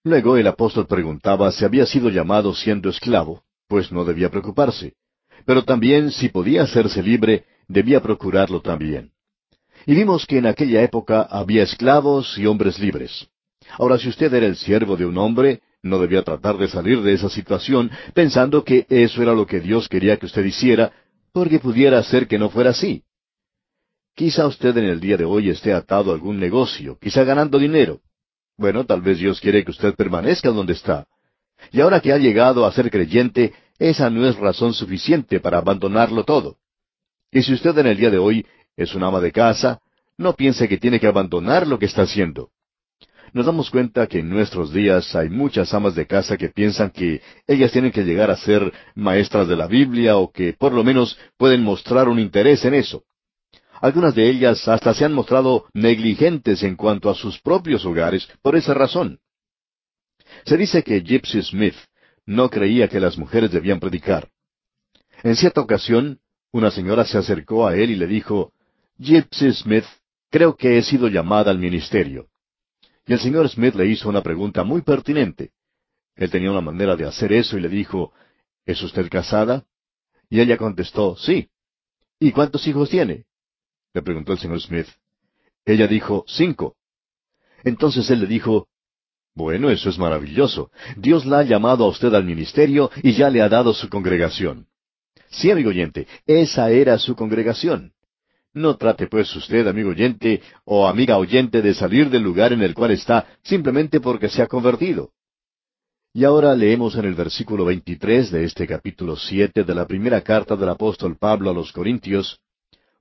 Luego 0.02 0.36
el 0.36 0.46
apóstol 0.46 0.86
preguntaba 0.86 1.52
si 1.52 1.64
había 1.64 1.86
sido 1.86 2.08
llamado 2.08 2.54
siendo 2.54 2.88
esclavo, 2.88 3.44
pues 3.68 3.92
no 3.92 4.04
debía 4.04 4.30
preocuparse. 4.30 4.94
Pero 5.46 5.64
también 5.64 6.10
si 6.10 6.28
podía 6.28 6.62
hacerse 6.62 7.02
libre, 7.02 7.44
debía 7.68 8.00
procurarlo 8.00 8.60
también. 8.60 9.12
Y 9.86 9.94
vimos 9.94 10.26
que 10.26 10.38
en 10.38 10.46
aquella 10.46 10.82
época 10.82 11.22
había 11.22 11.62
esclavos 11.62 12.36
y 12.38 12.46
hombres 12.46 12.78
libres. 12.78 13.28
Ahora, 13.78 13.98
si 13.98 14.08
usted 14.08 14.32
era 14.32 14.46
el 14.46 14.56
siervo 14.56 14.96
de 14.96 15.06
un 15.06 15.16
hombre, 15.18 15.60
no 15.82 15.98
debía 15.98 16.22
tratar 16.22 16.58
de 16.58 16.68
salir 16.68 17.00
de 17.02 17.14
esa 17.14 17.30
situación 17.30 17.90
pensando 18.14 18.64
que 18.64 18.86
eso 18.88 19.22
era 19.22 19.32
lo 19.32 19.46
que 19.46 19.60
Dios 19.60 19.88
quería 19.88 20.16
que 20.18 20.26
usted 20.26 20.44
hiciera, 20.44 20.92
porque 21.32 21.58
pudiera 21.58 22.02
ser 22.02 22.26
que 22.26 22.38
no 22.38 22.50
fuera 22.50 22.70
así. 22.70 23.04
Quizá 24.14 24.46
usted 24.46 24.76
en 24.76 24.84
el 24.84 25.00
día 25.00 25.16
de 25.16 25.24
hoy 25.24 25.48
esté 25.48 25.72
atado 25.72 26.10
a 26.10 26.14
algún 26.14 26.38
negocio, 26.38 26.98
quizá 27.00 27.24
ganando 27.24 27.58
dinero. 27.58 28.00
Bueno, 28.58 28.84
tal 28.84 29.00
vez 29.00 29.18
Dios 29.18 29.40
quiere 29.40 29.64
que 29.64 29.70
usted 29.70 29.94
permanezca 29.94 30.50
donde 30.50 30.74
está. 30.74 31.06
Y 31.72 31.80
ahora 31.80 32.00
que 32.00 32.12
ha 32.12 32.18
llegado 32.18 32.66
a 32.66 32.72
ser 32.72 32.90
creyente, 32.90 33.54
esa 33.78 34.10
no 34.10 34.26
es 34.26 34.36
razón 34.36 34.74
suficiente 34.74 35.40
para 35.40 35.58
abandonarlo 35.58 36.24
todo. 36.24 36.56
Y 37.32 37.42
si 37.42 37.54
usted 37.54 37.76
en 37.78 37.86
el 37.86 37.96
día 37.96 38.10
de 38.10 38.18
hoy 38.18 38.44
es 38.76 38.94
un 38.94 39.02
ama 39.02 39.20
de 39.20 39.32
casa, 39.32 39.80
no 40.16 40.34
piense 40.34 40.68
que 40.68 40.78
tiene 40.78 41.00
que 41.00 41.06
abandonar 41.06 41.66
lo 41.66 41.78
que 41.78 41.86
está 41.86 42.02
haciendo. 42.02 42.50
Nos 43.32 43.46
damos 43.46 43.70
cuenta 43.70 44.06
que 44.06 44.18
en 44.18 44.28
nuestros 44.28 44.72
días 44.72 45.14
hay 45.14 45.28
muchas 45.28 45.72
amas 45.72 45.94
de 45.94 46.06
casa 46.06 46.36
que 46.36 46.48
piensan 46.48 46.90
que 46.90 47.22
ellas 47.46 47.70
tienen 47.70 47.92
que 47.92 48.02
llegar 48.02 48.30
a 48.30 48.36
ser 48.36 48.72
maestras 48.94 49.46
de 49.46 49.56
la 49.56 49.68
Biblia 49.68 50.16
o 50.16 50.32
que 50.32 50.52
por 50.52 50.72
lo 50.72 50.82
menos 50.82 51.16
pueden 51.36 51.62
mostrar 51.62 52.08
un 52.08 52.18
interés 52.18 52.64
en 52.64 52.74
eso. 52.74 53.04
Algunas 53.80 54.14
de 54.14 54.28
ellas 54.28 54.66
hasta 54.68 54.92
se 54.92 55.04
han 55.04 55.12
mostrado 55.12 55.66
negligentes 55.72 56.62
en 56.64 56.76
cuanto 56.76 57.08
a 57.08 57.14
sus 57.14 57.40
propios 57.40 57.84
hogares 57.84 58.28
por 58.42 58.56
esa 58.56 58.74
razón. 58.74 59.20
Se 60.44 60.56
dice 60.56 60.82
que 60.82 61.00
Gypsy 61.00 61.42
Smith 61.42 61.76
no 62.26 62.50
creía 62.50 62.88
que 62.88 63.00
las 63.00 63.16
mujeres 63.16 63.50
debían 63.50 63.80
predicar. 63.80 64.28
En 65.22 65.36
cierta 65.36 65.60
ocasión, 65.60 66.20
una 66.52 66.70
señora 66.70 67.04
se 67.04 67.16
acercó 67.16 67.66
a 67.66 67.76
él 67.76 67.90
y 67.90 67.96
le 67.96 68.06
dijo, 68.06 68.52
Gypsy 69.00 69.54
Smith, 69.54 69.86
creo 70.30 70.54
que 70.54 70.76
he 70.76 70.82
sido 70.82 71.08
llamada 71.08 71.50
al 71.50 71.58
ministerio. 71.58 72.28
Y 73.06 73.14
el 73.14 73.18
señor 73.18 73.48
Smith 73.48 73.74
le 73.74 73.86
hizo 73.86 74.10
una 74.10 74.22
pregunta 74.22 74.62
muy 74.62 74.82
pertinente. 74.82 75.52
Él 76.16 76.30
tenía 76.30 76.50
una 76.50 76.60
manera 76.60 76.96
de 76.96 77.06
hacer 77.06 77.32
eso 77.32 77.56
y 77.56 77.62
le 77.62 77.70
dijo, 77.70 78.12
¿Es 78.66 78.82
usted 78.82 79.08
casada? 79.08 79.64
Y 80.28 80.40
ella 80.40 80.58
contestó, 80.58 81.16
sí. 81.16 81.48
¿Y 82.18 82.30
cuántos 82.32 82.66
hijos 82.66 82.90
tiene? 82.90 83.24
Le 83.94 84.02
preguntó 84.02 84.32
el 84.32 84.38
señor 84.38 84.60
Smith. 84.60 84.88
Ella 85.64 85.86
dijo, 85.86 86.26
cinco. 86.28 86.76
Entonces 87.64 88.08
él 88.10 88.20
le 88.20 88.26
dijo, 88.26 88.68
Bueno, 89.34 89.70
eso 89.70 89.88
es 89.88 89.98
maravilloso. 89.98 90.70
Dios 90.98 91.24
la 91.24 91.38
ha 91.38 91.42
llamado 91.44 91.84
a 91.84 91.88
usted 91.88 92.12
al 92.12 92.24
ministerio 92.24 92.90
y 93.02 93.14
ya 93.14 93.30
le 93.30 93.40
ha 93.40 93.48
dado 93.48 93.72
su 93.72 93.88
congregación. 93.88 94.66
Sí, 95.30 95.50
amigo 95.50 95.70
oyente, 95.70 96.06
esa 96.26 96.70
era 96.70 96.98
su 96.98 97.16
congregación. 97.16 97.94
No 98.52 98.76
trate 98.76 99.06
pues 99.06 99.34
usted, 99.36 99.66
amigo 99.68 99.90
oyente 99.90 100.42
o 100.64 100.88
amiga 100.88 101.18
oyente, 101.18 101.62
de 101.62 101.72
salir 101.72 102.10
del 102.10 102.22
lugar 102.22 102.52
en 102.52 102.62
el 102.62 102.74
cual 102.74 102.90
está 102.90 103.26
simplemente 103.42 104.00
porque 104.00 104.28
se 104.28 104.42
ha 104.42 104.48
convertido. 104.48 105.10
Y 106.12 106.24
ahora 106.24 106.56
leemos 106.56 106.96
en 106.96 107.04
el 107.04 107.14
versículo 107.14 107.64
23 107.64 108.32
de 108.32 108.44
este 108.44 108.66
capítulo 108.66 109.14
7 109.14 109.62
de 109.62 109.74
la 109.74 109.86
primera 109.86 110.20
carta 110.22 110.56
del 110.56 110.68
apóstol 110.68 111.16
Pablo 111.16 111.50
a 111.50 111.54
los 111.54 111.70
Corintios, 111.70 112.40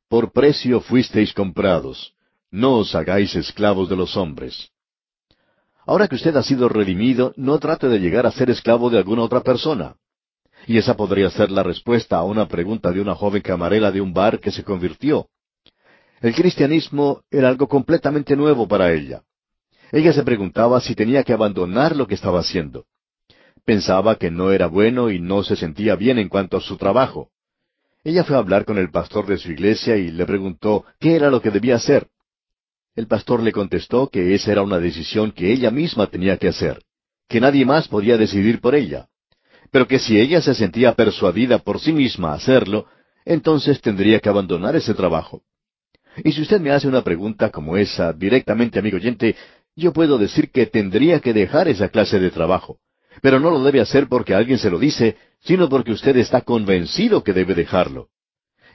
Por 0.08 0.32
precio 0.32 0.82
fuisteis 0.82 1.34
comprados, 1.34 2.14
no 2.52 2.78
os 2.78 2.93
hagáis 2.93 3.36
esclavos 3.36 3.89
de 3.89 3.95
los 3.95 4.16
hombres. 4.16 4.70
Ahora 5.88 6.08
que 6.08 6.16
usted 6.16 6.36
ha 6.36 6.43
sido 6.43 6.70
redimido, 6.70 7.34
no 7.36 7.58
trate 7.58 7.88
de 7.89 8.00
llegar 8.00 8.28
a 8.28 8.32
ser 8.32 8.52
esclavo 8.52 8.91
de 8.91 9.00
alguna 9.00 9.24
otra 9.24 9.41
persona. 9.41 9.95
Y 10.68 10.78
esa 10.78 10.95
podría 10.95 11.32
ser 11.32 11.50
la 11.50 11.64
respuesta 11.64 12.18
a 12.18 12.24
una 12.24 12.47
pregunta 12.47 12.91
de 12.91 13.02
una 13.02 13.16
joven 13.16 13.41
camarera 13.41 13.91
de 13.91 14.02
un 14.02 14.14
bar 14.14 14.39
que 14.39 14.52
se 14.52 14.64
convirtió. 14.64 15.28
El 16.22 16.36
cristianismo 16.36 17.22
era 17.32 17.47
algo 17.47 17.67
completamente 17.67 18.36
nuevo 18.36 18.67
para 18.67 18.91
ella. 18.91 19.24
Ella 19.91 20.11
se 20.11 20.24
preguntaba 20.24 20.82
si 20.82 20.93
tenía 20.93 21.24
que 21.24 21.34
abandonar 21.34 21.95
lo 21.95 22.07
que 22.07 22.15
estaba 22.15 22.39
haciendo. 22.39 22.86
Pensaba 23.65 24.15
que 24.15 24.30
no 24.30 24.51
era 24.51 24.67
bueno 24.67 25.09
y 25.09 25.20
no 25.20 25.43
se 25.43 25.55
sentía 25.55 25.95
bien 25.95 26.20
en 26.20 26.28
cuanto 26.28 26.57
a 26.57 26.61
su 26.61 26.78
trabajo. 26.78 27.30
Ella 28.03 28.24
fue 28.24 28.36
a 28.36 28.39
hablar 28.39 28.65
con 28.65 28.78
el 28.78 28.91
pastor 28.91 29.28
de 29.28 29.38
su 29.38 29.51
iglesia 29.51 29.95
y 29.95 30.11
le 30.11 30.26
preguntó 30.26 30.86
qué 30.99 31.15
era 31.15 31.30
lo 31.30 31.41
que 31.41 31.51
debía 31.51 31.76
hacer. 31.76 32.07
El 32.95 33.07
pastor 33.07 33.41
le 33.41 33.51
contestó 33.51 34.09
que 34.09 34.36
esa 34.36 34.51
era 34.51 34.61
una 34.61 34.80
decisión 34.80 35.32
que 35.32 35.51
ella 35.51 35.72
misma 35.72 36.07
tenía 36.07 36.38
que 36.38 36.49
hacer, 36.49 36.84
que 37.28 37.39
nadie 37.39 37.65
más 37.65 37.88
podía 37.88 38.17
decidir 38.17 38.59
por 38.59 38.76
ella, 38.76 39.07
pero 39.72 39.88
que 39.88 39.99
si 39.99 40.20
ella 40.20 40.41
se 40.41 40.53
sentía 40.53 40.95
persuadida 40.95 41.59
por 41.59 41.80
sí 41.80 41.93
misma 41.93 42.32
a 42.32 42.36
hacerlo, 42.36 42.88
entonces 43.26 43.80
tendría 43.82 44.20
que 44.20 44.30
abandonar 44.30 44.76
ese 44.76 44.93
trabajo. 44.93 45.43
Y 46.18 46.32
si 46.32 46.41
usted 46.41 46.60
me 46.60 46.72
hace 46.72 46.88
una 46.88 47.03
pregunta 47.03 47.49
como 47.49 47.78
esa 47.78 48.14
directamente, 48.14 48.80
amigo 48.80 48.97
oyente, 48.97 49.36
yo 49.76 49.93
puedo 49.93 50.18
decir 50.18 50.51
que 50.51 50.66
tendría 50.66 51.20
que 51.20 51.34
dejar 51.34 51.68
esa 51.68 51.89
clase 51.89 52.20
de 52.20 52.32
trabajo, 52.32 52.80
Pero 53.22 53.39
no 53.39 53.49
lo 53.49 53.64
debe 53.64 53.82
hacer 53.82 54.07
porque 54.07 54.34
alguien 54.34 54.60
se 54.60 54.70
lo 54.70 54.80
dice, 54.80 55.18
sino 55.41 55.68
porque 55.68 55.91
usted 55.91 56.16
está 56.18 56.41
convencido 56.41 57.24
que 57.24 57.34
debe 57.34 57.53
dejarlo. 57.55 58.10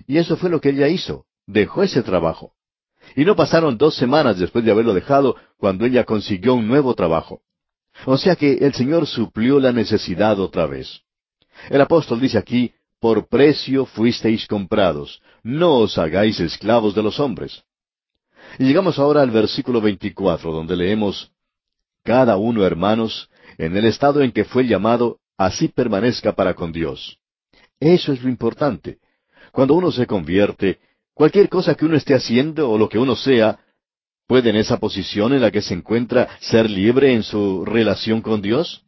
Y 0.07 0.18
eso 0.18 0.37
fue 0.37 0.51
lo 0.51 0.61
que 0.61 0.70
ella 0.70 0.89
hizo. 0.89 1.24
Dejó 1.47 1.82
ese 1.82 2.03
trabajo. 2.03 2.53
Y 3.16 3.24
no 3.24 3.37
pasaron 3.37 3.78
dos 3.78 3.97
semanas 3.97 4.39
después 4.39 4.64
de 4.64 4.70
haberlo 4.70 4.93
dejado 4.95 5.37
cuando 5.57 5.87
ella 5.87 6.05
consiguió 6.05 6.55
un 6.55 6.66
nuevo 6.66 6.95
trabajo. 6.95 7.43
O 8.07 8.16
sea 8.16 8.37
que 8.37 8.55
el 8.55 8.74
Señor 8.74 9.07
suplió 9.07 9.61
la 9.61 9.72
necesidad 9.72 10.39
otra 10.41 10.66
vez. 10.66 11.03
El 11.70 11.80
apóstol 11.80 12.20
dice 12.20 12.39
aquí, 12.39 12.74
por 13.05 13.28
precio 13.28 13.84
fuisteis 13.84 14.46
comprados, 14.46 15.20
no 15.42 15.74
os 15.74 15.98
hagáis 15.98 16.40
esclavos 16.40 16.94
de 16.94 17.02
los 17.02 17.20
hombres. 17.20 17.62
Y 18.59 18.64
llegamos 18.64 18.98
ahora 18.98 19.20
al 19.20 19.30
versículo 19.30 19.82
24, 19.82 20.50
donde 20.50 20.74
leemos, 20.74 21.30
Cada 22.02 22.38
uno, 22.38 22.64
hermanos, 22.64 23.28
en 23.59 23.76
el 23.76 23.84
estado 23.84 24.22
en 24.22 24.32
que 24.32 24.46
fue 24.46 24.66
llamado, 24.66 25.18
así 25.36 25.68
permanezca 25.68 26.34
para 26.34 26.55
con 26.55 26.72
Dios. 26.72 27.18
Eso 27.78 28.11
es 28.11 28.22
lo 28.22 28.30
importante. 28.30 28.96
Cuando 29.52 29.74
uno 29.74 29.92
se 29.92 30.07
convierte, 30.07 30.78
cualquier 31.12 31.50
cosa 31.50 31.74
que 31.74 31.84
uno 31.84 31.98
esté 31.98 32.14
haciendo 32.14 32.70
o 32.70 32.78
lo 32.78 32.88
que 32.88 32.98
uno 32.98 33.16
sea, 33.16 33.59
¿puede 34.26 34.48
en 34.48 34.57
esa 34.57 34.78
posición 34.78 35.34
en 35.34 35.42
la 35.42 35.50
que 35.50 35.61
se 35.61 35.74
encuentra 35.74 36.38
ser 36.40 36.70
libre 36.70 37.12
en 37.12 37.22
su 37.22 37.66
relación 37.66 38.22
con 38.22 38.40
Dios? 38.40 38.82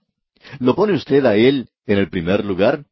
¿Lo 0.59 0.75
pone 0.75 0.95
usted 0.95 1.27
a 1.27 1.37
Él 1.37 1.69
en 1.85 1.99
el 1.99 2.09
primer 2.09 2.43
lugar? 2.43 2.87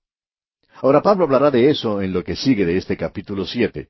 Ahora 0.85 1.01
Pablo 1.01 1.25
hablará 1.25 1.51
de 1.51 1.71
eso 1.71 2.03
en 2.03 2.13
lo 2.13 2.23
que 2.23 2.37
sigue 2.37 2.67
de 2.67 2.77
este 2.77 2.95
capítulo 2.99 3.47
siete. 3.47 3.89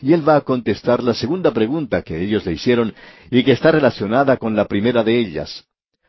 Y 0.00 0.12
él 0.12 0.26
va 0.26 0.36
a 0.36 0.42
contestar 0.42 1.02
la 1.02 1.12
segunda 1.12 1.50
pregunta 1.50 2.02
que 2.02 2.22
ellos 2.22 2.46
le 2.46 2.52
hicieron 2.52 2.94
y 3.32 3.42
que 3.42 3.50
está 3.50 3.72
relacionada 3.72 4.36
con 4.36 4.54
la 4.54 4.66
primera 4.66 5.02
de 5.02 5.18
ellas. 5.18 5.64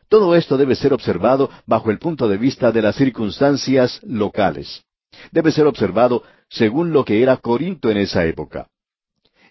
Todo 0.08 0.36
esto 0.36 0.56
debe 0.56 0.76
ser 0.76 0.92
observado 0.92 1.50
bajo 1.66 1.90
el 1.90 1.98
punto 1.98 2.28
de 2.28 2.36
vista 2.36 2.70
de 2.70 2.82
las 2.82 2.94
circunstancias 2.94 3.98
locales. 4.04 4.84
Debe 5.32 5.50
ser 5.50 5.66
observado 5.66 6.22
según 6.48 6.92
lo 6.92 7.04
que 7.04 7.20
era 7.20 7.38
Corinto 7.38 7.90
en 7.90 7.96
esa 7.96 8.24
época. 8.24 8.68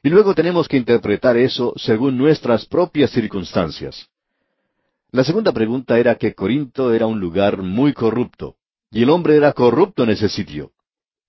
Y 0.01 0.07
luego 0.07 0.33
tenemos 0.35 0.69
que 0.69 0.77
interpretar 0.77 1.35
eso 1.35 1.73
según 1.75 2.17
nuestras 2.17 2.65
propias 2.65 3.11
circunstancias. 3.11 4.07
La 5.11 5.25
segunda 5.25 5.51
pregunta 5.51 5.99
era 5.99 6.15
que 6.15 6.33
Corinto 6.33 6.93
era 6.93 7.07
un 7.07 7.19
lugar 7.19 7.61
muy 7.61 7.91
corrupto, 7.91 8.55
y 8.91 9.03
el 9.03 9.09
hombre 9.09 9.37
era 9.37 9.53
corrupto 9.53 10.03
en 10.03 10.09
ese 10.09 10.27
sitio. 10.27 10.71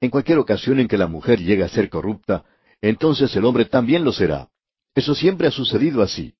En 0.01 0.11
cualquier 0.11 0.39
ocasión 0.39 0.81
en 0.81 0.89
que 0.89 0.99
la 0.99 1.07
mujer 1.07 1.41
llega 1.41 1.67
a 1.67 1.69
ser 1.69 1.89
corrupta, 1.89 2.45
entonces 2.81 3.35
el 3.37 3.45
hombre 3.45 3.65
también 3.67 4.05
lo 4.05 4.13
será. 4.13 4.49
Eso 4.95 5.15
siempre 5.15 5.47
ha 5.47 5.53
sucedido 5.53 6.03
así. 6.03 6.35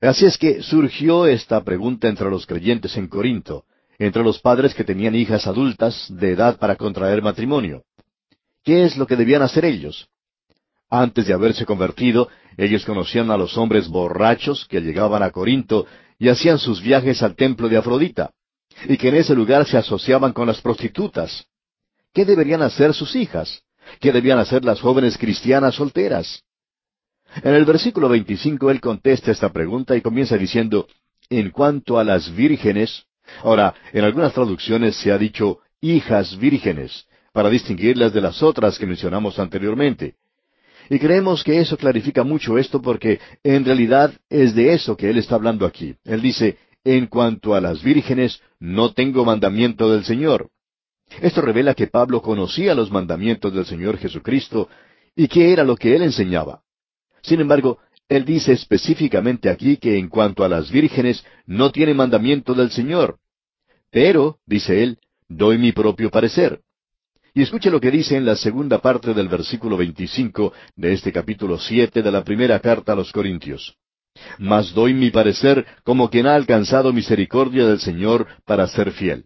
Así 0.00 0.26
es 0.26 0.36
que 0.36 0.62
surgió 0.62 1.26
esta 1.26 1.64
pregunta 1.64 2.08
entre 2.08 2.30
los 2.30 2.46
creyentes 2.46 2.96
en 2.98 3.08
Corinto, 3.08 3.64
entre 3.98 4.22
los 4.22 4.38
padres 4.38 4.74
que 4.74 4.84
tenían 4.84 5.14
hijas 5.14 5.46
adultas 5.46 6.06
de 6.10 6.32
edad 6.32 6.58
para 6.58 6.76
contraer 6.76 7.22
matrimonio. 7.22 7.82
¿Qué 8.62 8.84
es 8.84 8.96
lo 8.96 9.06
que 9.06 9.16
debían 9.16 9.42
hacer 9.42 9.64
ellos? 9.64 10.08
Antes 10.90 11.26
de 11.26 11.32
haberse 11.32 11.64
convertido, 11.64 12.28
ellos 12.56 12.84
conocían 12.84 13.30
a 13.30 13.36
los 13.36 13.56
hombres 13.56 13.88
borrachos 13.88 14.66
que 14.66 14.80
llegaban 14.80 15.22
a 15.22 15.30
Corinto 15.30 15.86
y 16.18 16.28
hacían 16.28 16.58
sus 16.58 16.82
viajes 16.82 17.22
al 17.22 17.34
templo 17.34 17.68
de 17.68 17.78
Afrodita, 17.78 18.32
y 18.86 18.96
que 18.96 19.08
en 19.08 19.16
ese 19.16 19.34
lugar 19.34 19.66
se 19.66 19.76
asociaban 19.76 20.32
con 20.32 20.46
las 20.46 20.60
prostitutas. 20.60 21.46
¿Qué 22.12 22.24
deberían 22.24 22.62
hacer 22.62 22.94
sus 22.94 23.14
hijas? 23.16 23.62
¿Qué 24.00 24.12
debían 24.12 24.38
hacer 24.38 24.64
las 24.64 24.80
jóvenes 24.80 25.16
cristianas 25.18 25.74
solteras? 25.74 26.42
En 27.42 27.54
el 27.54 27.64
versículo 27.64 28.08
25 28.08 28.70
él 28.70 28.80
contesta 28.80 29.30
esta 29.30 29.52
pregunta 29.52 29.96
y 29.96 30.00
comienza 30.00 30.36
diciendo, 30.36 30.88
en 31.30 31.50
cuanto 31.50 31.98
a 31.98 32.04
las 32.04 32.34
vírgenes, 32.34 33.04
ahora, 33.42 33.74
en 33.92 34.04
algunas 34.04 34.32
traducciones 34.32 34.96
se 34.96 35.12
ha 35.12 35.18
dicho 35.18 35.58
hijas 35.80 36.36
vírgenes, 36.38 37.06
para 37.32 37.50
distinguirlas 37.50 38.12
de 38.12 38.20
las 38.20 38.42
otras 38.42 38.78
que 38.78 38.86
mencionamos 38.86 39.38
anteriormente. 39.38 40.14
Y 40.90 40.98
creemos 40.98 41.44
que 41.44 41.60
eso 41.60 41.76
clarifica 41.76 42.24
mucho 42.24 42.56
esto 42.56 42.80
porque 42.80 43.20
en 43.44 43.64
realidad 43.64 44.12
es 44.30 44.54
de 44.54 44.72
eso 44.72 44.96
que 44.96 45.10
él 45.10 45.18
está 45.18 45.34
hablando 45.34 45.66
aquí. 45.66 45.94
Él 46.04 46.22
dice, 46.22 46.56
en 46.84 47.06
cuanto 47.06 47.54
a 47.54 47.60
las 47.60 47.82
vírgenes, 47.82 48.40
no 48.58 48.92
tengo 48.92 49.24
mandamiento 49.24 49.90
del 49.90 50.04
Señor. 50.04 50.50
Esto 51.20 51.40
revela 51.40 51.74
que 51.74 51.86
Pablo 51.86 52.22
conocía 52.22 52.74
los 52.74 52.90
mandamientos 52.90 53.52
del 53.52 53.66
Señor 53.66 53.98
Jesucristo 53.98 54.68
y 55.16 55.28
qué 55.28 55.52
era 55.52 55.64
lo 55.64 55.76
que 55.76 55.96
él 55.96 56.02
enseñaba. 56.02 56.62
Sin 57.22 57.40
embargo, 57.40 57.78
él 58.08 58.24
dice 58.24 58.52
específicamente 58.52 59.50
aquí 59.50 59.76
que 59.76 59.98
en 59.98 60.08
cuanto 60.08 60.44
a 60.44 60.48
las 60.48 60.70
vírgenes 60.70 61.24
no 61.46 61.70
tiene 61.70 61.94
mandamiento 61.94 62.54
del 62.54 62.70
Señor. 62.70 63.18
Pero, 63.90 64.38
dice 64.46 64.82
él, 64.82 64.98
doy 65.28 65.58
mi 65.58 65.72
propio 65.72 66.10
parecer. 66.10 66.60
Y 67.34 67.42
escuche 67.42 67.70
lo 67.70 67.80
que 67.80 67.90
dice 67.90 68.16
en 68.16 68.24
la 68.24 68.36
segunda 68.36 68.78
parte 68.78 69.14
del 69.14 69.28
versículo 69.28 69.76
25 69.76 70.52
de 70.76 70.92
este 70.92 71.12
capítulo 71.12 71.58
siete 71.58 72.02
de 72.02 72.10
la 72.10 72.24
primera 72.24 72.58
carta 72.60 72.92
a 72.92 72.96
los 72.96 73.12
Corintios. 73.12 73.76
Mas 74.38 74.72
doy 74.72 74.94
mi 74.94 75.10
parecer 75.10 75.66
como 75.84 76.10
quien 76.10 76.26
ha 76.26 76.34
alcanzado 76.34 76.92
misericordia 76.92 77.66
del 77.66 77.80
Señor 77.80 78.26
para 78.44 78.66
ser 78.68 78.92
fiel. 78.92 79.24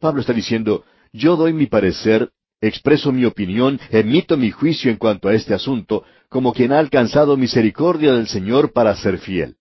Pablo 0.00 0.20
está 0.20 0.32
diciendo, 0.32 0.84
yo 1.12 1.36
doy 1.36 1.52
mi 1.52 1.66
parecer, 1.66 2.30
expreso 2.60 3.12
mi 3.12 3.24
opinión, 3.24 3.80
emito 3.90 4.36
mi 4.36 4.50
juicio 4.50 4.90
en 4.90 4.96
cuanto 4.96 5.28
a 5.28 5.34
este 5.34 5.54
asunto, 5.54 6.04
como 6.28 6.52
quien 6.52 6.72
ha 6.72 6.78
alcanzado 6.78 7.36
misericordia 7.36 8.12
del 8.14 8.28
Señor 8.28 8.72
para 8.72 8.94
ser 8.96 9.18
fiel. 9.18 9.56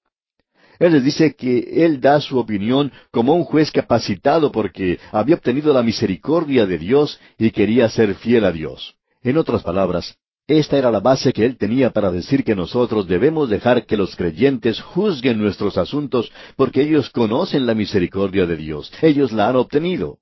Él 0.80 0.94
les 0.94 1.04
dice 1.04 1.36
que 1.36 1.86
Él 1.86 2.02
da 2.02 2.20
su 2.20 2.40
opinión 2.40 2.92
como 3.12 3.36
un 3.36 3.44
juez 3.44 3.70
capacitado 3.72 4.52
porque 4.52 4.98
había 5.12 5.36
obtenido 5.36 5.74
la 5.74 5.84
misericordia 5.84 6.66
de 6.66 6.80
Dios 6.80 7.20
y 7.38 7.52
quería 7.52 7.88
ser 7.88 8.16
fiel 8.16 8.46
a 8.46 8.52
Dios. 8.52 8.96
En 9.22 9.38
otras 9.38 9.62
palabras, 9.62 10.18
esta 10.60 10.78
era 10.78 10.92
la 10.92 11.00
base 11.00 11.34
que 11.34 11.46
Él 11.46 11.58
tenía 11.58 11.92
para 11.92 12.12
decir 12.12 12.44
que 12.44 12.56
nosotros 12.56 13.08
debemos 13.08 13.50
dejar 13.50 13.86
que 13.86 13.98
los 13.98 14.16
creyentes 14.16 14.82
juzguen 14.82 15.40
nuestros 15.40 15.78
asuntos 15.78 16.32
porque 16.56 16.82
ellos 16.82 17.10
conocen 17.10 17.66
la 17.66 17.76
misericordia 17.76 18.46
de 18.46 18.58
Dios, 18.58 18.92
ellos 19.02 19.32
la 19.32 19.50
han 19.50 19.56
obtenido. 19.56 20.18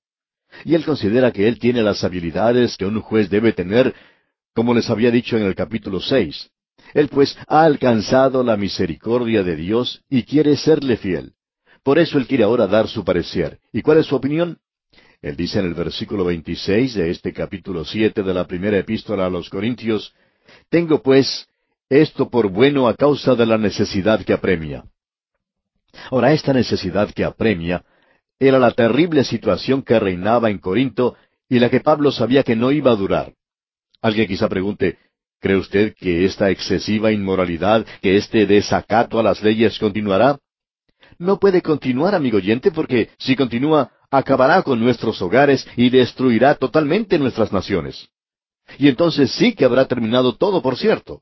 Y 0.66 0.76
Él 0.76 0.84
considera 0.84 1.32
que 1.32 1.48
Él 1.48 1.60
tiene 1.60 1.82
las 1.84 2.04
habilidades 2.04 2.76
que 2.78 2.86
un 2.86 3.02
juez 3.02 3.30
debe 3.30 3.54
tener, 3.54 3.94
como 4.54 4.74
les 4.74 4.90
había 4.90 5.12
dicho 5.12 5.38
en 5.38 5.44
el 5.44 5.56
capítulo 5.56 6.00
seis. 6.00 6.50
Él 6.94 7.08
pues 7.08 7.38
ha 7.48 7.64
alcanzado 7.64 8.44
la 8.44 8.58
misericordia 8.58 9.44
de 9.44 9.56
Dios 9.56 10.02
y 10.10 10.24
quiere 10.24 10.58
serle 10.58 10.98
fiel. 10.98 11.34
Por 11.84 12.00
eso 12.00 12.18
Él 12.18 12.28
quiere 12.28 12.44
ahora 12.44 12.68
dar 12.68 12.88
su 12.88 13.04
parecer. 13.04 13.60
¿Y 13.72 13.82
cuál 13.82 14.00
es 14.00 14.08
su 14.08 14.16
opinión? 14.16 14.58
Él 15.22 15.36
dice 15.36 15.60
en 15.60 15.66
el 15.66 15.74
versículo 15.74 16.24
26 16.24 16.94
de 16.96 17.12
este 17.12 17.34
capítulo 17.34 17.84
siete 17.84 18.24
de 18.24 18.34
la 18.34 18.48
primera 18.48 18.78
epístola 18.78 19.26
a 19.26 19.30
los 19.30 19.50
Corintios, 19.50 20.14
Tengo 20.70 21.02
pues 21.02 21.48
esto 21.90 22.30
por 22.30 22.50
bueno 22.50 22.88
a 22.88 22.96
causa 22.96 23.36
de 23.36 23.46
la 23.46 23.58
necesidad 23.58 24.24
que 24.24 24.34
apremia. 24.34 24.86
Ahora, 26.12 26.32
esta 26.34 26.54
necesidad 26.54 27.12
que 27.12 27.26
apremia 27.26 27.84
era 28.40 28.60
la 28.60 28.72
terrible 28.72 29.24
situación 29.24 29.82
que 29.82 30.00
reinaba 30.00 30.50
en 30.50 30.60
Corinto 30.60 31.16
y 31.50 31.60
la 31.60 31.70
que 31.70 31.82
Pablo 31.82 32.12
sabía 32.12 32.44
que 32.44 32.56
no 32.56 32.72
iba 32.72 32.92
a 32.92 32.96
durar. 32.96 33.34
Alguien 34.02 34.28
quizá 34.28 34.48
pregunte, 34.48 34.98
¿Cree 35.42 35.56
usted 35.56 35.96
que 35.96 36.26
esta 36.26 36.50
excesiva 36.50 37.12
inmoralidad, 37.12 37.86
que 38.02 38.18
este 38.18 38.46
desacato 38.46 39.20
a 39.20 39.24
las 39.24 39.42
leyes 39.42 39.80
continuará? 39.80 40.38
No 41.18 41.40
puede 41.40 41.62
continuar, 41.62 42.14
amigo 42.14 42.38
oyente, 42.38 42.72
porque 42.72 43.10
si 43.18 43.38
continúa, 43.38 43.92
acabará 44.12 44.62
con 44.64 44.80
nuestros 44.80 45.22
hogares 45.22 45.68
y 45.76 45.90
destruirá 45.90 46.56
totalmente 46.56 47.20
nuestras 47.20 47.52
naciones. 47.52 48.10
Y 48.78 48.88
entonces 48.88 49.32
sí 49.32 49.54
que 49.54 49.66
habrá 49.66 49.86
terminado 49.86 50.36
todo, 50.36 50.62
por 50.62 50.78
cierto. 50.78 51.22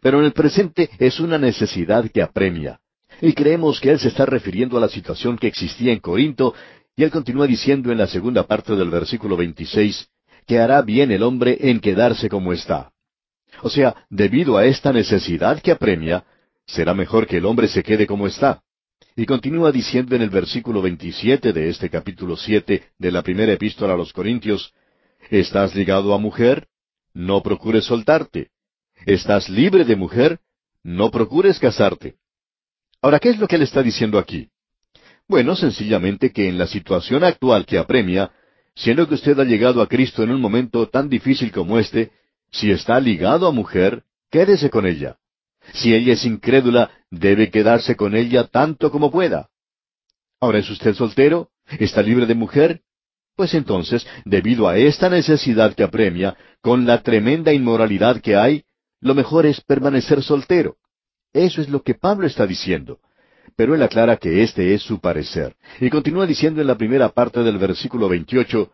Pero 0.00 0.18
en 0.20 0.26
el 0.26 0.32
presente 0.32 0.90
es 0.98 1.20
una 1.20 1.38
necesidad 1.38 2.10
que 2.10 2.22
apremia. 2.22 2.80
Y 3.20 3.32
creemos 3.32 3.80
que 3.80 3.90
él 3.90 3.98
se 3.98 4.08
está 4.08 4.24
refiriendo 4.24 4.78
a 4.78 4.80
la 4.80 4.88
situación 4.88 5.36
que 5.36 5.46
existía 5.46 5.92
en 5.92 6.00
Corinto, 6.00 6.54
y 6.96 7.02
él 7.02 7.10
continúa 7.10 7.46
diciendo 7.46 7.90
en 7.90 7.98
la 7.98 8.06
segunda 8.06 8.46
parte 8.46 8.74
del 8.76 8.90
versículo 8.90 9.36
26, 9.36 10.08
que 10.46 10.58
hará 10.58 10.82
bien 10.82 11.10
el 11.10 11.22
hombre 11.22 11.56
en 11.60 11.80
quedarse 11.80 12.28
como 12.28 12.52
está. 12.52 12.92
O 13.62 13.70
sea, 13.70 14.06
debido 14.08 14.56
a 14.56 14.64
esta 14.64 14.92
necesidad 14.92 15.60
que 15.60 15.72
apremia, 15.72 16.24
será 16.66 16.94
mejor 16.94 17.26
que 17.26 17.38
el 17.38 17.46
hombre 17.46 17.68
se 17.68 17.82
quede 17.82 18.06
como 18.06 18.26
está. 18.26 18.62
Y 19.20 19.26
continúa 19.26 19.70
diciendo 19.70 20.16
en 20.16 20.22
el 20.22 20.30
versículo 20.30 20.80
27 20.80 21.52
de 21.52 21.68
este 21.68 21.90
capítulo 21.90 22.38
7 22.38 22.84
de 22.98 23.12
la 23.12 23.20
primera 23.20 23.52
epístola 23.52 23.92
a 23.92 23.96
los 23.98 24.14
Corintios, 24.14 24.72
¿Estás 25.28 25.74
ligado 25.74 26.14
a 26.14 26.18
mujer? 26.18 26.68
No 27.12 27.42
procures 27.42 27.84
soltarte. 27.84 28.48
¿Estás 29.04 29.50
libre 29.50 29.84
de 29.84 29.94
mujer? 29.94 30.38
No 30.82 31.10
procures 31.10 31.58
casarte. 31.58 32.14
Ahora, 33.02 33.18
¿qué 33.18 33.28
es 33.28 33.38
lo 33.38 33.46
que 33.46 33.56
él 33.56 33.62
está 33.62 33.82
diciendo 33.82 34.18
aquí? 34.18 34.48
Bueno, 35.28 35.54
sencillamente 35.54 36.32
que 36.32 36.48
en 36.48 36.56
la 36.56 36.66
situación 36.66 37.22
actual 37.22 37.66
que 37.66 37.76
apremia, 37.76 38.32
siendo 38.74 39.06
que 39.06 39.16
usted 39.16 39.38
ha 39.38 39.44
llegado 39.44 39.82
a 39.82 39.86
Cristo 39.86 40.22
en 40.22 40.30
un 40.30 40.40
momento 40.40 40.88
tan 40.88 41.10
difícil 41.10 41.52
como 41.52 41.78
este, 41.78 42.10
si 42.50 42.70
está 42.70 42.98
ligado 42.98 43.46
a 43.46 43.52
mujer, 43.52 44.02
quédese 44.30 44.70
con 44.70 44.86
ella. 44.86 45.18
Si 45.74 45.94
ella 45.94 46.14
es 46.14 46.24
incrédula, 46.24 46.90
debe 47.10 47.50
quedarse 47.50 47.96
con 47.96 48.14
ella 48.14 48.44
tanto 48.44 48.90
como 48.90 49.10
pueda. 49.10 49.48
Ahora, 50.40 50.58
¿es 50.58 50.70
usted 50.70 50.94
soltero? 50.94 51.50
¿Está 51.78 52.02
libre 52.02 52.26
de 52.26 52.34
mujer? 52.34 52.82
Pues 53.36 53.54
entonces, 53.54 54.06
debido 54.24 54.68
a 54.68 54.76
esta 54.76 55.08
necesidad 55.08 55.74
que 55.74 55.82
apremia, 55.82 56.36
con 56.60 56.86
la 56.86 57.02
tremenda 57.02 57.52
inmoralidad 57.52 58.20
que 58.20 58.36
hay, 58.36 58.64
lo 59.00 59.14
mejor 59.14 59.46
es 59.46 59.60
permanecer 59.60 60.22
soltero. 60.22 60.76
Eso 61.32 61.60
es 61.60 61.68
lo 61.68 61.82
que 61.82 61.94
Pablo 61.94 62.26
está 62.26 62.46
diciendo. 62.46 62.98
Pero 63.56 63.74
él 63.74 63.82
aclara 63.82 64.16
que 64.16 64.42
este 64.42 64.74
es 64.74 64.82
su 64.82 65.00
parecer. 65.00 65.56
Y 65.80 65.90
continúa 65.90 66.26
diciendo 66.26 66.60
en 66.60 66.66
la 66.66 66.76
primera 66.76 67.08
parte 67.10 67.42
del 67.42 67.58
versículo 67.58 68.08
28, 68.08 68.70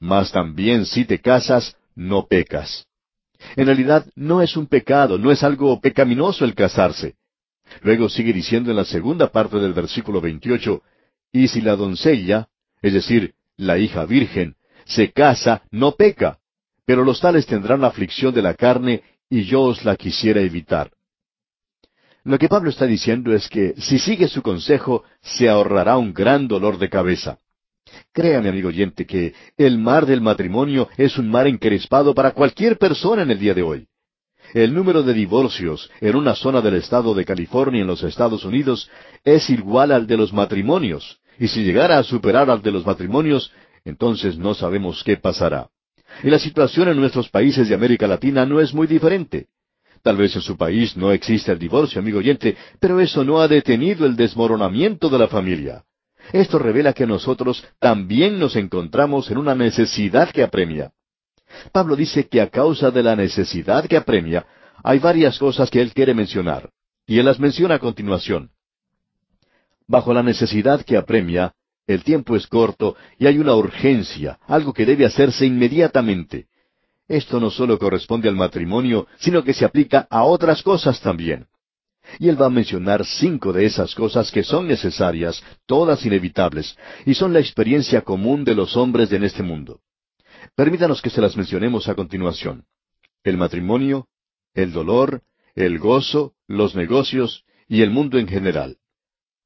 Mas 0.00 0.32
también 0.32 0.86
si 0.86 1.04
te 1.04 1.20
casas, 1.20 1.76
no 1.94 2.26
pecas. 2.26 2.86
En 3.54 3.66
realidad 3.66 4.06
no 4.16 4.42
es 4.42 4.56
un 4.56 4.66
pecado, 4.66 5.18
no 5.18 5.30
es 5.30 5.42
algo 5.42 5.80
pecaminoso 5.80 6.44
el 6.44 6.54
casarse. 6.54 7.14
Luego 7.82 8.08
sigue 8.08 8.32
diciendo 8.32 8.70
en 8.70 8.76
la 8.76 8.84
segunda 8.84 9.30
parte 9.30 9.58
del 9.58 9.72
versículo 9.72 10.20
28, 10.20 10.82
Y 11.32 11.48
si 11.48 11.60
la 11.60 11.76
doncella, 11.76 12.48
es 12.82 12.92
decir, 12.92 13.34
la 13.56 13.78
hija 13.78 14.04
virgen, 14.04 14.56
se 14.84 15.12
casa, 15.12 15.62
no 15.70 15.92
peca, 15.92 16.38
pero 16.84 17.04
los 17.04 17.20
tales 17.20 17.46
tendrán 17.46 17.84
aflicción 17.84 18.32
de 18.32 18.42
la 18.42 18.54
carne, 18.54 19.02
y 19.28 19.42
yo 19.42 19.62
os 19.62 19.84
la 19.84 19.96
quisiera 19.96 20.40
evitar. 20.40 20.92
Lo 22.22 22.38
que 22.38 22.48
Pablo 22.48 22.70
está 22.70 22.86
diciendo 22.86 23.32
es 23.32 23.48
que 23.48 23.74
si 23.78 23.98
sigue 23.98 24.28
su 24.28 24.42
consejo, 24.42 25.04
se 25.22 25.48
ahorrará 25.48 25.96
un 25.96 26.12
gran 26.12 26.48
dolor 26.48 26.78
de 26.78 26.88
cabeza. 26.88 27.38
Créame, 28.16 28.48
amigo 28.48 28.68
oyente, 28.68 29.04
que 29.04 29.34
el 29.58 29.76
mar 29.76 30.06
del 30.06 30.22
matrimonio 30.22 30.88
es 30.96 31.18
un 31.18 31.28
mar 31.28 31.46
encrespado 31.46 32.14
para 32.14 32.30
cualquier 32.30 32.78
persona 32.78 33.20
en 33.24 33.30
el 33.30 33.38
día 33.38 33.52
de 33.52 33.62
hoy. 33.62 33.88
El 34.54 34.72
número 34.72 35.02
de 35.02 35.12
divorcios 35.12 35.90
en 36.00 36.16
una 36.16 36.34
zona 36.34 36.62
del 36.62 36.76
estado 36.76 37.12
de 37.14 37.26
California 37.26 37.82
en 37.82 37.86
los 37.86 38.02
Estados 38.02 38.42
Unidos 38.46 38.90
es 39.22 39.50
igual 39.50 39.92
al 39.92 40.06
de 40.06 40.16
los 40.16 40.32
matrimonios, 40.32 41.18
y 41.38 41.48
si 41.48 41.62
llegara 41.62 41.98
a 41.98 42.04
superar 42.04 42.48
al 42.48 42.62
de 42.62 42.70
los 42.70 42.86
matrimonios, 42.86 43.52
entonces 43.84 44.38
no 44.38 44.54
sabemos 44.54 45.04
qué 45.04 45.18
pasará. 45.18 45.68
Y 46.22 46.30
la 46.30 46.38
situación 46.38 46.88
en 46.88 46.96
nuestros 46.96 47.28
países 47.28 47.68
de 47.68 47.74
América 47.74 48.06
Latina 48.06 48.46
no 48.46 48.60
es 48.60 48.72
muy 48.72 48.86
diferente. 48.86 49.48
Tal 50.02 50.16
vez 50.16 50.34
en 50.34 50.40
su 50.40 50.56
país 50.56 50.96
no 50.96 51.12
existe 51.12 51.52
el 51.52 51.58
divorcio, 51.58 52.00
amigo 52.00 52.20
oyente, 52.20 52.56
pero 52.80 52.98
eso 52.98 53.24
no 53.24 53.42
ha 53.42 53.46
detenido 53.46 54.06
el 54.06 54.16
desmoronamiento 54.16 55.10
de 55.10 55.18
la 55.18 55.28
familia. 55.28 55.84
Esto 56.32 56.58
revela 56.58 56.92
que 56.92 57.06
nosotros 57.06 57.64
también 57.78 58.38
nos 58.38 58.56
encontramos 58.56 59.30
en 59.30 59.38
una 59.38 59.54
necesidad 59.54 60.30
que 60.30 60.42
apremia. 60.42 60.92
Pablo 61.72 61.96
dice 61.96 62.28
que 62.28 62.40
a 62.40 62.48
causa 62.48 62.90
de 62.90 63.02
la 63.02 63.16
necesidad 63.16 63.86
que 63.86 63.96
apremia, 63.96 64.46
hay 64.82 64.98
varias 64.98 65.38
cosas 65.38 65.70
que 65.70 65.80
él 65.80 65.92
quiere 65.92 66.14
mencionar, 66.14 66.70
y 67.06 67.18
él 67.18 67.24
las 67.24 67.38
menciona 67.38 67.76
a 67.76 67.78
continuación. 67.78 68.50
Bajo 69.86 70.12
la 70.12 70.22
necesidad 70.22 70.84
que 70.84 70.96
apremia, 70.96 71.54
el 71.86 72.02
tiempo 72.02 72.34
es 72.34 72.46
corto 72.48 72.96
y 73.18 73.26
hay 73.26 73.38
una 73.38 73.54
urgencia, 73.54 74.38
algo 74.48 74.72
que 74.72 74.84
debe 74.84 75.06
hacerse 75.06 75.46
inmediatamente. 75.46 76.46
Esto 77.06 77.38
no 77.38 77.50
solo 77.50 77.78
corresponde 77.78 78.28
al 78.28 78.34
matrimonio, 78.34 79.06
sino 79.18 79.44
que 79.44 79.54
se 79.54 79.64
aplica 79.64 80.08
a 80.10 80.24
otras 80.24 80.62
cosas 80.62 81.00
también. 81.00 81.46
Y 82.18 82.28
él 82.28 82.40
va 82.40 82.46
a 82.46 82.50
mencionar 82.50 83.04
cinco 83.04 83.52
de 83.52 83.66
esas 83.66 83.94
cosas 83.94 84.30
que 84.30 84.42
son 84.42 84.66
necesarias, 84.66 85.42
todas 85.66 86.04
inevitables, 86.06 86.76
y 87.04 87.14
son 87.14 87.32
la 87.32 87.40
experiencia 87.40 88.02
común 88.02 88.44
de 88.44 88.54
los 88.54 88.76
hombres 88.76 89.12
en 89.12 89.24
este 89.24 89.42
mundo. 89.42 89.80
Permítanos 90.54 91.02
que 91.02 91.10
se 91.10 91.20
las 91.20 91.36
mencionemos 91.36 91.88
a 91.88 91.94
continuación. 91.94 92.64
El 93.24 93.36
matrimonio, 93.36 94.06
el 94.54 94.72
dolor, 94.72 95.22
el 95.54 95.78
gozo, 95.78 96.34
los 96.46 96.74
negocios 96.74 97.44
y 97.68 97.82
el 97.82 97.90
mundo 97.90 98.18
en 98.18 98.28
general. 98.28 98.76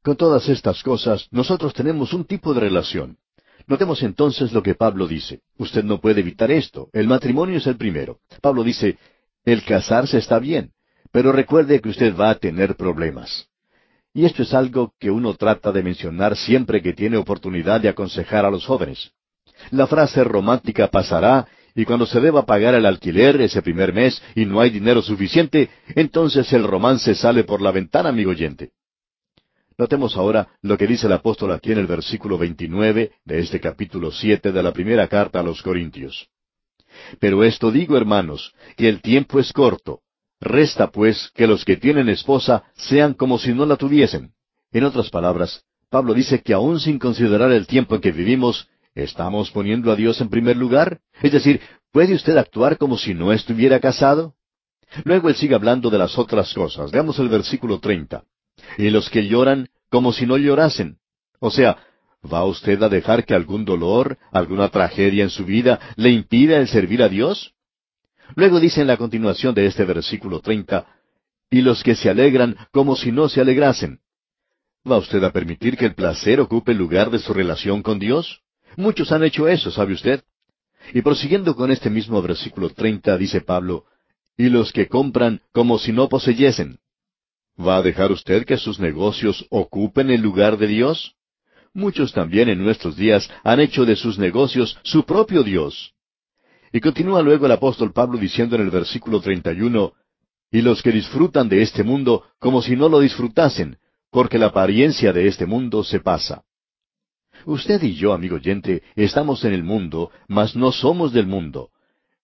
Con 0.02 0.16
todas 0.16 0.48
estas 0.48 0.82
cosas, 0.82 1.28
nosotros 1.30 1.74
tenemos 1.74 2.12
un 2.12 2.24
tipo 2.24 2.54
de 2.54 2.60
relación. 2.60 3.18
Notemos 3.66 4.02
entonces 4.02 4.52
lo 4.52 4.62
que 4.62 4.74
Pablo 4.74 5.06
dice. 5.06 5.40
Usted 5.58 5.84
no 5.84 6.00
puede 6.00 6.20
evitar 6.20 6.50
esto. 6.50 6.88
El 6.92 7.06
matrimonio 7.06 7.58
es 7.58 7.66
el 7.66 7.76
primero. 7.76 8.20
Pablo 8.40 8.64
dice, 8.64 8.98
el 9.44 9.64
casarse 9.64 10.18
está 10.18 10.38
bien, 10.38 10.72
pero 11.12 11.32
recuerde 11.32 11.80
que 11.80 11.88
usted 11.88 12.16
va 12.16 12.30
a 12.30 12.34
tener 12.36 12.76
problemas. 12.76 13.48
Y 14.12 14.24
esto 14.24 14.42
es 14.42 14.54
algo 14.54 14.92
que 14.98 15.10
uno 15.10 15.34
trata 15.34 15.70
de 15.70 15.82
mencionar 15.82 16.36
siempre 16.36 16.82
que 16.82 16.92
tiene 16.92 17.16
oportunidad 17.16 17.80
de 17.80 17.88
aconsejar 17.88 18.44
a 18.44 18.50
los 18.50 18.66
jóvenes. 18.66 19.12
La 19.70 19.86
frase 19.86 20.24
romántica 20.24 20.88
pasará 20.88 21.46
y 21.74 21.84
cuando 21.84 22.06
se 22.06 22.20
deba 22.20 22.44
pagar 22.44 22.74
el 22.74 22.86
alquiler 22.86 23.40
ese 23.40 23.62
primer 23.62 23.92
mes 23.92 24.20
y 24.34 24.44
no 24.44 24.60
hay 24.60 24.70
dinero 24.70 25.02
suficiente, 25.02 25.70
entonces 25.94 26.52
el 26.52 26.64
romance 26.64 27.14
sale 27.14 27.44
por 27.44 27.62
la 27.62 27.70
ventana, 27.70 28.08
amigo 28.08 28.30
oyente. 28.32 28.72
Notemos 29.78 30.16
ahora 30.16 30.48
lo 30.62 30.76
que 30.76 30.86
dice 30.86 31.06
el 31.06 31.12
apóstol 31.12 31.52
aquí 31.52 31.72
en 31.72 31.78
el 31.78 31.86
versículo 31.86 32.36
29 32.36 33.12
de 33.24 33.38
este 33.38 33.60
capítulo 33.60 34.10
7 34.10 34.52
de 34.52 34.62
la 34.62 34.72
primera 34.72 35.08
carta 35.08 35.40
a 35.40 35.42
los 35.42 35.62
Corintios. 35.62 36.28
Pero 37.18 37.44
esto 37.44 37.70
digo, 37.70 37.96
hermanos, 37.96 38.52
que 38.76 38.88
el 38.88 39.00
tiempo 39.00 39.38
es 39.38 39.52
corto. 39.52 40.00
Resta 40.40 40.90
pues 40.90 41.30
que 41.34 41.46
los 41.46 41.64
que 41.64 41.76
tienen 41.76 42.08
esposa 42.08 42.64
sean 42.74 43.14
como 43.14 43.38
si 43.38 43.52
no 43.52 43.66
la 43.66 43.76
tuviesen. 43.76 44.32
En 44.72 44.84
otras 44.84 45.10
palabras, 45.10 45.64
Pablo 45.90 46.14
dice 46.14 46.40
que 46.42 46.54
aún 46.54 46.80
sin 46.80 46.98
considerar 46.98 47.52
el 47.52 47.66
tiempo 47.66 47.96
en 47.96 48.00
que 48.00 48.12
vivimos, 48.12 48.68
¿estamos 48.94 49.50
poniendo 49.50 49.92
a 49.92 49.96
Dios 49.96 50.20
en 50.20 50.30
primer 50.30 50.56
lugar? 50.56 51.00
Es 51.20 51.32
decir, 51.32 51.60
¿puede 51.92 52.14
usted 52.14 52.36
actuar 52.36 52.78
como 52.78 52.96
si 52.96 53.12
no 53.12 53.32
estuviera 53.32 53.80
casado? 53.80 54.34
Luego 55.04 55.28
él 55.28 55.34
sigue 55.34 55.54
hablando 55.54 55.90
de 55.90 55.98
las 55.98 56.18
otras 56.18 56.54
cosas. 56.54 56.90
Veamos 56.90 57.18
el 57.18 57.28
versículo 57.28 57.78
30 57.78 58.24
y 58.78 58.90
los 58.90 59.10
que 59.10 59.26
lloran 59.26 59.68
como 59.90 60.12
si 60.12 60.26
no 60.26 60.38
llorasen. 60.38 60.98
O 61.38 61.50
sea, 61.50 61.76
¿va 62.32 62.44
usted 62.44 62.82
a 62.82 62.88
dejar 62.88 63.24
que 63.24 63.34
algún 63.34 63.64
dolor, 63.64 64.18
alguna 64.32 64.68
tragedia 64.68 65.24
en 65.24 65.30
su 65.30 65.44
vida 65.44 65.80
le 65.96 66.10
impida 66.10 66.58
el 66.58 66.68
servir 66.68 67.02
a 67.02 67.08
Dios? 67.08 67.54
Luego 68.36 68.60
dice 68.60 68.80
en 68.80 68.86
la 68.86 68.96
continuación 68.96 69.54
de 69.54 69.66
este 69.66 69.84
versículo 69.84 70.40
treinta, 70.40 70.86
y 71.50 71.62
los 71.62 71.82
que 71.82 71.94
se 71.94 72.08
alegran 72.08 72.56
como 72.72 72.96
si 72.96 73.10
no 73.10 73.28
se 73.28 73.40
alegrasen. 73.40 74.00
¿Va 74.88 74.98
usted 74.98 75.22
a 75.24 75.32
permitir 75.32 75.76
que 75.76 75.86
el 75.86 75.94
placer 75.94 76.40
ocupe 76.40 76.72
el 76.72 76.78
lugar 76.78 77.10
de 77.10 77.18
su 77.18 77.34
relación 77.34 77.82
con 77.82 77.98
Dios? 77.98 78.40
Muchos 78.76 79.12
han 79.12 79.24
hecho 79.24 79.48
eso, 79.48 79.70
¿sabe 79.70 79.94
usted? 79.94 80.22
Y 80.94 81.02
prosiguiendo 81.02 81.54
con 81.54 81.70
este 81.70 81.90
mismo 81.90 82.22
versículo 82.22 82.70
treinta, 82.70 83.18
dice 83.18 83.40
Pablo, 83.40 83.84
y 84.36 84.48
los 84.48 84.72
que 84.72 84.88
compran 84.88 85.42
como 85.52 85.78
si 85.78 85.92
no 85.92 86.08
poseyesen. 86.08 86.78
¿Va 87.58 87.76
a 87.76 87.82
dejar 87.82 88.10
usted 88.10 88.46
que 88.46 88.56
sus 88.56 88.80
negocios 88.80 89.44
ocupen 89.50 90.10
el 90.10 90.22
lugar 90.22 90.56
de 90.56 90.66
Dios? 90.66 91.14
Muchos 91.74 92.12
también 92.12 92.48
en 92.48 92.62
nuestros 92.62 92.96
días 92.96 93.30
han 93.44 93.60
hecho 93.60 93.84
de 93.84 93.96
sus 93.96 94.18
negocios 94.18 94.78
su 94.82 95.04
propio 95.04 95.42
Dios. 95.42 95.92
Y 96.72 96.80
continúa 96.80 97.22
luego 97.22 97.46
el 97.46 97.52
apóstol 97.52 97.92
Pablo 97.92 98.18
diciendo 98.18 98.56
en 98.56 98.62
el 98.62 98.70
versículo 98.70 99.20
31, 99.20 99.92
y 100.52 100.62
los 100.62 100.82
que 100.82 100.92
disfrutan 100.92 101.48
de 101.48 101.62
este 101.62 101.82
mundo 101.82 102.24
como 102.38 102.62
si 102.62 102.76
no 102.76 102.88
lo 102.88 103.00
disfrutasen, 103.00 103.78
porque 104.10 104.38
la 104.38 104.46
apariencia 104.46 105.12
de 105.12 105.28
este 105.28 105.46
mundo 105.46 105.84
se 105.84 106.00
pasa. 106.00 106.44
Usted 107.46 107.82
y 107.82 107.94
yo, 107.94 108.12
amigo 108.12 108.36
oyente, 108.36 108.82
estamos 108.96 109.44
en 109.44 109.52
el 109.52 109.62
mundo, 109.62 110.10
mas 110.28 110.54
no 110.56 110.72
somos 110.72 111.12
del 111.12 111.26
mundo. 111.26 111.70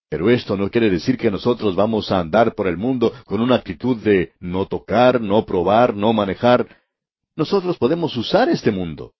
Pero 0.08 0.30
esto 0.30 0.56
no 0.56 0.70
quiere 0.70 0.90
decir 0.90 1.16
que 1.16 1.30
nosotros 1.30 1.74
vamos 1.74 2.12
a 2.12 2.20
andar 2.20 2.54
por 2.54 2.68
el 2.68 2.76
mundo 2.76 3.12
con 3.24 3.40
una 3.40 3.56
actitud 3.56 3.96
de 3.96 4.32
no 4.38 4.66
tocar, 4.66 5.20
no 5.20 5.44
probar, 5.44 5.94
no 5.94 6.12
manejar. 6.12 6.66
Nosotros 7.34 7.76
podemos 7.78 8.16
usar 8.16 8.48
este 8.48 8.70
mundo. 8.70 9.14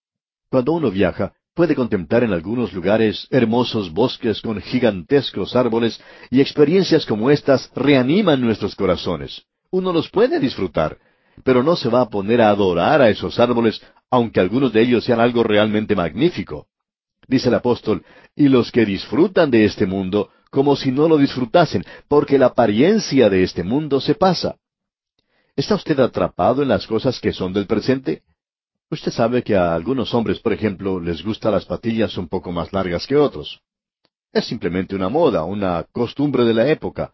Cuando 0.49 0.71
uno 0.73 0.89
viaja, 0.89 1.33
puede 1.57 1.73
contemplar 1.73 2.23
en 2.23 2.33
algunos 2.33 2.71
lugares 2.71 3.27
hermosos 3.31 3.91
bosques 3.91 4.41
con 4.41 4.61
gigantescos 4.61 5.55
árboles 5.55 5.99
y 6.29 6.39
experiencias 6.39 7.03
como 7.03 7.31
estas 7.31 7.71
reaniman 7.73 8.39
nuestros 8.39 8.75
corazones. 8.75 9.41
Uno 9.71 9.91
los 9.91 10.07
puede 10.11 10.39
disfrutar, 10.39 10.99
pero 11.43 11.63
no 11.63 11.75
se 11.75 11.89
va 11.89 12.01
a 12.01 12.09
poner 12.09 12.41
a 12.41 12.49
adorar 12.49 13.01
a 13.01 13.09
esos 13.09 13.39
árboles, 13.39 13.81
aunque 14.11 14.39
algunos 14.39 14.71
de 14.71 14.81
ellos 14.83 15.03
sean 15.03 15.19
algo 15.19 15.43
realmente 15.43 15.95
magnífico. 15.95 16.67
Dice 17.27 17.49
el 17.49 17.55
apóstol, 17.55 18.05
y 18.35 18.49
los 18.49 18.71
que 18.71 18.85
disfrutan 18.85 19.49
de 19.49 19.65
este 19.65 19.87
mundo 19.87 20.29
como 20.51 20.75
si 20.75 20.91
no 20.91 21.09
lo 21.09 21.17
disfrutasen, 21.17 21.83
porque 22.07 22.37
la 22.37 22.47
apariencia 22.47 23.31
de 23.31 23.41
este 23.41 23.63
mundo 23.63 23.99
se 23.99 24.13
pasa. 24.13 24.57
¿Está 25.55 25.73
usted 25.73 25.99
atrapado 25.99 26.61
en 26.61 26.69
las 26.69 26.85
cosas 26.85 27.19
que 27.19 27.33
son 27.33 27.51
del 27.51 27.65
presente? 27.65 28.21
Usted 28.89 29.11
sabe 29.11 29.43
que 29.43 29.55
a 29.55 29.73
algunos 29.75 30.13
hombres, 30.13 30.39
por 30.39 30.53
ejemplo, 30.53 30.99
les 30.99 31.23
gustan 31.23 31.51
las 31.51 31.65
patillas 31.65 32.17
un 32.17 32.27
poco 32.27 32.51
más 32.51 32.71
largas 32.71 33.05
que 33.05 33.15
otros. 33.15 33.59
Es 34.31 34.45
simplemente 34.45 34.95
una 34.95 35.09
moda, 35.09 35.43
una 35.43 35.83
costumbre 35.91 36.43
de 36.45 36.53
la 36.53 36.67
época. 36.69 37.11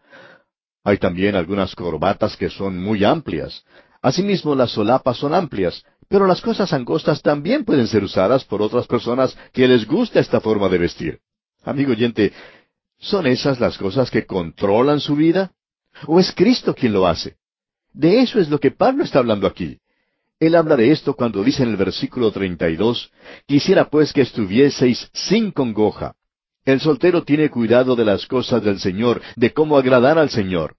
Hay 0.84 0.98
también 0.98 1.34
algunas 1.34 1.74
corbatas 1.74 2.36
que 2.36 2.50
son 2.50 2.80
muy 2.80 3.04
amplias. 3.04 3.64
Asimismo, 4.02 4.54
las 4.54 4.70
solapas 4.70 5.16
son 5.16 5.34
amplias, 5.34 5.84
pero 6.08 6.26
las 6.26 6.40
cosas 6.40 6.72
angostas 6.72 7.22
también 7.22 7.64
pueden 7.64 7.88
ser 7.88 8.04
usadas 8.04 8.44
por 8.44 8.62
otras 8.62 8.86
personas 8.86 9.36
que 9.52 9.66
les 9.66 9.86
gusta 9.86 10.20
esta 10.20 10.40
forma 10.40 10.68
de 10.68 10.78
vestir. 10.78 11.20
Amigo 11.64 11.92
oyente, 11.92 12.32
¿Son 13.04 13.26
esas 13.26 13.60
las 13.60 13.76
cosas 13.76 14.10
que 14.10 14.24
controlan 14.24 15.00
su 15.00 15.14
vida? 15.14 15.52
¿O 16.06 16.18
es 16.18 16.32
Cristo 16.32 16.74
quien 16.74 16.92
lo 16.92 17.06
hace? 17.06 17.36
De 17.92 18.22
eso 18.22 18.40
es 18.40 18.48
lo 18.48 18.58
que 18.58 18.70
Pablo 18.70 19.04
está 19.04 19.18
hablando 19.18 19.46
aquí. 19.46 19.78
Él 20.46 20.56
habla 20.56 20.76
de 20.76 20.90
esto 20.90 21.14
cuando 21.14 21.42
dice 21.42 21.62
en 21.62 21.70
el 21.70 21.76
versículo 21.76 22.30
32, 22.30 23.10
Quisiera 23.46 23.88
pues 23.88 24.12
que 24.12 24.20
estuvieseis 24.20 25.08
sin 25.14 25.50
congoja. 25.50 26.16
El 26.66 26.80
soltero 26.80 27.24
tiene 27.24 27.48
cuidado 27.48 27.96
de 27.96 28.04
las 28.04 28.26
cosas 28.26 28.62
del 28.62 28.78
Señor, 28.78 29.22
de 29.36 29.54
cómo 29.54 29.78
agradar 29.78 30.18
al 30.18 30.28
Señor. 30.28 30.76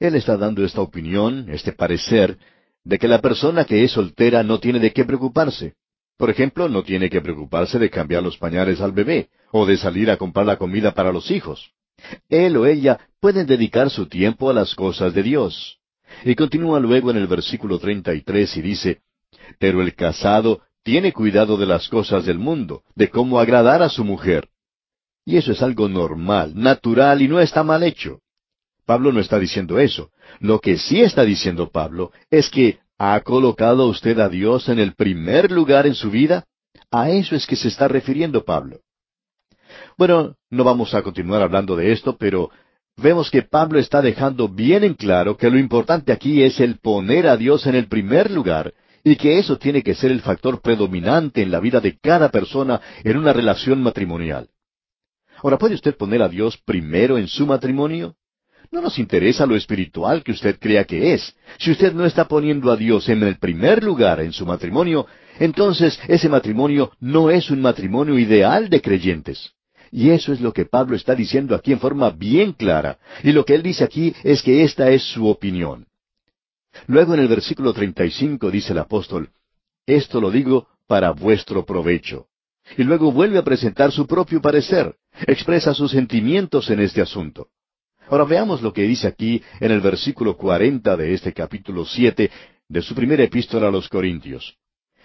Él 0.00 0.16
está 0.16 0.36
dando 0.36 0.64
esta 0.64 0.80
opinión, 0.80 1.46
este 1.48 1.72
parecer, 1.72 2.38
de 2.82 2.98
que 2.98 3.06
la 3.06 3.20
persona 3.20 3.64
que 3.64 3.84
es 3.84 3.92
soltera 3.92 4.42
no 4.42 4.58
tiene 4.58 4.80
de 4.80 4.92
qué 4.92 5.04
preocuparse. 5.04 5.74
Por 6.16 6.28
ejemplo, 6.30 6.68
no 6.68 6.82
tiene 6.82 7.08
que 7.08 7.20
preocuparse 7.20 7.78
de 7.78 7.88
cambiar 7.88 8.24
los 8.24 8.36
pañales 8.36 8.80
al 8.80 8.90
bebé, 8.90 9.28
o 9.52 9.64
de 9.64 9.76
salir 9.76 10.10
a 10.10 10.16
comprar 10.16 10.44
la 10.44 10.56
comida 10.56 10.92
para 10.92 11.12
los 11.12 11.30
hijos. 11.30 11.70
Él 12.28 12.56
o 12.56 12.66
ella 12.66 12.98
pueden 13.20 13.46
dedicar 13.46 13.90
su 13.90 14.06
tiempo 14.06 14.50
a 14.50 14.52
las 14.52 14.74
cosas 14.74 15.14
de 15.14 15.22
Dios. 15.22 15.78
Y 16.24 16.34
continúa 16.34 16.80
luego 16.80 17.10
en 17.10 17.16
el 17.16 17.26
versículo 17.26 17.78
33 17.78 18.56
y 18.56 18.62
dice, 18.62 19.00
Pero 19.58 19.82
el 19.82 19.94
casado 19.94 20.62
tiene 20.82 21.12
cuidado 21.12 21.56
de 21.56 21.66
las 21.66 21.88
cosas 21.88 22.24
del 22.24 22.38
mundo, 22.38 22.82
de 22.94 23.08
cómo 23.08 23.38
agradar 23.38 23.82
a 23.82 23.88
su 23.88 24.04
mujer. 24.04 24.48
Y 25.24 25.36
eso 25.36 25.52
es 25.52 25.62
algo 25.62 25.88
normal, 25.88 26.52
natural 26.54 27.22
y 27.22 27.28
no 27.28 27.40
está 27.40 27.62
mal 27.62 27.82
hecho. 27.82 28.20
Pablo 28.84 29.12
no 29.12 29.20
está 29.20 29.38
diciendo 29.38 29.78
eso. 29.78 30.10
Lo 30.40 30.58
que 30.58 30.76
sí 30.78 31.00
está 31.00 31.24
diciendo 31.24 31.70
Pablo 31.70 32.10
es 32.30 32.50
que 32.50 32.80
ha 32.98 33.20
colocado 33.20 33.86
usted 33.86 34.18
a 34.18 34.28
Dios 34.28 34.68
en 34.68 34.78
el 34.78 34.94
primer 34.94 35.52
lugar 35.52 35.86
en 35.86 35.94
su 35.94 36.10
vida. 36.10 36.46
A 36.90 37.10
eso 37.10 37.36
es 37.36 37.46
que 37.46 37.56
se 37.56 37.68
está 37.68 37.88
refiriendo 37.88 38.44
Pablo. 38.44 38.80
Bueno, 39.96 40.36
no 40.50 40.64
vamos 40.64 40.94
a 40.94 41.02
continuar 41.02 41.42
hablando 41.42 41.76
de 41.76 41.92
esto, 41.92 42.16
pero 42.16 42.50
vemos 42.96 43.30
que 43.30 43.42
Pablo 43.42 43.78
está 43.78 44.02
dejando 44.02 44.48
bien 44.48 44.84
en 44.84 44.94
claro 44.94 45.36
que 45.36 45.50
lo 45.50 45.58
importante 45.58 46.12
aquí 46.12 46.42
es 46.42 46.60
el 46.60 46.78
poner 46.78 47.26
a 47.26 47.36
Dios 47.36 47.66
en 47.66 47.74
el 47.74 47.86
primer 47.86 48.30
lugar 48.30 48.74
y 49.04 49.16
que 49.16 49.38
eso 49.38 49.58
tiene 49.58 49.82
que 49.82 49.94
ser 49.94 50.10
el 50.12 50.20
factor 50.20 50.60
predominante 50.60 51.42
en 51.42 51.50
la 51.50 51.60
vida 51.60 51.80
de 51.80 51.98
cada 51.98 52.30
persona 52.30 52.80
en 53.02 53.16
una 53.16 53.32
relación 53.32 53.82
matrimonial. 53.82 54.48
Ahora, 55.42 55.58
¿puede 55.58 55.74
usted 55.74 55.96
poner 55.96 56.22
a 56.22 56.28
Dios 56.28 56.56
primero 56.64 57.18
en 57.18 57.26
su 57.26 57.46
matrimonio? 57.46 58.14
No 58.70 58.80
nos 58.80 58.98
interesa 58.98 59.44
lo 59.44 59.56
espiritual 59.56 60.22
que 60.22 60.32
usted 60.32 60.58
crea 60.58 60.84
que 60.84 61.14
es. 61.14 61.34
Si 61.58 61.72
usted 61.72 61.92
no 61.92 62.06
está 62.06 62.26
poniendo 62.26 62.70
a 62.70 62.76
Dios 62.76 63.08
en 63.08 63.22
el 63.22 63.36
primer 63.38 63.82
lugar 63.82 64.20
en 64.20 64.32
su 64.32 64.46
matrimonio, 64.46 65.06
entonces 65.38 65.98
ese 66.08 66.28
matrimonio 66.28 66.92
no 67.00 67.28
es 67.28 67.50
un 67.50 67.60
matrimonio 67.60 68.18
ideal 68.18 68.70
de 68.70 68.80
creyentes. 68.80 69.52
Y 69.94 70.08
eso 70.10 70.32
es 70.32 70.40
lo 70.40 70.54
que 70.54 70.64
Pablo 70.64 70.96
está 70.96 71.14
diciendo 71.14 71.54
aquí 71.54 71.70
en 71.70 71.78
forma 71.78 72.08
bien 72.08 72.54
clara. 72.54 72.98
Y 73.22 73.32
lo 73.32 73.44
que 73.44 73.54
él 73.54 73.62
dice 73.62 73.84
aquí 73.84 74.14
es 74.24 74.42
que 74.42 74.64
esta 74.64 74.90
es 74.90 75.02
su 75.02 75.28
opinión. 75.28 75.86
Luego 76.86 77.12
en 77.12 77.20
el 77.20 77.28
versículo 77.28 77.74
35 77.74 78.50
dice 78.50 78.72
el 78.72 78.78
apóstol, 78.78 79.28
Esto 79.86 80.18
lo 80.18 80.30
digo 80.30 80.66
para 80.86 81.10
vuestro 81.10 81.66
provecho. 81.66 82.26
Y 82.78 82.84
luego 82.84 83.12
vuelve 83.12 83.36
a 83.36 83.44
presentar 83.44 83.92
su 83.92 84.06
propio 84.06 84.40
parecer, 84.40 84.94
expresa 85.26 85.74
sus 85.74 85.90
sentimientos 85.90 86.70
en 86.70 86.80
este 86.80 87.02
asunto. 87.02 87.48
Ahora 88.08 88.24
veamos 88.24 88.62
lo 88.62 88.72
que 88.72 88.82
dice 88.82 89.06
aquí 89.06 89.42
en 89.60 89.72
el 89.72 89.82
versículo 89.82 90.38
40 90.38 90.96
de 90.96 91.12
este 91.12 91.34
capítulo 91.34 91.84
7 91.84 92.30
de 92.66 92.82
su 92.82 92.94
primera 92.94 93.24
epístola 93.24 93.68
a 93.68 93.70
los 93.70 93.90
Corintios. 93.90 94.56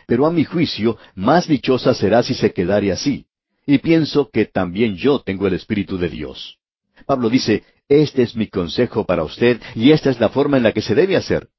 Pero 0.06 0.26
a 0.26 0.32
mi 0.32 0.46
juicio, 0.46 0.98
más 1.16 1.46
dichosa 1.46 1.94
será 1.94 2.24
si 2.24 2.34
se 2.34 2.54
quedare 2.54 2.94
así 2.94 3.26
y 3.68 3.80
pienso 3.80 4.30
que 4.32 4.46
también 4.46 4.96
yo 4.96 5.20
tengo 5.20 5.46
el 5.46 5.54
Espíritu 5.54 5.98
de 5.98 6.10
Dios. 6.10 6.58
Pablo 7.06 7.30
dice, 7.30 7.64
este 7.90 8.24
es 8.24 8.36
mi 8.36 8.48
consejo 8.48 9.06
para 9.06 9.24
usted 9.24 9.62
y 9.76 9.92
esta 9.92 10.10
es 10.10 10.20
la 10.20 10.30
forma 10.30 10.58
en 10.58 10.64
la 10.64 10.72
que 10.72 10.82
se 10.82 10.96
debe 10.96 11.18
hacer. 11.18 11.50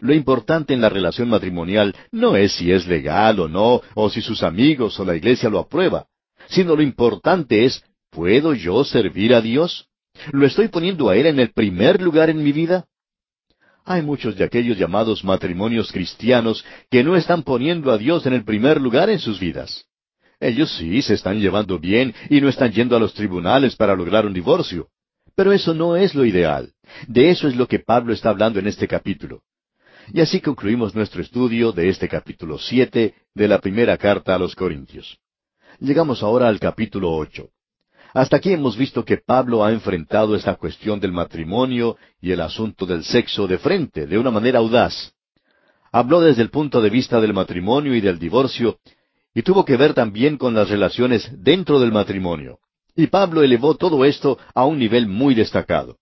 Lo 0.00 0.14
importante 0.14 0.72
en 0.72 0.80
la 0.80 0.88
relación 0.88 1.28
matrimonial 1.28 1.94
no 2.10 2.34
es 2.34 2.52
si 2.52 2.72
es 2.72 2.86
legal 2.86 3.40
o 3.40 3.48
no, 3.48 3.82
o 3.94 4.08
si 4.08 4.22
sus 4.22 4.42
amigos 4.42 4.98
o 4.98 5.04
la 5.04 5.16
iglesia 5.16 5.50
lo 5.50 5.58
aprueba, 5.58 6.06
sino 6.48 6.74
lo 6.74 6.82
importante 6.82 7.64
es, 7.66 7.84
¿puedo 8.10 8.54
yo 8.54 8.82
servir 8.84 9.34
a 9.34 9.40
Dios? 9.40 9.88
¿Lo 10.32 10.46
estoy 10.46 10.68
poniendo 10.68 11.10
a 11.10 11.16
Él 11.16 11.26
en 11.26 11.40
el 11.40 11.52
primer 11.52 12.00
lugar 12.00 12.30
en 12.30 12.42
mi 12.42 12.52
vida? 12.52 12.86
Hay 13.84 14.02
muchos 14.02 14.36
de 14.36 14.44
aquellos 14.44 14.78
llamados 14.78 15.24
matrimonios 15.24 15.92
cristianos 15.92 16.64
que 16.90 17.02
no 17.04 17.16
están 17.16 17.42
poniendo 17.42 17.90
a 17.90 17.98
Dios 17.98 18.24
en 18.26 18.32
el 18.32 18.44
primer 18.44 18.80
lugar 18.80 19.10
en 19.10 19.18
sus 19.18 19.40
vidas. 19.40 19.89
Ellos 20.40 20.74
sí 20.78 21.02
se 21.02 21.14
están 21.14 21.38
llevando 21.38 21.78
bien 21.78 22.14
y 22.30 22.40
no 22.40 22.48
están 22.48 22.72
yendo 22.72 22.96
a 22.96 22.98
los 22.98 23.12
tribunales 23.12 23.76
para 23.76 23.94
lograr 23.94 24.24
un 24.24 24.32
divorcio. 24.32 24.88
Pero 25.36 25.52
eso 25.52 25.74
no 25.74 25.96
es 25.96 26.14
lo 26.14 26.24
ideal. 26.24 26.72
De 27.06 27.30
eso 27.30 27.46
es 27.46 27.54
lo 27.54 27.68
que 27.68 27.78
Pablo 27.78 28.14
está 28.14 28.30
hablando 28.30 28.58
en 28.58 28.66
este 28.66 28.88
capítulo. 28.88 29.42
Y 30.12 30.20
así 30.20 30.40
concluimos 30.40 30.94
nuestro 30.94 31.22
estudio 31.22 31.72
de 31.72 31.88
este 31.88 32.08
capítulo 32.08 32.58
siete 32.58 33.14
de 33.34 33.48
la 33.48 33.60
primera 33.60 33.96
carta 33.96 34.34
a 34.34 34.38
los 34.38 34.56
Corintios. 34.56 35.18
Llegamos 35.78 36.22
ahora 36.22 36.48
al 36.48 36.58
capítulo 36.58 37.12
ocho. 37.12 37.50
Hasta 38.12 38.38
aquí 38.38 38.52
hemos 38.52 38.76
visto 38.76 39.04
que 39.04 39.18
Pablo 39.18 39.64
ha 39.64 39.70
enfrentado 39.70 40.34
esta 40.34 40.56
cuestión 40.56 40.98
del 40.98 41.12
matrimonio 41.12 41.96
y 42.20 42.32
el 42.32 42.40
asunto 42.40 42.86
del 42.86 43.04
sexo 43.04 43.46
de 43.46 43.58
frente, 43.58 44.06
de 44.06 44.18
una 44.18 44.32
manera 44.32 44.58
audaz. 44.58 45.12
Habló 45.92 46.20
desde 46.20 46.42
el 46.42 46.50
punto 46.50 46.80
de 46.80 46.90
vista 46.90 47.20
del 47.20 47.32
matrimonio 47.32 47.94
y 47.94 48.00
del 48.00 48.18
divorcio, 48.18 48.78
y 49.34 49.42
tuvo 49.42 49.64
que 49.64 49.76
ver 49.76 49.94
también 49.94 50.36
con 50.36 50.54
las 50.54 50.68
relaciones 50.68 51.30
dentro 51.42 51.78
del 51.78 51.92
matrimonio. 51.92 52.58
Y 52.96 53.06
Pablo 53.06 53.42
elevó 53.42 53.76
todo 53.76 54.04
esto 54.04 54.38
a 54.54 54.64
un 54.64 54.78
nivel 54.78 55.06
muy 55.06 55.34
destacado. 55.34 55.98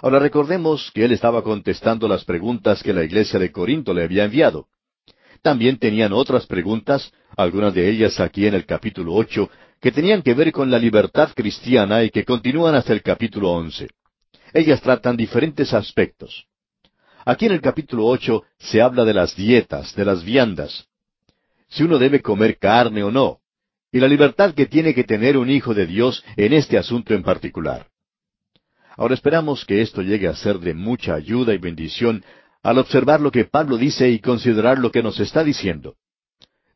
Ahora 0.00 0.18
recordemos 0.18 0.90
que 0.94 1.04
él 1.04 1.12
estaba 1.12 1.42
contestando 1.42 2.08
las 2.08 2.24
preguntas 2.24 2.82
que 2.82 2.92
la 2.92 3.04
iglesia 3.04 3.38
de 3.38 3.52
Corinto 3.52 3.92
le 3.92 4.04
había 4.04 4.24
enviado. 4.24 4.66
También 5.42 5.78
tenían 5.78 6.12
otras 6.12 6.46
preguntas, 6.46 7.12
algunas 7.36 7.74
de 7.74 7.88
ellas 7.88 8.20
aquí 8.20 8.46
en 8.46 8.54
el 8.54 8.64
capítulo 8.64 9.14
ocho, 9.14 9.50
que 9.80 9.90
tenían 9.90 10.22
que 10.22 10.34
ver 10.34 10.52
con 10.52 10.70
la 10.70 10.78
libertad 10.78 11.30
cristiana 11.34 12.04
y 12.04 12.10
que 12.10 12.24
continúan 12.24 12.76
hasta 12.76 12.92
el 12.92 13.02
capítulo 13.02 13.50
once. 13.50 13.88
Ellas 14.54 14.80
tratan 14.80 15.16
diferentes 15.16 15.74
aspectos. 15.74 16.46
Aquí 17.24 17.46
en 17.46 17.52
el 17.52 17.60
capítulo 17.60 18.06
ocho 18.06 18.44
se 18.58 18.80
habla 18.80 19.04
de 19.04 19.14
las 19.14 19.34
dietas, 19.34 19.94
de 19.96 20.04
las 20.04 20.24
viandas 20.24 20.88
si 21.72 21.82
uno 21.82 21.98
debe 21.98 22.20
comer 22.20 22.58
carne 22.58 23.02
o 23.02 23.10
no, 23.10 23.38
y 23.90 23.98
la 23.98 24.08
libertad 24.08 24.54
que 24.54 24.66
tiene 24.66 24.94
que 24.94 25.04
tener 25.04 25.36
un 25.36 25.50
hijo 25.50 25.74
de 25.74 25.86
Dios 25.86 26.22
en 26.36 26.52
este 26.52 26.76
asunto 26.78 27.14
en 27.14 27.22
particular. 27.22 27.88
Ahora 28.96 29.14
esperamos 29.14 29.64
que 29.64 29.80
esto 29.80 30.02
llegue 30.02 30.28
a 30.28 30.34
ser 30.34 30.58
de 30.58 30.74
mucha 30.74 31.14
ayuda 31.14 31.54
y 31.54 31.58
bendición 31.58 32.24
al 32.62 32.78
observar 32.78 33.20
lo 33.20 33.30
que 33.30 33.46
Pablo 33.46 33.76
dice 33.78 34.08
y 34.10 34.18
considerar 34.18 34.78
lo 34.78 34.92
que 34.92 35.02
nos 35.02 35.18
está 35.18 35.42
diciendo. 35.42 35.96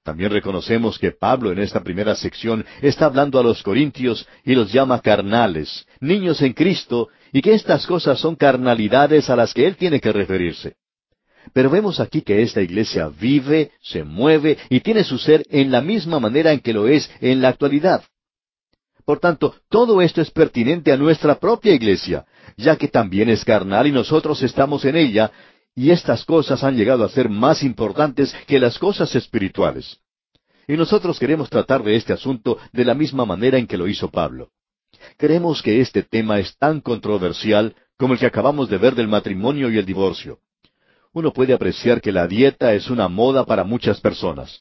También 0.02 0.30
reconocemos 0.30 0.98
que 0.98 1.10
Pablo 1.10 1.52
en 1.52 1.58
esta 1.58 1.82
primera 1.82 2.14
sección 2.14 2.64
está 2.80 3.06
hablando 3.06 3.38
a 3.38 3.42
los 3.42 3.62
corintios 3.62 4.26
y 4.44 4.54
los 4.54 4.72
llama 4.72 5.00
carnales, 5.00 5.86
niños 6.00 6.40
en 6.42 6.54
Cristo, 6.54 7.08
y 7.32 7.42
que 7.42 7.54
estas 7.54 7.86
cosas 7.86 8.18
son 8.18 8.34
carnalidades 8.34 9.28
a 9.28 9.36
las 9.36 9.52
que 9.52 9.66
él 9.66 9.76
tiene 9.76 10.00
que 10.00 10.12
referirse. 10.12 10.76
Pero 11.52 11.70
vemos 11.70 12.00
aquí 12.00 12.22
que 12.22 12.42
esta 12.42 12.60
iglesia 12.60 13.08
vive, 13.08 13.72
se 13.80 14.04
mueve 14.04 14.58
y 14.68 14.80
tiene 14.80 15.04
su 15.04 15.18
ser 15.18 15.44
en 15.50 15.70
la 15.70 15.80
misma 15.80 16.20
manera 16.20 16.52
en 16.52 16.60
que 16.60 16.72
lo 16.72 16.88
es 16.88 17.10
en 17.20 17.40
la 17.40 17.48
actualidad. 17.48 18.02
Por 19.04 19.20
tanto, 19.20 19.54
todo 19.68 20.02
esto 20.02 20.20
es 20.20 20.30
pertinente 20.30 20.90
a 20.90 20.96
nuestra 20.96 21.38
propia 21.38 21.72
iglesia, 21.72 22.26
ya 22.56 22.76
que 22.76 22.88
también 22.88 23.28
es 23.28 23.44
carnal 23.44 23.86
y 23.86 23.92
nosotros 23.92 24.42
estamos 24.42 24.84
en 24.84 24.96
ella, 24.96 25.30
y 25.76 25.90
estas 25.90 26.24
cosas 26.24 26.64
han 26.64 26.76
llegado 26.76 27.04
a 27.04 27.08
ser 27.08 27.28
más 27.28 27.62
importantes 27.62 28.34
que 28.46 28.58
las 28.58 28.78
cosas 28.78 29.14
espirituales. 29.14 29.98
Y 30.66 30.76
nosotros 30.76 31.20
queremos 31.20 31.48
tratar 31.48 31.84
de 31.84 31.94
este 31.94 32.12
asunto 32.12 32.58
de 32.72 32.84
la 32.84 32.94
misma 32.94 33.24
manera 33.24 33.58
en 33.58 33.68
que 33.68 33.76
lo 33.76 33.86
hizo 33.86 34.10
Pablo. 34.10 34.50
Creemos 35.16 35.62
que 35.62 35.80
este 35.80 36.02
tema 36.02 36.40
es 36.40 36.56
tan 36.56 36.80
controversial 36.80 37.76
como 37.96 38.14
el 38.14 38.18
que 38.18 38.26
acabamos 38.26 38.68
de 38.68 38.78
ver 38.78 38.96
del 38.96 39.06
matrimonio 39.06 39.70
y 39.70 39.78
el 39.78 39.86
divorcio 39.86 40.40
uno 41.16 41.32
puede 41.32 41.54
apreciar 41.54 42.02
que 42.02 42.12
la 42.12 42.28
dieta 42.28 42.74
es 42.74 42.90
una 42.90 43.08
moda 43.08 43.46
para 43.46 43.64
muchas 43.64 44.02
personas. 44.02 44.60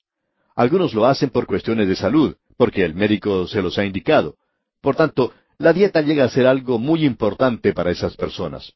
Algunos 0.56 0.94
lo 0.94 1.06
hacen 1.06 1.30
por 1.30 1.48
cuestiones 1.48 1.86
de 1.90 1.98
salud, 1.98 2.38
porque 2.56 2.86
el 2.86 2.96
médico 2.96 3.46
se 3.46 3.62
los 3.62 3.78
ha 3.78 3.84
indicado. 3.84 4.38
Por 4.80 4.96
tanto, 4.96 5.34
la 5.58 5.74
dieta 5.74 6.02
llega 6.02 6.24
a 6.24 6.30
ser 6.30 6.48
algo 6.48 6.80
muy 6.80 7.04
importante 7.04 7.74
para 7.74 7.92
esas 7.92 8.16
personas. 8.16 8.72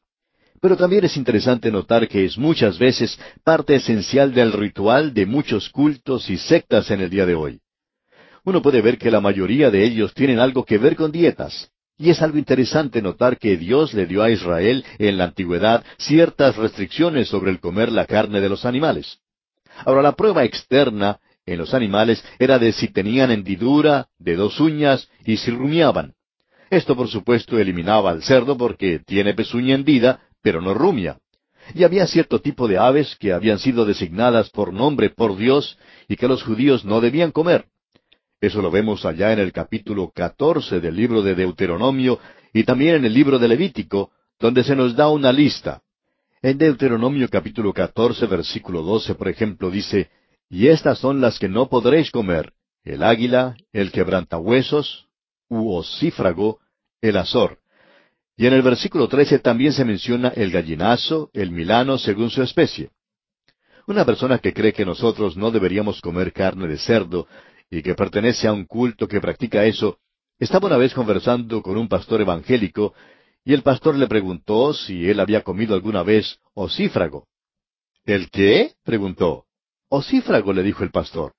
Pero 0.60 0.76
también 0.76 1.06
es 1.06 1.16
interesante 1.16 1.70
notar 1.70 2.06
que 2.06 2.26
es 2.26 2.36
muchas 2.36 2.78
veces 2.78 3.18
parte 3.44 3.76
esencial 3.76 4.34
del 4.34 4.52
ritual 4.52 5.14
de 5.14 5.24
muchos 5.24 5.70
cultos 5.70 6.28
y 6.28 6.36
sectas 6.36 6.90
en 6.90 7.00
el 7.00 7.08
día 7.08 7.24
de 7.24 7.34
hoy. 7.34 7.60
Uno 8.44 8.60
puede 8.60 8.82
ver 8.82 8.98
que 8.98 9.10
la 9.10 9.22
mayoría 9.22 9.70
de 9.70 9.82
ellos 9.86 10.12
tienen 10.12 10.38
algo 10.38 10.66
que 10.66 10.76
ver 10.76 10.96
con 10.96 11.10
dietas. 11.10 11.70
Y 12.00 12.08
es 12.08 12.22
algo 12.22 12.38
interesante 12.38 13.02
notar 13.02 13.36
que 13.36 13.58
Dios 13.58 13.92
le 13.92 14.06
dio 14.06 14.22
a 14.22 14.30
Israel 14.30 14.86
en 14.98 15.18
la 15.18 15.24
antigüedad 15.24 15.84
ciertas 15.98 16.56
restricciones 16.56 17.28
sobre 17.28 17.50
el 17.50 17.60
comer 17.60 17.92
la 17.92 18.06
carne 18.06 18.40
de 18.40 18.48
los 18.48 18.64
animales. 18.64 19.18
Ahora, 19.84 20.00
la 20.00 20.12
prueba 20.16 20.44
externa 20.44 21.20
en 21.44 21.58
los 21.58 21.74
animales 21.74 22.24
era 22.38 22.58
de 22.58 22.72
si 22.72 22.88
tenían 22.88 23.30
hendidura, 23.30 24.08
de 24.18 24.34
dos 24.34 24.60
uñas 24.60 25.10
y 25.26 25.36
si 25.36 25.50
rumiaban. 25.50 26.14
Esto, 26.70 26.96
por 26.96 27.08
supuesto, 27.08 27.58
eliminaba 27.58 28.12
al 28.12 28.22
cerdo 28.22 28.56
porque 28.56 29.00
tiene 29.00 29.34
pezuña 29.34 29.74
hendida, 29.74 30.20
pero 30.40 30.62
no 30.62 30.72
rumia. 30.72 31.18
Y 31.74 31.84
había 31.84 32.06
cierto 32.06 32.40
tipo 32.40 32.66
de 32.66 32.78
aves 32.78 33.14
que 33.20 33.34
habían 33.34 33.58
sido 33.58 33.84
designadas 33.84 34.48
por 34.48 34.72
nombre 34.72 35.10
por 35.10 35.36
Dios 35.36 35.76
y 36.08 36.16
que 36.16 36.28
los 36.28 36.42
judíos 36.44 36.82
no 36.82 37.02
debían 37.02 37.30
comer. 37.30 37.66
Eso 38.40 38.62
lo 38.62 38.70
vemos 38.70 39.04
allá 39.04 39.32
en 39.32 39.38
el 39.38 39.52
capítulo 39.52 40.10
catorce 40.14 40.80
del 40.80 40.96
libro 40.96 41.20
de 41.20 41.34
Deuteronomio 41.34 42.18
y 42.54 42.64
también 42.64 42.96
en 42.96 43.04
el 43.04 43.12
libro 43.12 43.38
de 43.38 43.48
Levítico, 43.48 44.12
donde 44.38 44.64
se 44.64 44.74
nos 44.74 44.96
da 44.96 45.08
una 45.08 45.30
lista. 45.30 45.82
En 46.40 46.56
Deuteronomio 46.56 47.28
capítulo 47.28 47.74
catorce 47.74 48.24
versículo 48.26 48.80
doce, 48.80 49.14
por 49.14 49.28
ejemplo, 49.28 49.70
dice, 49.70 50.08
Y 50.48 50.68
estas 50.68 50.98
son 50.98 51.20
las 51.20 51.38
que 51.38 51.50
no 51.50 51.68
podréis 51.68 52.10
comer, 52.10 52.54
el 52.82 53.02
águila, 53.02 53.56
el 53.74 53.92
quebrantahuesos, 53.92 55.06
u 55.50 55.74
ocífrago, 55.74 56.60
el 57.02 57.18
azor. 57.18 57.58
Y 58.38 58.46
en 58.46 58.54
el 58.54 58.62
versículo 58.62 59.06
trece 59.06 59.38
también 59.38 59.74
se 59.74 59.84
menciona 59.84 60.28
el 60.28 60.50
gallinazo, 60.50 61.28
el 61.34 61.50
milano, 61.50 61.98
según 61.98 62.30
su 62.30 62.42
especie. 62.42 62.88
Una 63.86 64.06
persona 64.06 64.38
que 64.38 64.54
cree 64.54 64.72
que 64.72 64.86
nosotros 64.86 65.36
no 65.36 65.50
deberíamos 65.50 66.00
comer 66.00 66.32
carne 66.32 66.68
de 66.68 66.78
cerdo 66.78 67.26
y 67.70 67.82
que 67.82 67.94
pertenece 67.94 68.48
a 68.48 68.52
un 68.52 68.64
culto 68.64 69.06
que 69.06 69.20
practica 69.20 69.64
eso, 69.64 69.98
estaba 70.38 70.66
una 70.66 70.76
vez 70.76 70.92
conversando 70.92 71.62
con 71.62 71.76
un 71.76 71.88
pastor 71.88 72.20
evangélico 72.20 72.94
y 73.44 73.54
el 73.54 73.62
pastor 73.62 73.94
le 73.94 74.06
preguntó 74.06 74.74
si 74.74 75.08
él 75.08 75.20
había 75.20 75.42
comido 75.42 75.74
alguna 75.74 76.02
vez 76.02 76.38
ocífrago. 76.54 77.26
¿El 78.04 78.30
qué? 78.30 78.72
preguntó. 78.84 79.44
Ocífrago, 79.88 80.52
le 80.52 80.62
dijo 80.62 80.82
el 80.82 80.90
pastor. 80.90 81.32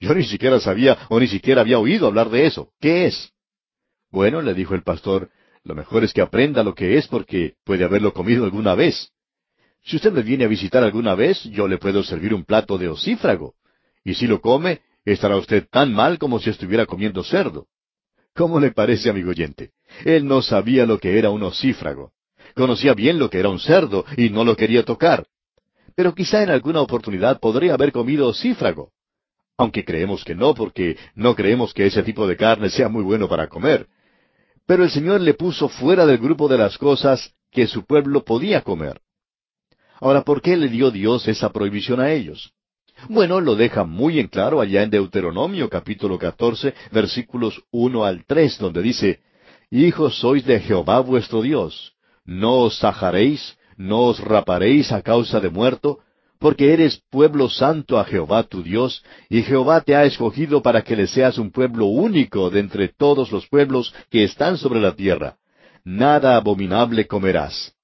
Yo 0.00 0.14
ni 0.14 0.24
siquiera 0.24 0.60
sabía 0.60 0.98
o 1.08 1.20
ni 1.20 1.28
siquiera 1.28 1.60
había 1.60 1.78
oído 1.78 2.06
hablar 2.06 2.30
de 2.30 2.46
eso. 2.46 2.72
¿Qué 2.80 3.06
es? 3.06 3.32
Bueno, 4.10 4.42
le 4.42 4.54
dijo 4.54 4.74
el 4.74 4.82
pastor, 4.82 5.30
lo 5.64 5.74
mejor 5.74 6.04
es 6.04 6.12
que 6.12 6.20
aprenda 6.20 6.62
lo 6.62 6.74
que 6.74 6.98
es 6.98 7.06
porque 7.08 7.54
puede 7.64 7.84
haberlo 7.84 8.12
comido 8.12 8.44
alguna 8.44 8.74
vez. 8.74 9.12
Si 9.84 9.96
usted 9.96 10.12
me 10.12 10.22
viene 10.22 10.44
a 10.44 10.48
visitar 10.48 10.82
alguna 10.82 11.14
vez, 11.14 11.42
yo 11.44 11.66
le 11.66 11.78
puedo 11.78 12.02
servir 12.02 12.34
un 12.34 12.44
plato 12.44 12.78
de 12.78 12.88
ocífrago. 12.88 13.54
Y 14.04 14.14
si 14.14 14.26
lo 14.26 14.40
come, 14.40 14.80
estará 15.04 15.36
usted 15.36 15.66
tan 15.70 15.92
mal 15.92 16.18
como 16.18 16.38
si 16.38 16.50
estuviera 16.50 16.86
comiendo 16.86 17.24
cerdo. 17.24 17.66
¿Cómo 18.34 18.60
le 18.60 18.70
parece, 18.70 19.10
amigo 19.10 19.30
oyente? 19.30 19.72
Él 20.04 20.26
no 20.26 20.40
sabía 20.42 20.86
lo 20.86 20.98
que 20.98 21.18
era 21.18 21.30
un 21.30 21.42
ocífrago. 21.42 22.12
Conocía 22.54 22.94
bien 22.94 23.18
lo 23.18 23.28
que 23.28 23.38
era 23.38 23.48
un 23.48 23.58
cerdo 23.58 24.04
y 24.16 24.30
no 24.30 24.44
lo 24.44 24.56
quería 24.56 24.84
tocar. 24.84 25.26
Pero 25.94 26.14
quizá 26.14 26.42
en 26.42 26.50
alguna 26.50 26.80
oportunidad 26.80 27.40
podría 27.40 27.74
haber 27.74 27.92
comido 27.92 28.28
ocífrago. 28.28 28.92
Aunque 29.58 29.84
creemos 29.84 30.24
que 30.24 30.34
no, 30.34 30.54
porque 30.54 30.96
no 31.14 31.34
creemos 31.34 31.74
que 31.74 31.86
ese 31.86 32.02
tipo 32.02 32.26
de 32.26 32.36
carne 32.36 32.70
sea 32.70 32.88
muy 32.88 33.02
bueno 33.02 33.28
para 33.28 33.48
comer. 33.48 33.86
Pero 34.66 34.84
el 34.84 34.90
Señor 34.90 35.20
le 35.20 35.34
puso 35.34 35.68
fuera 35.68 36.06
del 36.06 36.18
grupo 36.18 36.48
de 36.48 36.58
las 36.58 36.78
cosas 36.78 37.34
que 37.50 37.66
su 37.66 37.84
pueblo 37.84 38.24
podía 38.24 38.62
comer. 38.62 39.00
Ahora, 40.00 40.22
¿por 40.22 40.40
qué 40.40 40.56
le 40.56 40.68
dio 40.68 40.90
Dios 40.90 41.28
esa 41.28 41.52
prohibición 41.52 42.00
a 42.00 42.10
ellos? 42.10 42.52
Bueno, 43.08 43.40
lo 43.40 43.56
deja 43.56 43.84
muy 43.84 44.18
en 44.18 44.28
claro 44.28 44.60
allá 44.60 44.82
en 44.82 44.90
Deuteronomio 44.90 45.68
capítulo 45.68 46.18
catorce, 46.18 46.74
versículos 46.90 47.62
uno 47.70 48.04
al 48.04 48.24
tres, 48.26 48.58
donde 48.58 48.82
dice, 48.82 49.20
Hijos 49.70 50.18
sois 50.18 50.44
de 50.44 50.60
Jehová 50.60 51.00
vuestro 51.00 51.42
Dios, 51.42 51.94
no 52.24 52.60
os 52.60 52.78
sajaréis, 52.78 53.56
no 53.76 54.02
os 54.02 54.20
raparéis 54.20 54.92
a 54.92 55.02
causa 55.02 55.40
de 55.40 55.50
muerto, 55.50 55.98
porque 56.38 56.72
eres 56.72 57.00
pueblo 57.10 57.48
santo 57.48 57.98
a 57.98 58.04
Jehová 58.04 58.42
tu 58.44 58.62
Dios, 58.62 59.02
y 59.28 59.42
Jehová 59.42 59.80
te 59.80 59.96
ha 59.96 60.04
escogido 60.04 60.62
para 60.62 60.82
que 60.82 60.96
le 60.96 61.06
seas 61.06 61.38
un 61.38 61.50
pueblo 61.50 61.86
único 61.86 62.50
de 62.50 62.60
entre 62.60 62.88
todos 62.88 63.32
los 63.32 63.46
pueblos 63.48 63.94
que 64.10 64.24
están 64.24 64.58
sobre 64.58 64.80
la 64.80 64.94
tierra. 64.94 65.36
Nada 65.84 66.36
abominable 66.36 67.06
comerás. 67.06 67.74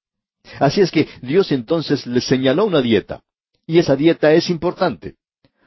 Así 0.61 0.81
es 0.81 0.91
que 0.91 1.09
Dios 1.23 1.53
entonces 1.53 2.07
le 2.07 2.21
señaló 2.21 2.65
una 2.65 2.81
dieta, 2.81 3.23
y 3.69 3.79
esa 3.79 3.95
dieta 3.95 4.33
es 4.33 4.49
importante. 4.49 5.17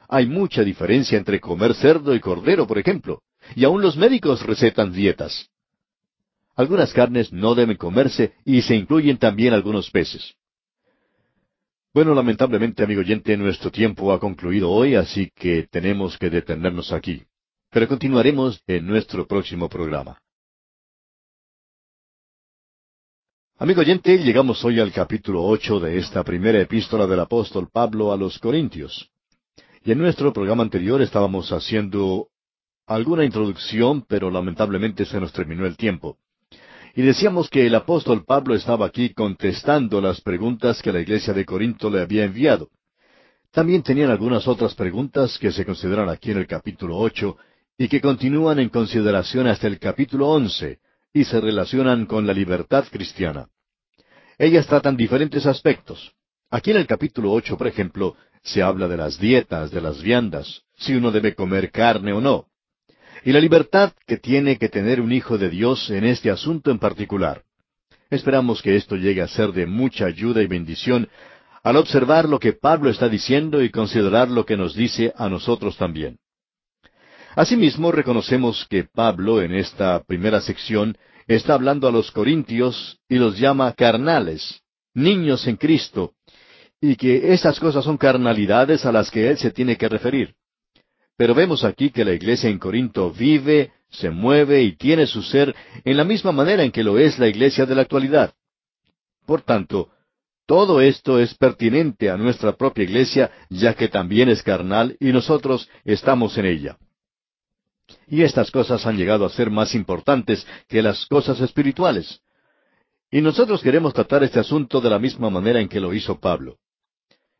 Hay 0.08 0.26
mucha 0.26 0.62
diferencia 0.64 1.16
entre 1.16 1.40
comer 1.40 1.72
cerdo 1.74 2.14
y 2.14 2.20
cordero, 2.20 2.66
por 2.66 2.76
ejemplo, 2.76 3.22
y 3.54 3.64
aun 3.64 3.80
los 3.80 3.96
médicos 3.96 4.42
recetan 4.42 4.92
dietas. 4.92 5.48
Algunas 6.56 6.92
carnes 6.92 7.32
no 7.32 7.54
deben 7.54 7.76
comerse 7.76 8.34
y 8.44 8.60
se 8.62 8.74
incluyen 8.74 9.18
también 9.18 9.54
algunos 9.54 9.88
peces. 9.90 10.34
Bueno, 11.94 12.12
lamentablemente, 12.14 12.82
amigo 12.82 13.00
oyente, 13.00 13.36
nuestro 13.36 13.70
tiempo 13.70 14.12
ha 14.12 14.18
concluido 14.18 14.68
hoy, 14.70 14.96
así 14.96 15.30
que 15.34 15.68
tenemos 15.70 16.18
que 16.18 16.28
detenernos 16.28 16.92
aquí. 16.92 17.22
Pero 17.70 17.86
continuaremos 17.86 18.60
en 18.66 18.84
nuestro 18.86 19.26
próximo 19.28 19.68
programa. 19.68 20.18
Amigo 23.62 23.82
oyente, 23.82 24.18
llegamos 24.18 24.64
hoy 24.64 24.80
al 24.80 24.90
capítulo 24.90 25.44
ocho 25.44 25.78
de 25.78 25.96
esta 25.96 26.24
primera 26.24 26.60
epístola 26.60 27.06
del 27.06 27.20
apóstol 27.20 27.68
Pablo 27.72 28.12
a 28.12 28.16
los 28.16 28.40
Corintios. 28.40 29.08
Y 29.84 29.92
en 29.92 29.98
nuestro 29.98 30.32
programa 30.32 30.64
anterior 30.64 31.00
estábamos 31.00 31.52
haciendo 31.52 32.26
alguna 32.88 33.24
introducción, 33.24 34.04
pero 34.08 34.32
lamentablemente 34.32 35.04
se 35.04 35.20
nos 35.20 35.32
terminó 35.32 35.64
el 35.64 35.76
tiempo. 35.76 36.18
Y 36.96 37.02
decíamos 37.02 37.48
que 37.48 37.64
el 37.64 37.76
apóstol 37.76 38.24
Pablo 38.24 38.56
estaba 38.56 38.86
aquí 38.86 39.14
contestando 39.14 40.00
las 40.00 40.20
preguntas 40.20 40.82
que 40.82 40.92
la 40.92 40.98
iglesia 40.98 41.32
de 41.32 41.44
Corinto 41.44 41.88
le 41.88 42.00
había 42.00 42.24
enviado. 42.24 42.68
También 43.52 43.84
tenían 43.84 44.10
algunas 44.10 44.48
otras 44.48 44.74
preguntas 44.74 45.38
que 45.38 45.52
se 45.52 45.64
consideran 45.64 46.08
aquí 46.08 46.32
en 46.32 46.38
el 46.38 46.48
capítulo 46.48 46.96
ocho 46.96 47.36
y 47.78 47.86
que 47.86 48.00
continúan 48.00 48.58
en 48.58 48.70
consideración 48.70 49.46
hasta 49.46 49.68
el 49.68 49.78
capítulo 49.78 50.30
once 50.30 50.80
y 51.14 51.24
se 51.24 51.40
relacionan 51.40 52.06
con 52.06 52.26
la 52.26 52.32
libertad 52.32 52.86
cristiana. 52.90 53.48
Ellas 54.38 54.66
tratan 54.66 54.96
diferentes 54.96 55.46
aspectos. 55.46 56.12
Aquí 56.50 56.70
en 56.70 56.76
el 56.78 56.86
capítulo 56.86 57.32
ocho, 57.32 57.56
por 57.56 57.66
ejemplo, 57.66 58.16
se 58.42 58.62
habla 58.62 58.88
de 58.88 58.96
las 58.96 59.18
dietas, 59.18 59.70
de 59.70 59.80
las 59.80 60.02
viandas, 60.02 60.62
si 60.76 60.94
uno 60.94 61.10
debe 61.10 61.34
comer 61.34 61.70
carne 61.70 62.12
o 62.12 62.20
no 62.20 62.46
y 63.24 63.32
la 63.32 63.40
libertad 63.40 63.92
que 64.06 64.16
tiene 64.16 64.58
que 64.58 64.68
tener 64.68 65.00
un 65.00 65.12
hijo 65.12 65.38
de 65.38 65.48
Dios 65.48 65.90
en 65.90 66.04
este 66.04 66.30
asunto 66.30 66.70
en 66.70 66.78
particular. 66.78 67.42
Esperamos 68.10 68.60
que 68.60 68.76
esto 68.76 68.96
llegue 68.96 69.22
a 69.22 69.28
ser 69.28 69.52
de 69.52 69.66
mucha 69.66 70.06
ayuda 70.06 70.42
y 70.42 70.46
bendición 70.46 71.08
al 71.62 71.76
observar 71.76 72.28
lo 72.28 72.40
que 72.40 72.52
Pablo 72.52 72.90
está 72.90 73.08
diciendo 73.08 73.62
y 73.62 73.70
considerar 73.70 74.28
lo 74.28 74.44
que 74.44 74.56
nos 74.56 74.74
dice 74.74 75.12
a 75.16 75.28
nosotros 75.28 75.76
también. 75.76 76.18
Asimismo, 77.36 77.92
reconocemos 77.92 78.66
que 78.68 78.84
Pablo 78.84 79.40
en 79.40 79.54
esta 79.54 80.02
primera 80.02 80.40
sección 80.40 80.98
está 81.36 81.54
hablando 81.54 81.88
a 81.88 81.92
los 81.92 82.10
corintios 82.10 82.98
y 83.08 83.16
los 83.16 83.38
llama 83.38 83.72
carnales, 83.72 84.60
niños 84.94 85.46
en 85.46 85.56
Cristo, 85.56 86.12
y 86.80 86.96
que 86.96 87.32
estas 87.32 87.60
cosas 87.60 87.84
son 87.84 87.96
carnalidades 87.96 88.84
a 88.84 88.92
las 88.92 89.10
que 89.10 89.30
él 89.30 89.38
se 89.38 89.50
tiene 89.50 89.76
que 89.76 89.88
referir. 89.88 90.34
Pero 91.16 91.34
vemos 91.34 91.64
aquí 91.64 91.90
que 91.90 92.04
la 92.04 92.12
iglesia 92.12 92.50
en 92.50 92.58
Corinto 92.58 93.10
vive, 93.10 93.72
se 93.90 94.10
mueve 94.10 94.62
y 94.62 94.76
tiene 94.76 95.06
su 95.06 95.22
ser 95.22 95.54
en 95.84 95.96
la 95.96 96.04
misma 96.04 96.32
manera 96.32 96.64
en 96.64 96.72
que 96.72 96.82
lo 96.82 96.98
es 96.98 97.18
la 97.18 97.28
iglesia 97.28 97.66
de 97.66 97.74
la 97.74 97.82
actualidad. 97.82 98.34
Por 99.26 99.42
tanto, 99.42 99.90
todo 100.46 100.80
esto 100.80 101.20
es 101.20 101.34
pertinente 101.34 102.10
a 102.10 102.16
nuestra 102.16 102.56
propia 102.56 102.84
iglesia, 102.84 103.30
ya 103.48 103.74
que 103.74 103.88
también 103.88 104.28
es 104.28 104.42
carnal 104.42 104.96
y 104.98 105.12
nosotros 105.12 105.68
estamos 105.84 106.36
en 106.38 106.46
ella. 106.46 106.78
Y 108.08 108.22
estas 108.22 108.50
cosas 108.50 108.86
han 108.86 108.96
llegado 108.96 109.24
a 109.24 109.30
ser 109.30 109.50
más 109.50 109.74
importantes 109.74 110.46
que 110.68 110.82
las 110.82 111.06
cosas 111.06 111.40
espirituales. 111.40 112.20
Y 113.10 113.20
nosotros 113.20 113.62
queremos 113.62 113.92
tratar 113.92 114.22
este 114.24 114.40
asunto 114.40 114.80
de 114.80 114.90
la 114.90 114.98
misma 114.98 115.30
manera 115.30 115.60
en 115.60 115.68
que 115.68 115.80
lo 115.80 115.92
hizo 115.92 116.18
Pablo. 116.18 116.58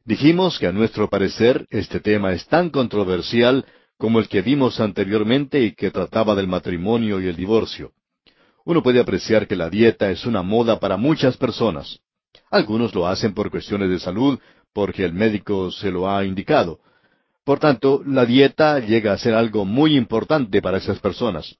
Dijimos 0.05 0.59
que 0.59 0.66
a 0.66 0.73
nuestro 0.73 1.09
parecer 1.09 1.66
este 1.70 2.01
tema 2.01 2.33
es 2.33 2.47
tan 2.47 2.70
controversial 2.70 3.65
como 3.97 4.19
el 4.19 4.29
que 4.29 4.43
vimos 4.43 4.81
anteriormente 4.81 5.62
y 5.62 5.73
que 5.74 5.91
trataba 5.91 6.35
del 6.35 6.49
matrimonio 6.49 7.20
y 7.20 7.29
el 7.29 7.37
divorcio. 7.37 7.93
Uno 8.65 8.83
puede 8.83 9.01
apreciar 9.01 9.47
que 9.47 9.57
la 9.57 9.70
dieta 9.70 10.11
es 10.11 10.27
una 10.27 10.43
moda 10.43 10.79
para 10.81 10.97
muchas 10.97 11.37
personas. 11.37 12.01
Algunos 12.51 12.95
lo 12.95 13.07
hacen 13.07 13.33
por 13.33 13.51
cuestiones 13.51 13.91
de 13.91 13.99
salud, 13.99 14.39
porque 14.73 15.05
el 15.05 15.12
médico 15.12 15.70
se 15.70 15.91
lo 15.91 16.11
ha 16.11 16.24
indicado. 16.24 16.81
Por 17.44 17.59
tanto, 17.59 18.02
la 18.06 18.24
dieta 18.24 18.78
llega 18.78 19.12
a 19.12 19.19
ser 19.19 19.35
algo 19.35 19.64
muy 19.64 19.97
importante 19.97 20.62
para 20.62 20.78
esas 20.78 21.01
personas. 21.01 21.56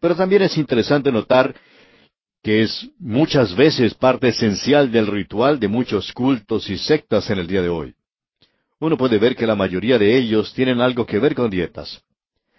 Pero 0.00 0.14
también 0.14 0.42
es 0.42 0.58
interesante 0.58 1.10
notar 1.10 1.54
que 2.42 2.62
es 2.62 2.90
muchas 2.98 3.56
veces 3.56 3.94
parte 3.94 4.28
esencial 4.28 4.92
del 4.92 5.06
ritual 5.06 5.58
de 5.58 5.68
muchos 5.68 6.12
cultos 6.12 6.68
y 6.68 6.76
sectas 6.76 7.30
en 7.30 7.38
el 7.38 7.46
día 7.46 7.62
de 7.62 7.70
hoy. 7.70 7.94
Uno 8.80 8.98
puede 8.98 9.18
ver 9.18 9.34
que 9.34 9.46
la 9.46 9.54
mayoría 9.54 9.98
de 9.98 10.14
ellos 10.14 10.52
tienen 10.52 10.82
algo 10.82 11.06
que 11.06 11.18
ver 11.18 11.34
con 11.34 11.48
dietas. 11.48 12.02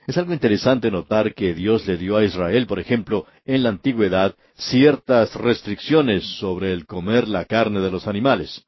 Es 0.07 0.17
algo 0.17 0.33
interesante 0.33 0.89
notar 0.89 1.35
que 1.35 1.53
Dios 1.53 1.85
le 1.85 1.97
dio 1.97 2.17
a 2.17 2.23
Israel, 2.23 2.65
por 2.65 2.79
ejemplo, 2.79 3.27
en 3.45 3.61
la 3.61 3.69
antigüedad, 3.69 4.35
ciertas 4.55 5.35
restricciones 5.35 6.23
sobre 6.39 6.73
el 6.73 6.87
comer 6.87 7.27
la 7.27 7.45
carne 7.45 7.79
de 7.79 7.91
los 7.91 8.07
animales. 8.07 8.63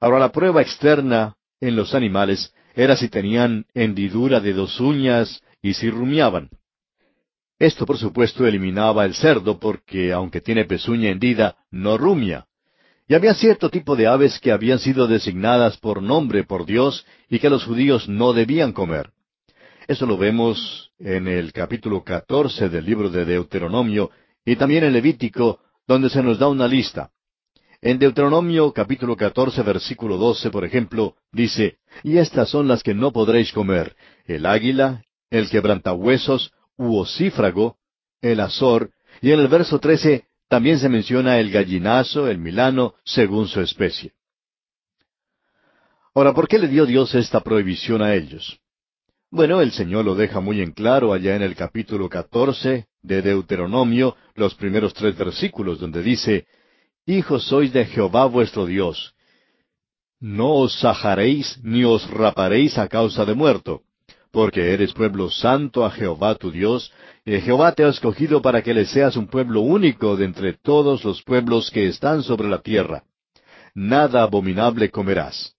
Ahora, 0.00 0.18
la 0.18 0.32
prueba 0.32 0.62
externa 0.62 1.34
en 1.60 1.76
los 1.76 1.94
animales 1.94 2.54
era 2.74 2.96
si 2.96 3.08
tenían 3.08 3.66
hendidura 3.74 4.40
de 4.40 4.52
dos 4.52 4.80
uñas 4.80 5.42
y 5.62 5.74
si 5.74 5.90
rumiaban. 5.90 6.50
Esto, 7.58 7.86
por 7.86 7.98
supuesto, 7.98 8.46
eliminaba 8.46 9.04
el 9.04 9.14
cerdo 9.14 9.58
porque, 9.58 10.12
aunque 10.12 10.40
tiene 10.40 10.64
pezuña 10.64 11.10
hendida, 11.10 11.56
no 11.70 11.96
rumia. 11.96 12.46
Y 13.06 13.14
había 13.14 13.34
cierto 13.34 13.70
tipo 13.70 13.96
de 13.96 14.06
aves 14.06 14.40
que 14.40 14.50
habían 14.50 14.78
sido 14.78 15.06
designadas 15.06 15.78
por 15.78 16.02
nombre 16.02 16.44
por 16.44 16.66
Dios 16.66 17.06
y 17.28 17.38
que 17.38 17.50
los 17.50 17.64
judíos 17.64 18.08
no 18.08 18.32
debían 18.32 18.72
comer. 18.72 19.10
Eso 19.86 20.06
lo 20.06 20.16
vemos 20.16 20.92
en 20.98 21.28
el 21.28 21.52
capítulo 21.52 22.02
catorce 22.02 22.68
del 22.68 22.86
libro 22.86 23.10
de 23.10 23.24
Deuteronomio 23.24 24.10
y 24.44 24.56
también 24.56 24.84
en 24.84 24.94
Levítico, 24.94 25.60
donde 25.86 26.08
se 26.08 26.22
nos 26.22 26.38
da 26.38 26.48
una 26.48 26.66
lista. 26.66 27.10
En 27.84 27.98
Deuteronomio 27.98 28.72
capítulo 28.72 29.14
catorce 29.14 29.62
versículo 29.62 30.16
doce, 30.16 30.48
por 30.48 30.64
ejemplo, 30.64 31.16
dice, 31.30 31.76
Y 32.02 32.16
estas 32.16 32.48
son 32.48 32.66
las 32.66 32.82
que 32.82 32.94
no 32.94 33.12
podréis 33.12 33.52
comer, 33.52 33.94
el 34.24 34.46
águila, 34.46 35.04
el 35.28 35.50
quebrantahuesos, 35.50 36.50
u 36.78 36.96
ocífrago, 36.96 37.76
el 38.22 38.40
azor, 38.40 38.90
y 39.20 39.32
en 39.32 39.40
el 39.40 39.48
verso 39.48 39.80
trece 39.80 40.24
también 40.48 40.78
se 40.78 40.88
menciona 40.88 41.38
el 41.38 41.50
gallinazo, 41.50 42.26
el 42.26 42.38
milano, 42.38 42.94
según 43.04 43.48
su 43.48 43.60
especie. 43.60 44.14
Ahora, 46.14 46.32
¿por 46.32 46.48
qué 46.48 46.58
le 46.58 46.68
dio 46.68 46.86
Dios 46.86 47.14
esta 47.14 47.40
prohibición 47.40 48.00
a 48.00 48.14
ellos? 48.14 48.60
Bueno, 49.30 49.60
el 49.60 49.72
Señor 49.72 50.06
lo 50.06 50.14
deja 50.14 50.40
muy 50.40 50.62
en 50.62 50.72
claro 50.72 51.12
allá 51.12 51.36
en 51.36 51.42
el 51.42 51.54
capítulo 51.54 52.08
catorce 52.08 52.86
de 53.02 53.20
Deuteronomio, 53.20 54.16
los 54.36 54.54
primeros 54.54 54.94
tres 54.94 55.18
versículos, 55.18 55.78
donde 55.80 56.02
dice, 56.02 56.46
Hijos 57.06 57.48
sois 57.48 57.70
de 57.70 57.84
Jehová 57.84 58.24
vuestro 58.24 58.64
Dios. 58.64 59.14
No 60.20 60.54
os 60.54 60.80
sajaréis 60.80 61.58
ni 61.62 61.84
os 61.84 62.08
raparéis 62.10 62.78
a 62.78 62.88
causa 62.88 63.26
de 63.26 63.34
muerto, 63.34 63.82
porque 64.32 64.72
eres 64.72 64.94
pueblo 64.94 65.30
santo 65.30 65.84
a 65.84 65.90
Jehová 65.90 66.34
tu 66.34 66.50
Dios, 66.50 66.90
y 67.26 67.38
Jehová 67.42 67.72
te 67.72 67.84
ha 67.84 67.88
escogido 67.88 68.40
para 68.40 68.62
que 68.62 68.72
le 68.72 68.86
seas 68.86 69.16
un 69.16 69.26
pueblo 69.26 69.60
único 69.60 70.16
de 70.16 70.24
entre 70.24 70.54
todos 70.54 71.04
los 71.04 71.22
pueblos 71.22 71.70
que 71.70 71.88
están 71.88 72.22
sobre 72.22 72.48
la 72.48 72.62
tierra. 72.62 73.04
Nada 73.74 74.22
abominable 74.22 74.90
comerás. 74.90 75.54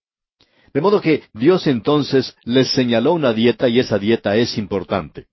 De 0.74 0.80
modo 0.80 1.00
que 1.00 1.22
Dios 1.32 1.68
entonces 1.68 2.36
les 2.42 2.72
señaló 2.72 3.12
una 3.12 3.32
dieta 3.32 3.68
y 3.68 3.78
esa 3.78 4.00
dieta 4.00 4.34
es 4.34 4.58
importante. 4.58 5.26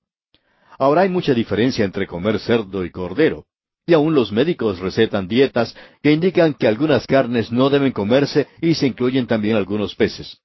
Ahora 0.78 1.02
hay 1.02 1.10
mucha 1.10 1.34
diferencia 1.34 1.84
entre 1.84 2.06
comer 2.06 2.40
cerdo 2.40 2.86
y 2.86 2.92
cordero, 2.92 3.46
y 3.86 3.94
aún 3.94 4.16
los 4.16 4.32
médicos 4.32 4.80
recetan 4.80 5.28
dietas 5.28 5.76
que 6.02 6.12
indican 6.12 6.54
que 6.54 6.68
algunas 6.68 7.06
carnes 7.06 7.52
no 7.52 7.70
deben 7.70 7.92
comerse 7.92 8.48
y 8.62 8.76
se 8.76 8.88
incluyen 8.88 9.28
también 9.28 9.58
algunos 9.58 9.96
peces. 9.96 10.40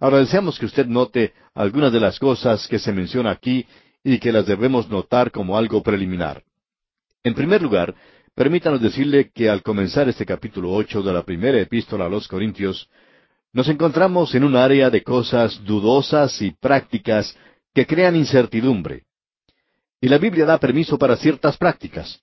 Ahora 0.00 0.18
deseamos 0.18 0.58
que 0.58 0.66
usted 0.66 0.86
note 0.86 1.32
algunas 1.54 1.92
de 1.92 2.00
las 2.00 2.18
cosas 2.18 2.68
que 2.68 2.78
se 2.78 2.92
menciona 2.92 3.30
aquí 3.30 3.66
y 4.04 4.18
que 4.18 4.32
las 4.32 4.46
debemos 4.46 4.88
notar 4.88 5.30
como 5.30 5.56
algo 5.56 5.82
preliminar. 5.82 6.44
En 7.24 7.34
primer 7.34 7.62
lugar, 7.62 7.94
permítanos 8.34 8.80
decirle 8.80 9.30
que 9.34 9.48
al 9.48 9.62
comenzar 9.62 10.08
este 10.08 10.26
capítulo 10.26 10.72
ocho 10.72 11.02
de 11.02 11.12
la 11.12 11.24
primera 11.24 11.60
epístola 11.60 12.06
a 12.06 12.08
los 12.08 12.28
Corintios, 12.28 12.88
nos 13.52 13.68
encontramos 13.68 14.34
en 14.34 14.44
un 14.44 14.56
área 14.56 14.90
de 14.90 15.02
cosas 15.02 15.64
dudosas 15.64 16.40
y 16.42 16.50
prácticas 16.50 17.36
que 17.72 17.86
crean 17.86 18.14
incertidumbre. 18.14 19.04
Y 20.00 20.08
la 20.08 20.18
Biblia 20.18 20.44
da 20.44 20.58
permiso 20.58 20.98
para 20.98 21.16
ciertas 21.16 21.56
prácticas. 21.56 22.20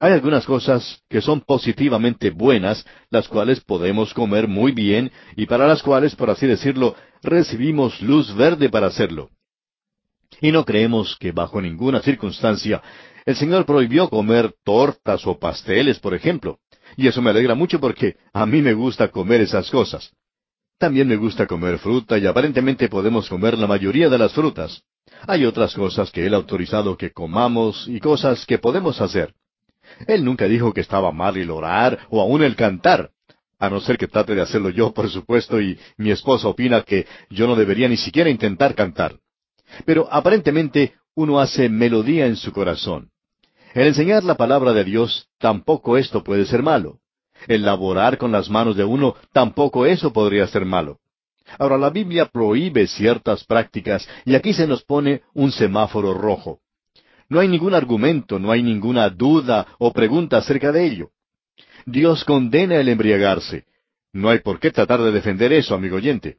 Hay 0.00 0.12
algunas 0.12 0.46
cosas 0.46 1.02
que 1.08 1.20
son 1.20 1.40
positivamente 1.40 2.30
buenas, 2.30 2.86
las 3.10 3.26
cuales 3.26 3.60
podemos 3.60 4.14
comer 4.14 4.46
muy 4.46 4.70
bien 4.70 5.10
y 5.36 5.46
para 5.46 5.66
las 5.66 5.82
cuales, 5.82 6.14
por 6.14 6.30
así 6.30 6.46
decirlo, 6.46 6.94
recibimos 7.22 8.00
luz 8.00 8.32
verde 8.34 8.68
para 8.68 8.86
hacerlo. 8.86 9.30
Y 10.40 10.52
no 10.52 10.64
creemos 10.64 11.16
que 11.18 11.32
bajo 11.32 11.60
ninguna 11.60 12.00
circunstancia 12.00 12.80
el 13.26 13.36
Señor 13.36 13.66
prohibió 13.66 14.08
comer 14.08 14.54
tortas 14.64 15.26
o 15.26 15.38
pasteles, 15.38 15.98
por 15.98 16.14
ejemplo. 16.14 16.60
Y 16.96 17.08
eso 17.08 17.20
me 17.20 17.30
alegra 17.30 17.54
mucho 17.54 17.78
porque 17.78 18.16
a 18.32 18.46
mí 18.46 18.62
me 18.62 18.72
gusta 18.72 19.08
comer 19.08 19.42
esas 19.42 19.70
cosas. 19.70 20.12
También 20.78 21.08
me 21.08 21.16
gusta 21.16 21.46
comer 21.46 21.78
fruta 21.78 22.16
y 22.16 22.26
aparentemente 22.26 22.88
podemos 22.88 23.28
comer 23.28 23.58
la 23.58 23.66
mayoría 23.66 24.08
de 24.08 24.16
las 24.16 24.32
frutas. 24.32 24.82
Hay 25.26 25.44
otras 25.44 25.74
cosas 25.74 26.10
que 26.10 26.24
Él 26.24 26.34
ha 26.34 26.38
autorizado 26.38 26.96
que 26.96 27.10
comamos 27.10 27.86
y 27.88 28.00
cosas 28.00 28.46
que 28.46 28.58
podemos 28.58 29.00
hacer. 29.00 29.34
Él 30.06 30.24
nunca 30.24 30.46
dijo 30.46 30.72
que 30.72 30.80
estaba 30.80 31.12
mal 31.12 31.36
el 31.36 31.50
orar 31.50 31.98
o 32.10 32.20
aún 32.20 32.42
el 32.42 32.56
cantar, 32.56 33.10
a 33.58 33.68
no 33.68 33.80
ser 33.80 33.98
que 33.98 34.06
trate 34.06 34.34
de 34.34 34.42
hacerlo 34.42 34.70
yo, 34.70 34.92
por 34.92 35.10
supuesto, 35.10 35.60
y 35.60 35.78
mi 35.96 36.10
esposa 36.10 36.48
opina 36.48 36.82
que 36.82 37.06
yo 37.30 37.46
no 37.46 37.56
debería 37.56 37.88
ni 37.88 37.96
siquiera 37.96 38.30
intentar 38.30 38.74
cantar. 38.74 39.18
Pero 39.84 40.08
aparentemente 40.10 40.94
uno 41.14 41.40
hace 41.40 41.68
melodía 41.68 42.26
en 42.26 42.36
su 42.36 42.52
corazón. 42.52 43.10
El 43.74 43.88
enseñar 43.88 44.24
la 44.24 44.36
palabra 44.36 44.72
de 44.72 44.84
Dios, 44.84 45.28
tampoco 45.38 45.98
esto 45.98 46.22
puede 46.22 46.46
ser 46.46 46.62
malo. 46.62 47.00
El 47.46 47.64
laborar 47.64 48.18
con 48.18 48.32
las 48.32 48.48
manos 48.48 48.76
de 48.76 48.84
uno, 48.84 49.14
tampoco 49.32 49.86
eso 49.86 50.12
podría 50.12 50.46
ser 50.46 50.64
malo. 50.64 50.98
Ahora 51.58 51.78
la 51.78 51.90
Biblia 51.90 52.26
prohíbe 52.26 52.86
ciertas 52.86 53.44
prácticas 53.44 54.08
y 54.24 54.34
aquí 54.34 54.52
se 54.52 54.66
nos 54.66 54.84
pone 54.84 55.22
un 55.34 55.50
semáforo 55.50 56.14
rojo. 56.14 56.60
No 57.28 57.40
hay 57.40 57.48
ningún 57.48 57.74
argumento, 57.74 58.38
no 58.38 58.50
hay 58.50 58.62
ninguna 58.62 59.10
duda 59.10 59.66
o 59.78 59.92
pregunta 59.92 60.38
acerca 60.38 60.72
de 60.72 60.86
ello. 60.86 61.10
Dios 61.84 62.24
condena 62.24 62.76
el 62.76 62.88
embriagarse. 62.88 63.64
No 64.12 64.30
hay 64.30 64.40
por 64.40 64.58
qué 64.58 64.70
tratar 64.70 65.00
de 65.02 65.12
defender 65.12 65.52
eso, 65.52 65.74
amigo 65.74 65.96
oyente. 65.96 66.36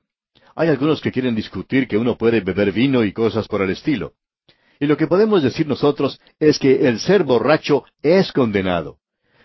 Hay 0.55 0.69
algunos 0.69 0.99
que 1.01 1.11
quieren 1.11 1.35
discutir 1.35 1.87
que 1.87 1.97
uno 1.97 2.17
puede 2.17 2.41
beber 2.41 2.71
vino 2.71 3.03
y 3.03 3.13
cosas 3.13 3.47
por 3.47 3.61
el 3.61 3.69
estilo. 3.69 4.13
Y 4.79 4.87
lo 4.87 4.97
que 4.97 5.07
podemos 5.07 5.43
decir 5.43 5.67
nosotros 5.67 6.19
es 6.39 6.57
que 6.57 6.87
el 6.87 6.99
ser 6.99 7.23
borracho 7.23 7.83
es 8.01 8.31
condenado. 8.31 8.97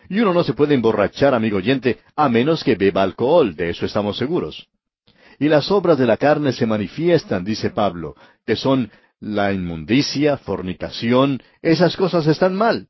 Y 0.09 0.21
uno 0.21 0.33
no 0.33 0.45
se 0.45 0.55
puede 0.55 0.75
emborrachar, 0.75 1.35
amigo 1.35 1.59
oyente, 1.59 1.99
a 2.16 2.29
menos 2.29 2.62
que 2.62 2.77
beba 2.77 3.03
alcohol, 3.03 3.55
de 3.57 3.71
eso 3.71 3.87
estamos 3.87 4.16
seguros. 4.16 4.69
Y 5.39 5.49
las 5.49 5.71
obras 5.71 5.99
de 5.99 6.07
la 6.07 6.16
carne 6.16 6.53
se 6.53 6.66
manifiestan, 6.66 7.45
dice 7.45 7.71
Pablo, 7.71 8.15
que 8.47 8.57
son 8.57 8.91
la 9.25 9.55
inmundicia, 9.55 10.37
fornicación, 10.37 11.43
esas 11.63 11.97
cosas 11.97 12.27
están 12.27 12.55
mal. 12.55 12.89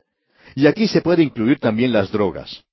Y 0.57 0.67
aquí 0.67 0.89
se 0.89 1.01
puede 1.01 1.23
incluir 1.23 1.61
también 1.61 1.93
las 1.93 2.11
drogas. 2.11 2.65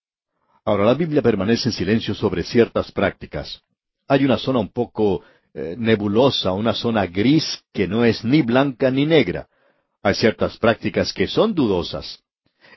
Ahora, 0.66 0.86
la 0.86 0.96
Biblia 0.96 1.22
permanece 1.22 1.70
en 1.70 1.74
silencio 1.74 2.16
sobre 2.16 2.44
ciertas 2.44 2.92
prácticas. 2.92 3.62
Hay 4.08 4.26
una 4.26 4.38
zona 4.38 4.60
un 4.60 4.70
poco 4.70 5.22
eh, 5.54 5.76
nebulosa, 5.78 6.52
una 6.54 6.74
zona 6.74 7.06
gris 7.06 7.64
que 7.72 7.88
no 7.88 8.04
es 8.04 8.26
ni 8.26 8.42
blanca 8.42 8.90
ni 8.90 9.06
negra. 9.06 9.48
Hay 10.02 10.16
ciertas 10.16 10.58
prácticas 10.58 11.14
que 11.14 11.28
son 11.28 11.54
dudosas. 11.54 12.24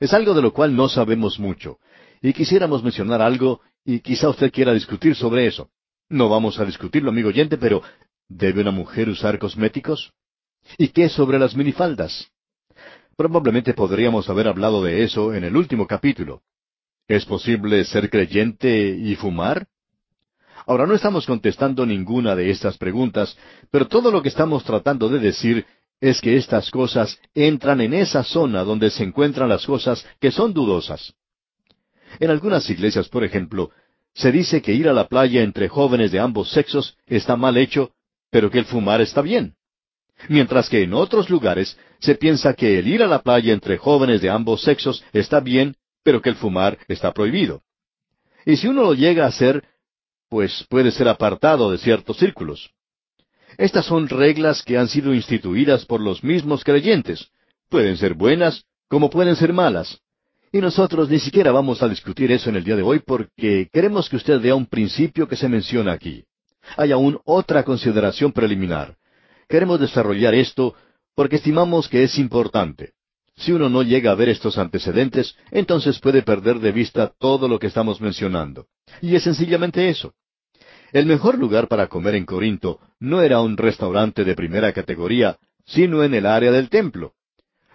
Es 0.00 0.12
algo 0.12 0.34
de 0.34 0.42
lo 0.42 0.52
cual 0.52 0.76
no 0.76 0.88
sabemos 0.90 1.38
mucho. 1.38 1.78
Y 2.20 2.34
quisiéramos 2.34 2.82
mencionar 2.82 3.22
algo, 3.22 3.60
y 3.86 4.00
quizá 4.00 4.28
usted 4.28 4.52
quiera 4.52 4.74
discutir 4.74 5.14
sobre 5.14 5.46
eso. 5.46 5.70
No 6.10 6.28
vamos 6.28 6.58
a 6.58 6.66
discutirlo, 6.66 7.10
amigo 7.10 7.30
oyente, 7.30 7.56
pero 7.56 7.82
¿debe 8.28 8.60
una 8.60 8.70
mujer 8.70 9.08
usar 9.08 9.38
cosméticos? 9.38 10.12
¿Y 10.78 10.88
qué 10.88 11.08
sobre 11.08 11.38
las 11.38 11.54
minifaldas? 11.54 12.28
Probablemente 13.16 13.74
podríamos 13.74 14.28
haber 14.28 14.48
hablado 14.48 14.82
de 14.82 15.04
eso 15.04 15.34
en 15.34 15.44
el 15.44 15.56
último 15.56 15.86
capítulo. 15.86 16.42
¿Es 17.06 17.24
posible 17.24 17.84
ser 17.84 18.10
creyente 18.10 18.88
y 18.88 19.14
fumar? 19.14 19.66
Ahora 20.66 20.86
no 20.86 20.94
estamos 20.94 21.26
contestando 21.26 21.84
ninguna 21.84 22.34
de 22.34 22.50
estas 22.50 22.78
preguntas, 22.78 23.36
pero 23.70 23.86
todo 23.86 24.10
lo 24.10 24.22
que 24.22 24.30
estamos 24.30 24.64
tratando 24.64 25.08
de 25.08 25.18
decir 25.18 25.66
es 26.00 26.20
que 26.20 26.36
estas 26.36 26.70
cosas 26.70 27.18
entran 27.34 27.80
en 27.80 27.94
esa 27.94 28.24
zona 28.24 28.64
donde 28.64 28.90
se 28.90 29.04
encuentran 29.04 29.48
las 29.48 29.66
cosas 29.66 30.04
que 30.20 30.30
son 30.30 30.52
dudosas. 30.52 31.14
En 32.18 32.30
algunas 32.30 32.68
iglesias, 32.70 33.08
por 33.08 33.24
ejemplo, 33.24 33.70
se 34.14 34.32
dice 34.32 34.62
que 34.62 34.72
ir 34.72 34.88
a 34.88 34.92
la 34.92 35.08
playa 35.08 35.42
entre 35.42 35.68
jóvenes 35.68 36.10
de 36.10 36.20
ambos 36.20 36.50
sexos 36.50 36.96
está 37.06 37.36
mal 37.36 37.56
hecho, 37.56 37.92
pero 38.30 38.50
que 38.50 38.58
el 38.58 38.64
fumar 38.64 39.00
está 39.00 39.20
bien 39.20 39.54
mientras 40.28 40.68
que 40.68 40.82
en 40.82 40.94
otros 40.94 41.30
lugares 41.30 41.78
se 42.00 42.14
piensa 42.14 42.54
que 42.54 42.78
el 42.78 42.88
ir 42.88 43.02
a 43.02 43.06
la 43.06 43.22
playa 43.22 43.52
entre 43.52 43.78
jóvenes 43.78 44.20
de 44.20 44.30
ambos 44.30 44.62
sexos 44.62 45.04
está 45.12 45.40
bien, 45.40 45.76
pero 46.02 46.20
que 46.20 46.30
el 46.30 46.36
fumar 46.36 46.78
está 46.88 47.12
prohibido. 47.12 47.62
Y 48.46 48.56
si 48.56 48.68
uno 48.68 48.82
lo 48.82 48.94
llega 48.94 49.24
a 49.24 49.28
hacer, 49.28 49.64
pues 50.28 50.64
puede 50.68 50.90
ser 50.90 51.08
apartado 51.08 51.70
de 51.70 51.78
ciertos 51.78 52.18
círculos. 52.18 52.70
Estas 53.56 53.86
son 53.86 54.08
reglas 54.08 54.62
que 54.62 54.76
han 54.76 54.88
sido 54.88 55.14
instituidas 55.14 55.84
por 55.86 56.00
los 56.00 56.24
mismos 56.24 56.64
creyentes. 56.64 57.28
Pueden 57.68 57.96
ser 57.96 58.14
buenas 58.14 58.64
como 58.88 59.10
pueden 59.10 59.36
ser 59.36 59.52
malas. 59.52 60.00
Y 60.52 60.58
nosotros 60.58 61.08
ni 61.08 61.18
siquiera 61.18 61.50
vamos 61.52 61.82
a 61.82 61.88
discutir 61.88 62.30
eso 62.30 62.50
en 62.50 62.56
el 62.56 62.64
día 62.64 62.76
de 62.76 62.82
hoy 62.82 63.00
porque 63.00 63.68
queremos 63.72 64.08
que 64.08 64.16
usted 64.16 64.40
vea 64.40 64.54
un 64.54 64.66
principio 64.66 65.26
que 65.26 65.36
se 65.36 65.48
menciona 65.48 65.92
aquí. 65.92 66.24
Hay 66.76 66.92
aún 66.92 67.18
otra 67.24 67.64
consideración 67.64 68.32
preliminar. 68.32 68.96
Queremos 69.48 69.80
desarrollar 69.80 70.34
esto 70.34 70.74
porque 71.14 71.36
estimamos 71.36 71.88
que 71.88 72.02
es 72.02 72.18
importante. 72.18 72.92
Si 73.36 73.52
uno 73.52 73.68
no 73.68 73.82
llega 73.82 74.12
a 74.12 74.14
ver 74.14 74.28
estos 74.28 74.58
antecedentes, 74.58 75.36
entonces 75.50 75.98
puede 75.98 76.22
perder 76.22 76.60
de 76.60 76.72
vista 76.72 77.12
todo 77.18 77.48
lo 77.48 77.58
que 77.58 77.66
estamos 77.66 78.00
mencionando. 78.00 78.66
Y 79.00 79.16
es 79.16 79.24
sencillamente 79.24 79.88
eso. 79.88 80.14
El 80.92 81.06
mejor 81.06 81.38
lugar 81.38 81.66
para 81.66 81.88
comer 81.88 82.14
en 82.14 82.24
Corinto 82.24 82.78
no 83.00 83.20
era 83.22 83.40
un 83.40 83.56
restaurante 83.56 84.22
de 84.22 84.36
primera 84.36 84.72
categoría, 84.72 85.38
sino 85.66 86.04
en 86.04 86.14
el 86.14 86.26
área 86.26 86.52
del 86.52 86.68
templo. 86.68 87.14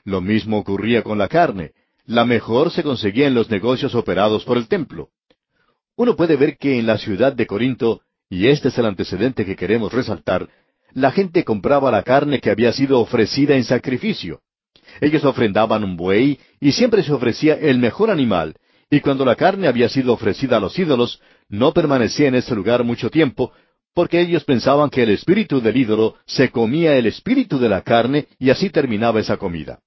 Lo 0.05 0.21
mismo 0.21 0.57
ocurría 0.57 1.03
con 1.03 1.17
la 1.17 1.27
carne. 1.27 1.73
La 2.05 2.23
mejor 2.23 2.71
se 2.71 2.81
conseguía 2.81 3.27
en 3.27 3.33
los 3.33 3.49
negocios 3.49 3.93
operados 3.93 4.45
por 4.45 4.57
el 4.57 4.67
templo. 4.67 5.09
uno 5.97 6.15
puede 6.15 6.37
ver 6.37 6.57
que 6.57 6.79
en 6.79 6.87
la 6.87 6.97
ciudad 6.97 7.33
de 7.33 7.45
Corinto, 7.45 8.01
y 8.29 8.47
este 8.47 8.69
es 8.69 8.77
el 8.77 8.85
antecedente 8.85 9.45
que 9.45 9.57
queremos 9.57 9.91
resaltar, 9.91 10.47
la 10.93 11.11
gente 11.11 11.43
compraba 11.43 11.91
la 11.91 12.03
carne 12.03 12.39
que 12.39 12.49
había 12.49 12.71
sido 12.73 12.99
ofrecida 12.99 13.55
en 13.55 13.63
sacrificio. 13.63 14.41
Ellos 15.01 15.23
ofrendaban 15.23 15.83
un 15.83 15.95
buey 15.95 16.39
y 16.59 16.71
siempre 16.71 17.03
se 17.03 17.13
ofrecía 17.13 17.55
el 17.55 17.77
mejor 17.77 18.09
animal, 18.09 18.55
y 18.89 19.01
cuando 19.01 19.23
la 19.23 19.35
carne 19.35 19.67
había 19.67 19.87
sido 19.89 20.13
ofrecida 20.13 20.57
a 20.57 20.59
los 20.59 20.77
ídolos, 20.77 21.21
no 21.47 21.73
permanecía 21.73 22.27
en 22.27 22.35
ese 22.35 22.55
lugar 22.55 22.83
mucho 22.83 23.09
tiempo, 23.09 23.51
porque 23.93 24.19
ellos 24.19 24.43
pensaban 24.43 24.89
que 24.89 25.03
el 25.03 25.09
espíritu 25.09 25.61
del 25.61 25.77
ídolo 25.77 26.15
se 26.25 26.49
comía 26.49 26.95
el 26.95 27.05
espíritu 27.05 27.59
de 27.59 27.69
la 27.69 27.81
carne 27.81 28.27
y 28.39 28.49
así 28.49 28.69
terminaba 28.69 29.19
esa 29.19 29.37
comida. 29.37 29.79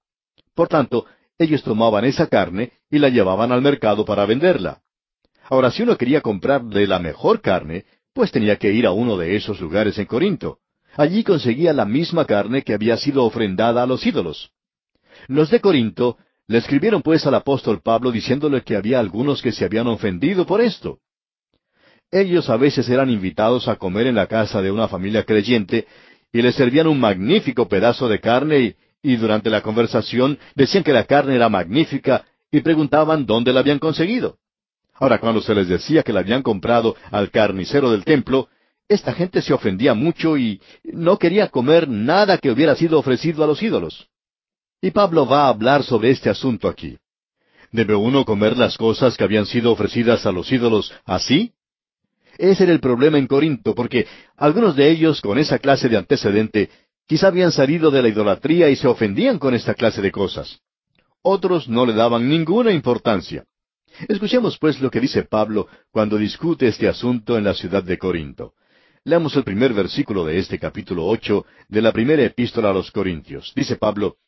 Por 0.55 0.69
tanto, 0.69 1.07
ellos 1.39 1.63
tomaban 1.63 2.05
esa 2.05 2.27
carne 2.27 2.73
y 2.91 2.99
la 2.99 3.09
llevaban 3.09 3.53
al 3.53 3.63
mercado 3.63 4.05
para 4.05 4.27
venderla. 4.27 4.83
Ahora, 5.49 5.71
si 5.71 5.83
uno 5.83 5.97
quería 5.97 6.21
comprar 6.21 6.63
de 6.65 6.87
la 6.87 6.99
mejor 6.99 7.41
carne, 7.41 7.85
pues 8.13 8.31
tenía 8.31 8.57
que 8.57 8.73
ir 8.73 8.87
a 8.87 8.93
uno 8.93 9.17
de 9.17 9.37
esos 9.37 9.61
lugares 9.61 9.99
en 9.99 10.07
Corinto. 10.07 10.59
Allí 10.97 11.25
conseguía 11.25 11.73
la 11.73 11.85
misma 11.85 12.25
carne 12.27 12.63
que 12.63 12.75
había 12.75 12.97
sido 12.97 13.25
ofrendada 13.25 13.83
a 13.83 13.87
los 13.87 14.05
ídolos. 14.07 14.51
Los 15.29 15.51
de 15.51 15.61
Corinto 15.61 16.19
le 16.47 16.59
escribieron 16.59 17.03
pues 17.03 17.27
al 17.27 17.35
apóstol 17.35 17.81
Pablo 17.83 18.11
diciéndole 18.11 18.63
que 18.63 18.77
había 18.77 19.01
algunos 19.01 19.41
que 19.41 19.53
se 19.53 19.65
habían 19.65 19.87
ofendido 19.87 20.47
por 20.47 20.61
esto. 20.61 20.99
Ellos 22.11 22.51
a 22.51 22.57
veces 22.59 22.89
eran 22.91 23.09
invitados 23.09 23.69
a 23.69 23.77
comer 23.77 24.07
en 24.07 24.17
la 24.17 24.27
casa 24.27 24.61
de 24.61 24.71
una 24.71 24.89
familia 24.89 25.25
creyente 25.25 25.87
y 26.31 26.43
les 26.43 26.55
servían 26.55 26.87
un 26.87 27.01
magnífico 27.01 27.69
pedazo 27.69 28.09
de 28.09 28.21
carne 28.21 28.59
y, 28.61 28.77
y 29.03 29.17
durante 29.17 29.49
la 29.49 29.63
conversación 29.63 30.39
decían 30.55 30.85
que 30.85 30.93
la 30.93 31.05
carne 31.05 31.37
era 31.37 31.49
magnífica 31.49 32.25
y 32.51 32.61
preguntaban 32.61 33.25
dónde 33.25 33.53
la 33.53 33.61
habían 33.61 33.79
conseguido. 33.79 34.37
Ahora, 34.95 35.19
cuando 35.19 35.41
se 35.41 35.55
les 35.55 35.69
decía 35.69 36.03
que 36.03 36.13
la 36.13 36.21
habían 36.21 36.43
comprado 36.43 36.97
al 37.11 37.31
carnicero 37.31 37.91
del 37.91 38.05
templo, 38.05 38.49
esta 38.89 39.13
gente 39.13 39.43
se 39.43 39.53
ofendía 39.53 39.95
mucho 39.95 40.37
y 40.37 40.61
no 40.85 41.19
quería 41.19 41.49
comer 41.49 41.89
nada 41.89 42.39
que 42.39 42.51
hubiera 42.51 42.75
sido 42.75 42.99
ofrecido 42.99 43.43
a 43.43 43.47
los 43.47 43.63
ídolos. 43.63 44.09
Y 44.81 44.91
Pablo 44.91 45.27
va 45.27 45.45
a 45.45 45.49
hablar 45.49 45.83
sobre 45.83 46.11
este 46.11 46.29
asunto 46.29 46.69
aquí. 46.69 46.99
¿Debe 47.71 47.95
uno 47.95 48.25
comer 48.25 48.57
las 48.57 48.77
cosas 48.77 49.17
que 49.17 49.25
habían 49.25 49.47
sido 49.47 49.73
ofrecidas 49.73 50.27
a 50.27 50.33
los 50.33 50.51
ídolos 50.53 50.93
así? 51.05 51.53
Ese 52.37 52.65
era 52.65 52.73
el 52.73 52.81
problema 52.81 53.19
en 53.19 53.27
Corinto, 53.27 53.75
porque 53.75 54.07
algunos 54.37 54.77
de 54.77 54.91
ellos, 54.91 55.21
con 55.21 55.39
esa 55.39 55.59
clase 55.59 55.89
de 55.89 55.97
antecedente, 55.97 56.71
quizá 57.07 57.29
habían 57.29 57.53
salido 57.53 57.91
de 57.91 58.03
la 58.03 58.09
idolatría 58.09 58.69
y 58.69 58.77
se 58.77 58.89
ofendían 58.89 59.39
con 59.39 59.55
esta 59.55 59.75
clase 59.75 60.03
de 60.03 60.11
cosas. 60.11 60.61
Otros 61.23 61.69
no 61.69 61.87
le 61.87 61.95
daban 61.95 62.29
ninguna 62.29 62.73
importancia. 62.73 63.45
Escuchemos 64.09 64.59
pues 64.59 64.81
lo 64.81 64.91
que 64.91 65.01
dice 65.01 65.23
Pablo 65.23 65.69
cuando 65.91 66.17
discute 66.17 66.67
este 66.67 66.89
asunto 66.89 67.39
en 67.39 67.45
la 67.45 67.55
ciudad 67.55 67.83
de 67.85 67.99
Corinto. 67.99 68.55
Leamos 69.05 69.35
el 69.35 69.43
primer 69.43 69.75
versículo 69.75 70.25
de 70.25 70.39
este 70.39 70.61
capítulo 70.61 71.07
ocho 71.07 71.45
de 71.69 71.83
la 71.83 71.93
primera 71.93 72.23
epístola 72.23 72.71
a 72.71 72.73
los 72.73 72.93
Corintios. 72.93 73.53
Dice 73.57 73.75
Pablo, 73.75 74.19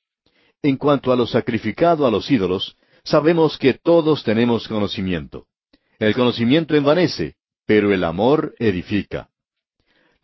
En 0.63 0.77
cuanto 0.77 1.13
a 1.13 1.17
lo 1.17 1.29
sacrificado 1.29 2.09
a 2.09 2.11
los 2.11 2.29
ídolos, 2.29 2.77
sabemos 3.05 3.57
que 3.57 3.75
todos 3.75 4.25
tenemos 4.25 4.67
conocimiento. 4.67 5.47
El 6.01 6.13
conocimiento 6.15 6.75
envanece, 6.75 7.37
pero 7.67 7.95
el 7.95 8.03
amor 8.03 8.57
edifica. 8.59 9.29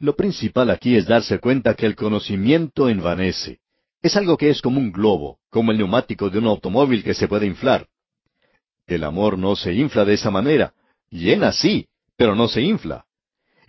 Lo 0.01 0.17
principal 0.17 0.71
aquí 0.71 0.97
es 0.97 1.07
darse 1.07 1.39
cuenta 1.39 1.75
que 1.75 1.87
el 1.87 1.95
conocimiento 1.95 2.89
envanece. 2.89 3.61
Es 4.03 4.17
algo 4.17 4.37
que 4.37 4.51
es 4.51 4.61
como 4.61 4.81
un 4.81 4.91
globo, 4.91 5.39
como 5.49 5.71
el 5.71 5.79
neumático 5.79 6.29
de 6.29 6.39
un 6.39 6.47
automóvil 6.47 7.05
que 7.05 7.15
se 7.15 7.29
puede 7.29 7.47
inflar. 7.47 7.87
El 8.89 9.05
amor 9.05 9.39
no 9.39 9.55
se 9.55 9.75
infla 9.75 10.05
de 10.05 10.15
esa 10.15 10.33
manera. 10.33 10.75
Llena 11.09 11.53
sí, 11.53 11.87
pero 12.17 12.35
no 12.35 12.49
se 12.49 12.63
infla. 12.63 13.07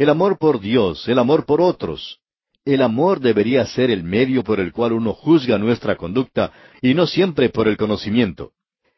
El 0.02 0.10
amor 0.10 0.40
por 0.40 0.60
Dios, 0.60 1.08
el 1.08 1.20
amor 1.20 1.46
por 1.46 1.62
otros. 1.62 2.22
El 2.66 2.82
amor 2.82 3.20
debería 3.20 3.64
ser 3.68 3.92
el 3.92 4.02
medio 4.04 4.44
por 4.44 4.60
el 4.60 4.72
cual 4.72 4.94
uno 4.94 5.14
juzga 5.14 5.60
nuestra 5.60 5.96
conducta 5.96 6.52
y 6.82 6.96
no 6.96 7.06
siempre 7.06 7.50
por 7.50 7.68
el 7.68 7.78
conocimiento. 7.78 8.54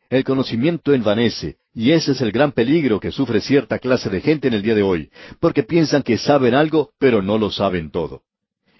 El 0.09 0.23
conocimiento 0.23 0.93
envanece, 0.93 1.57
y 1.73 1.91
ese 1.91 2.13
es 2.13 2.21
el 2.21 2.31
gran 2.31 2.53
peligro 2.53 3.01
que 3.01 3.11
sufre 3.11 3.41
cierta 3.41 3.79
clase 3.79 4.09
de 4.09 4.21
gente 4.21 4.47
en 4.47 4.53
el 4.53 4.61
día 4.61 4.75
de 4.75 4.83
hoy, 4.83 5.09
porque 5.41 5.63
piensan 5.63 6.03
que 6.03 6.17
saben 6.17 6.53
algo, 6.53 6.91
pero 6.99 7.21
no 7.21 7.37
lo 7.37 7.51
saben 7.51 7.91
todo. 7.91 8.21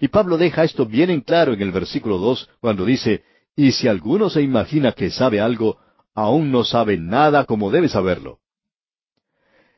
Y 0.00 0.08
Pablo 0.08 0.38
deja 0.38 0.64
esto 0.64 0.86
bien 0.86 1.10
en 1.10 1.20
claro 1.20 1.52
en 1.52 1.60
el 1.60 1.72
versículo 1.72 2.16
dos, 2.16 2.48
cuando 2.58 2.86
dice, 2.86 3.22
Y 3.54 3.72
si 3.72 3.86
alguno 3.86 4.30
se 4.30 4.40
imagina 4.40 4.92
que 4.92 5.10
sabe 5.10 5.42
algo, 5.42 5.76
aún 6.14 6.50
no 6.50 6.64
sabe 6.64 6.96
nada 6.96 7.44
como 7.44 7.70
debe 7.70 7.90
saberlo. 7.90 8.38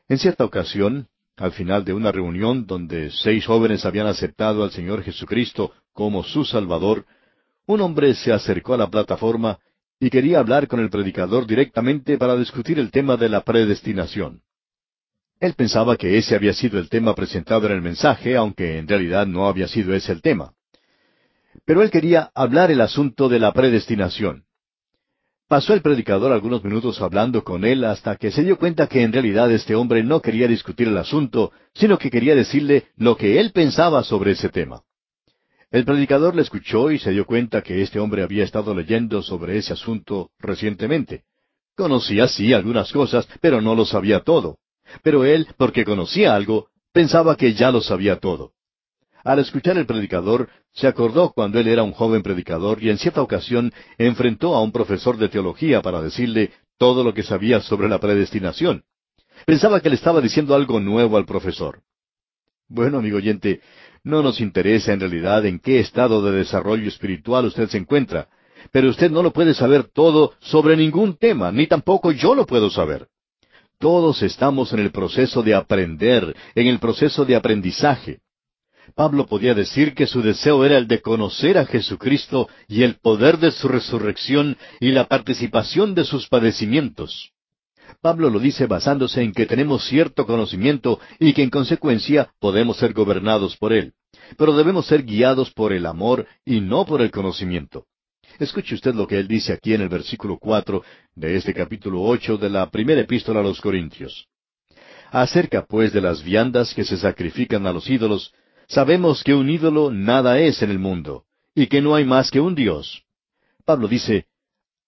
En 0.09 0.19
cierta 0.19 0.45
ocasión, 0.45 1.09
al 1.37 1.53
final 1.53 1.85
de 1.85 1.93
una 1.93 2.13
reunión 2.13 2.67
donde 2.67 3.11
seis 3.11 3.45
jóvenes 3.47 3.85
habían 3.85 4.07
aceptado 4.07 4.65
al 4.65 4.71
Señor 4.71 5.03
Jesucristo 5.03 5.73
como 5.93 6.23
su 6.23 6.45
Salvador, 6.45 7.05
un 7.67 7.81
hombre 7.81 8.15
se 8.15 8.33
acercó 8.33 8.75
a 8.75 8.79
la 8.79 8.89
plataforma 8.89 9.59
y 10.01 10.11
quería 10.11 10.39
hablar 10.39 10.69
con 10.69 10.81
el 10.81 10.91
predicador 10.91 11.47
directamente 11.47 12.19
para 12.19 12.37
discutir 12.37 12.79
el 12.79 12.91
tema 12.91 13.17
de 13.17 13.29
la 13.29 13.43
predestinación. 13.43 14.43
Él 15.39 15.55
pensaba 15.55 15.97
que 15.97 16.17
ese 16.17 16.35
había 16.35 16.55
sido 16.55 16.79
el 16.79 16.89
tema 16.89 17.15
presentado 17.15 17.67
en 17.67 17.73
el 17.73 17.83
mensaje, 17.83 18.37
aunque 18.37 18.79
en 18.79 18.89
realidad 18.89 19.27
no 19.27 19.47
había 19.47 19.69
sido 19.69 19.95
ese 19.95 20.13
el 20.13 20.23
tema. 20.23 20.55
Pero 21.67 21.83
él 21.83 21.91
quería 21.91 22.31
hablar 22.35 22.71
el 22.71 22.81
asunto 22.81 23.29
de 23.29 23.41
la 23.41 23.53
predestinación. 23.53 24.46
Pasó 25.49 25.75
el 25.75 25.81
predicador 25.83 26.33
algunos 26.33 26.65
minutos 26.65 27.01
hablando 27.01 27.45
con 27.45 27.65
él 27.65 27.85
hasta 27.85 28.17
que 28.17 28.33
se 28.33 28.43
dio 28.43 28.59
cuenta 28.59 28.89
que 28.89 29.03
en 29.03 29.13
realidad 29.13 29.53
este 29.53 29.77
hombre 29.77 30.03
no 30.03 30.21
quería 30.21 30.49
discutir 30.49 30.89
el 30.89 30.99
asunto, 30.99 31.53
sino 31.73 31.99
que 31.99 32.11
quería 32.11 32.35
decirle 32.35 32.89
lo 32.97 33.17
que 33.17 33.39
él 33.39 33.53
pensaba 33.53 34.03
sobre 34.03 34.33
ese 34.33 34.49
tema. 34.49 34.83
El 35.71 35.85
predicador 35.85 36.35
le 36.35 36.43
escuchó 36.43 36.91
y 36.91 36.99
se 36.99 37.13
dio 37.13 37.27
cuenta 37.27 37.63
que 37.63 37.81
este 37.81 38.01
hombre 38.01 38.25
había 38.25 38.43
estado 38.43 38.75
leyendo 38.75 39.23
sobre 39.23 39.57
ese 39.57 39.73
asunto 39.73 40.31
recientemente. 40.41 41.23
Conocía 41.77 42.27
sí 42.27 42.53
algunas 42.53 42.91
cosas, 42.91 43.29
pero 43.41 43.61
no 43.61 43.77
lo 43.77 43.85
sabía 43.85 44.21
todo. 44.21 44.59
Pero 45.05 45.25
él, 45.25 45.47
porque 45.57 45.85
conocía 45.85 46.35
algo, 46.35 46.71
pensaba 46.93 47.37
que 47.37 47.55
ya 47.55 47.71
lo 47.71 47.83
sabía 47.83 48.19
todo. 48.19 48.53
Al 49.23 49.39
escuchar 49.39 49.79
el 49.79 49.87
predicador, 49.87 50.49
se 50.77 50.87
acordó 50.87 51.33
cuando 51.33 51.59
él 51.59 51.69
era 51.69 51.83
un 51.83 51.93
joven 51.93 52.23
predicador 52.23 52.83
y 52.83 52.91
en 52.91 52.99
cierta 52.99 53.23
ocasión 53.23 53.73
enfrentó 53.97 54.55
a 54.55 54.63
un 54.63 54.73
profesor 54.73 55.17
de 55.17 55.31
teología 55.31 55.81
para 55.81 56.03
decirle 56.03 56.53
todo 56.79 57.03
lo 57.03 57.15
que 57.15 57.23
sabía 57.23 57.61
sobre 57.63 57.89
la 57.89 57.99
predestinación. 57.99 58.85
Pensaba 59.47 59.81
que 59.81 59.89
le 59.89 59.95
estaba 59.95 60.21
diciendo 60.21 60.55
algo 60.55 60.79
nuevo 60.79 61.17
al 61.17 61.25
profesor. 61.25 61.81
Bueno, 62.69 62.99
amigo 62.99 63.17
oyente, 63.17 63.61
no 64.05 64.23
nos 64.23 64.39
interesa 64.41 64.93
en 64.93 65.01
realidad 65.01 65.47
en 65.47 65.61
qué 65.61 65.81
estado 65.81 66.23
de 66.23 66.37
desarrollo 66.37 66.89
espiritual 66.89 67.47
usted 67.47 67.69
se 67.69 67.79
encuentra, 67.79 68.29
pero 68.71 68.91
usted 68.91 69.11
no 69.11 69.23
lo 69.23 69.33
puede 69.33 69.55
saber 69.55 69.85
todo 69.85 70.35
sobre 70.41 70.77
ningún 70.77 71.17
tema, 71.17 71.51
ni 71.53 71.67
tampoco 71.67 72.13
yo 72.13 72.35
lo 72.35 72.45
puedo 72.45 72.69
saber. 72.69 73.09
Todos 73.79 74.23
estamos 74.23 74.75
en 74.75 74.81
el 74.81 74.91
proceso 74.91 75.43
de 75.43 75.55
aprender, 75.55 76.37
en 76.55 76.67
el 76.67 76.79
proceso 76.79 77.25
de 77.25 77.35
aprendizaje. 77.35 78.21
Pablo 78.97 79.27
podía 79.27 79.53
decir 79.53 79.95
que 79.95 80.07
su 80.07 80.23
deseo 80.23 80.65
era 80.65 80.79
el 80.79 80.89
de 80.89 81.03
conocer 81.03 81.59
a 81.59 81.67
Jesucristo 81.67 82.49
y 82.67 82.83
el 82.83 82.95
poder 82.95 83.37
de 83.37 83.51
su 83.51 83.69
resurrección 83.69 84.57
y 84.81 84.91
la 84.91 85.05
participación 85.05 85.95
de 85.95 86.07
sus 86.07 86.29
padecimientos. 86.29 87.33
Pablo 88.01 88.31
lo 88.31 88.39
dice 88.39 88.65
basándose 88.67 89.21
en 89.21 89.33
que 89.33 89.45
tenemos 89.45 89.85
cierto 89.85 90.25
conocimiento 90.25 90.99
y 91.21 91.35
que 91.35 91.43
en 91.43 91.51
consecuencia 91.51 92.31
podemos 92.41 92.79
ser 92.79 92.95
gobernados 92.95 93.59
por 93.59 93.75
él. 93.75 93.93
Pero 94.39 94.57
debemos 94.57 94.87
ser 94.87 95.05
guiados 95.05 95.53
por 95.53 95.75
el 95.75 95.85
amor 95.85 96.27
y 96.47 96.61
no 96.61 96.87
por 96.87 97.03
el 97.03 97.11
conocimiento. 97.11 97.85
Escuche 98.39 98.75
usted 98.75 98.95
lo 98.95 99.07
que 99.07 99.19
él 99.19 99.29
dice 99.29 99.53
aquí 99.53 99.75
en 99.75 99.83
el 99.83 99.91
versículo 99.91 100.39
cuatro 100.39 100.83
de 101.15 101.37
este 101.37 101.53
capítulo 101.53 102.01
ocho 102.01 102.39
de 102.39 102.49
la 102.49 102.71
primera 102.71 103.03
epístola 103.03 103.41
a 103.41 103.43
los 103.43 103.61
Corintios. 103.61 104.27
Acerca 105.11 105.67
pues 105.67 105.93
de 105.93 106.01
las 106.01 106.25
viandas 106.25 106.73
que 106.73 106.85
se 106.85 106.97
sacrifican 106.97 107.67
a 107.67 107.73
los 107.75 107.91
ídolos, 107.91 108.33
Sabemos 108.69 109.23
que 109.23 109.35
un 109.35 109.49
ídolo 109.49 109.91
nada 109.91 110.39
es 110.39 110.63
en 110.63 110.71
el 110.71 110.79
mundo, 110.79 111.25
y 111.55 111.69
que 111.69 111.81
no 111.81 111.95
hay 111.95 112.05
más 112.05 112.31
que 112.31 112.41
un 112.41 112.55
Dios. 112.55 113.03
Pablo 113.65 113.89
dice, 113.89 114.27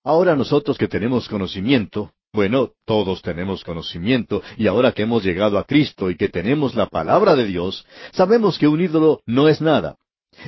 ahora 0.04 0.36
nosotros 0.36 0.76
que 0.78 0.88
tenemos 0.88 1.28
conocimiento, 1.28 2.12
bueno, 2.32 2.72
todos 2.84 3.22
tenemos 3.22 3.64
conocimiento, 3.64 4.42
y 4.56 4.66
ahora 4.66 4.92
que 4.92 5.02
hemos 5.02 5.24
llegado 5.24 5.58
a 5.58 5.64
Cristo 5.64 6.10
y 6.10 6.16
que 6.16 6.28
tenemos 6.28 6.74
la 6.74 6.86
palabra 6.86 7.36
de 7.36 7.46
Dios, 7.46 7.86
sabemos 8.12 8.58
que 8.58 8.68
un 8.68 8.80
ídolo 8.80 9.22
no 9.26 9.48
es 9.48 9.60
nada. 9.60 9.96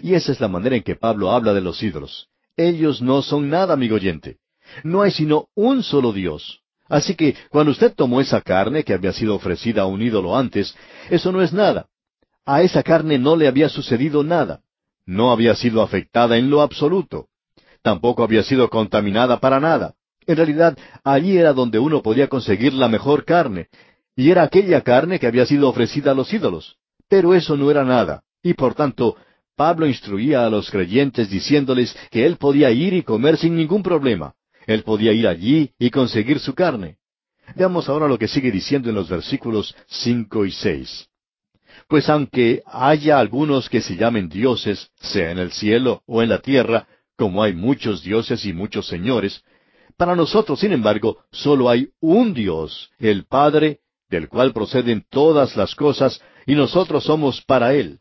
Y 0.02 0.15
esa 0.15 0.32
es 0.32 0.40
la 0.40 0.48
manera 0.48 0.77
en 0.77 0.82
que 0.82 0.97
Pablo 0.97 1.31
habla 1.31 1.52
de 1.52 1.61
los 1.61 1.82
ídolos. 1.82 2.28
Ellos 2.57 3.01
no 3.01 3.23
son 3.23 3.48
nada, 3.48 3.74
amigo 3.74 3.97
oyente. 3.97 4.39
No 4.85 5.02
hay 5.02 5.11
sino 5.11 5.48
un 5.55 5.82
solo 5.82 6.12
Dios. 6.12 6.61
Así 6.89 7.15
que 7.15 7.36
cuando 7.51 7.73
usted 7.73 7.94
tomó 7.94 8.20
esa 8.20 8.40
carne 8.40 8.85
que 8.85 8.93
había 8.93 9.12
sido 9.12 9.35
ofrecida 9.35 9.82
a 9.82 9.86
un 9.86 10.02
ídolo 10.02 10.36
antes, 10.36 10.77
eso 11.09 11.32
no 11.32 11.40
es 11.40 11.52
nada. 11.52 11.86
A 12.47 12.62
esa 12.62 12.83
carne 12.83 13.19
no 13.19 13.37
le 13.37 13.49
había 13.49 13.69
sucedido 13.69 14.23
nada. 14.23 14.61
No 15.07 15.31
había 15.33 15.55
sido 15.55 15.83
afectada 15.83 16.37
en 16.37 16.51
lo 16.51 16.62
absoluto. 16.62 17.27
Tampoco 17.83 18.23
había 18.23 18.43
sido 18.43 18.69
contaminada 18.69 19.41
para 19.41 19.61
nada. 19.61 19.95
En 20.27 20.37
realidad, 20.37 20.77
allí 21.03 21.39
era 21.39 21.53
donde 21.53 21.79
uno 21.79 22.03
podía 22.03 22.29
conseguir 22.29 22.75
la 22.75 22.89
mejor 22.89 23.25
carne. 23.25 23.69
y 24.17 24.31
era 24.31 24.43
aquella 24.43 24.83
carne 24.83 25.19
que 25.19 25.27
había 25.27 25.47
sido 25.47 25.69
ofrecida 25.69 26.11
a 26.11 26.15
los 26.15 26.33
ídolos. 26.33 26.77
Pero 27.09 27.35
eso 27.35 27.57
no 27.57 27.71
era 27.71 27.85
nada, 27.85 28.23
y 28.43 28.53
por 28.55 28.75
tanto 28.75 29.17
Pablo 29.57 29.87
instruía 29.87 30.47
a 30.47 30.51
los 30.51 30.71
creyentes 30.71 31.31
diciéndoles 31.31 31.97
que 32.11 32.25
él 32.27 32.37
podía 32.37 32.71
ir 32.71 32.93
y 32.95 33.03
comer 33.03 33.37
sin 33.37 33.57
ningún 33.57 33.83
problema. 33.83 34.35
Él 34.67 34.83
podía 34.83 35.12
ir 35.12 35.27
allí 35.27 35.73
y 35.79 35.91
conseguir 35.91 36.39
su 36.39 36.55
carne. 36.55 36.99
Veamos 37.57 37.89
ahora 37.89 38.07
lo 38.09 38.19
que 38.19 38.29
sigue 38.29 38.51
diciendo 38.51 38.89
en 38.91 38.95
los 38.95 39.09
versículos 39.09 39.75
cinco 39.89 40.47
y 40.47 40.51
seis. 40.51 41.10
Pues 41.91 42.09
aunque 42.09 42.62
haya 42.67 43.19
algunos 43.19 43.69
que 43.69 43.81
se 43.81 43.97
llamen 43.97 44.29
dioses, 44.29 44.93
sea 45.01 45.33
en 45.33 45.39
el 45.39 45.51
cielo 45.51 46.05
o 46.07 46.23
en 46.23 46.29
la 46.29 46.39
tierra, 46.39 46.87
como 47.17 47.43
hay 47.43 47.53
muchos 47.53 48.05
dioses 48.05 48.45
y 48.45 48.53
muchos 48.53 48.87
señores, 48.87 49.43
para 49.97 50.15
nosotros, 50.15 50.61
sin 50.61 50.73
embargo, 50.73 51.25
solo 51.33 51.69
hay 51.69 51.89
un 51.99 52.33
Dios, 52.33 52.93
el 53.01 53.27
Padre, 53.27 53.81
del 54.09 54.29
cual 54.29 54.53
proceden 54.53 55.05
todas 55.11 55.57
las 55.57 55.75
cosas, 55.75 56.23
y 56.47 56.55
nosotros 56.55 57.03
somos 57.03 57.43
para 57.43 57.75
Él. 57.75 57.99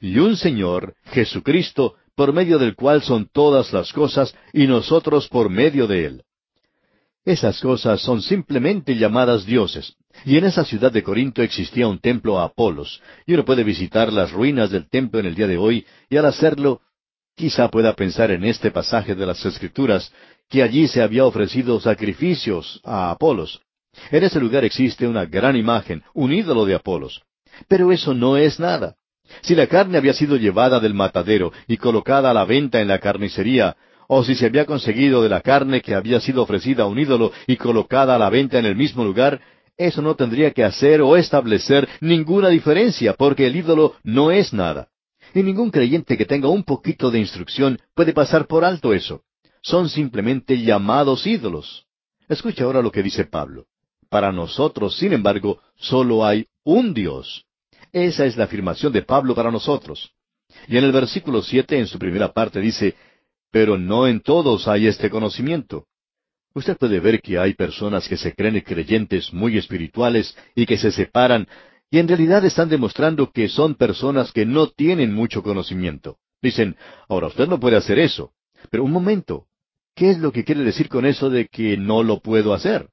Y 0.00 0.20
un 0.20 0.36
Señor, 0.36 0.94
Jesucristo, 1.06 1.96
por 2.14 2.32
medio 2.32 2.60
del 2.60 2.76
cual 2.76 3.02
son 3.02 3.28
todas 3.32 3.72
las 3.72 3.92
cosas, 3.92 4.36
y 4.52 4.68
nosotros 4.68 5.26
por 5.26 5.50
medio 5.50 5.88
de 5.88 6.04
Él. 6.04 6.22
Esas 7.24 7.60
cosas 7.60 8.00
son 8.02 8.22
simplemente 8.22 8.94
llamadas 8.94 9.44
dioses. 9.44 9.96
Y 10.24 10.36
en 10.36 10.44
esa 10.44 10.64
ciudad 10.64 10.92
de 10.92 11.02
Corinto 11.02 11.42
existía 11.42 11.88
un 11.88 11.98
templo 11.98 12.38
a 12.38 12.44
Apolos, 12.44 13.02
y 13.26 13.34
uno 13.34 13.44
puede 13.44 13.64
visitar 13.64 14.12
las 14.12 14.30
ruinas 14.30 14.70
del 14.70 14.88
templo 14.88 15.20
en 15.20 15.26
el 15.26 15.34
día 15.34 15.46
de 15.46 15.58
hoy, 15.58 15.86
y 16.08 16.16
al 16.16 16.26
hacerlo, 16.26 16.80
quizá 17.34 17.68
pueda 17.68 17.94
pensar 17.94 18.30
en 18.30 18.44
este 18.44 18.70
pasaje 18.70 19.14
de 19.14 19.26
las 19.26 19.44
Escrituras, 19.44 20.12
que 20.48 20.62
allí 20.62 20.86
se 20.86 21.02
había 21.02 21.24
ofrecido 21.24 21.80
sacrificios 21.80 22.80
a 22.84 23.10
Apolos. 23.10 23.60
En 24.10 24.22
ese 24.24 24.40
lugar 24.40 24.64
existe 24.64 25.06
una 25.06 25.24
gran 25.24 25.56
imagen, 25.56 26.02
un 26.14 26.32
ídolo 26.32 26.64
de 26.64 26.74
Apolos. 26.74 27.22
Pero 27.68 27.92
eso 27.92 28.14
no 28.14 28.36
es 28.36 28.58
nada. 28.58 28.96
Si 29.40 29.54
la 29.54 29.66
carne 29.66 29.98
había 29.98 30.12
sido 30.12 30.36
llevada 30.36 30.80
del 30.80 30.94
matadero 30.94 31.52
y 31.66 31.76
colocada 31.76 32.30
a 32.30 32.34
la 32.34 32.44
venta 32.44 32.80
en 32.80 32.88
la 32.88 32.98
carnicería, 32.98 33.76
o 34.08 34.24
si 34.24 34.34
se 34.34 34.46
había 34.46 34.66
conseguido 34.66 35.22
de 35.22 35.30
la 35.30 35.40
carne 35.40 35.80
que 35.80 35.94
había 35.94 36.20
sido 36.20 36.42
ofrecida 36.42 36.82
a 36.82 36.86
un 36.86 36.98
ídolo 36.98 37.32
y 37.46 37.56
colocada 37.56 38.14
a 38.14 38.18
la 38.18 38.28
venta 38.28 38.58
en 38.58 38.66
el 38.66 38.76
mismo 38.76 39.04
lugar, 39.04 39.40
eso 39.76 40.02
no 40.02 40.14
tendría 40.14 40.52
que 40.52 40.64
hacer 40.64 41.00
o 41.00 41.16
establecer 41.16 41.88
ninguna 42.00 42.48
diferencia, 42.48 43.14
porque 43.14 43.46
el 43.46 43.56
ídolo 43.56 43.94
no 44.02 44.30
es 44.30 44.52
nada. 44.52 44.88
Y 45.34 45.42
ningún 45.42 45.70
creyente 45.70 46.18
que 46.18 46.26
tenga 46.26 46.48
un 46.48 46.62
poquito 46.62 47.10
de 47.10 47.18
instrucción 47.18 47.78
puede 47.94 48.12
pasar 48.12 48.46
por 48.46 48.64
alto 48.64 48.92
eso. 48.92 49.22
Son 49.62 49.88
simplemente 49.88 50.60
llamados 50.60 51.26
ídolos. 51.26 51.86
Escucha 52.28 52.64
ahora 52.64 52.82
lo 52.82 52.90
que 52.90 53.02
dice 53.02 53.24
Pablo. 53.24 53.66
Para 54.08 54.30
nosotros, 54.30 54.96
sin 54.98 55.12
embargo, 55.12 55.60
solo 55.76 56.24
hay 56.24 56.46
un 56.64 56.92
Dios. 56.92 57.46
Esa 57.92 58.26
es 58.26 58.36
la 58.36 58.44
afirmación 58.44 58.92
de 58.92 59.02
Pablo 59.02 59.34
para 59.34 59.50
nosotros. 59.50 60.12
Y 60.68 60.76
en 60.76 60.84
el 60.84 60.92
versículo 60.92 61.42
siete, 61.42 61.78
en 61.78 61.86
su 61.86 61.98
primera 61.98 62.32
parte, 62.32 62.60
dice, 62.60 62.94
Pero 63.50 63.78
no 63.78 64.06
en 64.06 64.20
todos 64.20 64.68
hay 64.68 64.86
este 64.86 65.08
conocimiento. 65.08 65.86
Usted 66.54 66.76
puede 66.76 67.00
ver 67.00 67.20
que 67.22 67.38
hay 67.38 67.54
personas 67.54 68.08
que 68.08 68.16
se 68.16 68.34
creen 68.34 68.60
creyentes 68.60 69.32
muy 69.32 69.56
espirituales 69.56 70.36
y 70.54 70.66
que 70.66 70.76
se 70.76 70.92
separan 70.92 71.46
y 71.90 71.98
en 71.98 72.08
realidad 72.08 72.44
están 72.44 72.70
demostrando 72.70 73.30
que 73.32 73.48
son 73.48 73.74
personas 73.74 74.32
que 74.32 74.46
no 74.46 74.68
tienen 74.68 75.12
mucho 75.12 75.42
conocimiento. 75.42 76.16
Dicen, 76.40 76.76
ahora 77.08 77.26
usted 77.26 77.46
no 77.46 77.60
puede 77.60 77.76
hacer 77.76 77.98
eso. 77.98 78.32
Pero 78.70 78.84
un 78.84 78.92
momento, 78.92 79.46
¿qué 79.94 80.10
es 80.10 80.18
lo 80.18 80.32
que 80.32 80.42
quiere 80.42 80.64
decir 80.64 80.88
con 80.88 81.04
eso 81.04 81.28
de 81.28 81.48
que 81.48 81.76
no 81.76 82.02
lo 82.02 82.20
puedo 82.20 82.54
hacer? 82.54 82.88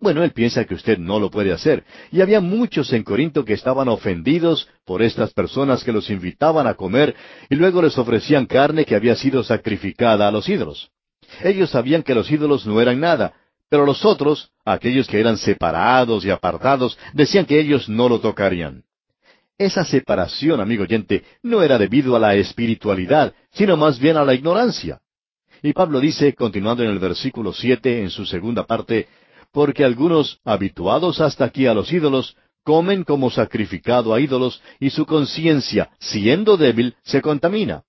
Bueno, 0.00 0.22
él 0.22 0.30
piensa 0.30 0.64
que 0.64 0.74
usted 0.74 0.98
no 0.98 1.18
lo 1.18 1.30
puede 1.30 1.52
hacer. 1.52 1.84
Y 2.12 2.20
había 2.20 2.40
muchos 2.40 2.92
en 2.92 3.02
Corinto 3.02 3.44
que 3.44 3.54
estaban 3.54 3.88
ofendidos 3.88 4.68
por 4.84 5.02
estas 5.02 5.32
personas 5.32 5.82
que 5.82 5.92
los 5.92 6.08
invitaban 6.08 6.68
a 6.68 6.74
comer 6.74 7.16
y 7.50 7.56
luego 7.56 7.82
les 7.82 7.98
ofrecían 7.98 8.46
carne 8.46 8.84
que 8.84 8.94
había 8.94 9.16
sido 9.16 9.42
sacrificada 9.42 10.28
a 10.28 10.32
los 10.32 10.48
ídolos. 10.48 10.90
Ellos 11.42 11.70
sabían 11.70 12.02
que 12.02 12.14
los 12.14 12.30
ídolos 12.30 12.66
no 12.66 12.80
eran 12.80 13.00
nada, 13.00 13.34
pero 13.68 13.86
los 13.86 14.04
otros, 14.04 14.50
aquellos 14.64 15.06
que 15.06 15.18
eran 15.18 15.38
separados 15.38 16.24
y 16.24 16.30
apartados, 16.30 16.98
decían 17.14 17.46
que 17.46 17.58
ellos 17.58 17.88
no 17.88 18.08
lo 18.08 18.20
tocarían. 18.20 18.84
Esa 19.58 19.84
separación, 19.84 20.60
amigo 20.60 20.82
oyente, 20.82 21.24
no 21.42 21.62
era 21.62 21.78
debido 21.78 22.16
a 22.16 22.18
la 22.18 22.34
espiritualidad, 22.34 23.32
sino 23.52 23.76
más 23.76 23.98
bien 23.98 24.16
a 24.16 24.24
la 24.24 24.34
ignorancia. 24.34 25.00
Y 25.62 25.72
Pablo 25.72 26.00
dice, 26.00 26.34
continuando 26.34 26.82
en 26.82 26.90
el 26.90 26.98
versículo 26.98 27.52
siete, 27.52 28.02
en 28.02 28.10
su 28.10 28.26
segunda 28.26 28.66
parte, 28.66 29.08
porque 29.52 29.84
algunos, 29.84 30.40
habituados 30.44 31.20
hasta 31.20 31.44
aquí 31.44 31.66
a 31.66 31.74
los 31.74 31.92
ídolos, 31.92 32.36
comen 32.64 33.04
como 33.04 33.30
sacrificado 33.30 34.12
a 34.12 34.20
ídolos, 34.20 34.60
y 34.80 34.90
su 34.90 35.06
conciencia, 35.06 35.90
siendo 36.00 36.56
débil, 36.56 36.96
se 37.04 37.22
contamina. 37.22 37.84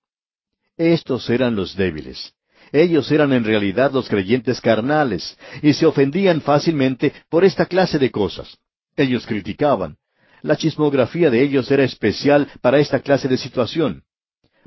Estos 0.76 1.28
eran 1.30 1.56
los 1.56 1.76
débiles. 1.76 2.34
Ellos 2.72 3.10
eran 3.10 3.32
en 3.32 3.44
realidad 3.44 3.92
los 3.92 4.08
creyentes 4.08 4.60
carnales, 4.60 5.38
y 5.62 5.72
se 5.74 5.86
ofendían 5.86 6.40
fácilmente 6.40 7.12
por 7.28 7.44
esta 7.44 7.66
clase 7.66 7.98
de 7.98 8.10
cosas. 8.10 8.58
Ellos 8.96 9.26
criticaban. 9.26 9.96
La 10.42 10.56
chismografía 10.56 11.30
de 11.30 11.42
ellos 11.42 11.70
era 11.70 11.84
especial 11.84 12.48
para 12.60 12.78
esta 12.78 13.00
clase 13.00 13.28
de 13.28 13.38
situación. 13.38 14.02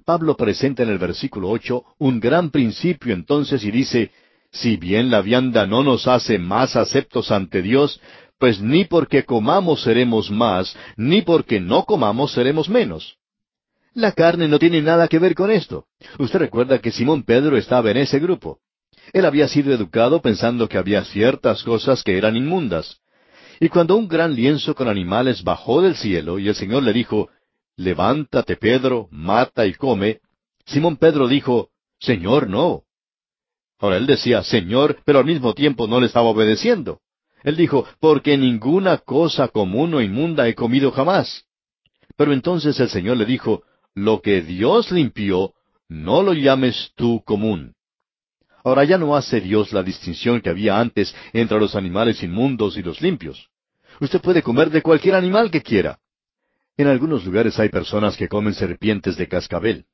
Pablo 0.06 0.36
presenta 0.36 0.84
en 0.84 0.90
el 0.90 0.98
versículo 0.98 1.50
ocho 1.50 1.84
un 1.98 2.20
gran 2.20 2.50
principio 2.50 3.14
entonces 3.14 3.64
y 3.64 3.72
dice, 3.72 4.12
si 4.52 4.78
bien 4.78 5.12
la 5.12 5.22
vianda 5.22 5.68
no 5.68 5.84
nos 5.84 6.08
hace 6.08 6.40
más 6.40 6.76
aceptos 6.76 7.32
ante 7.32 7.62
Dios, 7.62 8.02
pues 8.40 8.62
ni 8.62 8.86
porque 8.86 9.24
comamos 9.24 9.82
seremos 9.84 10.32
más, 10.32 10.76
ni 10.96 11.22
porque 11.22 11.60
no 11.60 11.84
comamos 11.86 12.32
seremos 12.32 12.70
menos. 12.70 13.18
La 13.98 14.12
carne 14.12 14.48
no 14.48 14.60
tiene 14.60 14.80
nada 14.80 15.08
que 15.08 15.18
ver 15.18 15.34
con 15.34 15.50
esto. 15.50 15.88
Usted 16.20 16.38
recuerda 16.38 16.78
que 16.78 16.92
Simón 16.92 17.24
Pedro 17.24 17.58
estaba 17.58 17.90
en 17.90 17.98
ese 17.98 18.20
grupo. 18.20 18.60
Él 19.12 19.26
había 19.26 19.48
sido 19.48 19.74
educado 19.74 20.22
pensando 20.22 20.70
que 20.70 20.78
había 20.78 21.04
ciertas 21.04 21.64
cosas 21.64 22.04
que 22.04 22.16
eran 22.16 22.36
inmundas. 22.36 23.02
Y 23.60 23.70
cuando 23.70 23.96
un 23.96 24.08
gran 24.08 24.36
lienzo 24.36 24.76
con 24.76 24.88
animales 24.88 25.44
bajó 25.44 25.82
del 25.82 25.96
cielo 25.96 26.38
y 26.38 26.48
el 26.48 26.54
Señor 26.54 26.84
le 26.84 26.94
dijo, 26.94 27.30
Levántate, 27.76 28.56
Pedro, 28.56 29.08
mata 29.10 29.66
y 29.66 29.74
come, 29.74 30.20
Simón 30.68 30.98
Pedro 30.98 31.28
dijo, 31.28 31.70
Señor, 32.00 32.48
no. 32.48 32.84
Ahora 33.80 33.98
él 33.98 34.06
decía, 34.06 34.44
Señor, 34.44 34.98
pero 35.06 35.18
al 35.18 35.26
mismo 35.26 35.56
tiempo 35.56 35.88
no 35.88 36.00
le 36.00 36.06
estaba 36.06 36.28
obedeciendo. 36.28 37.00
Él 37.44 37.56
dijo, 37.56 37.88
porque 38.00 38.38
ninguna 38.38 39.00
cosa 39.00 39.48
común 39.48 39.96
o 39.96 40.02
inmunda 40.02 40.48
he 40.48 40.54
comido 40.54 40.92
jamás. 40.92 41.46
Pero 42.16 42.32
entonces 42.32 42.80
el 42.80 42.90
Señor 42.90 43.18
le 43.18 43.26
dijo, 43.26 43.64
lo 43.98 44.22
que 44.22 44.44
Dios 44.44 44.92
limpió, 44.92 45.54
no 45.90 46.22
lo 46.22 46.34
llames 46.34 46.92
tú 46.96 47.24
común. 47.26 47.74
Ahora 48.64 48.84
ya 48.84 49.00
no 49.00 49.16
hace 49.16 49.42
Dios 49.42 49.74
la 49.74 49.82
distinción 49.82 50.40
que 50.40 50.52
había 50.52 50.80
antes 50.80 51.16
entre 51.34 51.60
los 51.60 51.76
animales 51.76 52.22
inmundos 52.22 52.78
y 52.78 52.84
los 52.84 53.02
limpios. 53.02 53.50
Usted 54.00 54.22
puede 54.22 54.44
comer 54.44 54.70
de 54.70 54.84
cualquier 54.84 55.16
animal 55.16 55.50
que 55.50 55.64
quiera. 55.64 55.98
En 56.78 56.86
algunos 56.86 57.26
lugares 57.26 57.58
hay 57.58 57.70
personas 57.70 58.16
que 58.16 58.28
comen 58.28 58.54
serpientes 58.54 59.18
de 59.18 59.28
cascabel. 59.28 59.86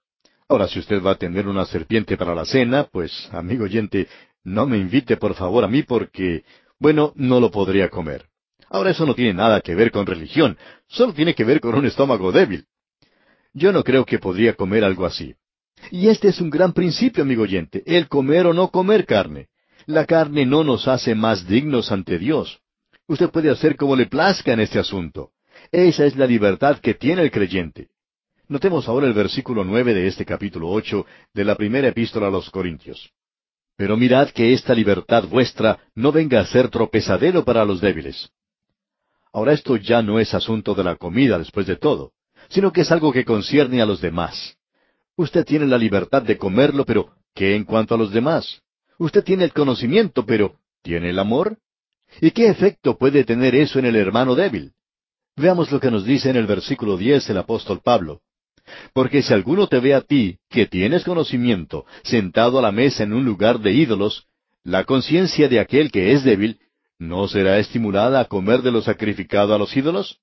Ahora, 0.49 0.67
si 0.67 0.80
usted 0.80 1.01
va 1.01 1.11
a 1.11 1.17
tener 1.17 1.47
una 1.47 1.63
serpiente 1.65 2.17
para 2.17 2.35
la 2.35 2.43
cena, 2.43 2.89
pues, 2.91 3.30
amigo 3.31 3.63
oyente, 3.63 4.09
no 4.43 4.67
me 4.67 4.80
invite 4.80 5.15
por 5.15 5.34
favor 5.34 5.63
a 5.63 5.69
mí 5.69 5.84
porque, 5.84 6.43
bueno, 6.77 7.13
no 7.15 7.39
lo 7.39 7.51
podría 7.51 7.88
comer. 7.88 8.25
Ahora 8.69 8.89
eso 8.89 9.05
no 9.05 9.15
tiene 9.15 9.34
nada 9.34 9.61
que 9.61 9.75
ver 9.75 9.91
con 9.91 10.05
religión, 10.05 10.57
solo 10.88 11.13
tiene 11.13 11.34
que 11.34 11.45
ver 11.45 11.61
con 11.61 11.75
un 11.75 11.85
estómago 11.85 12.34
débil. 12.34 12.65
Yo 13.53 13.71
no 13.71 13.84
creo 13.84 14.05
que 14.05 14.19
podría 14.19 14.55
comer 14.55 14.84
algo 14.84 15.05
así. 15.05 15.35
Y 15.91 16.07
este 16.07 16.30
es 16.30 16.41
un 16.41 16.49
gran 16.49 16.73
principio, 16.73 17.23
amigo 17.23 17.43
oyente, 17.43 17.84
el 17.85 18.07
comer 18.07 18.47
o 18.47 18.53
no 18.53 18.69
comer 18.69 19.05
carne. 19.05 19.47
La 19.85 20.05
carne 20.05 20.45
no 20.45 20.63
nos 20.63 20.88
hace 20.88 21.13
más 21.13 21.47
dignos 21.47 21.91
ante 21.91 22.17
Dios. 22.17 22.59
Usted 23.07 23.30
puede 23.30 23.49
hacer 23.49 23.75
como 23.75 23.95
le 23.95 24.07
plazca 24.07 24.53
en 24.53 24.61
este 24.61 24.80
asunto. 24.80 25.31
Esa 25.71 26.05
es 26.05 26.15
la 26.15 26.25
libertad 26.25 26.80
que 26.80 26.93
tiene 26.93 27.21
el 27.21 27.31
creyente. 27.31 27.89
Notemos 28.47 28.88
ahora 28.88 29.07
el 29.07 29.13
versículo 29.13 29.63
nueve 29.63 29.93
de 29.93 30.07
este 30.07 30.25
capítulo 30.25 30.69
ocho 30.69 31.05
de 31.34 31.43
la 31.43 31.55
primera 31.55 31.88
epístola 31.89 32.27
a 32.27 32.31
los 32.31 32.49
Corintios. 32.49 33.11
Pero 33.75 33.97
mirad 33.97 34.30
que 34.30 34.53
esta 34.53 34.73
libertad 34.73 35.25
vuestra 35.25 35.80
no 35.95 36.11
venga 36.11 36.39
a 36.39 36.45
ser 36.45 36.69
tropezadero 36.69 37.43
para 37.43 37.65
los 37.65 37.81
débiles. 37.81 38.30
Ahora 39.31 39.53
esto 39.53 39.77
ya 39.77 40.01
no 40.01 40.19
es 40.19 40.34
asunto 40.34 40.75
de 40.75 40.84
la 40.84 40.95
comida 40.95 41.39
después 41.39 41.65
de 41.65 41.75
todo, 41.75 42.11
sino 42.53 42.71
que 42.71 42.81
es 42.81 42.91
algo 42.91 43.11
que 43.11 43.25
concierne 43.25 43.81
a 43.81 43.85
los 43.85 43.99
demás. 43.99 44.55
Usted 45.15 45.43
tiene 45.43 45.65
la 45.65 45.77
libertad 45.77 46.21
de 46.21 46.38
comerlo, 46.38 46.85
pero 46.85 47.09
¿qué 47.34 47.55
en 47.55 47.63
cuanto 47.63 47.95
a 47.95 47.97
los 47.97 48.11
demás? 48.11 48.61
Usted 48.99 49.23
tiene 49.23 49.43
el 49.43 49.53
conocimiento, 49.53 50.23
pero 50.23 50.55
¿tiene 50.84 51.09
el 51.09 51.17
amor? 51.17 51.57
¿Y 52.21 52.30
qué 52.30 52.47
efecto 52.47 52.95
puede 52.95 53.23
tener 53.23 53.55
eso 53.55 53.80
en 53.80 53.85
el 53.85 53.95
hermano 53.95 54.35
débil? 54.35 54.73
Veamos 55.35 55.71
lo 55.71 55.80
que 55.80 55.89
nos 55.89 56.05
dice 56.05 56.30
en 56.30 56.35
el 56.35 56.45
versículo 56.45 56.95
diez 56.95 57.27
el 57.27 57.39
apóstol 57.39 57.81
Pablo. 57.84 58.21
Porque 58.93 59.23
si 59.23 59.34
alguno 59.34 59.67
te 59.67 59.80
ve 59.80 59.95
a 59.95 60.01
ti, 60.01 60.38
que 60.47 60.67
tienes 60.67 61.03
conocimiento, 61.03 61.85
sentado 62.03 62.59
a 62.59 62.61
la 62.61 62.71
mesa 62.71 63.01
en 63.01 63.13
un 63.13 63.25
lugar 63.25 63.59
de 63.59 63.71
ídolos, 63.71 64.27
la 64.63 64.84
conciencia 64.84 65.49
de 65.49 65.59
aquel 65.59 65.91
que 65.91 66.13
es 66.13 66.23
débil 66.23 66.59
¿no 66.99 67.27
será 67.27 67.57
estimulada 67.57 68.19
a 68.19 68.25
comer 68.25 68.61
de 68.61 68.71
lo 68.71 68.81
sacrificado 68.81 69.55
a 69.55 69.57
los 69.57 69.75
ídolos? 69.75 70.19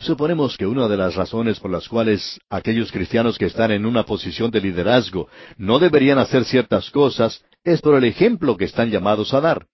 Suponemos 0.00 0.56
que 0.56 0.66
una 0.66 0.88
de 0.88 0.96
las 0.96 1.14
razones 1.14 1.58
por 1.58 1.70
las 1.70 1.88
cuales 1.88 2.38
aquellos 2.50 2.92
cristianos 2.92 3.38
que 3.38 3.46
están 3.46 3.70
en 3.70 3.86
una 3.86 4.04
posición 4.04 4.50
de 4.50 4.60
liderazgo 4.60 5.28
no 5.56 5.78
deberían 5.78 6.18
hacer 6.18 6.44
ciertas 6.44 6.90
cosas 6.90 7.44
es 7.64 7.80
por 7.80 7.94
el 7.94 8.04
ejemplo 8.04 8.56
que 8.56 8.66
están 8.66 8.90
llamados 8.90 9.32
a 9.34 9.40
dar. 9.40 9.66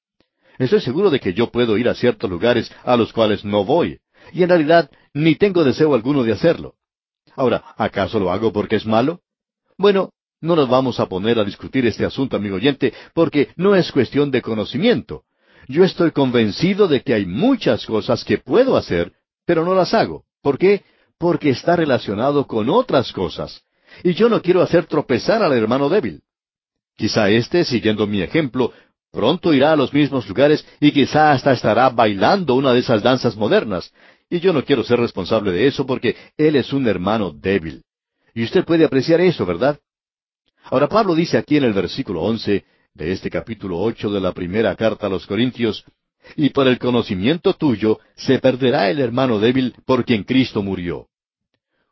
Estoy 0.58 0.80
seguro 0.80 1.10
de 1.10 1.20
que 1.20 1.34
yo 1.34 1.50
puedo 1.50 1.76
ir 1.76 1.88
a 1.88 1.94
ciertos 1.94 2.30
lugares 2.30 2.70
a 2.84 2.96
los 2.96 3.12
cuales 3.12 3.44
no 3.44 3.64
voy, 3.64 3.98
y 4.32 4.42
en 4.42 4.48
realidad 4.48 4.90
ni 5.12 5.34
tengo 5.34 5.64
deseo 5.64 5.94
alguno 5.94 6.22
de 6.22 6.32
hacerlo. 6.32 6.74
Ahora, 7.34 7.74
¿acaso 7.76 8.20
lo 8.20 8.30
hago 8.30 8.52
porque 8.52 8.76
es 8.76 8.86
malo? 8.86 9.20
Bueno, 9.76 10.10
no 10.40 10.56
nos 10.56 10.68
vamos 10.68 11.00
a 11.00 11.06
poner 11.06 11.38
a 11.38 11.44
discutir 11.44 11.86
este 11.86 12.04
asunto, 12.04 12.36
amigo 12.36 12.56
oyente, 12.56 12.92
porque 13.14 13.48
no 13.56 13.74
es 13.74 13.90
cuestión 13.90 14.30
de 14.30 14.42
conocimiento. 14.42 15.24
Yo 15.68 15.84
estoy 15.84 16.10
convencido 16.10 16.88
de 16.88 17.02
que 17.02 17.14
hay 17.14 17.26
muchas 17.26 17.86
cosas 17.86 18.24
que 18.24 18.38
puedo 18.38 18.76
hacer, 18.76 19.12
pero 19.44 19.64
no 19.64 19.74
las 19.74 19.94
hago. 19.94 20.24
¿Por 20.43 20.59
qué? 20.59 20.82
Porque 21.19 21.51
está 21.51 21.77
relacionado 21.77 22.47
con 22.47 22.69
otras 22.70 23.12
cosas. 23.12 23.62
Y 24.02 24.14
yo 24.14 24.28
no 24.28 24.40
quiero 24.40 24.62
hacer 24.62 24.86
tropezar 24.86 25.43
al 25.43 25.52
hermano 25.52 25.89
débil. 25.89 26.23
Quizá 26.97 27.31
éste, 27.31 27.64
siguiendo 27.64 28.06
mi 28.06 28.23
ejemplo, 28.23 28.73
pronto 29.10 29.52
irá 29.52 29.73
a 29.73 29.77
los 29.77 29.93
mismos 29.93 30.28
lugares 30.28 30.66
y 30.81 30.93
quizá 30.93 31.32
hasta 31.32 31.52
estará 31.52 31.89
bailando 31.90 32.55
una 32.55 32.73
de 32.73 32.81
esas 32.81 33.02
danzas 33.02 33.36
modernas. 33.36 33.93
Y 34.28 34.40
yo 34.40 34.52
no 34.52 34.64
quiero 34.64 34.82
ser 34.82 34.98
responsable 34.98 35.52
de 35.52 35.66
eso 35.66 35.86
porque 35.86 36.16
él 36.36 36.56
es 36.56 36.73
un 36.73 36.86
hermano 36.89 37.32
débil. 37.32 37.82
Y 38.35 38.44
usted 38.44 38.64
puede 38.64 38.85
apreciar 38.85 39.20
eso, 39.20 39.44
¿verdad? 39.44 39.78
Ahora 40.64 40.89
Pablo 40.89 41.14
dice 41.14 41.36
aquí 41.36 41.56
en 41.56 41.64
el 41.64 41.73
versículo 41.73 42.23
once 42.23 42.64
de 42.94 43.12
este 43.12 43.28
capítulo 43.31 43.78
ocho 43.78 44.10
de 44.10 44.20
la 44.20 44.32
primera 44.32 44.74
carta 44.77 45.06
a 45.06 45.10
los 45.10 45.27
Corintios, 45.27 45.85
y 46.36 46.50
por 46.50 46.68
el 46.68 46.78
conocimiento 46.78 47.54
tuyo 47.54 47.98
se 48.16 48.38
perderá 48.38 48.90
el 48.90 49.00
hermano 49.00 49.38
débil 49.38 49.74
por 49.84 50.04
quien 50.04 50.24
Cristo 50.24 50.62
murió. 50.62 51.08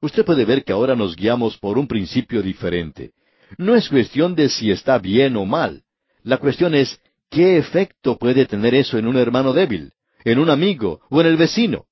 Usted 0.01 0.24
puede 0.24 0.44
ver 0.44 0.65
que 0.65 0.73
ahora 0.73 0.97
nos 0.97 1.16
guiamos 1.16 1.59
por 1.59 1.78
un 1.78 1.86
principio 1.86 2.43
diferente. 2.43 3.12
No 3.59 3.74
es 3.74 3.89
cuestión 3.89 4.35
de 4.35 4.48
si 4.48 4.70
está 4.70 4.98
bien 4.98 5.36
o 5.36 5.44
mal. 5.44 5.82
La 6.23 6.39
cuestión 6.39 6.74
es, 6.74 7.01
¿qué 7.28 7.59
efecto 7.59 8.16
puede 8.16 8.47
tener 8.47 8.74
eso 8.74 8.98
en 8.98 9.07
un 9.07 9.16
hermano 9.16 9.52
débil, 9.52 9.93
en 10.24 10.39
un 10.39 10.48
amigo 10.48 11.01
o 11.11 11.20
en 11.20 11.27
el 11.27 11.36
vecino? 11.36 11.86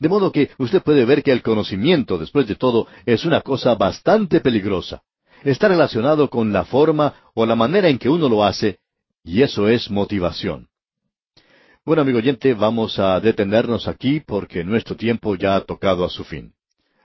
De 0.00 0.08
modo 0.08 0.32
que 0.32 0.50
usted 0.58 0.82
puede 0.82 1.04
ver 1.04 1.22
que 1.22 1.32
el 1.32 1.42
conocimiento, 1.42 2.18
después 2.18 2.46
de 2.46 2.54
todo, 2.54 2.86
es 3.04 3.24
una 3.24 3.40
cosa 3.42 3.74
bastante 3.74 4.40
peligrosa 4.40 5.02
está 5.50 5.68
relacionado 5.68 6.28
con 6.28 6.52
la 6.52 6.64
forma 6.64 7.14
o 7.34 7.46
la 7.46 7.54
manera 7.54 7.88
en 7.88 7.98
que 7.98 8.08
uno 8.08 8.28
lo 8.28 8.44
hace, 8.44 8.78
y 9.24 9.42
eso 9.42 9.68
es 9.68 9.90
motivación. 9.90 10.68
Bueno, 11.86 12.02
amigo 12.02 12.18
oyente, 12.18 12.52
vamos 12.52 12.98
a 12.98 13.20
detenernos 13.20 13.86
aquí 13.86 14.18
porque 14.18 14.64
nuestro 14.64 14.96
tiempo 14.96 15.36
ya 15.36 15.54
ha 15.54 15.60
tocado 15.60 16.04
a 16.04 16.10
su 16.10 16.24
fin. 16.24 16.52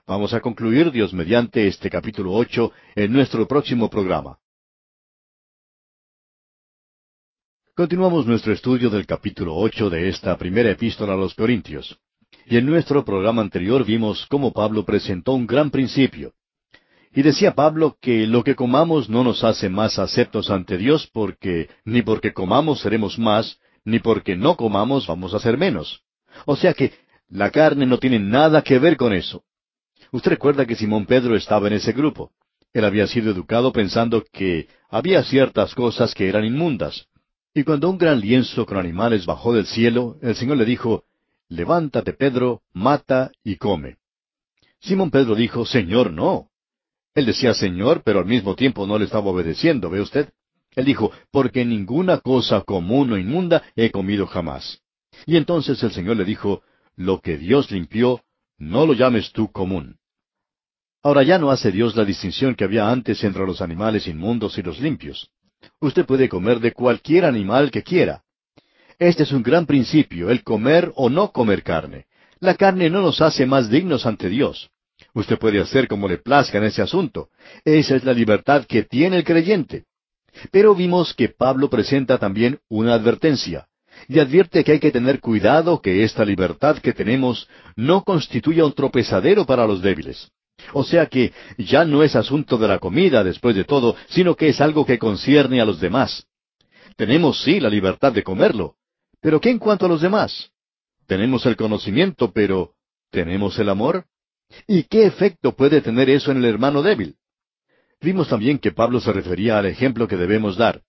Vamos 0.08 0.34
a 0.34 0.40
concluir, 0.40 0.90
Dios 0.90 1.12
mediante, 1.12 1.68
este 1.68 1.88
capítulo 1.88 2.32
ocho 2.32 2.72
en 2.96 3.12
nuestro 3.12 3.46
próximo 3.46 3.88
programa. 3.88 4.40
Continuamos 7.76 8.26
nuestro 8.26 8.52
estudio 8.52 8.90
del 8.90 9.06
capítulo 9.06 9.54
ocho 9.54 9.88
de 9.88 10.08
esta 10.08 10.36
primera 10.36 10.72
epístola 10.72 11.12
a 11.12 11.16
los 11.16 11.36
Corintios. 11.36 11.96
Y 12.46 12.56
en 12.56 12.66
nuestro 12.66 13.04
programa 13.04 13.40
anterior 13.40 13.84
vimos 13.84 14.26
cómo 14.26 14.52
Pablo 14.52 14.84
presentó 14.84 15.34
un 15.34 15.46
gran 15.46 15.70
principio. 15.70 16.32
Y 17.14 17.22
decía 17.22 17.54
Pablo 17.54 17.98
que 18.00 18.26
lo 18.26 18.42
que 18.42 18.56
comamos 18.56 19.08
no 19.08 19.22
nos 19.22 19.44
hace 19.44 19.68
más 19.68 20.00
aceptos 20.00 20.50
ante 20.50 20.76
Dios 20.76 21.08
porque 21.12 21.68
ni 21.84 22.02
porque 22.02 22.32
comamos 22.32 22.80
seremos 22.80 23.16
más, 23.16 23.60
ni 23.84 23.98
porque 23.98 24.36
no 24.36 24.56
comamos 24.56 25.06
vamos 25.06 25.34
a 25.34 25.38
ser 25.38 25.58
menos. 25.58 26.02
O 26.46 26.56
sea 26.56 26.74
que 26.74 26.92
la 27.28 27.50
carne 27.50 27.86
no 27.86 27.98
tiene 27.98 28.18
nada 28.18 28.62
que 28.62 28.78
ver 28.78 28.96
con 28.96 29.12
eso. 29.12 29.44
Usted 30.10 30.32
recuerda 30.32 30.66
que 30.66 30.76
Simón 30.76 31.06
Pedro 31.06 31.36
estaba 31.36 31.68
en 31.68 31.74
ese 31.74 31.92
grupo. 31.92 32.32
Él 32.72 32.84
había 32.84 33.06
sido 33.06 33.30
educado 33.30 33.72
pensando 33.72 34.24
que 34.32 34.68
había 34.88 35.22
ciertas 35.24 35.74
cosas 35.74 36.14
que 36.14 36.28
eran 36.28 36.44
inmundas. 36.44 37.06
Y 37.54 37.64
cuando 37.64 37.90
un 37.90 37.98
gran 37.98 38.20
lienzo 38.20 38.64
con 38.66 38.78
animales 38.78 39.26
bajó 39.26 39.54
del 39.54 39.66
cielo, 39.66 40.16
el 40.22 40.34
Señor 40.36 40.56
le 40.56 40.64
dijo, 40.64 41.04
Levántate, 41.48 42.14
Pedro, 42.14 42.62
mata 42.72 43.30
y 43.44 43.56
come. 43.56 43.98
Simón 44.80 45.10
Pedro 45.10 45.34
dijo, 45.34 45.66
Señor, 45.66 46.10
no. 46.10 46.48
Él 47.14 47.26
decía 47.26 47.52
Señor, 47.52 48.02
pero 48.04 48.20
al 48.20 48.26
mismo 48.26 48.54
tiempo 48.54 48.86
no 48.86 48.98
le 48.98 49.04
estaba 49.04 49.30
obedeciendo, 49.30 49.90
¿ve 49.90 50.00
usted? 50.00 50.30
Él 50.74 50.84
dijo, 50.84 51.12
porque 51.30 51.64
ninguna 51.64 52.18
cosa 52.18 52.62
común 52.62 53.12
o 53.12 53.18
inmunda 53.18 53.62
he 53.76 53.90
comido 53.90 54.26
jamás. 54.26 54.80
Y 55.26 55.36
entonces 55.36 55.82
el 55.82 55.92
Señor 55.92 56.16
le 56.16 56.24
dijo, 56.24 56.62
lo 56.96 57.20
que 57.20 57.36
Dios 57.36 57.70
limpió, 57.70 58.22
no 58.58 58.86
lo 58.86 58.94
llames 58.94 59.32
tú 59.32 59.50
común. 59.50 59.98
Ahora 61.02 61.22
ya 61.24 61.38
no 61.38 61.50
hace 61.50 61.72
Dios 61.72 61.96
la 61.96 62.04
distinción 62.04 62.54
que 62.54 62.64
había 62.64 62.90
antes 62.90 63.22
entre 63.24 63.44
los 63.44 63.60
animales 63.60 64.06
inmundos 64.06 64.56
y 64.58 64.62
los 64.62 64.80
limpios. 64.80 65.30
Usted 65.80 66.06
puede 66.06 66.28
comer 66.28 66.60
de 66.60 66.72
cualquier 66.72 67.24
animal 67.24 67.70
que 67.70 67.82
quiera. 67.82 68.22
Este 68.98 69.24
es 69.24 69.32
un 69.32 69.42
gran 69.42 69.66
principio, 69.66 70.30
el 70.30 70.44
comer 70.44 70.92
o 70.94 71.10
no 71.10 71.32
comer 71.32 71.62
carne. 71.62 72.06
La 72.38 72.54
carne 72.54 72.88
no 72.88 73.02
nos 73.02 73.20
hace 73.20 73.46
más 73.46 73.68
dignos 73.68 74.06
ante 74.06 74.28
Dios. 74.28 74.70
Usted 75.14 75.38
puede 75.38 75.60
hacer 75.60 75.88
como 75.88 76.08
le 76.08 76.18
plazca 76.18 76.58
en 76.58 76.64
ese 76.64 76.82
asunto. 76.82 77.30
Esa 77.64 77.96
es 77.96 78.04
la 78.04 78.12
libertad 78.12 78.64
que 78.64 78.84
tiene 78.84 79.16
el 79.16 79.24
creyente. 79.24 79.86
Pero 80.50 80.74
vimos 80.74 81.14
que 81.14 81.28
Pablo 81.28 81.68
presenta 81.68 82.18
también 82.18 82.58
una 82.68 82.94
advertencia, 82.94 83.68
y 84.08 84.18
advierte 84.18 84.64
que 84.64 84.72
hay 84.72 84.80
que 84.80 84.90
tener 84.90 85.20
cuidado 85.20 85.80
que 85.80 86.04
esta 86.04 86.24
libertad 86.24 86.78
que 86.78 86.92
tenemos 86.92 87.48
no 87.76 88.02
constituya 88.02 88.64
un 88.64 88.72
tropezadero 88.72 89.46
para 89.46 89.66
los 89.66 89.82
débiles. 89.82 90.30
O 90.72 90.84
sea 90.84 91.06
que 91.06 91.32
ya 91.58 91.84
no 91.84 92.02
es 92.02 92.14
asunto 92.14 92.56
de 92.58 92.68
la 92.68 92.78
comida 92.78 93.24
después 93.24 93.56
de 93.56 93.64
todo, 93.64 93.96
sino 94.08 94.36
que 94.36 94.48
es 94.48 94.60
algo 94.60 94.86
que 94.86 94.98
concierne 94.98 95.60
a 95.60 95.64
los 95.64 95.80
demás. 95.80 96.26
Tenemos 96.96 97.42
sí 97.42 97.58
la 97.58 97.70
libertad 97.70 98.12
de 98.12 98.22
comerlo, 98.22 98.76
pero 99.20 99.40
¿qué 99.40 99.50
en 99.50 99.58
cuanto 99.58 99.86
a 99.86 99.88
los 99.88 100.00
demás? 100.00 100.50
Tenemos 101.06 101.46
el 101.46 101.56
conocimiento, 101.56 102.32
pero 102.32 102.72
¿tenemos 103.10 103.58
el 103.58 103.68
amor? 103.68 104.04
¿Y 104.66 104.84
qué 104.84 105.06
efecto 105.06 105.52
puede 105.52 105.80
tener 105.80 106.10
eso 106.10 106.30
en 106.30 106.38
el 106.38 106.44
hermano 106.44 106.82
débil? 106.82 107.16
Vimos 108.02 108.28
también 108.28 108.58
que 108.58 108.72
Pablo 108.72 109.00
se 109.00 109.12
refería 109.12 109.58
al 109.58 109.66
ejemplo 109.66 110.08
que 110.08 110.16
debemos 110.16 110.56
dar. 110.56 110.82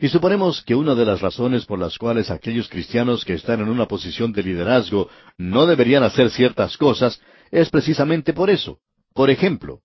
Y 0.00 0.08
suponemos 0.08 0.62
que 0.62 0.74
una 0.74 0.94
de 0.94 1.06
las 1.06 1.20
razones 1.20 1.64
por 1.64 1.78
las 1.78 1.98
cuales 1.98 2.30
aquellos 2.30 2.68
cristianos 2.68 3.24
que 3.24 3.32
están 3.34 3.60
en 3.60 3.68
una 3.68 3.86
posición 3.86 4.32
de 4.32 4.42
liderazgo 4.42 5.08
no 5.38 5.66
deberían 5.66 6.04
hacer 6.04 6.30
ciertas 6.30 6.76
cosas 6.76 7.20
es 7.50 7.70
precisamente 7.70 8.32
por 8.32 8.50
eso. 8.50 8.78
Por 9.14 9.30
ejemplo, 9.30 9.80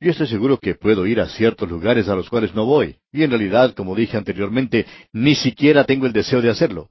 yo 0.00 0.10
estoy 0.10 0.26
seguro 0.26 0.58
que 0.58 0.74
puedo 0.74 1.06
ir 1.06 1.20
a 1.20 1.28
ciertos 1.28 1.68
lugares 1.70 2.08
a 2.08 2.16
los 2.16 2.28
cuales 2.28 2.54
no 2.54 2.64
voy, 2.64 2.96
y 3.12 3.22
en 3.22 3.30
realidad, 3.30 3.74
como 3.74 3.94
dije 3.94 4.16
anteriormente, 4.16 4.86
ni 5.12 5.34
siquiera 5.34 5.84
tengo 5.84 6.06
el 6.06 6.12
deseo 6.12 6.42
de 6.42 6.50
hacerlo. 6.50 6.90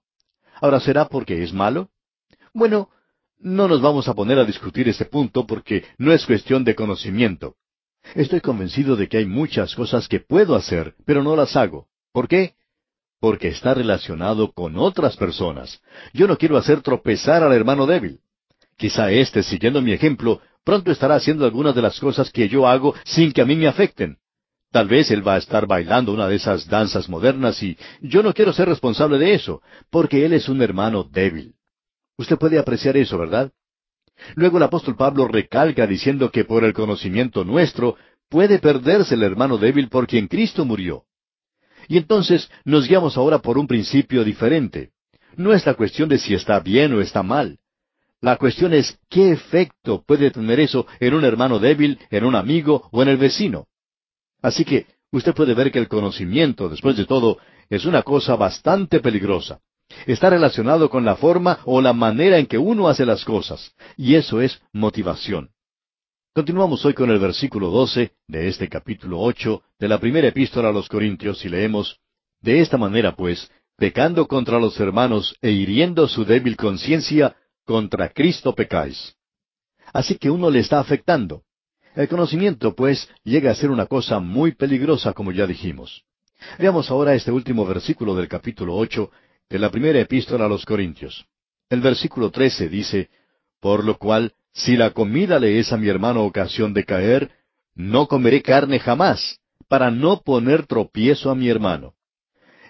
Ahora, 0.62 0.80
¿será 0.80 1.10
porque 1.10 1.44
es 1.44 1.52
malo? 1.52 1.90
Bueno, 2.54 2.90
no 3.40 3.68
nos 3.68 3.82
vamos 3.82 4.08
a 4.08 4.14
poner 4.14 4.40
a 4.40 4.46
discutir 4.46 4.88
ese 4.88 5.06
punto 5.06 5.46
porque 5.46 5.84
no 5.98 6.14
es 6.14 6.26
cuestión 6.26 6.64
de 6.64 6.76
conocimiento. 6.76 7.56
Estoy 8.16 8.42
convencido 8.42 8.96
de 8.96 9.08
que 9.08 9.18
hay 9.18 9.26
muchas 9.26 9.74
cosas 9.76 10.08
que 10.08 10.20
puedo 10.20 10.56
hacer, 10.56 10.94
pero 11.06 11.24
no 11.24 11.36
las 11.36 11.56
hago. 11.56 11.88
¿Por 12.12 12.28
qué? 12.28 12.54
Porque 13.20 13.48
está 13.48 13.74
relacionado 13.74 14.52
con 14.52 14.78
otras 14.78 15.18
personas. 15.18 15.82
Yo 16.14 16.28
no 16.28 16.38
quiero 16.38 16.58
hacer 16.58 16.82
tropezar 16.82 17.42
al 17.42 17.54
hermano 17.54 17.86
débil. 17.88 18.20
Quizá 18.78 19.12
éste, 19.12 19.42
siguiendo 19.42 19.82
mi 19.82 19.94
ejemplo, 19.94 20.42
pronto 20.64 20.92
estará 20.92 21.16
haciendo 21.16 21.46
algunas 21.46 21.74
de 21.74 21.82
las 21.82 22.00
cosas 22.00 22.32
que 22.32 22.50
yo 22.50 22.68
hago 22.68 22.94
sin 23.06 23.32
que 23.32 23.42
a 23.42 23.46
mí 23.46 23.56
me 23.56 23.68
afecten. 23.68 24.18
Tal 24.72 24.88
vez 24.88 25.12
él 25.12 25.26
va 25.26 25.36
a 25.36 25.38
estar 25.38 25.68
bailando 25.68 26.12
una 26.12 26.28
de 26.28 26.36
esas 26.36 26.68
danzas 26.68 27.08
modernas 27.08 27.62
y 27.62 27.78
yo 28.02 28.24
no 28.24 28.34
quiero 28.34 28.54
ser 28.54 28.68
responsable 28.68 29.20
de 29.20 29.34
eso, 29.34 29.62
porque 29.90 30.26
él 30.26 30.34
es 30.34 30.50
un 30.50 30.62
hermano 30.62 31.04
débil. 31.04 31.56
Usted 32.18 32.38
puede 32.38 32.60
apreciar 32.60 32.98
eso, 32.98 33.18
¿verdad? 33.18 33.52
Luego 34.36 34.58
el 34.58 34.64
apóstol 34.64 34.96
Pablo 34.96 35.28
recalca 35.28 35.88
diciendo 35.88 36.32
que 36.32 36.46
por 36.46 36.64
el 36.64 36.74
conocimiento 36.74 37.44
nuestro 37.44 37.96
puede 38.30 38.60
perderse 38.60 39.16
el 39.16 39.24
hermano 39.24 39.58
débil 39.58 39.90
por 39.90 40.08
quien 40.08 40.28
Cristo 40.28 40.66
murió. 40.66 41.04
Y 41.88 41.98
entonces 41.98 42.50
nos 42.64 42.88
guiamos 42.88 43.18
ahora 43.18 43.40
por 43.40 43.58
un 43.58 43.68
principio 43.68 44.24
diferente. 44.24 44.92
No 45.36 45.54
es 45.54 45.66
la 45.66 45.74
cuestión 45.74 46.10
de 46.10 46.18
si 46.18 46.34
está 46.34 46.60
bien 46.60 46.94
o 46.94 47.02
está 47.02 47.24
mal. 47.24 47.60
La 48.22 48.38
cuestión 48.38 48.74
es 48.74 48.98
qué 49.10 49.32
efecto 49.32 50.04
puede 50.06 50.32
tener 50.32 50.60
eso 50.60 50.88
en 51.00 51.14
un 51.14 51.26
hermano 51.26 51.60
débil, 51.60 52.00
en 52.10 52.24
un 52.24 52.36
amigo 52.36 52.88
o 52.92 53.02
en 53.02 53.10
el 53.10 53.18
vecino. 53.18 53.68
Así 54.42 54.64
que 54.64 54.88
usted 55.12 55.34
puede 55.34 55.54
ver 55.54 55.72
que 55.72 55.80
el 55.80 55.90
conocimiento, 55.90 56.70
después 56.70 56.96
de 56.96 57.06
todo, 57.06 57.38
es 57.70 57.86
una 57.86 58.02
cosa 58.04 58.36
bastante 58.36 59.00
peligrosa. 59.00 59.60
Está 60.06 60.30
relacionado 60.30 60.90
con 60.90 61.06
la 61.06 61.16
forma 61.16 61.60
o 61.66 61.82
la 61.82 61.94
manera 61.94 62.38
en 62.38 62.46
que 62.46 62.58
uno 62.58 62.88
hace 62.88 63.06
las 63.06 63.24
cosas, 63.24 63.74
y 63.98 64.16
eso 64.16 64.42
es 64.42 64.62
motivación. 64.72 65.50
Continuamos 66.34 66.84
hoy 66.86 66.94
con 66.94 67.12
el 67.12 67.20
versículo 67.20 67.70
12 67.70 68.12
de 68.28 68.48
este 68.48 68.68
capítulo 68.68 69.20
8 69.20 69.62
de 69.80 69.88
la 69.88 70.00
primera 70.00 70.28
epístola 70.28 70.70
a 70.70 70.72
los 70.72 70.90
Corintios 70.90 71.46
y 71.46 71.50
leemos, 71.50 72.00
De 72.42 72.60
esta 72.60 72.78
manera, 72.78 73.16
pues, 73.16 73.50
pecando 73.78 74.28
contra 74.28 74.60
los 74.60 74.80
hermanos 74.80 75.36
e 75.42 75.52
hiriendo 75.52 76.08
su 76.08 76.26
débil 76.26 76.58
conciencia, 76.58 77.36
contra 77.66 78.10
Cristo 78.10 78.54
pecáis. 78.54 79.16
Así 79.94 80.16
que 80.16 80.30
uno 80.30 80.50
le 80.50 80.60
está 80.60 80.80
afectando. 80.80 81.44
El 81.96 82.08
conocimiento, 82.08 82.76
pues, 82.76 83.08
llega 83.24 83.52
a 83.52 83.56
ser 83.56 83.70
una 83.70 83.86
cosa 83.86 84.20
muy 84.20 84.54
peligrosa, 84.54 85.14
como 85.14 85.32
ya 85.32 85.46
dijimos. 85.46 86.04
Veamos 86.58 86.90
ahora 86.90 87.14
este 87.14 87.32
último 87.32 87.66
versículo 87.66 88.16
del 88.16 88.28
capítulo 88.28 88.76
ocho 88.76 89.12
de 89.50 89.60
la 89.60 89.70
primera 89.70 90.00
epístola 90.00 90.46
a 90.46 90.50
los 90.50 90.66
Corintios. 90.66 91.26
El 91.70 91.82
versículo 91.82 92.32
trece 92.32 92.70
dice, 92.70 93.10
Por 93.60 93.84
lo 93.84 93.98
cual, 93.98 94.34
si 94.54 94.78
la 94.78 94.92
comida 94.92 95.40
le 95.40 95.60
es 95.60 95.72
a 95.74 95.78
mi 95.78 95.88
hermano 95.88 96.24
ocasión 96.24 96.74
de 96.74 96.84
caer, 96.86 97.32
no 97.76 98.08
comeré 98.08 98.42
carne 98.42 98.80
jamás, 98.80 99.40
para 99.68 99.90
no 99.90 100.22
poner 100.22 100.68
tropiezo 100.68 101.32
a 101.32 101.36
mi 101.36 101.50
hermano. 101.50 101.94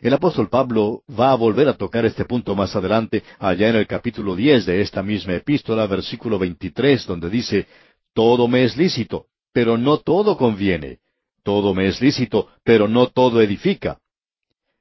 El 0.01 0.13
apóstol 0.13 0.49
Pablo 0.49 1.03
va 1.09 1.31
a 1.31 1.35
volver 1.35 1.67
a 1.69 1.77
tocar 1.77 2.05
este 2.05 2.25
punto 2.25 2.55
más 2.55 2.75
adelante, 2.75 3.23
allá 3.39 3.69
en 3.69 3.77
el 3.77 3.87
capítulo 3.87 4.35
diez 4.35 4.65
de 4.65 4.81
esta 4.81 5.01
misma 5.01 5.33
epístola, 5.35 5.87
versículo 5.87 6.37
veintitrés, 6.37 7.05
donde 7.05 7.29
dice, 7.29 7.67
Todo 8.13 8.47
me 8.47 8.65
es 8.65 8.75
lícito, 8.75 9.27
pero 9.53 9.77
no 9.77 9.99
todo 9.99 10.37
conviene. 10.37 10.99
Todo 11.43 11.73
me 11.73 11.87
es 11.87 12.01
lícito, 12.01 12.49
pero 12.63 12.87
no 12.87 13.07
todo 13.07 13.41
edifica. 13.41 13.99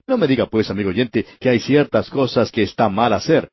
No 0.06 0.18
me 0.18 0.26
diga 0.26 0.46
pues, 0.46 0.70
amigo 0.70 0.90
oyente, 0.90 1.26
que 1.40 1.48
hay 1.48 1.60
ciertas 1.60 2.10
cosas 2.10 2.50
que 2.50 2.62
está 2.62 2.88
mal 2.88 3.12
hacer. 3.12 3.50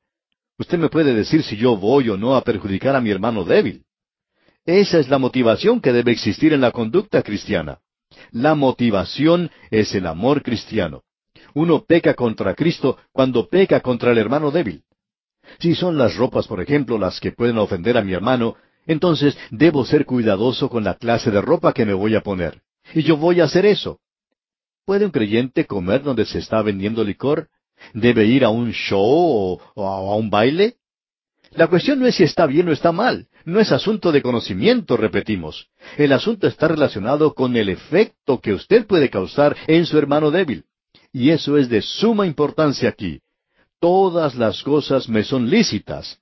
Usted 0.58 0.78
me 0.78 0.90
puede 0.90 1.14
decir 1.14 1.44
si 1.44 1.56
yo 1.56 1.78
voy 1.78 2.10
o 2.10 2.18
no 2.18 2.36
a 2.36 2.44
perjudicar 2.44 2.96
a 2.96 3.02
mi 3.02 3.12
hermano 3.12 3.44
débil. 3.44 3.84
Esa 4.66 5.00
es 5.00 5.10
la 5.10 5.18
motivación 5.18 5.80
que 5.80 5.94
debe 5.94 6.12
existir 6.12 6.54
en 6.54 6.62
la 6.62 6.72
conducta 6.72 7.24
cristiana. 7.24 7.80
La 8.32 8.56
motivación 8.56 9.52
es 9.72 9.96
el 9.96 10.06
amor 10.06 10.44
cristiano. 10.44 11.04
Uno 11.54 11.86
peca 11.86 12.14
contra 12.14 12.56
Cristo 12.56 12.98
cuando 13.12 13.48
peca 13.48 13.80
contra 13.80 14.12
el 14.12 14.18
hermano 14.18 14.52
débil. 14.52 14.84
Si 15.60 15.74
son 15.76 15.98
las 15.98 16.16
ropas, 16.16 16.48
por 16.48 16.62
ejemplo, 16.62 16.98
las 16.98 17.20
que 17.20 17.32
pueden 17.32 17.58
ofender 17.58 17.98
a 17.98 18.04
mi 18.04 18.14
hermano, 18.14 18.56
entonces 18.86 19.38
debo 19.50 19.86
ser 19.86 20.06
cuidadoso 20.06 20.70
con 20.70 20.84
la 20.84 20.96
clase 20.96 21.32
de 21.32 21.42
ropa 21.42 21.74
que 21.74 21.86
me 21.86 21.94
voy 21.94 22.16
a 22.16 22.22
poner. 22.22 22.62
Y 22.94 23.04
yo 23.04 23.18
voy 23.18 23.40
a 23.40 23.46
hacer 23.46 23.66
eso. 23.66 24.00
¿Puede 24.90 25.06
un 25.06 25.12
creyente 25.12 25.68
comer 25.68 26.02
donde 26.02 26.26
se 26.26 26.40
está 26.40 26.64
vendiendo 26.64 27.04
licor? 27.04 27.48
¿Debe 27.94 28.26
ir 28.26 28.44
a 28.44 28.50
un 28.50 28.72
show 28.72 29.62
o, 29.76 29.86
a 29.88 30.16
un 30.16 30.32
baile? 30.32 30.78
La 31.52 31.68
cuestión 31.68 32.00
no 32.00 32.08
es 32.08 32.16
si 32.16 32.24
está 32.24 32.48
bien 32.48 32.68
o 32.70 32.72
está 32.72 32.92
mal. 32.92 33.28
No 33.46 33.60
es 33.60 33.72
asunto 33.72 34.12
de 34.12 34.24
conocimiento, 34.24 34.98
repetimos. 34.98 35.68
El 35.96 36.12
asunto 36.12 36.48
está 36.48 36.70
relacionado 36.70 37.36
con 37.36 37.56
el 37.56 37.70
efecto 37.70 38.42
que 38.42 38.52
usted 38.52 38.88
puede 38.88 39.12
causar 39.12 39.56
en 39.68 39.86
su 39.86 39.96
hermano 39.96 40.32
débil. 40.32 40.66
Y 41.14 41.30
eso 41.30 41.60
es 41.60 41.70
de 41.70 41.84
suma 41.84 42.26
importancia 42.26 42.90
aquí. 42.90 43.22
Todas 43.80 44.34
las 44.34 44.64
cosas 44.64 45.08
me 45.08 45.24
son 45.24 45.52
lícitas. 45.52 46.18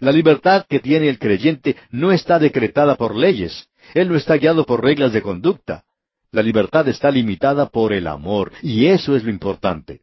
La 0.00 0.10
libertad 0.10 0.66
que 0.68 0.80
tiene 0.80 1.08
el 1.08 1.20
creyente 1.20 1.76
no 1.92 2.10
está 2.10 2.40
decretada 2.40 2.96
por 2.96 3.14
leyes. 3.14 3.68
Él 3.94 4.08
no 4.08 4.16
está 4.16 4.38
guiado 4.38 4.66
por 4.66 4.82
reglas 4.82 5.12
de 5.12 5.22
conducta. 5.22 5.84
La 6.30 6.42
libertad 6.42 6.86
está 6.88 7.10
limitada 7.10 7.66
por 7.66 7.92
el 7.92 8.06
amor, 8.06 8.52
y 8.62 8.86
eso 8.86 9.16
es 9.16 9.24
lo 9.24 9.30
importante. 9.30 10.02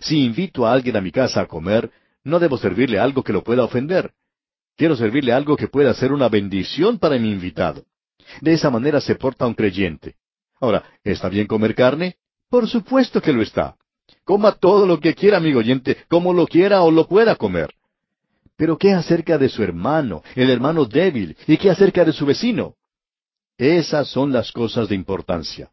Si 0.00 0.24
invito 0.24 0.66
a 0.66 0.72
alguien 0.72 0.96
a 0.96 1.00
mi 1.00 1.10
casa 1.10 1.40
a 1.40 1.46
comer, 1.46 1.90
no 2.22 2.38
debo 2.38 2.58
servirle 2.58 2.98
algo 2.98 3.22
que 3.22 3.32
lo 3.32 3.42
pueda 3.42 3.64
ofender. 3.64 4.12
Quiero 4.76 4.96
servirle 4.96 5.32
algo 5.32 5.56
que 5.56 5.68
pueda 5.68 5.94
ser 5.94 6.12
una 6.12 6.28
bendición 6.28 6.98
para 6.98 7.18
mi 7.18 7.30
invitado. 7.30 7.84
De 8.40 8.52
esa 8.52 8.70
manera 8.70 9.00
se 9.00 9.14
porta 9.14 9.46
un 9.46 9.54
creyente. 9.54 10.16
Ahora, 10.60 10.84
¿está 11.02 11.28
bien 11.28 11.46
comer 11.46 11.74
carne? 11.74 12.16
Por 12.50 12.68
supuesto 12.68 13.20
que 13.22 13.32
lo 13.32 13.42
está. 13.42 13.76
Coma 14.24 14.52
todo 14.52 14.86
lo 14.86 15.00
que 15.00 15.14
quiera, 15.14 15.38
amigo 15.38 15.60
oyente, 15.60 15.96
como 16.08 16.32
lo 16.32 16.46
quiera 16.46 16.82
o 16.82 16.90
lo 16.90 17.06
pueda 17.06 17.36
comer. 17.36 17.74
Pero 18.56 18.78
¿qué 18.78 18.92
acerca 18.92 19.38
de 19.38 19.48
su 19.48 19.62
hermano, 19.62 20.22
el 20.34 20.50
hermano 20.50 20.84
débil? 20.84 21.36
¿Y 21.46 21.56
qué 21.56 21.70
acerca 21.70 22.04
de 22.04 22.12
su 22.12 22.24
vecino? 22.26 22.74
Esas 23.56 24.08
son 24.08 24.32
las 24.32 24.50
cosas 24.50 24.88
de 24.88 24.96
importancia. 24.96 25.70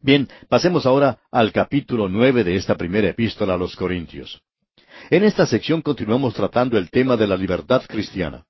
Bien, 0.00 0.28
pasemos 0.48 0.84
ahora 0.84 1.20
al 1.30 1.52
capítulo 1.52 2.08
nueve 2.08 2.42
de 2.42 2.56
esta 2.56 2.76
primera 2.76 3.08
epístola 3.08 3.54
a 3.54 3.56
los 3.56 3.76
Corintios. 3.76 4.42
En 5.10 5.22
esta 5.22 5.46
sección 5.46 5.82
continuamos 5.82 6.34
tratando 6.34 6.78
el 6.78 6.90
tema 6.90 7.16
de 7.16 7.28
la 7.28 7.36
libertad 7.36 7.82
cristiana. 7.86 8.44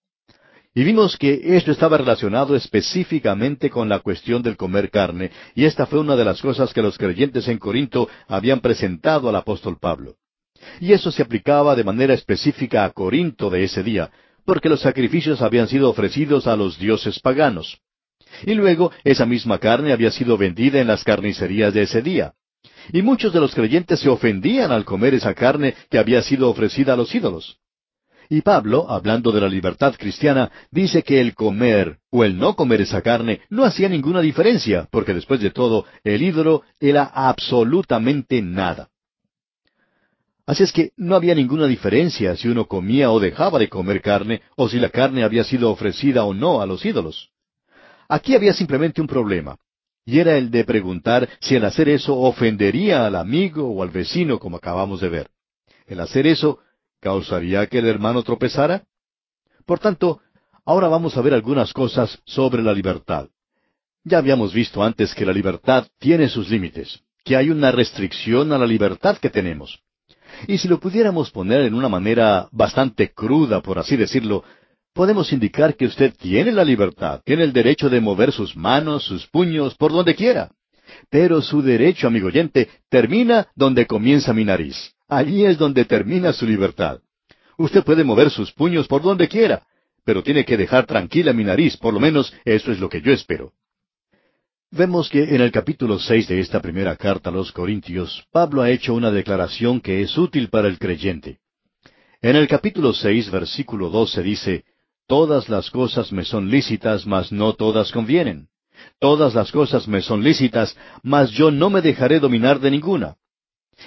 Y 0.75 0.85
vimos 0.85 1.17
que 1.17 1.57
esto 1.57 1.71
estaba 1.71 1.99
relacionado 1.99 2.57
específicamente 2.57 3.71
con 3.71 3.89
la 3.89 4.01
cuestión 4.01 4.43
del 4.43 4.57
comer 4.57 4.91
carne, 4.91 5.31
y 5.55 5.65
esta 5.65 5.87
fue 5.87 6.01
una 6.01 6.17
de 6.17 6.25
las 6.25 6.41
cosas 6.41 6.73
que 6.73 6.83
los 6.83 6.99
creyentes 6.99 7.49
en 7.49 7.59
Corinto 7.59 8.09
habían 8.29 8.61
presentado 8.61 9.29
al 9.29 9.37
apóstol 9.37 9.79
Pablo. 9.79 10.17
Y 10.81 10.93
eso 10.93 11.11
se 11.11 11.23
aplicaba 11.23 11.75
de 11.75 11.85
manera 11.85 12.15
específica 12.15 12.85
a 12.85 12.91
Corinto 12.91 13.49
de 13.49 13.65
ese 13.65 13.83
día, 13.83 14.11
porque 14.47 14.69
los 14.71 14.81
sacrificios 14.81 15.43
habían 15.43 15.69
sido 15.69 15.91
ofrecidos 15.91 16.47
a 16.47 16.57
los 16.57 16.79
dioses 16.79 17.21
paganos. 17.21 17.79
Y 18.45 18.55
luego 18.55 18.93
esa 19.05 19.27
misma 19.27 19.59
carne 19.59 19.93
había 19.93 20.11
sido 20.11 20.39
vendida 20.39 20.81
en 20.81 20.87
las 20.87 21.05
carnicerías 21.05 21.75
de 21.75 21.83
ese 21.83 22.01
día. 22.01 22.33
Y 22.93 23.03
muchos 23.03 23.33
de 23.33 23.41
los 23.41 23.55
creyentes 23.55 24.01
se 24.01 24.09
ofendían 24.09 24.71
al 24.71 24.85
comer 24.85 25.15
esa 25.15 25.35
carne 25.35 25.75
que 25.91 25.99
había 25.99 26.23
sido 26.23 26.49
ofrecida 26.49 26.95
a 26.95 26.97
los 26.97 27.15
ídolos. 27.15 27.59
Y 28.29 28.43
Pablo, 28.43 28.87
hablando 28.91 29.31
de 29.31 29.41
la 29.41 29.49
libertad 29.49 29.95
cristiana, 29.97 30.51
dice 30.71 31.03
que 31.03 31.21
el 31.21 31.35
comer 31.35 31.99
o 32.11 32.25
el 32.25 32.37
no 32.39 32.57
comer 32.57 32.81
esa 32.81 33.03
carne 33.03 33.41
no 33.51 33.65
hacía 33.65 33.89
ninguna 33.89 34.21
diferencia, 34.21 34.89
porque 34.91 35.15
después 35.15 35.41
de 35.41 35.51
todo, 35.51 35.85
el 36.03 36.23
ídolo 36.23 36.63
era 36.81 37.05
absolutamente 37.05 38.43
nada. 38.43 38.89
Así 40.47 40.63
es 40.63 40.73
que 40.73 40.93
no 40.97 41.17
había 41.17 41.35
ninguna 41.35 41.67
diferencia 41.67 42.37
si 42.37 42.47
uno 42.47 42.67
comía 42.67 43.11
o 43.11 43.19
dejaba 43.19 43.59
de 43.59 43.69
comer 43.69 44.01
carne, 44.01 44.43
o 44.55 44.69
si 44.69 44.79
la 44.79 44.91
carne 44.91 45.25
había 45.25 45.43
sido 45.43 45.71
ofrecida 45.73 46.25
o 46.25 46.33
no 46.33 46.61
a 46.61 46.67
los 46.67 46.85
ídolos. 46.85 47.31
Aquí 48.09 48.37
había 48.37 48.55
simplemente 48.55 49.01
un 49.01 49.09
problema, 49.09 49.59
y 50.05 50.21
era 50.21 50.39
el 50.39 50.53
de 50.53 50.65
preguntar 50.65 51.29
si 51.41 51.57
el 51.57 51.65
hacer 51.65 51.89
eso 51.89 52.17
ofendería 52.17 53.07
al 53.07 53.17
amigo 53.17 53.69
o 53.69 53.83
al 53.83 53.91
vecino, 53.91 54.39
como 54.39 54.59
acabamos 54.59 55.01
de 55.01 55.09
ver. 55.09 55.31
¿El 55.85 55.99
hacer 55.99 56.29
eso 56.29 56.61
causaría 57.01 57.67
que 57.67 57.81
el 57.81 57.89
hermano 57.89 58.23
tropezara? 58.23 58.85
Por 59.67 59.81
tanto, 59.81 60.21
ahora 60.65 60.87
vamos 60.87 61.17
a 61.17 61.23
ver 61.23 61.35
algunas 61.35 61.73
cosas 61.73 62.21
sobre 62.25 62.63
la 62.63 62.73
libertad. 62.73 63.29
Ya 64.05 64.19
habíamos 64.19 64.55
visto 64.55 64.85
antes 64.85 65.13
que 65.13 65.27
la 65.27 65.33
libertad 65.33 65.89
tiene 65.99 66.29
sus 66.29 66.49
límites, 66.49 67.01
que 67.25 67.37
hay 67.37 67.51
una 67.51 67.73
restricción 67.73 68.53
a 68.53 68.59
la 68.59 68.67
libertad 68.67 69.19
que 69.19 69.31
tenemos. 69.31 69.81
Y 70.47 70.59
si 70.59 70.69
lo 70.69 70.79
pudiéramos 70.79 71.31
poner 71.31 71.63
en 71.63 71.75
una 71.75 71.89
manera 71.89 72.49
bastante 72.53 73.13
cruda, 73.13 73.61
por 73.61 73.79
así 73.79 73.97
decirlo, 73.97 74.45
podemos 74.93 75.33
indicar 75.33 75.77
que 75.77 75.87
usted 75.87 76.15
tiene 76.17 76.53
la 76.53 76.65
libertad, 76.65 77.21
tiene 77.25 77.45
el 77.45 77.53
derecho 77.53 77.89
de 77.89 78.01
mover 78.01 78.33
sus 78.33 78.57
manos, 78.57 79.05
sus 79.05 79.27
puños, 79.27 79.75
por 79.75 79.93
donde 79.93 80.15
quiera. 80.15 80.51
Pero 81.11 81.43
su 81.43 81.63
derecho, 81.63 82.07
amigo 82.07 82.29
oyente, 82.29 82.69
termina 82.89 83.49
donde 83.55 83.87
comienza 83.87 84.33
mi 84.33 84.45
nariz. 84.45 84.95
Allí 85.09 85.45
es 85.45 85.59
donde 85.59 85.85
termina 85.85 86.33
su 86.33 86.47
libertad. 86.47 87.01
Usted 87.59 87.85
puede 87.85 88.05
mover 88.05 88.31
sus 88.31 88.53
puños 88.53 88.87
por 88.87 89.03
donde 89.03 89.29
quiera, 89.29 89.63
pero 90.05 90.23
tiene 90.23 90.45
que 90.45 90.57
dejar 90.57 90.87
tranquila 90.87 91.33
mi 91.33 91.45
nariz, 91.45 91.77
por 91.77 91.93
lo 91.93 92.01
menos 92.01 92.33
eso 92.45 92.71
es 92.73 92.79
lo 92.79 92.89
que 92.89 93.01
yo 93.01 93.13
espero. 93.13 93.53
Vemos 94.73 95.09
que 95.09 95.23
en 95.23 95.41
el 95.41 95.53
capítulo 95.53 95.99
seis 95.99 96.27
de 96.27 96.41
esta 96.41 96.61
primera 96.61 96.97
carta 96.97 97.31
a 97.31 97.33
los 97.33 97.53
Corintios, 97.53 98.27
Pablo 98.33 98.63
ha 98.63 98.71
hecho 98.71 98.95
una 98.95 99.13
declaración 99.13 99.81
que 99.81 100.03
es 100.03 100.19
útil 100.19 100.49
para 100.49 100.67
el 100.67 100.79
creyente. 100.79 101.39
En 102.21 102.35
el 102.35 102.49
capítulo 102.49 102.93
seis, 102.93 103.31
versículo 103.31 103.91
doce 103.91 104.23
dice, 104.23 104.65
Todas 105.07 105.49
las 105.49 105.71
cosas 105.71 106.11
me 106.11 106.25
son 106.25 106.51
lícitas, 106.51 107.07
mas 107.07 107.31
no 107.31 107.53
todas 107.53 107.93
convienen. 107.93 108.49
Todas 108.99 109.35
las 109.35 109.53
cosas 109.53 109.87
me 109.87 110.03
son 110.03 110.25
lícitas, 110.25 110.77
mas 111.05 111.31
yo 111.31 111.53
no 111.53 111.71
me 111.71 111.81
dejaré 111.81 112.19
dominar 112.19 112.59
de 112.59 112.73
ninguna. 112.73 113.17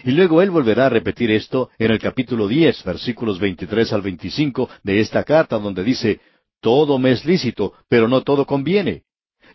Y 0.05 0.11
luego 0.11 0.41
él 0.41 0.49
volverá 0.49 0.85
a 0.85 0.89
repetir 0.89 1.29
esto 1.29 1.69
en 1.77 1.91
el 1.91 1.99
capítulo 1.99 2.47
diez, 2.47 2.81
versículos 2.85 3.37
veintitrés 3.37 3.91
al 3.91 4.01
veinticinco 4.01 4.69
de 4.83 5.01
esta 5.01 5.25
carta, 5.25 5.59
donde 5.59 5.83
dice, 5.83 6.21
Todo 6.61 6.97
me 6.99 7.11
es 7.11 7.25
lícito, 7.25 7.73
pero 7.89 8.07
no 8.07 8.21
todo 8.21 8.45
conviene. 8.45 9.03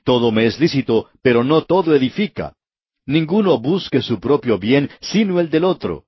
Todo 0.04 0.30
me 0.30 0.44
es 0.44 0.60
lícito, 0.60 1.08
pero 1.22 1.42
no 1.42 1.62
todo 1.62 1.94
edifica. 1.94 2.54
Ninguno 3.06 3.58
busque 3.58 4.02
su 4.02 4.20
propio 4.20 4.58
bien, 4.58 4.90
sino 5.00 5.40
el 5.40 5.48
del 5.48 5.64
otro. 5.64 6.04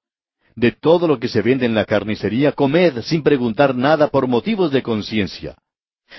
De 0.54 0.72
todo 0.72 1.08
lo 1.08 1.18
que 1.18 1.28
se 1.28 1.42
vende 1.42 1.66
en 1.66 1.74
la 1.74 1.86
carnicería, 1.86 2.52
comed 2.52 3.02
sin 3.02 3.22
preguntar 3.22 3.74
nada 3.74 4.08
por 4.08 4.26
motivos 4.26 4.70
de 4.70 4.82
conciencia. 4.82 5.56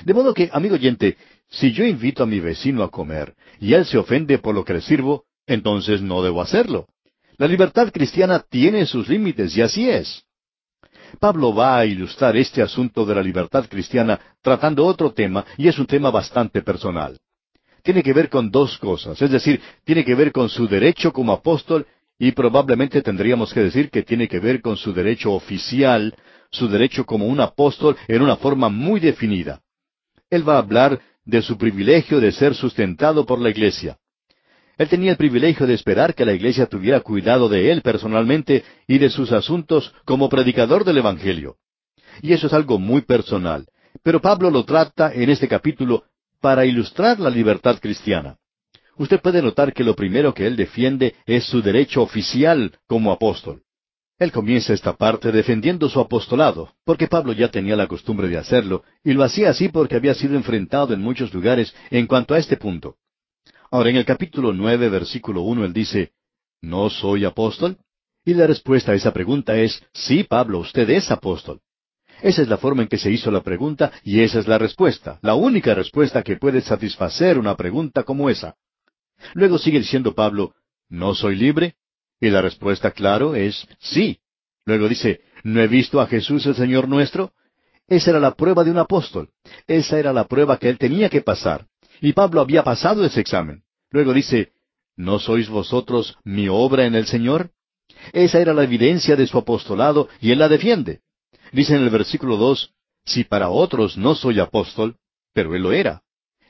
De 0.05 0.13
modo 0.13 0.33
que, 0.33 0.49
amigo 0.51 0.75
oyente, 0.75 1.17
si 1.49 1.71
yo 1.71 1.85
invito 1.85 2.23
a 2.23 2.25
mi 2.25 2.39
vecino 2.39 2.83
a 2.83 2.91
comer 2.91 3.35
y 3.59 3.73
él 3.73 3.85
se 3.85 3.97
ofende 3.97 4.39
por 4.39 4.53
lo 4.53 4.65
que 4.65 4.73
le 4.73 4.81
sirvo, 4.81 5.25
entonces 5.45 6.01
no 6.01 6.21
debo 6.21 6.41
hacerlo. 6.41 6.87
La 7.37 7.47
libertad 7.47 7.91
cristiana 7.91 8.43
tiene 8.47 8.85
sus 8.87 9.07
límites 9.07 9.55
y 9.55 9.61
así 9.61 9.89
es. 9.89 10.23
Pablo 11.19 11.53
va 11.53 11.77
a 11.77 11.85
ilustrar 11.85 12.35
este 12.35 12.61
asunto 12.61 13.05
de 13.05 13.15
la 13.15 13.23
libertad 13.23 13.65
cristiana 13.69 14.19
tratando 14.41 14.85
otro 14.85 15.13
tema 15.13 15.45
y 15.57 15.67
es 15.67 15.79
un 15.79 15.85
tema 15.85 16.11
bastante 16.11 16.61
personal 16.61 17.17
tiene 17.87 18.03
que 18.03 18.11
ver 18.11 18.29
con 18.29 18.51
dos 18.51 18.77
cosas, 18.79 19.21
es 19.21 19.31
decir, 19.31 19.61
tiene 19.85 20.03
que 20.03 20.13
ver 20.13 20.33
con 20.33 20.49
su 20.49 20.67
derecho 20.67 21.13
como 21.13 21.31
apóstol 21.31 21.87
y 22.19 22.33
probablemente 22.33 23.01
tendríamos 23.01 23.53
que 23.53 23.61
decir 23.61 23.89
que 23.89 24.03
tiene 24.03 24.27
que 24.27 24.41
ver 24.41 24.61
con 24.61 24.75
su 24.75 24.91
derecho 24.91 25.31
oficial, 25.31 26.13
su 26.51 26.67
derecho 26.67 27.05
como 27.05 27.27
un 27.27 27.39
apóstol 27.39 27.95
en 28.09 28.21
una 28.21 28.35
forma 28.35 28.67
muy 28.67 28.99
definida. 28.99 29.61
Él 30.29 30.45
va 30.45 30.55
a 30.55 30.57
hablar 30.57 30.99
de 31.23 31.41
su 31.41 31.57
privilegio 31.57 32.19
de 32.19 32.33
ser 32.33 32.55
sustentado 32.55 33.25
por 33.25 33.39
la 33.39 33.51
iglesia. 33.51 33.97
Él 34.77 34.89
tenía 34.89 35.11
el 35.11 35.17
privilegio 35.17 35.65
de 35.65 35.73
esperar 35.73 36.13
que 36.13 36.25
la 36.25 36.33
iglesia 36.33 36.65
tuviera 36.65 36.99
cuidado 36.99 37.47
de 37.47 37.71
él 37.71 37.81
personalmente 37.83 38.65
y 38.85 38.97
de 38.97 39.09
sus 39.09 39.31
asuntos 39.31 39.93
como 40.03 40.27
predicador 40.27 40.83
del 40.83 40.97
Evangelio. 40.97 41.55
Y 42.21 42.33
eso 42.33 42.47
es 42.47 42.53
algo 42.53 42.79
muy 42.79 43.03
personal. 43.03 43.65
Pero 44.03 44.19
Pablo 44.19 44.51
lo 44.51 44.65
trata 44.65 45.13
en 45.13 45.29
este 45.29 45.47
capítulo 45.47 46.03
para 46.41 46.65
ilustrar 46.65 47.19
la 47.19 47.29
libertad 47.29 47.79
cristiana. 47.79 48.37
Usted 48.97 49.21
puede 49.21 49.41
notar 49.41 49.73
que 49.73 49.83
lo 49.83 49.95
primero 49.95 50.33
que 50.33 50.47
él 50.47 50.55
defiende 50.55 51.15
es 51.25 51.45
su 51.45 51.61
derecho 51.61 52.01
oficial 52.01 52.79
como 52.87 53.11
apóstol. 53.11 53.61
Él 54.19 54.31
comienza 54.31 54.73
esta 54.73 54.93
parte 54.93 55.31
defendiendo 55.31 55.87
su 55.89 55.99
apostolado, 55.99 56.73
porque 56.83 57.07
Pablo 57.07 57.33
ya 57.33 57.49
tenía 57.49 57.75
la 57.75 57.87
costumbre 57.87 58.27
de 58.27 58.37
hacerlo, 58.37 58.83
y 59.03 59.13
lo 59.13 59.23
hacía 59.23 59.51
así 59.51 59.69
porque 59.69 59.95
había 59.95 60.15
sido 60.15 60.35
enfrentado 60.35 60.93
en 60.95 61.01
muchos 61.01 61.31
lugares 61.33 61.75
en 61.91 62.07
cuanto 62.07 62.33
a 62.33 62.39
este 62.39 62.57
punto. 62.57 62.95
Ahora, 63.69 63.91
en 63.91 63.97
el 63.97 64.05
capítulo 64.05 64.53
nueve, 64.53 64.89
versículo 64.89 65.41
uno, 65.41 65.65
él 65.65 65.73
dice, 65.73 66.13
¿No 66.61 66.89
soy 66.89 67.25
apóstol? 67.25 67.77
Y 68.25 68.33
la 68.33 68.47
respuesta 68.47 68.91
a 68.91 68.95
esa 68.95 69.13
pregunta 69.13 69.55
es, 69.55 69.83
sí, 69.93 70.23
Pablo, 70.23 70.59
usted 70.59 70.89
es 70.89 71.11
apóstol. 71.11 71.61
Esa 72.21 72.41
es 72.41 72.47
la 72.47 72.57
forma 72.57 72.83
en 72.83 72.87
que 72.87 72.97
se 72.97 73.11
hizo 73.11 73.29
la 73.31 73.41
pregunta 73.41 73.91
y 74.03 74.21
esa 74.21 74.39
es 74.39 74.47
la 74.47 74.57
respuesta, 74.57 75.19
la 75.21 75.35
única 75.35 75.73
respuesta 75.73 76.23
que 76.23 76.37
puede 76.37 76.61
satisfacer 76.61 77.37
una 77.37 77.55
pregunta 77.55 78.03
como 78.03 78.29
esa. 78.29 78.55
Luego 79.33 79.57
sigue 79.57 79.79
diciendo 79.79 80.13
Pablo, 80.13 80.53
¿no 80.89 81.13
soy 81.13 81.35
libre? 81.35 81.75
Y 82.19 82.29
la 82.29 82.41
respuesta, 82.41 82.91
claro, 82.91 83.35
es 83.35 83.67
sí. 83.79 84.19
Luego 84.65 84.87
dice, 84.87 85.21
¿no 85.43 85.61
he 85.61 85.67
visto 85.67 86.01
a 86.01 86.07
Jesús 86.07 86.45
el 86.45 86.55
Señor 86.55 86.87
nuestro? 86.87 87.33
Esa 87.87 88.09
era 88.11 88.19
la 88.19 88.35
prueba 88.35 88.63
de 88.63 88.71
un 88.71 88.79
apóstol. 88.79 89.29
Esa 89.67 89.99
era 89.99 90.11
la 90.11 90.25
prueba 90.25 90.57
que 90.57 90.69
él 90.69 90.77
tenía 90.77 91.09
que 91.09 91.21
pasar. 91.21 91.67
Y 92.01 92.13
Pablo 92.13 92.41
había 92.41 92.63
pasado 92.63 93.05
ese 93.05 93.21
examen. 93.21 93.63
Luego 93.91 94.13
dice, 94.13 94.51
¿no 94.95 95.19
sois 95.19 95.47
vosotros 95.47 96.17
mi 96.23 96.49
obra 96.49 96.85
en 96.85 96.95
el 96.95 97.05
Señor? 97.05 97.51
Esa 98.11 98.39
era 98.39 98.53
la 98.53 98.63
evidencia 98.63 99.15
de 99.15 99.27
su 99.27 99.37
apostolado 99.37 100.09
y 100.19 100.31
él 100.31 100.39
la 100.39 100.49
defiende. 100.49 101.01
Dice 101.51 101.75
en 101.75 101.83
el 101.83 101.89
versículo 101.89 102.37
dos, 102.37 102.71
si 103.05 103.23
para 103.23 103.49
otros 103.49 103.97
no 103.97 104.15
soy 104.15 104.39
apóstol, 104.39 104.97
pero 105.33 105.55
él 105.55 105.63
lo 105.63 105.71
era. 105.71 106.01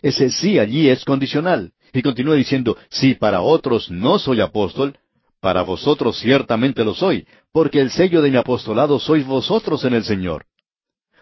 Ese 0.01 0.29
sí 0.29 0.59
allí 0.59 0.89
es 0.89 1.05
condicional. 1.05 1.73
Y 1.93 2.01
continúa 2.01 2.35
diciendo, 2.35 2.77
si 2.89 3.15
para 3.15 3.41
otros 3.41 3.89
no 3.89 4.19
soy 4.19 4.41
apóstol, 4.41 4.97
para 5.39 5.61
vosotros 5.61 6.17
ciertamente 6.19 6.83
lo 6.83 6.93
soy, 6.93 7.27
porque 7.51 7.79
el 7.79 7.91
sello 7.91 8.21
de 8.21 8.31
mi 8.31 8.37
apostolado 8.37 8.99
sois 8.99 9.25
vosotros 9.25 9.85
en 9.85 9.93
el 9.93 10.03
Señor. 10.03 10.45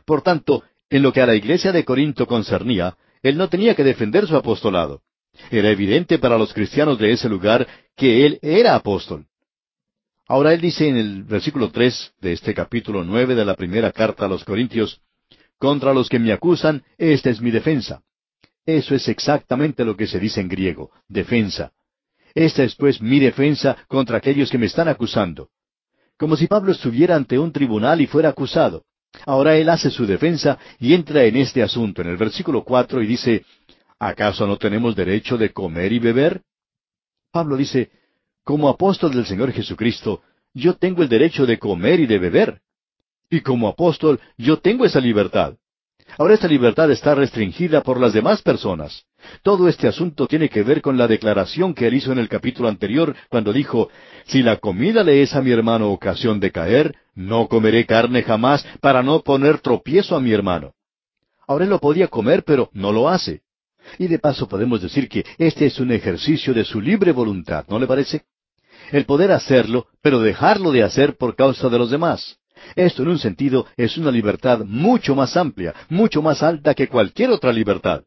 Por 0.05 0.21
tanto, 0.21 0.63
en 0.89 1.01
lo 1.01 1.11
que 1.11 1.21
a 1.21 1.25
la 1.25 1.35
iglesia 1.35 1.71
de 1.71 1.83
Corinto 1.83 2.25
concernía, 2.25 2.97
él 3.21 3.37
no 3.37 3.49
tenía 3.49 3.75
que 3.75 3.83
defender 3.83 4.27
su 4.27 4.35
apostolado. 4.35 5.01
Era 5.51 5.69
evidente 5.69 6.17
para 6.19 6.37
los 6.37 6.53
cristianos 6.53 6.97
de 6.97 7.11
ese 7.11 7.27
lugar 7.27 7.67
que 7.95 8.25
él 8.25 8.39
era 8.41 8.75
apóstol. 8.75 9.25
Ahora 10.27 10.53
él 10.53 10.61
dice 10.61 10.87
en 10.87 10.97
el 10.97 11.23
versículo 11.23 11.69
tres 11.69 12.13
de 12.19 12.33
este 12.33 12.53
capítulo 12.53 13.03
nueve 13.03 13.35
de 13.35 13.45
la 13.45 13.55
primera 13.55 13.91
carta 13.91 14.25
a 14.25 14.27
los 14.27 14.43
Corintios, 14.43 15.01
Contra 15.57 15.93
los 15.93 16.09
que 16.09 16.19
me 16.19 16.33
acusan, 16.33 16.83
esta 16.97 17.29
es 17.29 17.39
mi 17.41 17.49
defensa. 17.49 18.01
Eso 18.65 18.95
es 18.95 19.07
exactamente 19.07 19.85
lo 19.85 19.95
que 19.95 20.07
se 20.07 20.19
dice 20.19 20.41
en 20.41 20.49
griego, 20.49 20.91
defensa. 21.07 21.71
Esta 22.33 22.63
es 22.63 22.75
pues 22.75 23.01
mi 23.01 23.19
defensa 23.19 23.77
contra 23.87 24.17
aquellos 24.17 24.49
que 24.49 24.57
me 24.57 24.65
están 24.65 24.87
acusando. 24.87 25.49
Como 26.17 26.35
si 26.35 26.47
Pablo 26.47 26.71
estuviera 26.71 27.15
ante 27.15 27.39
un 27.39 27.51
tribunal 27.51 28.01
y 28.01 28.07
fuera 28.07 28.29
acusado. 28.29 28.83
Ahora 29.25 29.55
él 29.55 29.69
hace 29.69 29.89
su 29.89 30.05
defensa 30.05 30.59
y 30.79 30.93
entra 30.93 31.23
en 31.23 31.37
este 31.37 31.63
asunto 31.63 32.01
en 32.01 32.09
el 32.09 32.17
versículo 32.17 32.63
cuatro 32.65 33.01
y 33.01 33.07
dice, 33.07 33.45
¿acaso 33.97 34.45
no 34.45 34.57
tenemos 34.57 34.95
derecho 34.95 35.37
de 35.37 35.53
comer 35.53 35.93
y 35.93 35.99
beber? 35.99 36.41
Pablo 37.31 37.55
dice, 37.55 37.91
como 38.45 38.69
apóstol 38.69 39.11
del 39.11 39.25
Señor 39.25 39.51
Jesucristo, 39.51 40.21
yo 40.53 40.75
tengo 40.75 41.01
el 41.01 41.09
derecho 41.09 41.45
de 41.45 41.59
comer 41.59 41.99
y 41.99 42.05
de 42.05 42.19
beber. 42.19 42.61
Y 43.29 43.41
como 43.41 43.67
apóstol, 43.67 44.21
yo 44.37 44.59
tengo 44.59 44.85
esa 44.85 45.01
libertad. 45.01 45.55
Ahora 46.19 46.35
esta 46.35 46.47
libertad 46.47 46.91
está 46.91 47.15
restringida 47.15 47.81
por 47.81 47.99
las 47.99 48.13
demás 48.13 48.43
personas. 48.43 49.03
Todo 49.41 49.67
este 49.67 49.87
asunto 49.87 50.27
tiene 50.27 50.47
que 50.47 50.61
ver 50.61 50.83
con 50.83 50.95
la 50.95 51.07
declaración 51.07 51.73
que 51.73 51.87
él 51.87 51.95
hizo 51.95 52.11
en 52.11 52.19
el 52.19 52.29
capítulo 52.29 52.69
anterior, 52.69 53.15
cuando 53.29 53.51
dijo, 53.51 53.89
Si 54.25 54.43
la 54.43 54.57
comida 54.57 55.03
le 55.03 55.23
es 55.23 55.35
a 55.35 55.41
mi 55.41 55.49
hermano 55.49 55.91
ocasión 55.91 56.39
de 56.39 56.51
caer, 56.51 56.95
no 57.15 57.47
comeré 57.47 57.87
carne 57.87 58.21
jamás 58.21 58.63
para 58.79 59.01
no 59.01 59.21
poner 59.21 59.57
tropiezo 59.57 60.15
a 60.15 60.21
mi 60.21 60.31
hermano. 60.31 60.73
Ahora 61.47 61.63
él 61.63 61.71
lo 61.71 61.79
podía 61.79 62.07
comer, 62.07 62.43
pero 62.43 62.69
no 62.73 62.91
lo 62.91 63.09
hace. 63.09 63.41
Y 63.97 64.05
de 64.07 64.19
paso 64.19 64.47
podemos 64.47 64.83
decir 64.83 65.09
que 65.09 65.25
este 65.39 65.65
es 65.65 65.79
un 65.79 65.91
ejercicio 65.91 66.53
de 66.53 66.63
su 66.63 66.79
libre 66.79 67.11
voluntad, 67.11 67.65
¿no 67.67 67.79
le 67.79 67.87
parece? 67.87 68.23
El 68.91 69.05
poder 69.05 69.31
hacerlo, 69.31 69.87
pero 70.01 70.19
dejarlo 70.19 70.71
de 70.71 70.83
hacer 70.83 71.17
por 71.17 71.35
causa 71.35 71.69
de 71.69 71.77
los 71.77 71.89
demás. 71.89 72.37
Esto 72.75 73.03
en 73.03 73.09
un 73.09 73.19
sentido 73.19 73.67
es 73.77 73.97
una 73.97 74.11
libertad 74.11 74.59
mucho 74.65 75.15
más 75.15 75.35
amplia, 75.37 75.73
mucho 75.89 76.21
más 76.21 76.41
alta 76.41 76.73
que 76.73 76.87
cualquier 76.87 77.29
otra 77.29 77.51
libertad. 77.51 78.03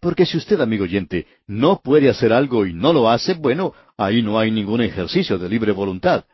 Porque 0.00 0.26
si 0.26 0.36
usted, 0.36 0.60
amigo 0.60 0.84
oyente, 0.84 1.26
no 1.46 1.80
puede 1.82 2.08
hacer 2.08 2.32
algo 2.32 2.66
y 2.66 2.72
no 2.72 2.92
lo 2.92 3.10
hace, 3.10 3.34
bueno, 3.34 3.74
ahí 3.96 4.22
no 4.22 4.38
hay 4.38 4.50
ningún 4.50 4.80
ejercicio 4.80 5.38
de 5.38 5.48
libre 5.48 5.72
voluntad. 5.72 6.24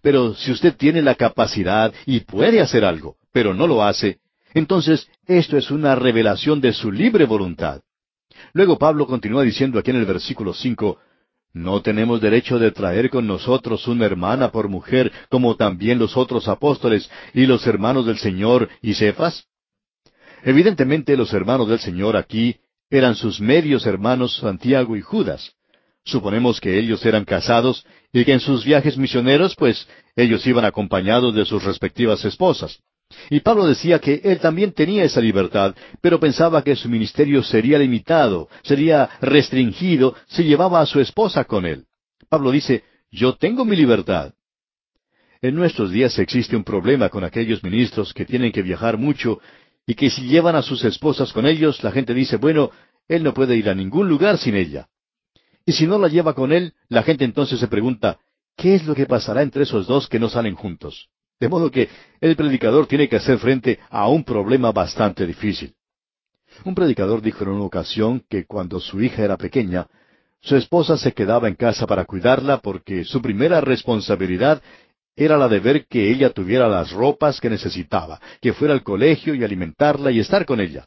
Pero 0.00 0.34
si 0.34 0.50
usted 0.50 0.74
tiene 0.76 1.02
la 1.02 1.14
capacidad 1.14 1.92
y 2.06 2.20
puede 2.20 2.60
hacer 2.60 2.84
algo, 2.84 3.16
pero 3.32 3.52
no 3.52 3.66
lo 3.66 3.82
hace, 3.82 4.18
entonces 4.54 5.08
esto 5.26 5.56
es 5.56 5.70
una 5.70 5.94
revelación 5.94 6.60
de 6.60 6.72
su 6.72 6.90
libre 6.90 7.26
voluntad. 7.26 7.82
Luego 8.52 8.78
Pablo 8.78 9.06
continúa 9.06 9.42
diciendo 9.42 9.78
aquí 9.78 9.90
en 9.90 9.96
el 9.96 10.06
versículo 10.06 10.54
cinco, 10.54 10.98
¿No 11.54 11.82
tenemos 11.82 12.20
derecho 12.20 12.58
de 12.58 12.72
traer 12.72 13.10
con 13.10 13.28
nosotros 13.28 13.86
una 13.86 14.06
hermana 14.06 14.50
por 14.50 14.68
mujer, 14.68 15.12
como 15.30 15.54
también 15.54 16.00
los 16.00 16.16
otros 16.16 16.48
apóstoles 16.48 17.08
y 17.32 17.46
los 17.46 17.64
hermanos 17.68 18.06
del 18.06 18.18
Señor 18.18 18.68
y 18.82 18.94
Cefas? 18.94 19.46
Evidentemente 20.42 21.16
los 21.16 21.32
hermanos 21.32 21.68
del 21.68 21.78
Señor 21.78 22.16
aquí 22.16 22.56
eran 22.90 23.14
sus 23.14 23.40
medios 23.40 23.86
hermanos 23.86 24.36
Santiago 24.38 24.96
y 24.96 25.00
Judas. 25.00 25.52
Suponemos 26.04 26.60
que 26.60 26.76
ellos 26.76 27.06
eran 27.06 27.24
casados 27.24 27.86
y 28.12 28.24
que 28.24 28.32
en 28.32 28.40
sus 28.40 28.64
viajes 28.64 28.98
misioneros, 28.98 29.54
pues, 29.54 29.88
ellos 30.16 30.44
iban 30.48 30.64
acompañados 30.64 31.36
de 31.36 31.44
sus 31.44 31.62
respectivas 31.62 32.24
esposas. 32.24 32.80
Y 33.30 33.40
Pablo 33.40 33.66
decía 33.66 33.98
que 33.98 34.20
él 34.24 34.38
también 34.38 34.72
tenía 34.72 35.04
esa 35.04 35.20
libertad, 35.20 35.74
pero 36.00 36.20
pensaba 36.20 36.62
que 36.62 36.76
su 36.76 36.88
ministerio 36.88 37.42
sería 37.42 37.78
limitado, 37.78 38.48
sería 38.62 39.08
restringido 39.20 40.14
si 40.26 40.44
llevaba 40.44 40.80
a 40.80 40.86
su 40.86 41.00
esposa 41.00 41.44
con 41.44 41.66
él. 41.66 41.84
Pablo 42.28 42.50
dice, 42.50 42.84
yo 43.10 43.36
tengo 43.36 43.64
mi 43.64 43.76
libertad. 43.76 44.32
En 45.40 45.54
nuestros 45.54 45.90
días 45.90 46.18
existe 46.18 46.56
un 46.56 46.64
problema 46.64 47.08
con 47.08 47.22
aquellos 47.22 47.62
ministros 47.62 48.14
que 48.14 48.24
tienen 48.24 48.50
que 48.50 48.62
viajar 48.62 48.96
mucho 48.96 49.40
y 49.86 49.94
que 49.94 50.10
si 50.10 50.22
llevan 50.22 50.56
a 50.56 50.62
sus 50.62 50.84
esposas 50.84 51.32
con 51.32 51.46
ellos, 51.46 51.82
la 51.84 51.92
gente 51.92 52.14
dice, 52.14 52.36
bueno, 52.36 52.70
él 53.08 53.22
no 53.22 53.34
puede 53.34 53.56
ir 53.56 53.68
a 53.68 53.74
ningún 53.74 54.08
lugar 54.08 54.38
sin 54.38 54.54
ella. 54.54 54.88
Y 55.66 55.72
si 55.72 55.86
no 55.86 55.98
la 55.98 56.08
lleva 56.08 56.34
con 56.34 56.52
él, 56.52 56.74
la 56.88 57.02
gente 57.02 57.24
entonces 57.24 57.60
se 57.60 57.68
pregunta, 57.68 58.18
¿qué 58.56 58.74
es 58.74 58.86
lo 58.86 58.94
que 58.94 59.06
pasará 59.06 59.42
entre 59.42 59.64
esos 59.64 59.86
dos 59.86 60.08
que 60.08 60.18
no 60.18 60.28
salen 60.28 60.54
juntos? 60.54 61.08
De 61.40 61.48
modo 61.48 61.70
que 61.70 61.88
el 62.20 62.36
predicador 62.36 62.86
tiene 62.86 63.08
que 63.08 63.16
hacer 63.16 63.38
frente 63.38 63.78
a 63.90 64.08
un 64.08 64.24
problema 64.24 64.72
bastante 64.72 65.26
difícil. 65.26 65.74
Un 66.64 66.74
predicador 66.74 67.20
dijo 67.20 67.44
en 67.44 67.50
una 67.50 67.64
ocasión 67.64 68.24
que 68.28 68.46
cuando 68.46 68.78
su 68.80 69.02
hija 69.02 69.22
era 69.24 69.36
pequeña, 69.36 69.86
su 70.40 70.56
esposa 70.56 70.96
se 70.96 71.12
quedaba 71.12 71.48
en 71.48 71.54
casa 71.54 71.86
para 71.86 72.04
cuidarla 72.04 72.58
porque 72.58 73.04
su 73.04 73.20
primera 73.20 73.60
responsabilidad 73.60 74.62
era 75.16 75.36
la 75.36 75.48
de 75.48 75.60
ver 75.60 75.86
que 75.86 76.10
ella 76.10 76.30
tuviera 76.30 76.68
las 76.68 76.92
ropas 76.92 77.40
que 77.40 77.50
necesitaba, 77.50 78.20
que 78.40 78.52
fuera 78.52 78.74
al 78.74 78.82
colegio 78.82 79.34
y 79.34 79.44
alimentarla 79.44 80.10
y 80.10 80.20
estar 80.20 80.44
con 80.44 80.60
ella. 80.60 80.86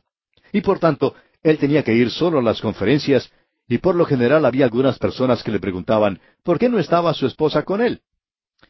Y 0.52 0.62
por 0.62 0.80
tanto, 0.80 1.16
él 1.44 1.58
tenía 1.58 1.84
que 1.84 1.94
ir 1.94 2.12
solo 2.12 2.40
a 2.40 2.44
las 2.44 2.62
conferencias 2.62 3.32
y 3.68 3.80
por 3.80 3.96
lo 3.96 4.06
general 4.06 4.46
había 4.46 4.66
algunas 4.66 4.98
personas 4.98 5.44
que 5.44 5.52
le 5.52 5.60
preguntaban, 5.60 6.20
¿por 6.44 6.60
qué 6.60 6.70
no 6.70 6.80
estaba 6.80 7.14
su 7.14 7.26
esposa 7.26 7.64
con 7.64 7.82
él? 7.82 8.02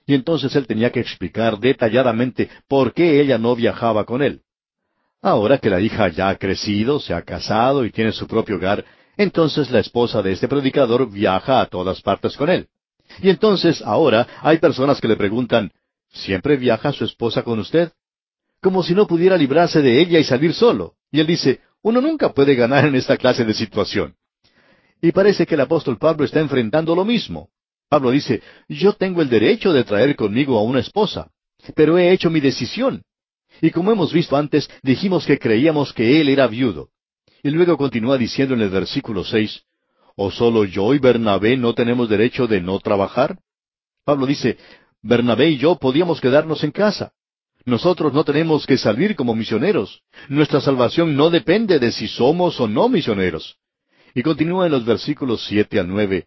Y 0.08 0.14
entonces 0.16 0.56
él 0.56 0.66
tenía 0.66 0.92
que 0.92 1.02
explicar 1.02 1.60
detalladamente 1.60 2.50
por 2.68 2.94
qué 2.94 3.20
ella 3.20 3.38
no 3.38 3.56
viajaba 3.56 4.06
con 4.06 4.24
él. 4.24 4.42
Ahora 5.22 5.58
que 5.58 5.70
la 5.70 5.82
hija 5.82 6.08
ya 6.08 6.30
ha 6.30 6.38
crecido, 6.38 7.02
se 7.02 7.14
ha 7.14 7.22
casado 7.24 7.86
y 7.86 7.92
tiene 7.92 8.14
su 8.14 8.26
propio 8.26 8.56
hogar, 8.56 8.86
entonces 9.18 9.70
la 9.70 9.80
esposa 9.80 10.22
de 10.22 10.32
este 10.32 10.48
predicador 10.48 11.12
viaja 11.12 11.60
a 11.60 11.66
todas 11.66 12.02
partes 12.02 12.38
con 12.38 12.50
él. 12.50 12.70
Y 13.22 13.30
entonces 13.30 13.82
ahora 13.82 14.26
hay 14.42 14.60
personas 14.60 15.02
que 15.02 15.10
le 15.10 15.18
preguntan, 15.18 15.72
¿siempre 16.10 16.56
viaja 16.56 16.94
su 16.94 17.04
esposa 17.04 17.44
con 17.44 17.60
usted? 17.60 17.92
Como 18.62 18.84
si 18.84 18.94
no 18.96 19.08
pudiera 19.08 19.36
librarse 19.36 19.82
de 19.82 20.00
ella 20.00 20.20
y 20.20 20.24
salir 20.24 20.54
solo. 20.54 20.94
Y 21.12 21.20
él 21.20 21.28
dice, 21.28 21.60
uno 21.82 22.00
nunca 22.00 22.34
puede 22.34 22.56
ganar 22.56 22.86
en 22.86 22.96
esta 22.96 23.18
clase 23.18 23.44
de 23.44 23.54
situación. 23.54 24.16
Y 25.02 25.12
parece 25.12 25.46
que 25.46 25.56
el 25.56 25.62
apóstol 25.62 25.98
Pablo 25.98 26.24
está 26.24 26.40
enfrentando 26.40 26.96
lo 26.96 27.04
mismo. 27.04 27.50
Pablo 27.90 28.12
dice, 28.12 28.42
yo 28.68 28.94
tengo 28.94 29.22
el 29.22 29.30
derecho 29.30 29.72
de 29.72 29.84
traer 29.84 30.16
conmigo 30.16 30.58
a 30.58 30.64
una 30.64 30.80
esposa, 30.80 31.32
pero 31.76 31.98
he 31.98 32.12
hecho 32.12 32.30
mi 32.30 32.40
decisión. 32.40 33.04
Y 33.62 33.72
como 33.72 33.92
hemos 33.92 34.14
visto 34.14 34.36
antes, 34.36 34.70
dijimos 34.84 35.26
que 35.26 35.40
creíamos 35.40 35.94
que 35.94 36.22
él 36.22 36.30
era 36.30 36.48
viudo. 36.48 36.90
Y 37.44 37.50
luego 37.50 37.78
continúa 37.78 38.18
diciendo 38.18 38.54
en 38.56 38.62
el 38.62 38.70
versículo 38.70 39.24
seis, 39.24 39.64
¿O 40.16 40.32
solo 40.32 40.66
yo 40.66 40.94
y 40.96 41.00
Bernabé 41.00 41.58
no 41.58 41.74
tenemos 41.76 42.10
derecho 42.10 42.48
de 42.48 42.60
no 42.60 42.80
trabajar? 42.80 43.38
Pablo 44.04 44.26
dice, 44.26 44.58
Bernabé 45.02 45.52
y 45.52 45.58
yo 45.58 45.76
podíamos 45.76 46.20
quedarnos 46.20 46.64
en 46.64 46.72
casa. 46.72 47.12
Nosotros 47.66 48.14
no 48.14 48.24
tenemos 48.24 48.66
que 48.66 48.78
salir 48.78 49.16
como 49.16 49.36
misioneros. 49.36 50.02
Nuestra 50.28 50.60
salvación 50.60 51.16
no 51.16 51.30
depende 51.30 51.80
de 51.80 51.92
si 51.92 52.08
somos 52.08 52.60
o 52.60 52.68
no 52.68 52.90
misioneros. 52.90 53.58
Y 54.16 54.24
continúa 54.24 54.66
en 54.66 54.72
los 54.72 54.86
versículos 54.86 55.46
siete 55.46 55.80
al 55.80 55.88
nueve, 55.88 56.26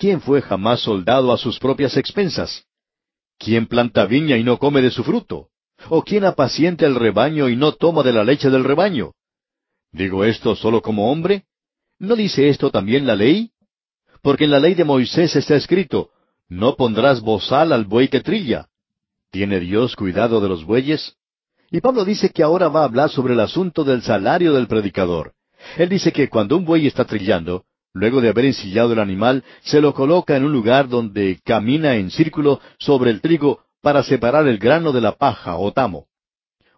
¿Quién 0.00 0.22
fue 0.22 0.40
jamás 0.40 0.80
soldado 0.80 1.30
a 1.30 1.36
sus 1.36 1.58
propias 1.58 1.94
expensas? 1.98 2.64
¿Quién 3.38 3.66
planta 3.66 4.06
viña 4.06 4.38
y 4.38 4.42
no 4.42 4.58
come 4.58 4.80
de 4.80 4.90
su 4.90 5.04
fruto? 5.04 5.48
¿O 5.90 6.02
quién 6.02 6.24
apacienta 6.24 6.86
el 6.86 6.94
rebaño 6.94 7.50
y 7.50 7.56
no 7.56 7.72
toma 7.72 8.02
de 8.02 8.14
la 8.14 8.24
leche 8.24 8.48
del 8.48 8.64
rebaño? 8.64 9.12
¿Digo 9.92 10.24
esto 10.24 10.56
solo 10.56 10.80
como 10.80 11.12
hombre? 11.12 11.44
¿No 11.98 12.16
dice 12.16 12.48
esto 12.48 12.70
también 12.70 13.06
la 13.06 13.14
ley? 13.14 13.50
Porque 14.22 14.44
en 14.44 14.52
la 14.52 14.58
ley 14.58 14.72
de 14.72 14.84
Moisés 14.84 15.36
está 15.36 15.54
escrito, 15.54 16.08
no 16.48 16.76
pondrás 16.76 17.20
bozal 17.20 17.70
al 17.70 17.84
buey 17.84 18.08
que 18.08 18.20
trilla. 18.20 18.68
¿Tiene 19.30 19.60
Dios 19.60 19.96
cuidado 19.96 20.40
de 20.40 20.48
los 20.48 20.64
bueyes? 20.64 21.16
Y 21.70 21.82
Pablo 21.82 22.06
dice 22.06 22.30
que 22.30 22.42
ahora 22.42 22.68
va 22.68 22.80
a 22.80 22.84
hablar 22.84 23.10
sobre 23.10 23.34
el 23.34 23.40
asunto 23.40 23.84
del 23.84 24.00
salario 24.00 24.54
del 24.54 24.66
predicador. 24.66 25.34
Él 25.76 25.90
dice 25.90 26.10
que 26.10 26.30
cuando 26.30 26.56
un 26.56 26.64
buey 26.64 26.86
está 26.86 27.04
trillando, 27.04 27.66
luego 27.92 28.20
de 28.20 28.28
haber 28.28 28.46
ensillado 28.46 28.92
el 28.92 28.98
animal, 28.98 29.44
se 29.62 29.80
lo 29.80 29.94
coloca 29.94 30.36
en 30.36 30.44
un 30.44 30.52
lugar 30.52 30.88
donde 30.88 31.40
camina 31.44 31.96
en 31.96 32.10
círculo 32.10 32.60
sobre 32.78 33.10
el 33.10 33.20
trigo 33.20 33.60
para 33.82 34.02
separar 34.02 34.46
el 34.48 34.58
grano 34.58 34.92
de 34.92 35.00
la 35.00 35.12
paja 35.12 35.56
o 35.56 35.72
tamo. 35.72 36.06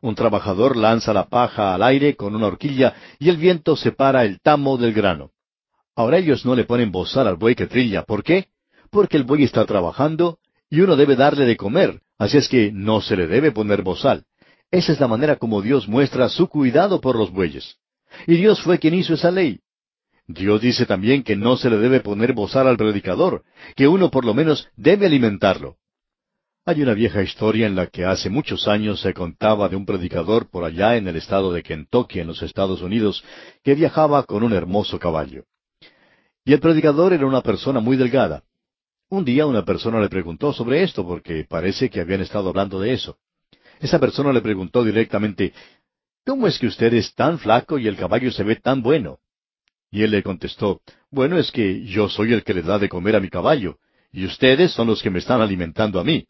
Un 0.01 0.15
trabajador 0.15 0.77
lanza 0.77 1.13
la 1.13 1.29
paja 1.29 1.75
al 1.75 1.83
aire 1.83 2.17
con 2.17 2.35
una 2.35 2.47
horquilla 2.47 2.95
y 3.19 3.29
el 3.29 3.37
viento 3.37 3.77
separa 3.77 4.25
el 4.25 4.41
tamo 4.41 4.77
del 4.77 4.93
grano. 4.93 5.31
Ahora 5.95 6.19
ellos 6.19 6.45
no 6.45 6.55
le 6.55 6.65
ponen 6.65 6.91
bozal 6.91 7.29
al 7.29 7.37
buey 7.37 7.55
que 7.55 7.67
trilla. 7.67 8.03
¿Por 8.03 8.25
qué? 8.25 8.49
Porque 8.91 9.17
el 9.17 9.25
buey 9.25 9.45
está 9.45 9.65
trabajando 9.65 10.39
y 10.71 10.81
uno 10.81 10.97
debe 10.97 11.17
darle 11.17 11.45
de 11.45 11.57
comer, 11.57 12.01
así 12.19 12.39
es 12.39 12.49
que 12.49 12.73
no 12.73 13.01
se 13.01 13.17
le 13.17 13.27
debe 13.27 13.53
poner 13.53 13.83
bozal. 13.83 14.25
Esa 14.71 14.93
es 14.93 15.01
la 15.01 15.07
manera 15.07 15.37
como 15.37 15.61
Dios 15.61 15.87
muestra 15.87 16.31
su 16.31 16.49
cuidado 16.49 17.01
por 17.01 17.17
los 17.17 17.31
bueyes. 17.31 17.77
Y 18.27 18.37
Dios 18.37 18.61
fue 18.63 18.79
quien 18.79 18.95
hizo 18.95 19.15
esa 19.15 19.31
ley. 19.31 19.61
Dios 20.33 20.61
dice 20.61 20.87
también 20.87 21.23
que 21.23 21.37
no 21.37 21.57
se 21.57 21.71
le 21.71 21.79
debe 21.79 22.01
poner 22.01 22.33
bozal 22.33 22.67
al 22.69 22.77
predicador, 22.77 23.43
que 23.77 23.89
uno 23.89 24.11
por 24.11 24.25
lo 24.25 24.35
menos 24.35 24.69
debe 24.77 25.07
alimentarlo. 25.07 25.77
Hay 26.65 26.81
una 26.81 26.95
vieja 26.95 27.23
historia 27.23 27.67
en 27.67 27.75
la 27.75 27.89
que 27.89 28.05
hace 28.05 28.31
muchos 28.31 28.69
años 28.69 29.01
se 29.01 29.13
contaba 29.15 29.69
de 29.69 29.75
un 29.75 29.85
predicador 29.85 30.49
por 30.49 30.65
allá 30.65 30.97
en 30.97 31.09
el 31.09 31.17
estado 31.17 31.53
de 31.53 31.63
Kentucky, 31.63 32.21
en 32.21 32.29
los 32.29 32.43
Estados 32.43 32.83
Unidos, 32.83 33.25
que 33.65 33.75
viajaba 33.75 34.23
con 34.25 34.45
un 34.45 34.53
hermoso 34.53 34.99
caballo. 34.99 35.45
Y 36.45 36.53
el 36.53 36.61
predicador 36.61 37.13
era 37.13 37.27
una 37.27 37.43
persona 37.43 37.81
muy 37.81 37.97
delgada. 37.97 38.45
Un 39.09 39.25
día 39.25 39.45
una 39.47 39.65
persona 39.65 40.01
le 40.01 40.09
preguntó 40.09 40.53
sobre 40.53 40.83
esto 40.83 41.07
porque 41.07 41.45
parece 41.49 41.91
que 41.91 42.01
habían 42.01 42.21
estado 42.21 42.49
hablando 42.49 42.79
de 42.79 42.93
eso. 42.93 43.19
Esa 43.81 43.99
persona 43.99 44.33
le 44.33 44.41
preguntó 44.41 44.85
directamente, 44.85 45.53
¿Cómo 46.25 46.47
es 46.47 46.59
que 46.61 46.69
usted 46.69 46.95
es 46.95 47.13
tan 47.15 47.41
flaco 47.41 47.79
y 47.79 47.89
el 47.89 47.97
caballo 47.97 48.31
se 48.31 48.45
ve 48.45 48.55
tan 48.55 48.83
bueno? 48.83 49.19
Y 49.93 50.03
él 50.03 50.11
le 50.11 50.23
contestó, 50.23 50.81
Bueno, 51.11 51.39
es 51.39 51.53
que 51.53 51.85
yo 51.85 52.09
soy 52.09 52.33
el 52.33 52.43
que 52.43 52.55
le 52.55 52.63
da 52.63 52.79
de 52.79 52.89
comer 52.89 53.15
a 53.15 53.21
mi 53.21 53.29
caballo, 53.29 53.77
y 54.11 54.25
ustedes 54.25 54.73
son 54.73 54.89
los 54.89 55.03
que 55.03 55.11
me 55.11 55.19
están 55.19 55.41
alimentando 55.41 56.01
a 56.01 56.05
mí. 56.05 56.27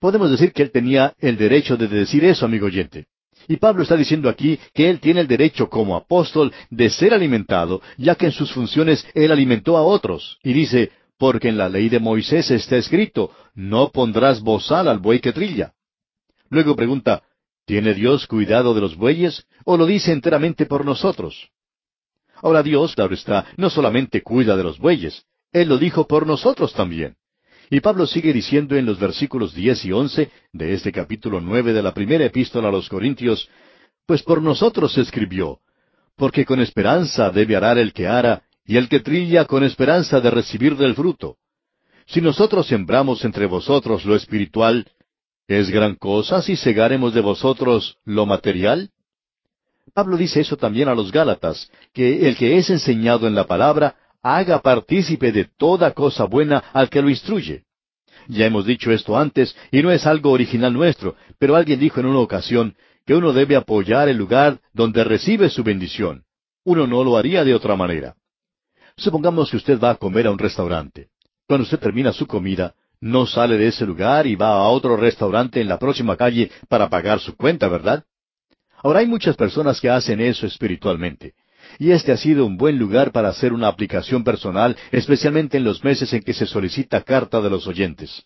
Podemos 0.00 0.30
decir 0.30 0.52
que 0.52 0.62
él 0.62 0.72
tenía 0.72 1.14
el 1.18 1.36
derecho 1.36 1.76
de 1.76 1.86
decir 1.86 2.24
eso, 2.24 2.44
amigo 2.44 2.66
oyente. 2.66 3.06
Y 3.48 3.56
Pablo 3.56 3.84
está 3.84 3.96
diciendo 3.96 4.28
aquí 4.28 4.58
que 4.74 4.90
él 4.90 4.98
tiene 5.00 5.20
el 5.20 5.28
derecho 5.28 5.70
como 5.70 5.96
apóstol 5.96 6.52
de 6.70 6.90
ser 6.90 7.14
alimentado, 7.14 7.80
ya 7.96 8.14
que 8.16 8.26
en 8.26 8.32
sus 8.32 8.52
funciones 8.52 9.06
él 9.14 9.30
alimentó 9.30 9.76
a 9.76 9.82
otros. 9.82 10.38
Y 10.42 10.52
dice, 10.52 10.90
porque 11.18 11.48
en 11.48 11.56
la 11.56 11.68
ley 11.68 11.88
de 11.88 12.00
Moisés 12.00 12.50
está 12.50 12.76
escrito, 12.76 13.30
no 13.54 13.90
pondrás 13.90 14.40
bozal 14.40 14.88
al 14.88 14.98
buey 14.98 15.20
que 15.20 15.32
trilla. 15.32 15.72
Luego 16.48 16.74
pregunta, 16.74 17.22
¿tiene 17.64 17.94
Dios 17.94 18.26
cuidado 18.26 18.74
de 18.74 18.80
los 18.80 18.96
bueyes 18.96 19.46
o 19.64 19.76
lo 19.76 19.86
dice 19.86 20.12
enteramente 20.12 20.66
por 20.66 20.84
nosotros? 20.84 21.50
Ahora 22.42 22.62
Dios, 22.62 22.94
claro 22.94 23.14
está, 23.14 23.46
no 23.56 23.70
solamente 23.70 24.22
cuida 24.22 24.56
de 24.56 24.64
los 24.64 24.78
bueyes, 24.78 25.24
Él 25.52 25.68
lo 25.68 25.78
dijo 25.78 26.06
por 26.06 26.26
nosotros 26.26 26.72
también. 26.72 27.16
Y 27.70 27.80
Pablo 27.80 28.06
sigue 28.06 28.32
diciendo 28.32 28.76
en 28.76 28.86
los 28.86 28.98
versículos 28.98 29.54
diez 29.54 29.84
y 29.84 29.92
once 29.92 30.30
de 30.52 30.74
este 30.74 30.90
capítulo 30.90 31.40
nueve 31.40 31.72
de 31.72 31.82
la 31.82 31.94
primera 31.94 32.24
epístola 32.24 32.68
a 32.68 32.72
los 32.72 32.88
Corintios, 32.88 33.48
Pues 34.06 34.22
por 34.24 34.42
nosotros 34.42 34.98
escribió, 34.98 35.60
porque 36.16 36.44
con 36.44 36.60
esperanza 36.60 37.30
debe 37.30 37.54
arar 37.54 37.78
el 37.78 37.92
que 37.92 38.08
ara, 38.08 38.42
y 38.66 38.76
el 38.76 38.88
que 38.88 39.00
trilla 39.00 39.44
con 39.44 39.62
esperanza 39.62 40.20
de 40.20 40.30
recibir 40.30 40.76
del 40.76 40.94
fruto. 40.94 41.36
Si 42.06 42.20
nosotros 42.20 42.66
sembramos 42.66 43.24
entre 43.24 43.46
vosotros 43.46 44.04
lo 44.04 44.16
espiritual, 44.16 44.90
¿es 45.46 45.70
gran 45.70 45.94
cosa 45.94 46.42
si 46.42 46.56
segaremos 46.56 47.14
de 47.14 47.20
vosotros 47.20 47.98
lo 48.04 48.26
material? 48.26 48.90
Pablo 49.92 50.16
dice 50.16 50.40
eso 50.40 50.56
también 50.56 50.88
a 50.88 50.94
los 50.94 51.12
Gálatas, 51.12 51.70
que 51.92 52.28
el 52.28 52.36
que 52.36 52.58
es 52.58 52.70
enseñado 52.70 53.26
en 53.26 53.34
la 53.34 53.46
palabra 53.46 53.96
haga 54.22 54.60
partícipe 54.60 55.32
de 55.32 55.44
toda 55.44 55.92
cosa 55.92 56.24
buena 56.24 56.62
al 56.72 56.88
que 56.88 57.02
lo 57.02 57.08
instruye. 57.08 57.64
Ya 58.28 58.46
hemos 58.46 58.66
dicho 58.66 58.92
esto 58.92 59.18
antes, 59.18 59.56
y 59.70 59.82
no 59.82 59.90
es 59.90 60.06
algo 60.06 60.30
original 60.30 60.72
nuestro, 60.72 61.16
pero 61.38 61.56
alguien 61.56 61.80
dijo 61.80 62.00
en 62.00 62.06
una 62.06 62.18
ocasión 62.20 62.76
que 63.06 63.14
uno 63.14 63.32
debe 63.32 63.56
apoyar 63.56 64.08
el 64.08 64.16
lugar 64.16 64.60
donde 64.72 65.02
recibe 65.04 65.48
su 65.48 65.64
bendición. 65.64 66.24
Uno 66.64 66.86
no 66.86 67.02
lo 67.02 67.16
haría 67.16 67.44
de 67.44 67.54
otra 67.54 67.74
manera. 67.74 68.14
Supongamos 68.96 69.50
que 69.50 69.56
usted 69.56 69.80
va 69.80 69.90
a 69.90 69.96
comer 69.96 70.26
a 70.26 70.30
un 70.30 70.38
restaurante. 70.38 71.08
Cuando 71.48 71.64
usted 71.64 71.78
termina 71.78 72.12
su 72.12 72.26
comida, 72.26 72.74
no 73.00 73.26
sale 73.26 73.56
de 73.56 73.68
ese 73.68 73.86
lugar 73.86 74.26
y 74.26 74.36
va 74.36 74.50
a 74.50 74.68
otro 74.68 74.96
restaurante 74.96 75.60
en 75.60 75.68
la 75.68 75.78
próxima 75.78 76.16
calle 76.16 76.50
para 76.68 76.90
pagar 76.90 77.18
su 77.18 77.34
cuenta, 77.34 77.66
¿verdad? 77.68 78.04
Ahora 78.82 79.00
hay 79.00 79.06
muchas 79.06 79.36
personas 79.36 79.80
que 79.80 79.90
hacen 79.90 80.20
eso 80.20 80.46
espiritualmente. 80.46 81.34
Y 81.78 81.92
este 81.92 82.12
ha 82.12 82.16
sido 82.16 82.46
un 82.46 82.56
buen 82.56 82.78
lugar 82.78 83.12
para 83.12 83.28
hacer 83.28 83.52
una 83.52 83.68
aplicación 83.68 84.24
personal, 84.24 84.76
especialmente 84.90 85.58
en 85.58 85.64
los 85.64 85.84
meses 85.84 86.12
en 86.12 86.22
que 86.22 86.32
se 86.32 86.46
solicita 86.46 87.02
carta 87.02 87.40
de 87.40 87.50
los 87.50 87.66
oyentes. 87.66 88.24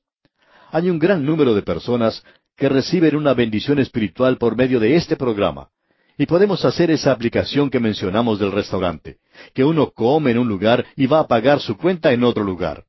Hay 0.70 0.90
un 0.90 0.98
gran 0.98 1.24
número 1.24 1.54
de 1.54 1.62
personas 1.62 2.22
que 2.56 2.68
reciben 2.68 3.16
una 3.16 3.34
bendición 3.34 3.78
espiritual 3.78 4.38
por 4.38 4.56
medio 4.56 4.80
de 4.80 4.96
este 4.96 5.16
programa. 5.16 5.68
Y 6.16 6.26
podemos 6.26 6.64
hacer 6.64 6.92
esa 6.92 7.10
aplicación 7.10 7.70
que 7.70 7.80
mencionamos 7.80 8.38
del 8.38 8.52
restaurante, 8.52 9.16
que 9.52 9.64
uno 9.64 9.90
come 9.90 10.30
en 10.30 10.38
un 10.38 10.48
lugar 10.48 10.86
y 10.94 11.06
va 11.06 11.20
a 11.20 11.26
pagar 11.26 11.60
su 11.60 11.76
cuenta 11.76 12.12
en 12.12 12.22
otro 12.22 12.44
lugar. 12.44 12.84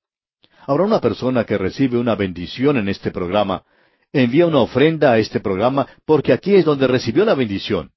Ahora 0.67 0.83
una 0.83 1.01
persona 1.01 1.43
que 1.43 1.57
recibe 1.57 1.97
una 1.97 2.15
bendición 2.15 2.77
en 2.77 2.87
este 2.89 3.09
programa, 3.09 3.63
envía 4.23 4.47
una 4.47 4.59
ofrenda 4.59 5.11
a 5.11 5.19
este 5.19 5.39
programa 5.39 5.87
porque 6.05 6.33
aquí 6.33 6.55
es 6.55 6.65
donde 6.65 6.87
recibió 6.87 7.25
la 7.25 7.35
bendición. 7.35 7.91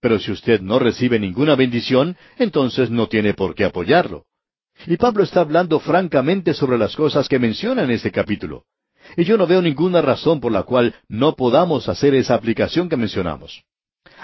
Pero 0.00 0.18
si 0.18 0.32
usted 0.32 0.60
no 0.60 0.78
recibe 0.78 1.18
ninguna 1.18 1.54
bendición, 1.54 2.16
entonces 2.38 2.90
no 2.90 3.08
tiene 3.08 3.34
por 3.34 3.54
qué 3.54 3.64
apoyarlo. 3.64 4.24
Y 4.86 4.96
Pablo 4.96 5.22
está 5.22 5.40
hablando 5.40 5.78
francamente 5.78 6.54
sobre 6.54 6.78
las 6.78 6.96
cosas 6.96 7.28
que 7.28 7.38
menciona 7.38 7.82
en 7.82 7.90
este 7.90 8.10
capítulo. 8.10 8.64
Y 9.16 9.24
yo 9.24 9.36
no 9.36 9.46
veo 9.46 9.60
ninguna 9.60 10.00
razón 10.00 10.40
por 10.40 10.52
la 10.52 10.62
cual 10.62 10.94
no 11.08 11.36
podamos 11.36 11.88
hacer 11.88 12.14
esa 12.14 12.34
aplicación 12.34 12.88
que 12.88 12.96
mencionamos. 12.96 13.62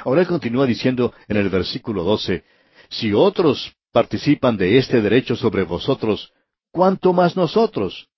Ahora 0.04 0.22
él 0.22 0.26
continúa 0.26 0.64
diciendo 0.66 1.12
en 1.28 1.36
el 1.36 1.50
versículo 1.50 2.04
12, 2.04 2.44
si 2.88 3.12
otros 3.12 3.74
participan 3.92 4.56
de 4.56 4.78
este 4.78 5.02
derecho 5.02 5.36
sobre 5.36 5.64
vosotros, 5.64 6.32
¿cuánto 6.70 7.12
más 7.12 7.36
nosotros? 7.36 8.08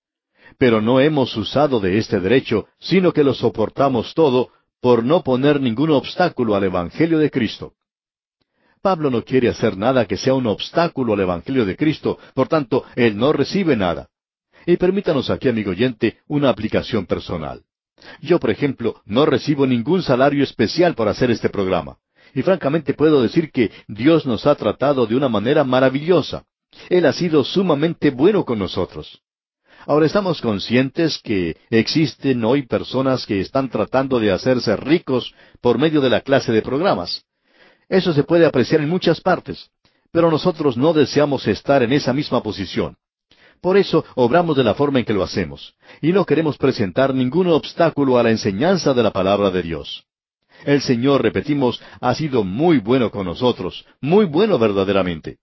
Pero 0.57 0.81
no 0.81 0.99
hemos 0.99 1.35
usado 1.37 1.79
de 1.79 1.97
este 1.97 2.19
derecho, 2.19 2.67
sino 2.79 3.13
que 3.13 3.23
lo 3.23 3.33
soportamos 3.33 4.13
todo, 4.13 4.49
por 4.81 5.03
no 5.03 5.23
poner 5.23 5.59
ningún 5.61 5.91
obstáculo 5.91 6.55
al 6.55 6.63
Evangelio 6.63 7.19
de 7.19 7.29
Cristo. 7.29 7.73
Pablo 8.81 9.09
no 9.09 9.23
quiere 9.23 9.49
hacer 9.49 9.77
nada 9.77 10.05
que 10.05 10.15
sea 10.15 10.33
un 10.33 10.47
obstáculo 10.47 11.13
al 11.13 11.19
Evangelio 11.19 11.65
de 11.65 11.75
Cristo, 11.75 12.17
por 12.33 12.47
tanto, 12.47 12.85
él 12.95 13.17
no 13.17 13.33
recibe 13.33 13.75
nada. 13.75 14.07
Y 14.65 14.77
permítanos 14.77 15.29
aquí, 15.29 15.49
amigo 15.49 15.71
oyente, 15.71 16.19
una 16.27 16.49
aplicación 16.49 17.05
personal. 17.05 17.63
Yo, 18.21 18.39
por 18.39 18.49
ejemplo, 18.49 19.01
no 19.05 19.25
recibo 19.25 19.67
ningún 19.67 20.01
salario 20.01 20.43
especial 20.43 20.95
por 20.95 21.09
hacer 21.09 21.31
este 21.31 21.49
programa. 21.49 21.97
Y 22.33 22.41
francamente 22.41 22.93
puedo 22.93 23.21
decir 23.21 23.51
que 23.51 23.71
Dios 23.87 24.25
nos 24.25 24.45
ha 24.45 24.55
tratado 24.55 25.05
de 25.05 25.15
una 25.15 25.27
manera 25.27 25.63
maravillosa. 25.63 26.45
Él 26.89 27.05
ha 27.05 27.13
sido 27.13 27.43
sumamente 27.43 28.11
bueno 28.11 28.45
con 28.45 28.59
nosotros. 28.59 29.21
Ahora 29.85 30.05
estamos 30.05 30.41
conscientes 30.41 31.19
que 31.23 31.55
existen 31.69 32.43
hoy 32.43 32.63
personas 32.63 33.25
que 33.25 33.39
están 33.39 33.69
tratando 33.69 34.19
de 34.19 34.31
hacerse 34.31 34.75
ricos 34.75 35.33
por 35.61 35.77
medio 35.77 36.01
de 36.01 36.09
la 36.09 36.21
clase 36.21 36.51
de 36.51 36.61
programas. 36.61 37.23
Eso 37.87 38.13
se 38.13 38.23
puede 38.23 38.45
apreciar 38.45 38.81
en 38.81 38.89
muchas 38.89 39.21
partes, 39.21 39.69
pero 40.11 40.29
nosotros 40.29 40.77
no 40.77 40.93
deseamos 40.93 41.47
estar 41.47 41.81
en 41.81 41.93
esa 41.93 42.13
misma 42.13 42.43
posición. 42.43 42.97
Por 43.61 43.77
eso 43.77 44.05
obramos 44.15 44.55
de 44.57 44.63
la 44.63 44.73
forma 44.73 44.99
en 44.99 45.05
que 45.05 45.13
lo 45.13 45.23
hacemos, 45.23 45.73
y 46.01 46.11
no 46.11 46.25
queremos 46.25 46.57
presentar 46.57 47.13
ningún 47.13 47.47
obstáculo 47.47 48.17
a 48.17 48.23
la 48.23 48.31
enseñanza 48.31 48.93
de 48.93 49.03
la 49.03 49.11
palabra 49.11 49.49
de 49.49 49.63
Dios. 49.63 50.05
El 50.65 50.81
Señor, 50.81 51.21
repetimos, 51.21 51.81
ha 52.01 52.13
sido 52.15 52.43
muy 52.43 52.79
bueno 52.79 53.11
con 53.11 53.25
nosotros, 53.25 53.85
muy 54.01 54.25
bueno 54.25 54.59
verdaderamente. 54.59 55.37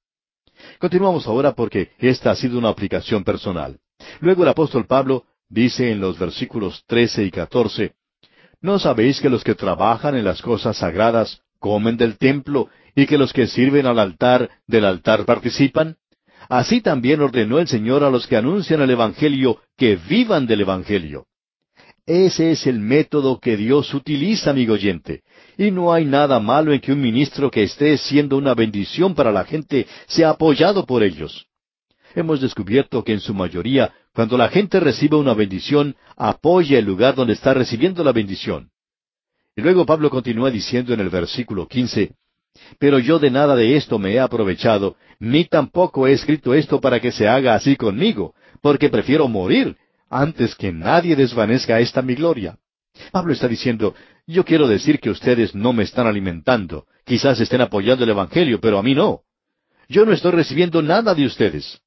Continuamos 0.79 1.27
ahora 1.27 1.53
porque 1.53 1.91
esta 1.99 2.31
ha 2.31 2.37
sido 2.37 2.59
una 2.59 2.69
aplicación 2.69 3.25
personal. 3.25 3.79
Luego 4.21 4.43
el 4.43 4.49
apóstol 4.49 4.87
Pablo 4.87 5.25
dice 5.49 5.91
en 5.91 6.01
los 6.01 6.19
versículos 6.19 6.85
trece 6.87 7.25
y 7.25 7.31
catorce, 7.31 7.95
¿No 8.61 8.79
sabéis 8.79 9.21
que 9.21 9.29
los 9.29 9.45
que 9.45 9.55
trabajan 9.55 10.17
en 10.17 10.25
las 10.25 10.43
cosas 10.43 10.79
sagradas 10.79 11.41
comen 11.59 11.97
del 11.97 12.17
templo 12.19 12.69
y 12.95 13.07
que 13.07 13.19
los 13.19 13.33
que 13.33 13.47
sirven 13.47 13.87
al 13.87 13.99
altar 13.99 14.51
del 14.67 14.85
altar 14.85 15.25
participan? 15.25 15.97
Así 16.49 16.81
también 16.81 17.21
ordenó 17.21 17.59
el 17.59 17.69
Señor 17.69 18.05
a 18.05 18.11
los 18.11 18.27
que 18.27 18.37
anuncian 18.37 18.81
el 18.81 18.91
Evangelio 18.91 19.61
que 19.77 19.97
vivan 19.97 20.47
del 20.47 20.63
Evangelio. 20.63 21.27
Ese 22.07 22.53
es 22.53 22.69
el 22.69 22.79
método 22.79 23.41
que 23.41 23.57
Dios 23.57 23.93
utiliza, 23.93 24.51
amigo 24.51 24.75
oyente. 24.75 25.23
Y 25.59 25.73
no 25.73 25.93
hay 25.93 26.05
nada 26.05 26.39
malo 26.39 26.73
en 26.73 26.81
que 26.81 26.93
un 26.93 27.01
ministro 27.01 27.51
que 27.51 27.65
esté 27.65 27.99
siendo 27.99 28.37
una 28.37 28.55
bendición 28.55 29.15
para 29.15 29.33
la 29.33 29.45
gente 29.45 29.87
sea 30.07 30.31
apoyado 30.31 30.87
por 30.87 31.03
ellos. 31.03 31.46
Hemos 32.17 32.41
descubierto 32.41 33.05
que 33.05 33.13
en 33.13 33.21
su 33.21 33.35
mayoría, 33.35 33.93
cuando 34.15 34.39
la 34.39 34.49
gente 34.49 34.81
recibe 34.81 35.17
una 35.19 35.35
bendición, 35.35 35.95
apoya 36.17 36.79
el 36.79 36.87
lugar 36.87 37.15
donde 37.15 37.35
está 37.35 37.53
recibiendo 37.53 38.03
la 38.03 38.13
bendición. 38.13 38.71
Y 39.55 39.61
luego 39.61 39.85
Pablo 39.85 40.09
continúa 40.09 40.51
diciendo 40.51 40.95
en 40.95 41.01
el 41.01 41.11
versículo 41.11 41.69
quince, 41.69 42.15
Pero 42.79 42.99
yo 42.99 43.19
de 43.19 43.31
nada 43.31 43.55
de 43.55 43.77
esto 43.77 43.99
me 43.99 44.15
he 44.15 44.21
aprovechado, 44.21 44.97
ni 45.19 45.45
tampoco 45.45 46.07
he 46.07 46.13
escrito 46.13 46.55
esto 46.55 46.81
para 46.81 47.01
que 47.01 47.13
se 47.13 47.29
haga 47.29 47.55
así 47.55 47.77
conmigo, 47.77 48.35
porque 48.63 48.89
prefiero 48.89 49.29
morir 49.29 49.77
antes 50.09 50.55
que 50.55 50.73
nadie 50.73 51.17
desvanezca 51.17 51.81
esta 51.81 52.01
mi 52.01 52.15
gloria. 52.15 52.57
Pablo 53.13 53.35
está 53.35 53.47
diciendo, 53.47 53.95
yo 54.27 54.43
quiero 54.43 54.67
decir 54.67 55.01
que 55.01 55.11
ustedes 55.11 55.55
no 55.55 55.75
me 55.75 55.83
están 55.83 56.07
alimentando, 56.07 56.87
quizás 57.05 57.39
estén 57.41 57.61
apoyando 57.61 58.05
el 58.05 58.11
Evangelio, 58.11 58.59
pero 58.59 58.79
a 58.79 58.83
mí 58.83 58.95
no. 58.95 59.21
Yo 59.87 60.07
no 60.07 60.13
estoy 60.13 60.31
recibiendo 60.31 60.81
nada 60.81 61.15
de 61.15 61.27
ustedes. 61.27 61.83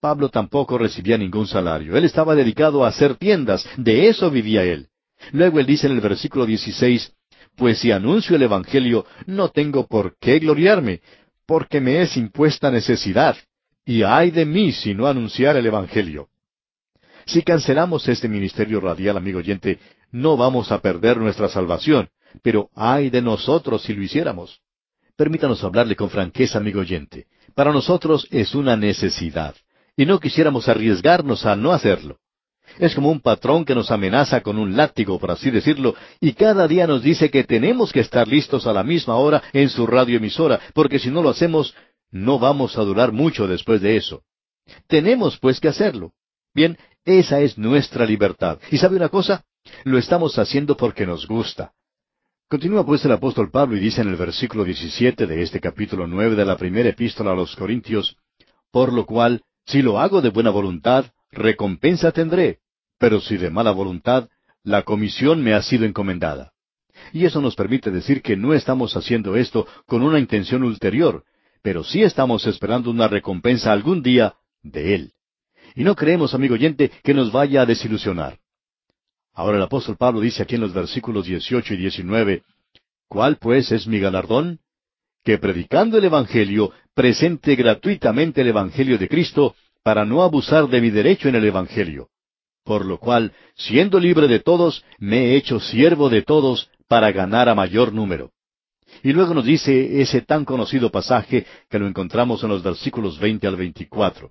Pablo 0.00 0.28
tampoco 0.28 0.78
recibía 0.78 1.16
ningún 1.16 1.46
salario. 1.46 1.96
Él 1.96 2.04
estaba 2.04 2.34
dedicado 2.34 2.84
a 2.84 2.88
hacer 2.88 3.16
tiendas, 3.16 3.66
de 3.76 4.08
eso 4.08 4.30
vivía 4.30 4.62
él. 4.62 4.88
Luego 5.32 5.58
él 5.58 5.66
dice 5.66 5.86
en 5.86 5.94
el 5.94 6.00
versículo 6.00 6.46
16, 6.46 7.12
Pues 7.56 7.78
si 7.78 7.90
anuncio 7.90 8.36
el 8.36 8.42
Evangelio, 8.42 9.06
no 9.26 9.48
tengo 9.48 9.86
por 9.86 10.16
qué 10.18 10.38
gloriarme, 10.38 11.00
porque 11.46 11.80
me 11.80 12.02
es 12.02 12.16
impuesta 12.16 12.70
necesidad, 12.70 13.36
y 13.84 14.02
ay 14.02 14.30
de 14.30 14.44
mí 14.44 14.72
si 14.72 14.94
no 14.94 15.06
anunciar 15.06 15.56
el 15.56 15.66
Evangelio. 15.66 16.28
Si 17.24 17.42
cancelamos 17.42 18.06
este 18.08 18.28
ministerio 18.28 18.80
radial, 18.80 19.16
amigo 19.16 19.38
oyente, 19.38 19.80
no 20.12 20.36
vamos 20.36 20.70
a 20.70 20.80
perder 20.80 21.16
nuestra 21.16 21.48
salvación, 21.48 22.08
pero 22.42 22.70
ay 22.74 23.10
de 23.10 23.22
nosotros 23.22 23.82
si 23.82 23.94
lo 23.94 24.02
hiciéramos. 24.02 24.60
Permítanos 25.16 25.64
hablarle 25.64 25.96
con 25.96 26.10
franqueza, 26.10 26.58
amigo 26.58 26.80
oyente. 26.80 27.26
Para 27.54 27.72
nosotros 27.72 28.28
es 28.30 28.54
una 28.54 28.76
necesidad, 28.76 29.54
y 29.96 30.06
no 30.06 30.20
quisiéramos 30.20 30.68
arriesgarnos 30.68 31.46
a 31.46 31.56
no 31.56 31.72
hacerlo. 31.72 32.18
Es 32.78 32.94
como 32.94 33.10
un 33.10 33.20
patrón 33.20 33.64
que 33.64 33.74
nos 33.74 33.90
amenaza 33.90 34.40
con 34.42 34.58
un 34.58 34.76
látigo, 34.76 35.18
por 35.18 35.30
así 35.30 35.50
decirlo, 35.50 35.94
y 36.20 36.32
cada 36.32 36.66
día 36.68 36.86
nos 36.86 37.02
dice 37.02 37.30
que 37.30 37.44
tenemos 37.44 37.92
que 37.92 38.00
estar 38.00 38.26
listos 38.28 38.66
a 38.66 38.72
la 38.72 38.82
misma 38.82 39.16
hora 39.16 39.42
en 39.52 39.68
su 39.68 39.86
radioemisora, 39.86 40.60
porque 40.74 40.98
si 40.98 41.10
no 41.10 41.22
lo 41.22 41.30
hacemos, 41.30 41.74
no 42.10 42.38
vamos 42.38 42.76
a 42.76 42.82
durar 42.82 43.12
mucho 43.12 43.46
después 43.46 43.80
de 43.80 43.96
eso. 43.96 44.22
Tenemos 44.88 45.38
pues 45.38 45.60
que 45.60 45.68
hacerlo. 45.68 46.12
Bien, 46.54 46.76
esa 47.04 47.40
es 47.40 47.56
nuestra 47.56 48.04
libertad. 48.04 48.58
¿Y 48.70 48.78
sabe 48.78 48.96
una 48.96 49.08
cosa? 49.08 49.44
Lo 49.84 49.96
estamos 49.96 50.38
haciendo 50.38 50.76
porque 50.76 51.06
nos 51.06 51.26
gusta. 51.26 51.72
Continúa 52.48 52.84
pues 52.84 53.04
el 53.04 53.12
apóstol 53.12 53.50
Pablo 53.50 53.76
y 53.76 53.80
dice 53.80 54.02
en 54.02 54.08
el 54.08 54.16
versículo 54.16 54.64
17 54.64 55.26
de 55.26 55.42
este 55.42 55.60
capítulo 55.60 56.06
nueve 56.06 56.36
de 56.36 56.44
la 56.44 56.56
primera 56.56 56.88
epístola 56.88 57.32
a 57.32 57.34
los 57.34 57.56
Corintios, 57.56 58.16
Por 58.70 58.92
lo 58.92 59.04
cual, 59.06 59.42
si 59.66 59.82
lo 59.82 59.98
hago 59.98 60.22
de 60.22 60.30
buena 60.30 60.50
voluntad, 60.50 61.06
recompensa 61.30 62.12
tendré, 62.12 62.60
pero 62.98 63.20
si 63.20 63.36
de 63.36 63.50
mala 63.50 63.72
voluntad, 63.72 64.28
la 64.62 64.82
comisión 64.82 65.42
me 65.42 65.54
ha 65.54 65.62
sido 65.62 65.84
encomendada. 65.84 66.52
Y 67.12 67.24
eso 67.24 67.40
nos 67.40 67.54
permite 67.54 67.90
decir 67.90 68.22
que 68.22 68.36
no 68.36 68.54
estamos 68.54 68.96
haciendo 68.96 69.36
esto 69.36 69.66
con 69.86 70.02
una 70.02 70.18
intención 70.18 70.62
ulterior, 70.62 71.24
pero 71.62 71.84
sí 71.84 72.02
estamos 72.02 72.46
esperando 72.46 72.90
una 72.90 73.08
recompensa 73.08 73.72
algún 73.72 74.02
día 74.02 74.34
de 74.62 74.94
Él. 74.94 75.12
Y 75.74 75.84
no 75.84 75.94
creemos, 75.94 76.32
amigo 76.34 76.54
oyente, 76.54 76.90
que 77.02 77.12
nos 77.12 77.30
vaya 77.32 77.62
a 77.62 77.66
desilusionar. 77.66 78.38
Ahora 79.34 79.58
el 79.58 79.62
apóstol 79.62 79.96
Pablo 79.96 80.20
dice 80.20 80.42
aquí 80.42 80.54
en 80.54 80.62
los 80.62 80.72
versículos 80.72 81.26
18 81.26 81.74
y 81.74 81.76
19, 81.76 82.42
¿Cuál 83.08 83.36
pues 83.36 83.70
es 83.70 83.86
mi 83.86 84.00
galardón? 84.00 84.60
Que 85.26 85.38
predicando 85.38 85.98
el 85.98 86.04
Evangelio, 86.04 86.70
presente 86.94 87.56
gratuitamente 87.56 88.42
el 88.42 88.46
Evangelio 88.46 88.96
de 88.96 89.08
Cristo, 89.08 89.56
para 89.82 90.04
no 90.04 90.22
abusar 90.22 90.68
de 90.68 90.80
mi 90.80 90.90
derecho 90.90 91.28
en 91.28 91.34
el 91.34 91.44
Evangelio. 91.44 92.10
Por 92.64 92.84
lo 92.84 92.98
cual, 92.98 93.32
siendo 93.56 93.98
libre 93.98 94.28
de 94.28 94.38
todos, 94.38 94.84
me 94.98 95.24
he 95.24 95.36
hecho 95.36 95.58
siervo 95.58 96.08
de 96.10 96.22
todos, 96.22 96.70
para 96.86 97.10
ganar 97.10 97.48
a 97.48 97.56
mayor 97.56 97.92
número. 97.92 98.30
Y 99.02 99.12
luego 99.12 99.34
nos 99.34 99.44
dice 99.44 100.00
ese 100.00 100.20
tan 100.20 100.44
conocido 100.44 100.92
pasaje 100.92 101.44
que 101.68 101.80
lo 101.80 101.88
encontramos 101.88 102.44
en 102.44 102.50
los 102.50 102.62
versículos 102.62 103.18
20 103.18 103.48
al 103.48 103.56
24. 103.56 104.30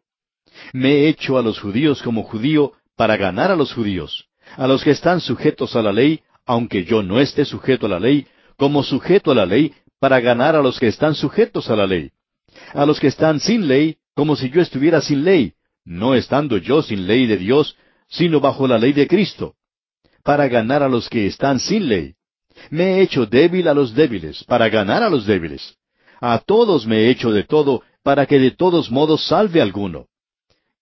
Me 0.72 0.92
he 0.92 1.10
hecho 1.10 1.38
a 1.38 1.42
los 1.42 1.60
judíos 1.60 2.02
como 2.02 2.24
judío 2.24 2.72
para 2.96 3.18
ganar 3.18 3.52
a 3.52 3.58
los 3.58 3.74
judíos, 3.74 4.30
a 4.56 4.66
los 4.66 4.82
que 4.82 4.92
están 4.92 5.20
sujetos 5.20 5.76
a 5.76 5.82
la 5.82 5.92
ley, 5.92 6.22
aunque 6.46 6.86
yo 6.86 7.04
no 7.04 7.20
esté 7.20 7.44
sujeto 7.44 7.88
a 7.88 7.90
la 7.90 8.00
ley, 8.00 8.26
como 8.56 8.82
sujeto 8.82 9.32
a 9.32 9.36
la 9.36 9.46
ley, 9.46 9.74
para 10.06 10.20
ganar 10.20 10.56
a 10.56 10.62
los 10.62 10.80
que 10.80 10.86
están 10.86 11.16
sujetos 11.16 11.68
a 11.72 11.76
la 11.76 11.88
ley, 11.88 12.12
a 12.76 12.86
los 12.86 13.00
que 13.00 13.08
están 13.08 13.40
sin 13.40 13.68
ley, 13.68 13.98
como 14.14 14.36
si 14.36 14.52
yo 14.52 14.62
estuviera 14.62 15.02
sin 15.02 15.24
ley, 15.24 15.54
no 15.84 16.14
estando 16.14 16.58
yo 16.58 16.84
sin 16.84 17.08
ley 17.08 17.26
de 17.26 17.38
Dios, 17.38 17.76
sino 18.08 18.40
bajo 18.40 18.68
la 18.68 18.78
ley 18.78 18.94
de 18.94 19.08
Cristo, 19.08 19.56
para 20.22 20.48
ganar 20.48 20.84
a 20.84 20.90
los 20.90 21.10
que 21.10 21.26
están 21.26 21.60
sin 21.60 21.90
ley. 21.90 22.14
Me 22.70 22.84
he 22.84 23.02
hecho 23.02 23.26
débil 23.26 23.68
a 23.68 23.74
los 23.74 23.96
débiles, 23.96 24.44
para 24.44 24.70
ganar 24.70 25.02
a 25.02 25.10
los 25.10 25.26
débiles. 25.26 25.76
A 26.22 26.38
todos 26.38 26.86
me 26.86 26.98
he 26.98 27.10
hecho 27.10 27.32
de 27.32 27.44
todo, 27.44 27.82
para 28.04 28.28
que 28.28 28.38
de 28.38 28.52
todos 28.52 28.92
modos 28.92 29.26
salve 29.26 29.60
alguno. 29.60 30.06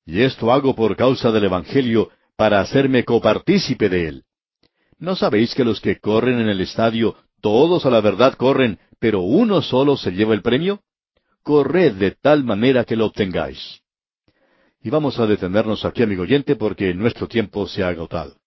Y 0.06 0.20
esto 0.20 0.52
hago 0.52 0.76
por 0.76 0.98
causa 0.98 1.32
del 1.32 1.46
Evangelio, 1.46 2.10
para 2.36 2.60
hacerme 2.60 3.06
copartícipe 3.06 3.88
de 3.88 4.08
él. 4.10 4.24
¿No 5.00 5.16
sabéis 5.16 5.56
que 5.56 5.64
los 5.64 5.80
que 5.80 6.02
corren 6.02 6.42
en 6.42 6.50
el 6.50 6.60
estadio, 6.60 7.16
todos 7.44 7.86
a 7.86 7.90
la 7.90 8.00
verdad 8.00 8.36
corren, 8.36 8.80
pero 9.00 9.20
uno 9.20 9.62
solo 9.62 9.98
se 9.98 10.12
lleva 10.12 10.34
el 10.34 10.42
premio? 10.42 10.82
Corred 11.44 11.94
de 11.96 12.12
tal 12.12 12.46
manera 12.46 12.86
que 12.86 12.96
lo 12.96 13.08
obtengáis. 13.08 13.82
Y 14.82 14.90
vamos 14.90 15.20
a 15.20 15.28
detenernos 15.28 15.84
aquí, 15.84 16.04
amigo 16.04 16.24
oyente, 16.24 16.56
porque 16.56 16.94
nuestro 16.94 17.28
tiempo 17.28 17.68
se 17.68 17.84
ha 17.84 17.90
agotado. 17.90 18.38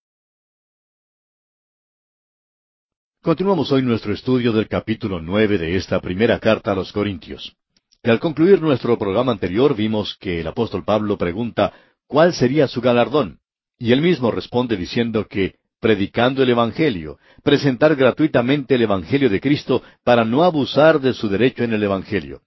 Continuamos 3.23 3.70
hoy 3.70 3.82
nuestro 3.82 4.14
estudio 4.14 4.52
del 4.52 4.66
capítulo 4.66 5.20
nueve 5.20 5.59
de 5.59 5.77
esta 5.77 6.01
primera 6.01 6.39
carta 6.39 6.73
a 6.73 6.74
los 6.74 6.90
Corintios. 6.90 7.55
Y 8.02 8.09
al 8.09 8.18
concluir 8.18 8.62
nuestro 8.62 8.97
programa 8.97 9.32
anterior 9.32 9.77
vimos 9.77 10.16
que 10.18 10.40
el 10.40 10.47
apóstol 10.47 10.85
Pablo 10.85 11.18
pregunta 11.18 11.74
cuál 12.06 12.32
sería 12.32 12.66
su 12.66 12.81
galardón. 12.81 13.40
Y 13.78 13.93
él 13.93 14.01
mismo 14.01 14.31
responde 14.31 14.77
diciendo 14.78 15.27
que, 15.28 15.56
predicando 15.86 16.42
el 16.42 16.50
Evangelio, 16.50 17.20
presentar 17.44 17.94
gratuitamente 17.94 18.74
el 18.74 18.82
Evangelio 18.82 19.30
de 19.30 19.40
Cristo 19.40 19.84
para 20.02 20.24
no 20.24 20.42
abusar 20.42 21.00
de 21.00 21.14
su 21.14 21.28
derecho 21.28 21.62
en 21.62 21.74
el 21.74 21.82
Evangelio. 21.84 22.40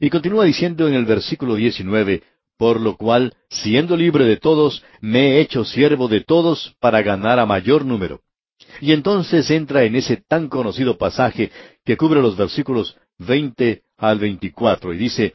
Y 0.00 0.10
continúa 0.10 0.46
diciendo 0.46 0.88
en 0.88 0.94
el 0.94 1.04
versículo 1.04 1.54
19, 1.54 2.24
por 2.58 2.80
lo 2.80 2.96
cual, 2.96 3.34
siendo 3.50 3.96
libre 3.96 4.24
de 4.24 4.36
todos, 4.36 4.82
me 5.00 5.36
he 5.36 5.40
hecho 5.42 5.64
siervo 5.64 6.08
de 6.08 6.22
todos 6.22 6.74
para 6.80 7.02
ganar 7.02 7.38
a 7.38 7.46
mayor 7.46 7.84
número. 7.84 8.22
Y 8.80 8.90
entonces 8.90 9.48
entra 9.52 9.84
en 9.84 9.94
ese 9.94 10.16
tan 10.16 10.48
conocido 10.48 10.98
pasaje 10.98 11.52
que 11.84 11.96
cubre 11.96 12.20
los 12.20 12.36
versículos 12.36 12.96
20 13.18 13.82
al 13.96 14.18
24 14.18 14.92
y 14.92 14.96
dice, 14.98 15.34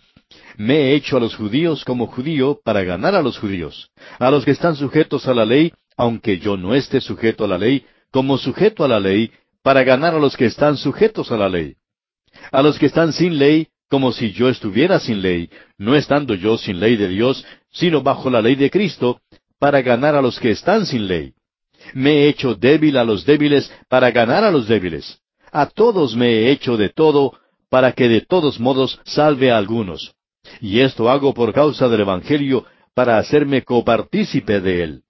Me 0.58 0.76
he 0.76 0.96
hecho 0.96 1.16
a 1.16 1.22
los 1.22 1.34
judíos 1.34 1.86
como 1.86 2.08
judío 2.08 2.60
para 2.62 2.84
ganar 2.84 3.16
a 3.16 3.22
los 3.22 3.38
judíos, 3.38 3.90
a 4.20 4.30
los 4.32 4.44
que 4.44 4.52
están 4.52 4.76
sujetos 4.76 5.30
a 5.30 5.34
la 5.34 5.46
ley, 5.46 5.72
aunque 5.98 6.38
yo 6.38 6.56
no 6.56 6.76
esté 6.76 7.02
sujeto 7.02 7.44
a 7.44 7.48
la 7.48 7.58
ley, 7.58 7.84
como 8.12 8.38
sujeto 8.38 8.86
a 8.86 8.88
la 8.88 9.00
ley, 9.00 9.32
para 9.64 9.84
ganar 9.84 10.14
a 10.16 10.20
los 10.20 10.38
que 10.38 10.46
están 10.46 10.78
sujetos 10.78 11.32
a 11.32 11.38
la 11.38 11.50
ley. 11.50 11.76
A 12.52 12.62
los 12.62 12.78
que 12.78 12.86
están 12.86 13.12
sin 13.12 13.38
ley, 13.38 13.68
como 13.90 14.12
si 14.12 14.32
yo 14.32 14.48
estuviera 14.48 15.00
sin 15.00 15.22
ley, 15.22 15.50
no 15.78 15.96
estando 15.96 16.36
yo 16.36 16.58
sin 16.58 16.80
ley 16.80 16.96
de 16.96 17.08
Dios, 17.08 17.44
sino 17.72 18.04
bajo 18.04 18.30
la 18.30 18.42
ley 18.42 18.56
de 18.56 18.70
Cristo, 18.70 19.20
para 19.60 19.82
ganar 19.82 20.16
a 20.16 20.22
los 20.22 20.40
que 20.40 20.52
están 20.52 20.86
sin 20.86 21.08
ley. 21.08 21.34
Me 21.94 22.12
he 22.12 22.28
hecho 22.30 22.56
débil 22.56 22.98
a 22.98 23.04
los 23.04 23.26
débiles 23.26 23.72
para 23.90 24.12
ganar 24.12 24.44
a 24.44 24.52
los 24.52 24.68
débiles. 24.68 25.20
A 25.52 25.66
todos 25.66 26.16
me 26.16 26.28
he 26.28 26.52
hecho 26.52 26.78
de 26.78 26.90
todo 26.90 27.34
para 27.70 27.92
que 27.94 28.08
de 28.08 28.22
todos 28.22 28.60
modos 28.60 29.00
salve 29.04 29.52
a 29.52 29.58
algunos. 29.58 30.14
Y 30.62 30.80
esto 30.80 31.10
hago 31.10 31.34
por 31.34 31.54
causa 31.54 31.90
del 31.90 32.02
Evangelio, 32.02 32.66
para 32.94 33.18
hacerme 33.18 33.64
copartícipe 33.64 34.60
de 34.60 34.84
él. 34.84 35.04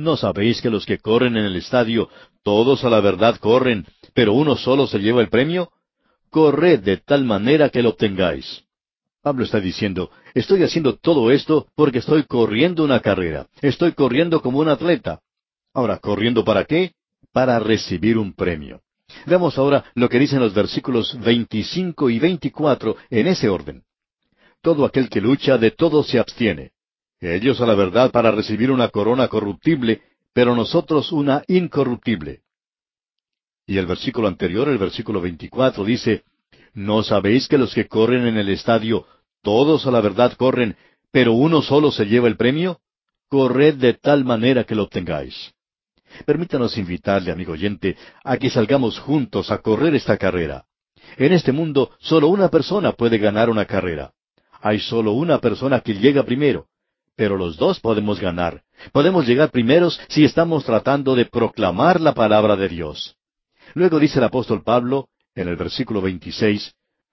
¿No 0.00 0.16
sabéis 0.16 0.62
que 0.62 0.70
los 0.70 0.86
que 0.86 0.98
corren 0.98 1.36
en 1.36 1.44
el 1.44 1.56
estadio, 1.56 2.08
todos 2.42 2.84
a 2.84 2.88
la 2.88 3.00
verdad 3.00 3.36
corren, 3.36 3.86
pero 4.14 4.32
uno 4.32 4.56
solo 4.56 4.86
se 4.86 4.98
lleva 4.98 5.20
el 5.20 5.28
premio? 5.28 5.72
Corred 6.30 6.80
de 6.80 6.96
tal 6.96 7.24
manera 7.24 7.68
que 7.68 7.82
lo 7.82 7.90
obtengáis. 7.90 8.64
Pablo 9.22 9.44
está 9.44 9.60
diciendo, 9.60 10.10
estoy 10.32 10.62
haciendo 10.62 10.96
todo 10.96 11.30
esto 11.30 11.66
porque 11.76 11.98
estoy 11.98 12.22
corriendo 12.22 12.82
una 12.82 13.00
carrera, 13.00 13.46
estoy 13.60 13.92
corriendo 13.92 14.40
como 14.40 14.60
un 14.60 14.70
atleta. 14.70 15.20
Ahora, 15.74 15.98
¿corriendo 15.98 16.46
para 16.46 16.64
qué? 16.64 16.92
Para 17.30 17.58
recibir 17.58 18.16
un 18.16 18.32
premio. 18.32 18.80
Veamos 19.26 19.58
ahora 19.58 19.84
lo 19.94 20.08
que 20.08 20.18
dicen 20.18 20.40
los 20.40 20.54
versículos 20.54 21.14
25 21.20 22.08
y 22.08 22.18
24 22.18 22.96
en 23.10 23.26
ese 23.26 23.50
orden. 23.50 23.82
Todo 24.62 24.86
aquel 24.86 25.10
que 25.10 25.20
lucha 25.20 25.58
de 25.58 25.72
todo 25.72 26.02
se 26.02 26.18
abstiene. 26.18 26.72
Ellos 27.20 27.60
a 27.60 27.66
la 27.66 27.74
verdad 27.74 28.10
para 28.10 28.30
recibir 28.30 28.70
una 28.70 28.88
corona 28.88 29.28
corruptible, 29.28 30.00
pero 30.32 30.54
nosotros 30.54 31.12
una 31.12 31.44
incorruptible. 31.48 32.40
Y 33.66 33.76
el 33.76 33.86
versículo 33.86 34.26
anterior, 34.26 34.68
el 34.68 34.78
versículo 34.78 35.20
24, 35.20 35.84
dice, 35.84 36.24
¿No 36.72 37.02
sabéis 37.02 37.46
que 37.46 37.58
los 37.58 37.74
que 37.74 37.88
corren 37.88 38.26
en 38.26 38.38
el 38.38 38.48
estadio, 38.48 39.06
todos 39.42 39.86
a 39.86 39.90
la 39.90 40.00
verdad 40.00 40.32
corren, 40.32 40.76
pero 41.12 41.32
uno 41.34 41.60
solo 41.60 41.90
se 41.92 42.06
lleva 42.06 42.26
el 42.26 42.36
premio? 42.36 42.80
Corred 43.28 43.74
de 43.74 43.94
tal 43.94 44.24
manera 44.24 44.64
que 44.64 44.74
lo 44.74 44.84
obtengáis. 44.84 45.52
Permítanos 46.24 46.76
invitarle, 46.78 47.30
amigo 47.30 47.52
oyente, 47.52 47.96
a 48.24 48.38
que 48.38 48.50
salgamos 48.50 48.98
juntos 48.98 49.50
a 49.50 49.58
correr 49.58 49.94
esta 49.94 50.16
carrera. 50.16 50.64
En 51.16 51.32
este 51.32 51.52
mundo 51.52 51.90
solo 51.98 52.28
una 52.28 52.48
persona 52.48 52.92
puede 52.92 53.18
ganar 53.18 53.50
una 53.50 53.66
carrera. 53.66 54.12
Hay 54.60 54.80
solo 54.80 55.12
una 55.12 55.38
persona 55.38 55.80
que 55.80 55.94
llega 55.94 56.24
primero, 56.24 56.66
pero 57.20 57.36
los 57.36 57.58
dos 57.58 57.80
podemos 57.80 58.18
ganar. 58.18 58.62
Podemos 58.92 59.26
llegar 59.26 59.50
primeros 59.50 60.00
si 60.08 60.24
estamos 60.24 60.64
tratando 60.64 61.14
de 61.14 61.26
proclamar 61.26 62.00
la 62.00 62.14
palabra 62.14 62.56
de 62.56 62.66
Dios. 62.66 63.14
Luego 63.74 63.98
dice 63.98 64.20
el 64.20 64.24
apóstol 64.24 64.62
Pablo, 64.62 65.10
en 65.34 65.46
el 65.46 65.56
versículo 65.56 66.00
26, 66.00 66.72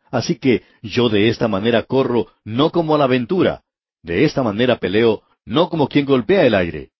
Así 0.10 0.36
que 0.36 0.64
yo 0.82 1.10
de 1.10 1.28
esta 1.28 1.50
manera 1.50 1.84
corro 1.84 2.28
no 2.46 2.70
como 2.70 2.96
a 2.96 2.98
la 2.98 3.04
aventura, 3.04 3.64
de 4.02 4.24
esta 4.24 4.44
manera 4.44 4.78
peleo 4.78 5.24
no 5.44 5.68
como 5.68 5.90
quien 5.90 6.06
golpea 6.06 6.46
el 6.46 6.56
aire. 6.56 6.92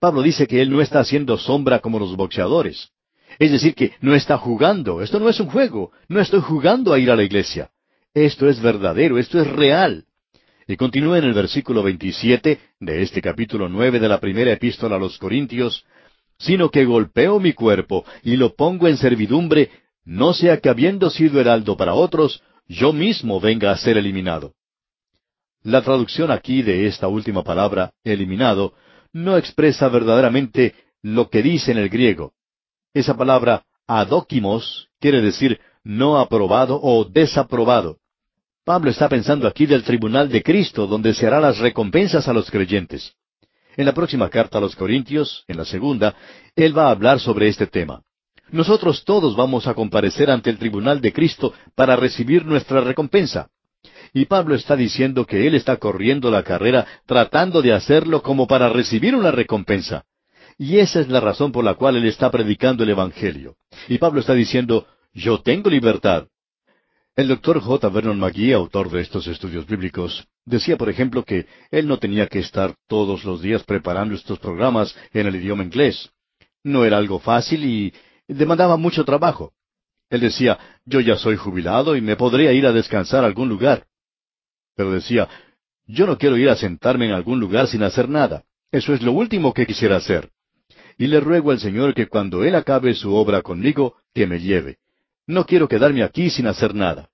Pablo 0.00 0.20
dice 0.20 0.48
que 0.48 0.60
él 0.60 0.70
no 0.70 0.80
está 0.80 0.98
haciendo 0.98 1.38
sombra 1.38 1.78
como 1.78 2.00
los 2.00 2.16
boxeadores. 2.16 2.88
Es 3.38 3.52
decir, 3.52 3.76
que 3.76 3.92
no 4.00 4.16
está 4.16 4.38
jugando. 4.38 5.02
Esto 5.02 5.20
no 5.20 5.28
es 5.28 5.38
un 5.38 5.46
juego. 5.50 5.92
No 6.08 6.18
estoy 6.18 6.40
jugando 6.40 6.92
a 6.92 6.98
ir 6.98 7.12
a 7.12 7.16
la 7.16 7.22
iglesia. 7.22 7.70
Esto 8.12 8.48
es 8.48 8.60
verdadero, 8.60 9.18
esto 9.18 9.40
es 9.40 9.46
real. 9.46 10.06
Y 10.70 10.76
continúa 10.76 11.18
en 11.18 11.24
el 11.24 11.34
versículo 11.34 11.82
27 11.82 12.60
de 12.78 13.02
este 13.02 13.20
capítulo 13.20 13.68
9 13.68 13.98
de 13.98 14.08
la 14.08 14.20
primera 14.20 14.52
epístola 14.52 14.94
a 14.94 14.98
los 15.00 15.18
Corintios, 15.18 15.84
sino 16.38 16.70
que 16.70 16.84
golpeo 16.84 17.40
mi 17.40 17.54
cuerpo 17.54 18.04
y 18.22 18.36
lo 18.36 18.54
pongo 18.54 18.86
en 18.86 18.96
servidumbre, 18.96 19.72
no 20.04 20.32
sea 20.32 20.60
que 20.60 20.68
habiendo 20.68 21.10
sido 21.10 21.40
heraldo 21.40 21.76
para 21.76 21.94
otros, 21.94 22.44
yo 22.68 22.92
mismo 22.92 23.40
venga 23.40 23.72
a 23.72 23.76
ser 23.78 23.98
eliminado. 23.98 24.54
La 25.64 25.82
traducción 25.82 26.30
aquí 26.30 26.62
de 26.62 26.86
esta 26.86 27.08
última 27.08 27.42
palabra, 27.42 27.92
eliminado, 28.04 28.74
no 29.12 29.36
expresa 29.36 29.88
verdaderamente 29.88 30.76
lo 31.02 31.30
que 31.30 31.42
dice 31.42 31.72
en 31.72 31.78
el 31.78 31.88
griego. 31.88 32.32
Esa 32.94 33.16
palabra 33.16 33.64
adóquimos 33.88 34.88
quiere 35.00 35.20
decir 35.20 35.58
no 35.82 36.20
aprobado 36.20 36.78
o 36.80 37.04
desaprobado. 37.04 37.99
Pablo 38.64 38.90
está 38.90 39.08
pensando 39.08 39.48
aquí 39.48 39.66
del 39.66 39.82
tribunal 39.82 40.28
de 40.28 40.42
Cristo, 40.42 40.86
donde 40.86 41.14
se 41.14 41.26
hará 41.26 41.40
las 41.40 41.58
recompensas 41.58 42.28
a 42.28 42.32
los 42.32 42.50
creyentes. 42.50 43.14
En 43.76 43.86
la 43.86 43.94
próxima 43.94 44.28
carta 44.28 44.58
a 44.58 44.60
los 44.60 44.76
Corintios, 44.76 45.44
en 45.48 45.56
la 45.56 45.64
segunda, 45.64 46.14
él 46.54 46.76
va 46.76 46.88
a 46.88 46.90
hablar 46.90 47.20
sobre 47.20 47.48
este 47.48 47.66
tema. 47.66 48.02
Nosotros 48.50 49.04
todos 49.04 49.36
vamos 49.36 49.66
a 49.66 49.74
comparecer 49.74 50.30
ante 50.30 50.50
el 50.50 50.58
tribunal 50.58 51.00
de 51.00 51.12
Cristo 51.12 51.54
para 51.74 51.96
recibir 51.96 52.44
nuestra 52.44 52.80
recompensa. 52.80 53.48
Y 54.12 54.26
Pablo 54.26 54.56
está 54.56 54.76
diciendo 54.76 55.24
que 55.24 55.46
él 55.46 55.54
está 55.54 55.76
corriendo 55.76 56.30
la 56.30 56.42
carrera 56.42 56.86
tratando 57.06 57.62
de 57.62 57.72
hacerlo 57.72 58.22
como 58.22 58.46
para 58.46 58.68
recibir 58.68 59.14
una 59.14 59.30
recompensa. 59.30 60.04
Y 60.58 60.78
esa 60.78 61.00
es 61.00 61.08
la 61.08 61.20
razón 61.20 61.52
por 61.52 61.64
la 61.64 61.74
cual 61.74 61.96
él 61.96 62.06
está 62.06 62.30
predicando 62.30 62.82
el 62.82 62.90
Evangelio. 62.90 63.54
Y 63.88 63.98
Pablo 63.98 64.20
está 64.20 64.34
diciendo, 64.34 64.86
yo 65.14 65.40
tengo 65.40 65.70
libertad. 65.70 66.26
El 67.20 67.28
doctor 67.28 67.60
J. 67.60 67.86
Vernon 67.90 68.18
McGee, 68.18 68.54
autor 68.54 68.90
de 68.90 69.02
estos 69.02 69.26
estudios 69.26 69.66
bíblicos, 69.66 70.26
decía, 70.46 70.78
por 70.78 70.88
ejemplo, 70.88 71.22
que 71.22 71.44
él 71.70 71.86
no 71.86 71.98
tenía 71.98 72.26
que 72.28 72.38
estar 72.38 72.74
todos 72.88 73.24
los 73.24 73.42
días 73.42 73.62
preparando 73.62 74.14
estos 74.14 74.38
programas 74.38 74.96
en 75.12 75.26
el 75.26 75.36
idioma 75.36 75.62
inglés. 75.62 76.08
No 76.64 76.82
era 76.86 76.96
algo 76.96 77.18
fácil 77.18 77.62
y 77.66 77.92
demandaba 78.26 78.78
mucho 78.78 79.04
trabajo. 79.04 79.52
Él 80.08 80.22
decía, 80.22 80.58
yo 80.86 81.00
ya 81.00 81.16
soy 81.16 81.36
jubilado 81.36 81.94
y 81.94 82.00
me 82.00 82.16
podría 82.16 82.54
ir 82.54 82.64
a 82.64 82.72
descansar 82.72 83.22
a 83.22 83.26
algún 83.26 83.50
lugar. 83.50 83.84
Pero 84.74 84.90
decía, 84.90 85.28
yo 85.86 86.06
no 86.06 86.16
quiero 86.16 86.38
ir 86.38 86.48
a 86.48 86.56
sentarme 86.56 87.04
en 87.04 87.12
algún 87.12 87.38
lugar 87.38 87.66
sin 87.66 87.82
hacer 87.82 88.08
nada. 88.08 88.44
Eso 88.72 88.94
es 88.94 89.02
lo 89.02 89.12
último 89.12 89.52
que 89.52 89.66
quisiera 89.66 89.96
hacer. 89.96 90.30
Y 90.96 91.06
le 91.06 91.20
ruego 91.20 91.50
al 91.50 91.60
Señor 91.60 91.92
que 91.92 92.06
cuando 92.06 92.44
Él 92.44 92.54
acabe 92.54 92.94
su 92.94 93.14
obra 93.14 93.42
conmigo, 93.42 93.96
que 94.14 94.26
me 94.26 94.40
lleve. 94.40 94.78
No 95.30 95.46
quiero 95.46 95.68
quedarme 95.68 96.02
aquí 96.02 96.28
sin 96.28 96.48
hacer 96.48 96.74
nada. 96.74 97.08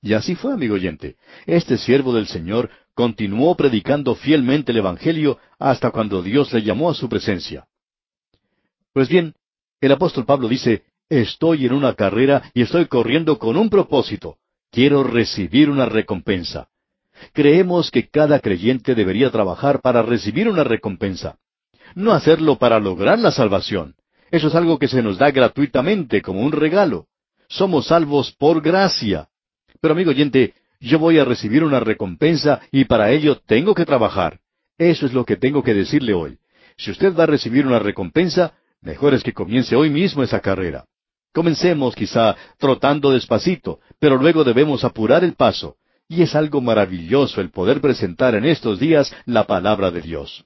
Y 0.00 0.14
así 0.14 0.34
fue, 0.34 0.54
amigo 0.54 0.76
oyente. 0.76 1.16
Este 1.44 1.76
siervo 1.76 2.14
del 2.14 2.26
Señor 2.26 2.70
continuó 2.94 3.54
predicando 3.56 4.14
fielmente 4.14 4.72
el 4.72 4.78
Evangelio 4.78 5.38
hasta 5.58 5.90
cuando 5.90 6.22
Dios 6.22 6.50
le 6.54 6.62
llamó 6.62 6.88
a 6.88 6.94
su 6.94 7.10
presencia. 7.10 7.66
Pues 8.94 9.10
bien, 9.10 9.34
el 9.82 9.92
apóstol 9.92 10.24
Pablo 10.24 10.48
dice, 10.48 10.84
estoy 11.10 11.66
en 11.66 11.74
una 11.74 11.92
carrera 11.92 12.50
y 12.54 12.62
estoy 12.62 12.86
corriendo 12.86 13.38
con 13.38 13.58
un 13.58 13.68
propósito. 13.68 14.38
Quiero 14.70 15.02
recibir 15.02 15.68
una 15.68 15.84
recompensa. 15.84 16.70
Creemos 17.34 17.90
que 17.90 18.08
cada 18.08 18.40
creyente 18.40 18.94
debería 18.94 19.30
trabajar 19.30 19.82
para 19.82 20.00
recibir 20.00 20.48
una 20.48 20.64
recompensa, 20.64 21.36
no 21.94 22.12
hacerlo 22.12 22.56
para 22.56 22.80
lograr 22.80 23.18
la 23.18 23.30
salvación. 23.30 23.94
Eso 24.30 24.48
es 24.48 24.54
algo 24.54 24.78
que 24.78 24.88
se 24.88 25.02
nos 25.02 25.18
da 25.18 25.30
gratuitamente 25.30 26.22
como 26.22 26.40
un 26.40 26.52
regalo. 26.52 27.08
Somos 27.48 27.86
salvos 27.86 28.32
por 28.32 28.60
gracia. 28.62 29.28
Pero 29.80 29.92
amigo 29.92 30.10
oyente, 30.10 30.54
yo 30.80 30.98
voy 30.98 31.18
a 31.18 31.24
recibir 31.24 31.64
una 31.64 31.80
recompensa 31.80 32.60
y 32.70 32.84
para 32.84 33.10
ello 33.10 33.40
tengo 33.46 33.74
que 33.74 33.86
trabajar. 33.86 34.40
Eso 34.76 35.06
es 35.06 35.12
lo 35.12 35.24
que 35.24 35.36
tengo 35.36 35.62
que 35.62 35.74
decirle 35.74 36.14
hoy. 36.14 36.38
Si 36.76 36.90
usted 36.90 37.16
va 37.16 37.24
a 37.24 37.26
recibir 37.26 37.66
una 37.66 37.78
recompensa, 37.78 38.54
mejor 38.80 39.14
es 39.14 39.22
que 39.22 39.32
comience 39.32 39.74
hoy 39.74 39.90
mismo 39.90 40.22
esa 40.22 40.40
carrera. 40.40 40.84
Comencemos 41.32 41.94
quizá 41.94 42.36
trotando 42.58 43.10
despacito, 43.12 43.80
pero 43.98 44.16
luego 44.16 44.44
debemos 44.44 44.84
apurar 44.84 45.24
el 45.24 45.34
paso. 45.34 45.76
Y 46.08 46.22
es 46.22 46.34
algo 46.34 46.60
maravilloso 46.60 47.40
el 47.40 47.50
poder 47.50 47.80
presentar 47.80 48.34
en 48.34 48.44
estos 48.44 48.78
días 48.78 49.14
la 49.26 49.46
palabra 49.46 49.90
de 49.90 50.00
Dios. 50.00 50.44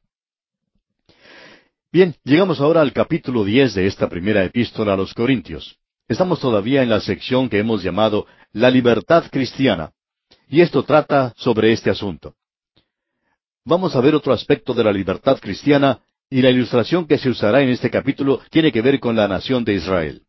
Bien, 1.92 2.14
llegamos 2.24 2.60
ahora 2.60 2.80
al 2.80 2.92
capítulo 2.92 3.44
diez 3.44 3.74
de 3.74 3.86
esta 3.86 4.08
primera 4.08 4.42
epístola 4.44 4.94
a 4.94 4.96
los 4.96 5.12
Corintios. 5.14 5.78
Estamos 6.12 6.40
todavía 6.40 6.82
en 6.82 6.90
la 6.90 7.00
sección 7.00 7.48
que 7.48 7.58
hemos 7.58 7.82
llamado 7.82 8.26
La 8.52 8.68
libertad 8.68 9.24
cristiana. 9.30 9.92
Y 10.46 10.60
esto 10.60 10.82
trata 10.82 11.32
sobre 11.38 11.72
este 11.72 11.88
asunto. 11.88 12.34
Vamos 13.64 13.96
a 13.96 14.00
ver 14.02 14.14
otro 14.14 14.34
aspecto 14.34 14.74
de 14.74 14.84
la 14.84 14.92
libertad 14.92 15.38
cristiana 15.40 16.00
y 16.28 16.42
la 16.42 16.50
ilustración 16.50 17.06
que 17.06 17.16
se 17.16 17.30
usará 17.30 17.62
en 17.62 17.70
este 17.70 17.88
capítulo 17.88 18.42
tiene 18.50 18.70
que 18.70 18.82
ver 18.82 19.00
con 19.00 19.16
la 19.16 19.26
nación 19.26 19.64
de 19.64 19.72
Israel. 19.72 20.20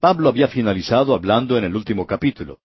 Pablo 0.00 0.28
había 0.28 0.48
finalizado 0.48 1.14
hablando 1.14 1.56
en 1.56 1.64
el 1.64 1.74
último 1.74 2.06
capítulo. 2.06 2.58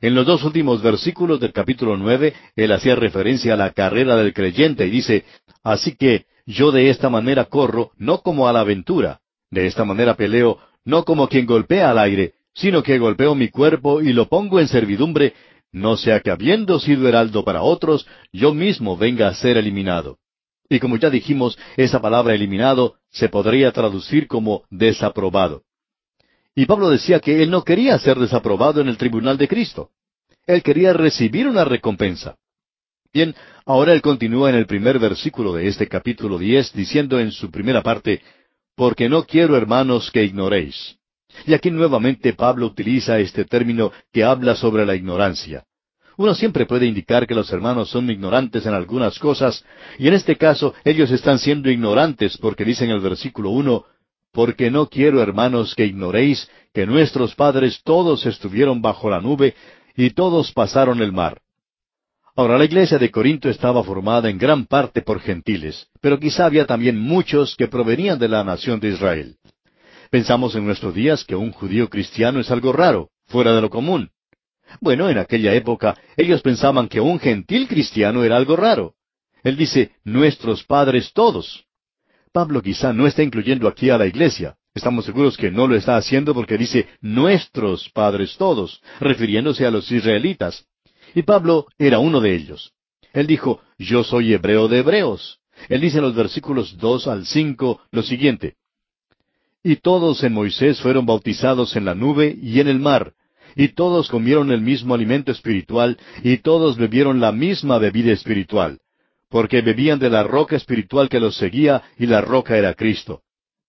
En 0.00 0.16
los 0.16 0.26
dos 0.26 0.42
últimos 0.42 0.82
versículos 0.82 1.38
del 1.38 1.52
capítulo 1.52 1.96
nueve, 1.96 2.34
él 2.56 2.72
hacía 2.72 2.96
referencia 2.96 3.54
a 3.54 3.56
la 3.56 3.70
carrera 3.70 4.16
del 4.16 4.34
creyente 4.34 4.88
y 4.88 4.90
dice, 4.90 5.24
Así 5.62 5.94
que 5.94 6.26
yo 6.46 6.72
de 6.72 6.90
esta 6.90 7.08
manera 7.10 7.44
corro, 7.44 7.92
no 7.96 8.22
como 8.22 8.48
a 8.48 8.52
la 8.52 8.60
aventura, 8.62 9.20
de 9.52 9.68
esta 9.68 9.84
manera 9.84 10.16
peleo, 10.16 10.58
no 10.86 11.04
como 11.04 11.28
quien 11.28 11.44
golpea 11.44 11.90
al 11.90 11.98
aire, 11.98 12.34
sino 12.54 12.82
que 12.82 12.98
golpeo 12.98 13.34
mi 13.34 13.48
cuerpo 13.48 14.00
y 14.00 14.14
lo 14.14 14.28
pongo 14.28 14.58
en 14.60 14.68
servidumbre, 14.68 15.34
no 15.72 15.98
sea 15.98 16.20
que 16.20 16.30
habiendo 16.30 16.80
sido 16.80 17.06
heraldo 17.06 17.44
para 17.44 17.60
otros, 17.60 18.06
yo 18.32 18.54
mismo 18.54 18.96
venga 18.96 19.28
a 19.28 19.34
ser 19.34 19.58
eliminado. 19.58 20.18
Y 20.68 20.80
como 20.80 20.96
ya 20.96 21.10
dijimos, 21.10 21.58
esa 21.76 22.00
palabra 22.00 22.34
eliminado 22.34 22.94
se 23.10 23.28
podría 23.28 23.72
traducir 23.72 24.26
como 24.26 24.64
desaprobado. 24.70 25.64
Y 26.54 26.64
Pablo 26.64 26.88
decía 26.88 27.20
que 27.20 27.42
él 27.42 27.50
no 27.50 27.62
quería 27.62 27.98
ser 27.98 28.18
desaprobado 28.18 28.80
en 28.80 28.88
el 28.88 28.96
tribunal 28.96 29.36
de 29.36 29.48
Cristo. 29.48 29.90
Él 30.46 30.62
quería 30.62 30.92
recibir 30.92 31.46
una 31.46 31.64
recompensa. 31.64 32.36
Bien, 33.12 33.34
ahora 33.64 33.92
él 33.92 34.02
continúa 34.02 34.50
en 34.50 34.56
el 34.56 34.66
primer 34.66 34.98
versículo 34.98 35.52
de 35.52 35.68
este 35.68 35.88
capítulo 35.88 36.38
diez, 36.38 36.72
diciendo 36.72 37.18
en 37.18 37.32
su 37.32 37.50
primera 37.50 37.82
parte, 37.82 38.22
Porque 38.76 39.08
no 39.08 39.24
quiero, 39.24 39.56
hermanos, 39.56 40.10
que 40.12 40.22
ignoréis. 40.22 40.96
Y 41.46 41.54
aquí 41.54 41.70
nuevamente 41.70 42.34
Pablo 42.34 42.66
utiliza 42.66 43.18
este 43.18 43.44
término 43.44 43.90
que 44.12 44.22
habla 44.22 44.54
sobre 44.54 44.86
la 44.86 44.94
ignorancia. 44.94 45.64
Uno 46.18 46.34
siempre 46.34 46.64
puede 46.64 46.86
indicar 46.86 47.26
que 47.26 47.34
los 47.34 47.52
hermanos 47.52 47.90
son 47.90 48.10
ignorantes 48.10 48.64
en 48.64 48.72
algunas 48.72 49.18
cosas, 49.18 49.64
y 49.98 50.08
en 50.08 50.14
este 50.14 50.36
caso 50.36 50.74
ellos 50.84 51.10
están 51.10 51.38
siendo 51.38 51.70
ignorantes 51.70 52.38
porque 52.38 52.64
dice 52.64 52.84
en 52.84 52.90
el 52.90 53.00
versículo 53.00 53.50
uno, 53.50 53.84
porque 54.32 54.70
no 54.70 54.88
quiero, 54.88 55.20
hermanos, 55.22 55.74
que 55.74 55.84
ignoréis 55.84 56.48
que 56.72 56.86
nuestros 56.86 57.34
padres 57.34 57.80
todos 57.84 58.24
estuvieron 58.24 58.80
bajo 58.80 59.10
la 59.10 59.20
nube 59.20 59.54
y 59.94 60.10
todos 60.10 60.52
pasaron 60.52 61.02
el 61.02 61.12
mar. 61.12 61.40
Ahora, 62.38 62.58
la 62.58 62.66
iglesia 62.66 62.98
de 62.98 63.10
Corinto 63.10 63.48
estaba 63.48 63.82
formada 63.82 64.28
en 64.28 64.36
gran 64.36 64.66
parte 64.66 65.00
por 65.00 65.20
gentiles, 65.20 65.86
pero 66.02 66.20
quizá 66.20 66.44
había 66.44 66.66
también 66.66 66.98
muchos 67.00 67.56
que 67.56 67.66
provenían 67.66 68.18
de 68.18 68.28
la 68.28 68.44
nación 68.44 68.78
de 68.78 68.90
Israel. 68.90 69.36
Pensamos 70.10 70.54
en 70.54 70.66
nuestros 70.66 70.94
días 70.94 71.24
que 71.24 71.34
un 71.34 71.50
judío 71.50 71.88
cristiano 71.88 72.38
es 72.38 72.50
algo 72.50 72.74
raro, 72.74 73.08
fuera 73.24 73.54
de 73.54 73.62
lo 73.62 73.70
común. 73.70 74.10
Bueno, 74.82 75.08
en 75.08 75.16
aquella 75.16 75.54
época 75.54 75.96
ellos 76.14 76.42
pensaban 76.42 76.88
que 76.88 77.00
un 77.00 77.18
gentil 77.18 77.66
cristiano 77.68 78.22
era 78.22 78.36
algo 78.36 78.54
raro. 78.54 78.96
Él 79.42 79.56
dice, 79.56 79.92
nuestros 80.04 80.62
padres 80.62 81.12
todos. 81.14 81.64
Pablo 82.32 82.60
quizá 82.60 82.92
no 82.92 83.06
está 83.06 83.22
incluyendo 83.22 83.66
aquí 83.66 83.88
a 83.88 83.96
la 83.96 84.06
iglesia. 84.06 84.56
Estamos 84.74 85.06
seguros 85.06 85.38
que 85.38 85.50
no 85.50 85.66
lo 85.66 85.74
está 85.74 85.96
haciendo 85.96 86.34
porque 86.34 86.58
dice 86.58 86.86
nuestros 87.00 87.88
padres 87.88 88.36
todos, 88.36 88.82
refiriéndose 89.00 89.64
a 89.64 89.70
los 89.70 89.90
israelitas. 89.90 90.66
Y 91.14 91.22
Pablo 91.22 91.66
era 91.78 91.98
uno 91.98 92.20
de 92.20 92.34
ellos. 92.34 92.72
Él 93.12 93.26
dijo, 93.26 93.60
yo 93.78 94.04
soy 94.04 94.34
hebreo 94.34 94.68
de 94.68 94.78
hebreos. 94.78 95.38
Él 95.68 95.80
dice 95.80 95.98
en 95.98 96.04
los 96.04 96.14
versículos 96.14 96.76
dos 96.78 97.06
al 97.06 97.26
cinco 97.26 97.80
lo 97.90 98.02
siguiente. 98.02 98.56
Y 99.62 99.76
todos 99.76 100.22
en 100.22 100.32
Moisés 100.32 100.80
fueron 100.80 101.06
bautizados 101.06 101.74
en 101.76 101.84
la 101.84 101.94
nube 101.94 102.36
y 102.40 102.60
en 102.60 102.68
el 102.68 102.78
mar, 102.78 103.14
y 103.56 103.68
todos 103.68 104.08
comieron 104.08 104.52
el 104.52 104.60
mismo 104.60 104.94
alimento 104.94 105.32
espiritual, 105.32 105.98
y 106.22 106.36
todos 106.36 106.76
bebieron 106.76 107.20
la 107.20 107.32
misma 107.32 107.78
bebida 107.78 108.12
espiritual, 108.12 108.78
porque 109.28 109.62
bebían 109.62 109.98
de 109.98 110.10
la 110.10 110.22
roca 110.22 110.56
espiritual 110.56 111.08
que 111.08 111.18
los 111.18 111.36
seguía, 111.36 111.82
y 111.98 112.06
la 112.06 112.20
roca 112.20 112.56
era 112.56 112.74
Cristo. 112.74 113.22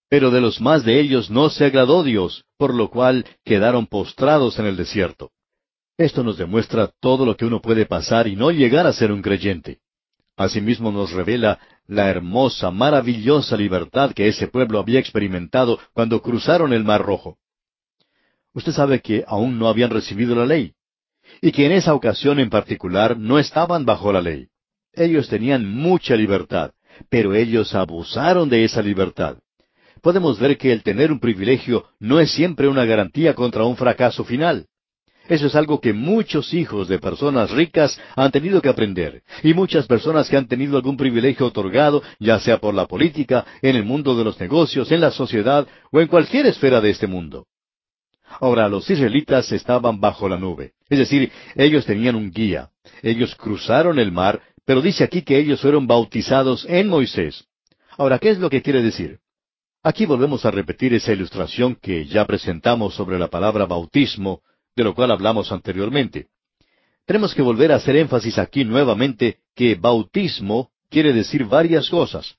Pero 0.09 0.29
de 0.29 0.41
los 0.41 0.61
más 0.61 0.83
de 0.83 0.99
ellos 0.99 1.29
no 1.29 1.49
se 1.49 1.65
agradó 1.65 2.03
Dios, 2.03 2.43
por 2.57 2.73
lo 2.73 2.89
cual 2.89 3.25
quedaron 3.43 3.87
postrados 3.87 4.59
en 4.59 4.65
el 4.65 4.75
desierto. 4.75 5.31
Esto 5.97 6.23
nos 6.23 6.37
demuestra 6.37 6.91
todo 6.99 7.25
lo 7.25 7.35
que 7.35 7.45
uno 7.45 7.61
puede 7.61 7.85
pasar 7.85 8.27
y 8.27 8.35
no 8.35 8.51
llegar 8.51 8.85
a 8.85 8.93
ser 8.93 9.11
un 9.11 9.21
creyente. 9.21 9.79
Asimismo 10.35 10.91
nos 10.91 11.11
revela 11.11 11.59
la 11.87 12.09
hermosa, 12.09 12.69
maravillosa 12.69 13.57
libertad 13.57 14.11
que 14.13 14.27
ese 14.27 14.47
pueblo 14.47 14.79
había 14.79 14.99
experimentado 14.99 15.79
cuando 15.93 16.21
cruzaron 16.21 16.71
el 16.73 16.83
Mar 16.83 17.01
Rojo. 17.01 17.37
Usted 18.53 18.71
sabe 18.71 19.01
que 19.01 19.23
aún 19.27 19.57
no 19.57 19.67
habían 19.67 19.89
recibido 19.89 20.35
la 20.35 20.45
ley, 20.45 20.73
y 21.41 21.51
que 21.51 21.65
en 21.65 21.71
esa 21.71 21.95
ocasión 21.95 22.39
en 22.39 22.49
particular 22.49 23.17
no 23.17 23.39
estaban 23.39 23.85
bajo 23.85 24.13
la 24.13 24.21
ley. 24.21 24.49
Ellos 24.93 25.27
tenían 25.27 25.67
mucha 25.67 26.15
libertad, 26.15 26.71
pero 27.09 27.33
ellos 27.33 27.73
abusaron 27.73 28.49
de 28.49 28.63
esa 28.63 28.81
libertad 28.81 29.37
podemos 30.01 30.39
ver 30.39 30.57
que 30.57 30.71
el 30.71 30.83
tener 30.83 31.11
un 31.11 31.19
privilegio 31.19 31.85
no 31.99 32.19
es 32.19 32.31
siempre 32.31 32.67
una 32.67 32.85
garantía 32.85 33.33
contra 33.33 33.65
un 33.65 33.75
fracaso 33.75 34.23
final. 34.23 34.67
Eso 35.27 35.47
es 35.47 35.55
algo 35.55 35.81
que 35.81 35.93
muchos 35.93 36.53
hijos 36.53 36.87
de 36.87 36.99
personas 36.99 37.51
ricas 37.51 37.99
han 38.15 38.31
tenido 38.31 38.61
que 38.61 38.69
aprender, 38.69 39.23
y 39.43 39.53
muchas 39.53 39.85
personas 39.87 40.29
que 40.29 40.37
han 40.37 40.47
tenido 40.47 40.77
algún 40.77 40.97
privilegio 40.97 41.47
otorgado, 41.47 42.01
ya 42.19 42.39
sea 42.39 42.59
por 42.59 42.73
la 42.73 42.85
política, 42.85 43.45
en 43.61 43.75
el 43.75 43.83
mundo 43.83 44.15
de 44.15 44.23
los 44.23 44.39
negocios, 44.39 44.91
en 44.91 45.01
la 45.01 45.11
sociedad 45.11 45.67
o 45.91 45.99
en 45.99 46.07
cualquier 46.07 46.45
esfera 46.45 46.81
de 46.81 46.91
este 46.91 47.07
mundo. 47.07 47.45
Ahora, 48.39 48.67
los 48.67 48.89
israelitas 48.89 49.51
estaban 49.51 49.99
bajo 49.99 50.27
la 50.29 50.37
nube, 50.37 50.73
es 50.89 50.99
decir, 50.99 51.31
ellos 51.55 51.85
tenían 51.85 52.15
un 52.15 52.31
guía. 52.31 52.69
Ellos 53.01 53.35
cruzaron 53.35 53.99
el 53.99 54.11
mar, 54.11 54.41
pero 54.65 54.81
dice 54.81 55.03
aquí 55.03 55.21
que 55.21 55.37
ellos 55.37 55.61
fueron 55.61 55.87
bautizados 55.87 56.65
en 56.69 56.87
Moisés. 56.87 57.45
Ahora, 57.97 58.19
¿qué 58.19 58.29
es 58.29 58.37
lo 58.37 58.49
que 58.49 58.61
quiere 58.61 58.81
decir? 58.81 59.19
Aquí 59.83 60.05
volvemos 60.05 60.45
a 60.45 60.51
repetir 60.51 60.93
esa 60.93 61.13
ilustración 61.13 61.75
que 61.75 62.05
ya 62.05 62.25
presentamos 62.25 62.93
sobre 62.93 63.17
la 63.17 63.29
palabra 63.29 63.65
bautismo, 63.65 64.41
de 64.77 64.83
lo 64.83 64.93
cual 64.93 65.09
hablamos 65.09 65.51
anteriormente. 65.51 66.27
Tenemos 67.07 67.33
que 67.33 67.41
volver 67.41 67.71
a 67.71 67.77
hacer 67.77 67.95
énfasis 67.95 68.37
aquí 68.37 68.63
nuevamente 68.63 69.39
que 69.55 69.73
bautismo 69.73 70.69
quiere 70.89 71.13
decir 71.13 71.45
varias 71.45 71.89
cosas. 71.89 72.35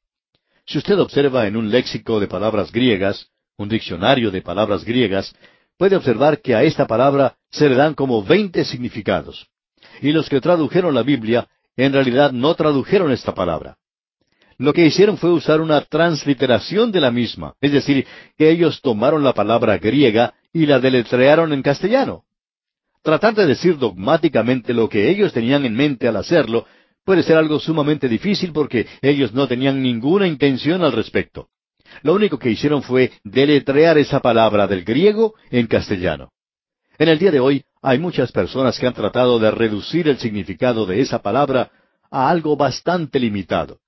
Si 0.65 0.78
usted 0.78 1.01
observa 1.01 1.48
en 1.48 1.56
un 1.56 1.69
léxico 1.69 2.20
de 2.20 2.28
palabras 2.28 2.70
griegas, 2.70 3.27
un 3.56 3.69
diccionario 3.69 4.31
de 4.31 4.40
palabras 4.40 4.85
griegas, 4.85 5.35
puede 5.77 5.97
observar 5.97 6.40
que 6.40 6.55
a 6.55 6.62
esta 6.62 6.86
palabra 6.86 7.36
se 7.51 7.69
le 7.69 7.74
dan 7.74 7.94
como 7.94 8.23
veinte 8.23 8.65
significados. 8.65 9.48
Y 10.01 10.12
los 10.12 10.28
que 10.28 10.40
tradujeron 10.40 10.94
la 10.94 11.02
Biblia 11.02 11.48
en 11.77 11.93
realidad 11.93 12.31
no 12.31 12.55
tradujeron 12.55 13.10
esta 13.10 13.35
palabra 13.35 13.78
lo 14.59 14.73
que 14.73 14.85
hicieron 14.85 15.16
fue 15.16 15.31
usar 15.31 15.60
una 15.60 15.81
transliteración 15.82 16.90
de 16.90 17.01
la 17.01 17.12
misma, 17.12 17.55
es 17.60 17.73
decir, 17.73 18.06
que 18.36 18.51
ellos 18.51 18.81
tomaron 18.82 19.23
la 19.23 19.32
palabra 19.32 19.78
griega 19.78 20.35
y 20.52 20.66
la 20.66 20.81
deletrearon 20.81 21.52
en 21.52 21.62
castellano. 21.62 22.24
Tratar 23.03 23.35
de 23.35 23.47
decir 23.47 23.79
dogmáticamente 23.79 24.75
lo 24.75 24.89
que 24.89 25.09
ellos 25.09 25.33
tenían 25.33 25.65
en 25.65 25.75
mente 25.75 26.09
al 26.09 26.16
hacerlo 26.16 26.66
puede 27.05 27.23
ser 27.23 27.37
algo 27.37 27.59
sumamente 27.59 28.09
difícil 28.09 28.53
porque 28.53 28.87
ellos 29.01 29.33
no 29.33 29.49
tenían 29.49 29.83
ninguna 29.83 30.27
intención 30.27 30.83
al 30.83 30.93
respecto. 30.93 31.49
Lo 32.03 32.15
único 32.15 32.39
que 32.39 32.51
hicieron 32.51 32.83
fue 32.83 33.12
deletrear 33.25 33.97
esa 33.99 34.20
palabra 34.20 34.66
del 34.66 34.85
griego 34.85 35.35
en 35.51 35.66
castellano. 35.66 36.33
En 36.99 37.09
el 37.09 37.19
día 37.19 37.31
de 37.31 37.41
hoy 37.41 37.65
hay 37.81 37.99
muchas 37.99 38.33
personas 38.33 38.79
que 38.79 38.87
han 38.87 38.95
tratado 38.95 39.39
de 39.39 39.51
reducir 39.51 40.09
el 40.09 40.19
significado 40.19 40.85
de 40.85 41.01
esa 41.01 41.23
palabra 41.23 41.70
a 42.11 42.29
algo 42.29 42.57
bastante 42.57 43.20
limitado. 43.20 43.81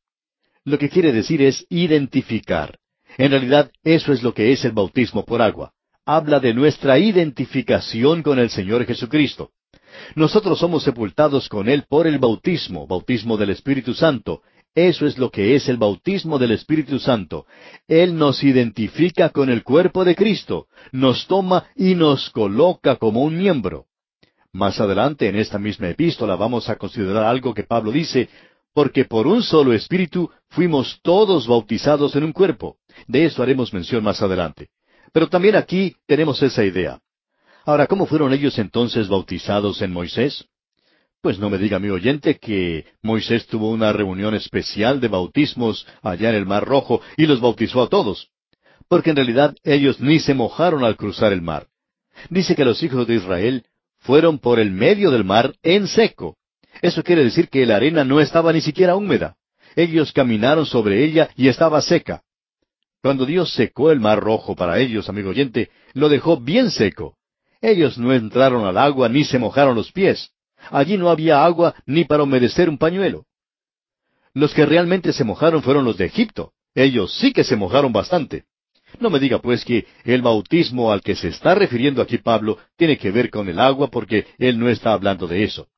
Lo 0.65 0.79
que 0.79 0.89
quiere 0.89 1.13
decir 1.13 1.43
es 1.43 1.67
identificar. 1.69 2.79
En 3.19 3.33
realidad, 3.33 3.71
eso 3.83 4.13
es 4.13 4.23
lo 4.23 4.33
que 4.33 4.53
es 4.53 4.65
el 4.65 4.73
bautismo 4.73 5.25
por 5.25 5.43
agua. 5.43 5.73
Habla 6.07 6.41
de 6.41 6.55
nuestra 6.55 6.99
identificación 6.99 8.23
con 8.23 8.39
el 8.39 8.51
Señor 8.51 8.85
Jesucristo. 8.87 9.51
Nosotros 10.15 10.59
somos 10.59 10.83
sepultados 10.83 11.49
con 11.49 11.69
Él 11.69 11.85
por 11.89 12.07
el 12.07 12.19
bautismo, 12.19 12.87
bautismo 12.87 13.37
del 13.37 13.51
Espíritu 13.51 13.95
Santo. 13.95 14.43
Eso 14.75 15.07
es 15.07 15.19
lo 15.19 15.31
que 15.31 15.55
es 15.55 15.69
el 15.69 15.77
bautismo 15.77 16.39
del 16.39 16.53
Espíritu 16.53 16.99
Santo. 16.99 17.47
Él 17.87 18.17
nos 18.17 18.43
identifica 18.43 19.31
con 19.31 19.51
el 19.51 19.63
cuerpo 19.63 20.05
de 20.05 20.15
Cristo, 20.15 20.69
nos 20.93 21.27
toma 21.27 21.67
y 21.77 21.95
nos 21.95 22.31
coloca 22.31 22.97
como 22.97 23.23
un 23.23 23.37
miembro. 23.37 23.87
Más 24.53 24.81
adelante 24.81 25.29
en 25.29 25.37
esta 25.37 25.59
misma 25.59 25.91
epístola 25.91 26.35
vamos 26.35 26.69
a 26.69 26.77
considerar 26.77 27.25
algo 27.25 27.53
que 27.53 27.65
Pablo 27.65 27.93
dice, 27.93 28.29
porque 28.73 29.05
por 29.05 29.27
un 29.27 29.43
solo 29.43 29.73
espíritu 29.73 30.31
fuimos 30.49 30.99
todos 31.03 31.47
bautizados 31.47 32.17
en 32.17 32.25
un 32.25 32.33
cuerpo. 32.33 32.79
De 33.07 33.27
eso 33.27 33.43
haremos 33.43 33.73
mención 33.73 34.03
más 34.03 34.23
adelante. 34.23 34.69
Pero 35.13 35.29
también 35.29 35.57
aquí 35.57 35.97
tenemos 36.07 36.43
esa 36.43 36.65
idea. 36.65 37.01
Ahora, 37.65 37.87
¿cómo 37.87 38.07
fueron 38.07 38.33
ellos 38.33 38.59
entonces 38.59 39.09
bautizados 39.09 39.83
en 39.83 39.93
Moisés? 39.93 40.47
Pues 41.21 41.39
no 41.39 41.51
me 41.51 41.59
diga 41.59 41.79
mi 41.79 41.91
oyente 41.91 42.39
que 42.39 42.87
Moisés 43.03 43.47
tuvo 43.47 43.71
una 43.71 43.93
reunión 43.93 44.35
especial 44.35 45.01
de 45.01 45.09
bautismos 45.09 45.87
allá 46.03 46.31
en 46.31 46.37
el 46.37 46.47
Mar 46.47 46.65
Rojo 46.65 47.03
y 47.17 47.27
los 47.27 47.41
bautizó 47.41 47.83
a 47.83 47.89
todos. 47.89 48.29
Porque 48.89 49.11
en 49.11 49.17
realidad 49.17 49.55
ellos 49.63 50.01
ni 50.01 50.19
se 50.19 50.33
mojaron 50.33 50.83
al 50.83 50.97
cruzar 50.97 51.33
el 51.33 51.43
mar. 51.43 51.67
Dice 52.31 52.57
que 52.57 52.65
los 52.65 52.83
hijos 52.83 53.07
de 53.07 53.17
Israel 53.17 53.65
fueron 53.99 54.39
por 54.39 54.59
el 54.59 54.71
medio 54.71 55.11
del 55.11 55.25
mar 55.25 55.55
en 55.63 55.87
seco. 55.87 56.37
Eso 56.81 57.03
quiere 57.03 57.23
decir 57.23 57.49
que 57.49 57.67
la 57.67 57.77
arena 57.77 58.05
no 58.05 58.21
estaba 58.21 58.53
ni 58.53 58.63
siquiera 58.63 58.97
húmeda. 58.97 59.37
Ellos 59.77 60.13
caminaron 60.13 60.67
sobre 60.67 61.05
ella 61.05 61.29
y 61.37 61.49
estaba 61.49 61.81
seca. 61.83 62.23
Cuando 63.03 63.25
Dios 63.25 63.53
secó 63.55 63.91
el 63.91 64.01
mar 64.01 64.21
rojo 64.21 64.55
para 64.55 64.79
ellos, 64.79 65.09
amigo 65.09 65.31
oyente, 65.31 65.71
lo 65.95 66.09
dejó 66.09 66.39
bien 66.39 66.71
seco. 66.71 67.17
Ellos 67.63 67.99
no 67.99 68.13
entraron 68.13 68.67
al 68.67 68.77
agua 68.77 69.09
ni 69.09 69.25
se 69.25 69.39
mojaron 69.39 69.75
los 69.75 69.93
pies. 69.93 70.31
Allí 70.71 70.99
no 70.99 71.09
había 71.09 71.45
agua 71.45 71.75
ni 71.87 72.05
para 72.05 72.23
humedecer 72.23 72.69
un 72.69 72.79
pañuelo. 72.79 73.25
Los 74.35 74.53
que 74.55 74.67
realmente 74.67 75.13
se 75.13 75.25
mojaron 75.25 75.63
fueron 75.63 75.85
los 75.85 75.97
de 75.97 76.07
Egipto. 76.07 76.53
Ellos 76.75 77.15
sí 77.19 77.33
que 77.33 77.45
se 77.45 77.57
mojaron 77.57 77.93
bastante. 77.93 78.45
No 78.99 79.09
me 79.09 79.19
diga 79.19 79.41
pues 79.41 79.65
que 79.65 79.87
el 80.05 80.21
bautismo 80.21 80.93
al 80.93 81.01
que 81.01 81.15
se 81.17 81.29
está 81.29 81.55
refiriendo 81.55 82.03
aquí 82.03 82.19
Pablo 82.19 82.59
tiene 82.77 82.99
que 82.99 83.11
ver 83.11 83.31
con 83.31 83.49
el 83.49 83.59
agua 83.59 83.89
porque 83.89 84.27
él 84.39 84.59
no 84.59 84.69
está 84.69 84.93
hablando 84.93 85.27
de 85.27 85.45
eso. 85.45 85.69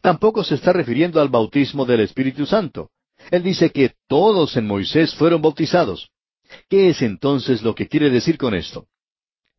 Tampoco 0.00 0.42
se 0.42 0.56
está 0.56 0.72
refiriendo 0.72 1.20
al 1.20 1.28
bautismo 1.28 1.84
del 1.84 2.00
Espíritu 2.00 2.44
Santo. 2.44 2.90
Él 3.30 3.42
dice 3.42 3.70
que 3.70 3.92
todos 4.08 4.56
en 4.56 4.66
Moisés 4.66 5.14
fueron 5.14 5.42
bautizados. 5.42 6.10
¿Qué 6.68 6.90
es 6.90 7.02
entonces 7.02 7.62
lo 7.62 7.74
que 7.74 7.88
quiere 7.88 8.10
decir 8.10 8.38
con 8.38 8.54
esto? 8.54 8.86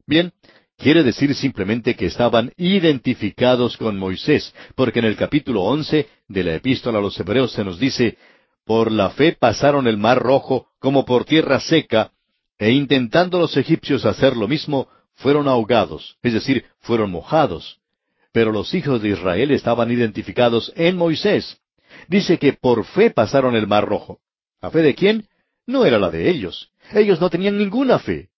Bien, 0.06 0.32
quiere 0.78 1.04
decir 1.04 1.36
simplemente 1.36 1.96
que 1.96 2.06
estaban 2.06 2.52
identificados 2.58 3.78
con 3.78 3.98
Moisés, 3.98 4.54
porque 4.76 5.00
en 5.00 5.06
el 5.06 5.16
capítulo 5.16 5.64
once 5.64 6.08
de 6.28 6.44
la 6.44 6.56
epístola 6.56 7.00
a 7.00 7.02
los 7.02 7.20
Hebreos 7.20 7.52
se 7.52 7.64
nos 7.64 7.80
dice, 7.80 8.18
por 8.66 8.92
la 8.92 9.10
fe 9.12 9.36
pasaron 9.40 9.88
el 9.88 9.98
mar 9.98 10.20
rojo 10.20 10.68
como 10.80 11.06
por 11.06 11.26
tierra 11.26 11.60
seca, 11.60 12.12
e 12.58 12.72
intentando 12.72 13.40
los 13.40 13.56
egipcios 13.58 14.06
hacer 14.06 14.36
lo 14.36 14.48
mismo, 14.48 14.88
fueron 15.16 15.48
ahogados, 15.48 16.18
es 16.22 16.34
decir, 16.34 16.66
fueron 16.80 17.12
mojados. 17.12 17.80
pero 18.38 18.52
los 18.52 18.76
hijos 18.76 19.02
de 19.02 19.10
Israel 19.10 19.50
estaban 19.50 19.92
identificados 19.92 20.72
en 20.76 20.96
Moisés. 20.96 21.58
Dice 22.08 22.38
que 22.38 22.54
por 22.54 22.86
fe 22.86 23.10
pasaron 23.10 23.56
el 23.56 23.66
mar 23.66 23.84
rojo. 23.86 24.20
¿A 24.62 24.70
fe 24.70 24.84
de 24.84 24.94
quién? 24.94 25.28
No 25.66 25.86
era 25.86 25.98
la 25.98 26.12
de 26.12 26.30
ellos. 26.30 26.70
Ellos 26.94 27.20
no 27.20 27.30
tenían 27.30 27.58
ninguna 27.58 28.00
fe. 28.00 28.30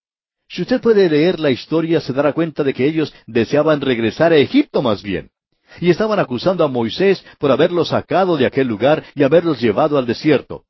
Si 0.48 0.64
usted 0.64 0.82
puede 0.82 1.10
leer 1.10 1.40
la 1.40 1.52
historia, 1.52 2.02
se 2.02 2.12
dará 2.12 2.34
cuenta 2.34 2.64
de 2.64 2.74
que 2.74 2.86
ellos 2.86 3.14
deseaban 3.28 3.82
regresar 3.82 4.34
a 4.34 4.38
Egipto 4.38 4.82
más 4.82 5.04
bien. 5.04 5.30
Y 5.80 5.92
estaban 5.92 6.20
acusando 6.20 6.64
a 6.64 6.68
Moisés 6.68 7.24
por 7.38 7.52
haberlos 7.52 7.90
sacado 7.90 8.36
de 8.36 8.48
aquel 8.48 8.68
lugar 8.68 9.04
y 9.14 9.22
haberlos 9.22 9.62
llevado 9.62 9.98
al 9.98 10.08
desierto. 10.08 10.64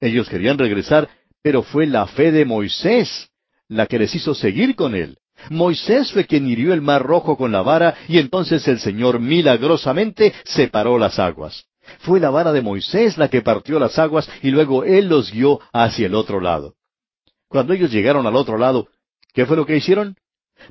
Ellos 0.00 0.28
querían 0.28 0.58
regresar, 0.58 1.08
pero 1.42 1.62
fue 1.62 1.86
la 1.86 2.06
fe 2.06 2.30
de 2.30 2.44
Moisés 2.44 3.30
la 3.68 3.86
que 3.86 3.98
les 3.98 4.14
hizo 4.14 4.34
seguir 4.34 4.76
con 4.76 4.94
él. 4.94 5.16
Moisés 5.48 6.12
fue 6.12 6.26
quien 6.26 6.46
hirió 6.46 6.74
el 6.74 6.82
mar 6.82 7.02
rojo 7.02 7.38
con 7.38 7.52
la 7.52 7.62
vara 7.62 7.94
y 8.06 8.18
entonces 8.18 8.68
el 8.68 8.78
Señor 8.80 9.18
milagrosamente 9.18 10.34
separó 10.44 10.98
las 10.98 11.18
aguas. 11.18 11.64
Fue 12.00 12.20
la 12.20 12.30
vara 12.30 12.52
de 12.52 12.60
Moisés 12.60 13.16
la 13.16 13.28
que 13.28 13.40
partió 13.40 13.78
las 13.78 13.98
aguas 13.98 14.28
y 14.42 14.50
luego 14.50 14.84
él 14.84 15.08
los 15.08 15.32
guió 15.32 15.60
hacia 15.72 16.06
el 16.06 16.14
otro 16.14 16.40
lado. 16.40 16.74
Cuando 17.52 17.72
ellos 17.72 17.92
llegaron 17.92 18.26
al 18.26 18.34
otro 18.34 18.58
lado, 18.58 18.88
¿Qué 19.32 19.46
fue 19.46 19.56
lo 19.56 19.66
que 19.66 19.76
hicieron? 19.76 20.16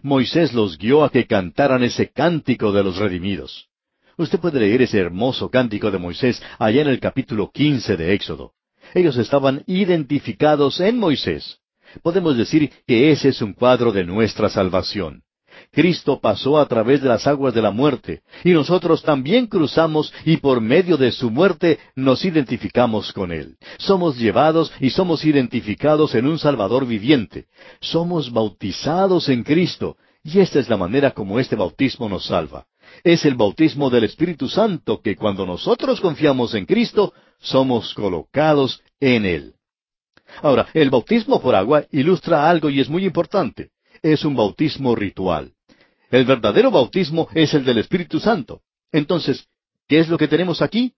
Moisés 0.04 0.54
los 0.54 0.78
guió 0.78 1.04
a 1.04 1.10
que 1.10 1.26
cantaran 1.26 1.84
ese 1.84 2.12
cántico 2.12 2.72
de 2.72 2.84
los 2.84 2.98
redimidos. 2.98 3.70
Usted 4.18 4.40
puede 4.40 4.60
leer 4.60 4.84
ese 4.84 5.00
hermoso 5.00 5.50
cántico 5.50 5.90
de 5.90 5.98
Moisés 5.98 6.42
allá 6.60 6.82
en 6.82 6.88
el 6.88 7.00
capítulo 7.00 7.50
quince 7.52 7.98
de 7.98 8.14
Éxodo. 8.14 8.54
Ellos 8.94 9.18
estaban 9.18 9.64
identificados 9.66 10.80
en 10.80 11.00
Moisés. 11.00 11.60
Podemos 12.04 12.38
decir 12.38 12.72
que 12.86 13.12
ese 13.12 13.30
es 13.30 13.42
un 13.42 13.54
cuadro 13.54 13.92
de 13.92 14.04
nuestra 14.04 14.50
salvación. 14.50 15.24
Cristo 15.72 16.20
pasó 16.20 16.60
a 16.60 16.68
través 16.68 17.02
de 17.02 17.08
las 17.08 17.26
aguas 17.28 17.54
de 17.54 17.62
la 17.62 17.72
muerte, 17.72 18.22
y 18.44 18.52
nosotros 18.52 19.04
también 19.04 19.48
cruzamos 19.48 20.14
y 20.26 20.38
por 20.38 20.60
medio 20.60 20.98
de 20.98 21.12
su 21.12 21.32
muerte 21.32 21.80
nos 21.96 22.26
identificamos 22.26 23.14
con 23.14 23.32
Él. 23.32 23.56
Somos 23.78 24.18
llevados 24.18 24.72
y 24.82 24.90
somos 24.90 25.24
identificados 25.24 26.14
en 26.16 26.28
un 26.28 26.40
Salvador 26.40 26.86
viviente. 26.86 27.46
Somos 27.80 28.32
bautizados 28.32 29.30
en 29.30 29.44
Cristo, 29.44 29.96
y 30.24 30.40
esta 30.40 30.60
es 30.60 30.68
la 30.68 30.76
manera 30.76 31.12
como 31.12 31.40
este 31.40 31.56
bautismo 31.56 32.10
nos 32.10 32.26
salva. 32.26 32.66
Es 33.04 33.24
el 33.26 33.36
bautismo 33.36 33.90
del 33.90 34.04
Espíritu 34.04 34.50
Santo 34.50 35.02
que 35.02 35.16
cuando 35.16 35.46
nosotros 35.46 36.02
confiamos 36.02 36.54
en 36.54 36.66
Cristo, 36.66 37.14
somos 37.40 37.94
colocados 37.94 38.82
en 39.00 39.26
Él. 39.26 39.54
Ahora, 40.42 40.68
el 40.74 40.90
bautismo 40.90 41.42
por 41.42 41.56
agua 41.56 41.86
ilustra 41.92 42.50
algo 42.50 42.70
y 42.70 42.82
es 42.82 42.90
muy 42.90 43.06
importante. 43.06 43.70
Es 44.02 44.26
un 44.26 44.36
bautismo 44.36 44.96
ritual. 44.96 45.54
El 46.12 46.26
verdadero 46.26 46.72
bautismo 46.72 47.30
es 47.34 47.54
el 47.54 47.64
del 47.64 47.78
Espíritu 47.78 48.20
Santo. 48.20 48.62
Entonces, 48.92 49.48
¿qué 49.88 50.00
es 50.00 50.10
lo 50.10 50.18
que 50.18 50.28
tenemos 50.28 50.62
aquí? 50.62 50.94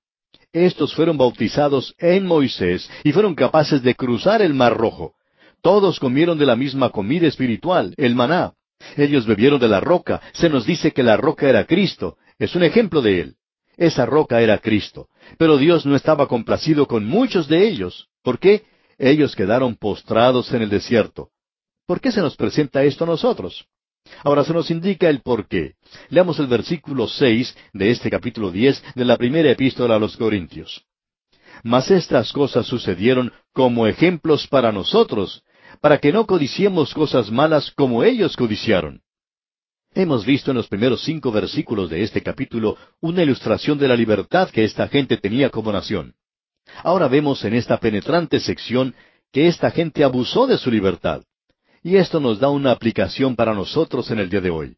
Estos 0.52 0.95
fueron 0.95 1.18
bautizados 1.18 1.94
en 1.99 2.26
Moisés 2.26 2.90
y 3.03 3.11
fueron 3.11 3.35
capaces 3.35 3.84
de 3.84 3.94
cruzar 3.94 4.41
el 4.41 4.56
Mar 4.56 4.76
Rojo. 4.76 5.14
Todos 5.61 5.99
comieron 5.99 6.40
de 6.40 6.48
la 6.48 6.56
misma 6.56 6.90
comida 6.90 7.27
espiritual, 7.27 7.94
el 7.98 8.15
maná. 8.15 8.53
Ellos 8.98 9.27
bebieron 9.27 9.60
de 9.60 9.68
la 9.68 9.80
roca. 9.80 10.19
Se 10.34 10.49
nos 10.49 10.65
dice 10.65 10.91
que 10.91 11.03
la 11.03 11.15
roca 11.15 11.48
era 11.48 11.65
Cristo. 11.65 12.18
Es 12.40 12.56
un 12.56 12.64
ejemplo 12.64 13.02
de 13.02 13.22
él. 13.22 13.35
Esa 13.77 14.06
roca 14.06 14.41
era 14.41 14.57
Cristo. 14.57 15.07
Pero 15.38 15.57
Dios 15.57 15.85
no 15.85 15.95
estaba 15.95 16.27
complacido 16.27 16.88
con 16.88 17.06
muchos 17.06 17.48
de 17.48 17.68
ellos. 17.68 18.10
¿Por 18.23 18.40
qué? 18.40 18.64
Ellos 18.98 19.35
quedaron 19.35 19.76
postrados 19.76 20.52
en 20.53 20.64
el 20.64 20.69
desierto. 20.69 21.30
¿Por 21.85 22.02
qué 22.02 22.11
se 22.11 22.22
nos 22.22 22.35
presenta 22.35 22.84
esto 22.84 23.03
a 23.03 23.07
nosotros? 23.07 23.68
Ahora 24.23 24.43
se 24.43 24.53
nos 24.53 24.71
indica 24.71 25.09
el 25.09 25.21
por 25.21 25.47
qué. 25.47 25.73
Leamos 26.09 26.39
el 26.39 26.47
versículo 26.47 27.07
seis 27.07 27.55
de 27.73 27.91
este 27.91 28.09
capítulo 28.09 28.51
diez 28.51 28.84
de 28.95 29.05
la 29.05 29.17
primera 29.17 29.51
epístola 29.51 29.95
a 29.95 29.99
los 29.99 30.17
Corintios. 30.17 30.85
Mas 31.63 31.91
estas 31.91 32.31
cosas 32.31 32.65
sucedieron 32.65 33.31
como 33.53 33.88
ejemplos 33.88 34.47
para 34.47 34.71
nosotros, 34.71 35.43
para 35.81 35.97
que 35.99 36.11
no 36.11 36.25
codiciemos 36.25 36.93
cosas 36.93 37.31
malas 37.31 37.71
como 37.71 38.03
ellos 38.03 38.35
codiciaron. 38.35 39.01
Hemos 39.93 40.25
visto 40.25 40.51
en 40.51 40.57
los 40.57 40.67
primeros 40.67 41.03
cinco 41.03 41.31
versículos 41.31 41.89
de 41.89 42.01
este 42.03 42.21
capítulo 42.21 42.77
una 42.99 43.21
ilustración 43.21 43.77
de 43.77 43.88
la 43.88 43.95
libertad 43.95 44.49
que 44.49 44.63
esta 44.63 44.88
gente 44.88 45.17
tenía 45.17 45.49
como 45.49 45.71
nación. 45.71 46.15
Ahora 46.84 47.07
vemos 47.07 47.43
en 47.43 47.53
esta 47.53 47.77
penetrante 47.77 48.39
sección 48.39 48.95
que 49.31 49.47
esta 49.47 49.69
gente 49.69 50.03
abusó 50.03 50.47
de 50.47 50.57
su 50.57 50.71
libertad. 50.71 51.23
Y 51.84 51.97
esto 51.97 52.22
nos 52.22 52.39
da 52.39 52.49
una 52.49 52.72
aplicación 52.72 53.35
para 53.35 53.53
nosotros 53.53 54.10
en 54.10 54.19
el 54.19 54.30
día 54.30 54.39
de 54.39 54.49
hoy. 54.49 54.77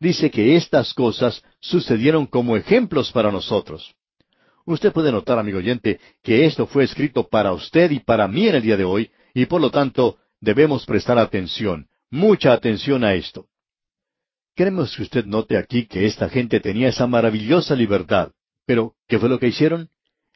Dice 0.00 0.30
que 0.30 0.56
estas 0.56 0.94
cosas 0.94 1.42
sucedieron 1.60 2.26
como 2.26 2.56
ejemplos 2.56 3.12
para 3.12 3.30
nosotros. 3.30 3.94
Usted 4.64 4.92
puede 4.92 5.12
notar, 5.12 5.38
amigo 5.38 5.58
oyente, 5.58 6.00
que 6.22 6.46
esto 6.46 6.66
fue 6.66 6.84
escrito 6.84 7.28
para 7.28 7.52
usted 7.52 7.90
y 7.90 8.00
para 8.00 8.26
mí 8.28 8.48
en 8.48 8.56
el 8.56 8.62
día 8.62 8.76
de 8.76 8.84
hoy, 8.84 9.10
y 9.34 9.46
por 9.46 9.60
lo 9.60 9.70
tanto 9.70 10.18
debemos 10.40 10.84
prestar 10.86 11.18
atención, 11.18 11.86
mucha 12.10 12.52
atención 12.52 13.04
a 13.04 13.14
esto. 13.14 13.46
Queremos 14.54 14.96
que 14.96 15.02
usted 15.02 15.24
note 15.24 15.56
aquí 15.56 15.86
que 15.86 16.06
esta 16.06 16.28
gente 16.28 16.60
tenía 16.60 16.88
esa 16.88 17.06
maravillosa 17.06 17.76
libertad. 17.76 18.32
Pero, 18.66 18.94
¿qué 19.06 19.18
fue 19.18 19.28
lo 19.28 19.38
que 19.38 19.48
hicieron? 19.48 19.88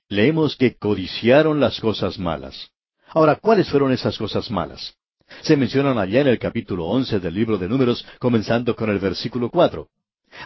Leemos 0.09 0.57
que 0.57 0.77
codiciaron 0.77 1.59
las 1.59 1.81
cosas 1.81 2.19
malas. 2.19 2.71
Ahora, 3.09 3.37
¿cuáles 3.37 3.69
fueron 3.69 3.93
esas 3.93 4.17
cosas 4.17 4.51
malas? 4.51 4.95
Se 5.41 5.57
mencionan 5.57 5.99
allá 5.99 6.21
en 6.21 6.29
el 6.29 6.39
capítulo 6.39 6.87
once 6.87 7.19
del 7.19 7.35
libro 7.35 7.59
de 7.59 7.69
Números, 7.69 8.07
comenzando 8.19 8.77
con 8.77 8.91
el 8.91 8.99
versículo 8.99 9.51
cuatro. 9.51 9.89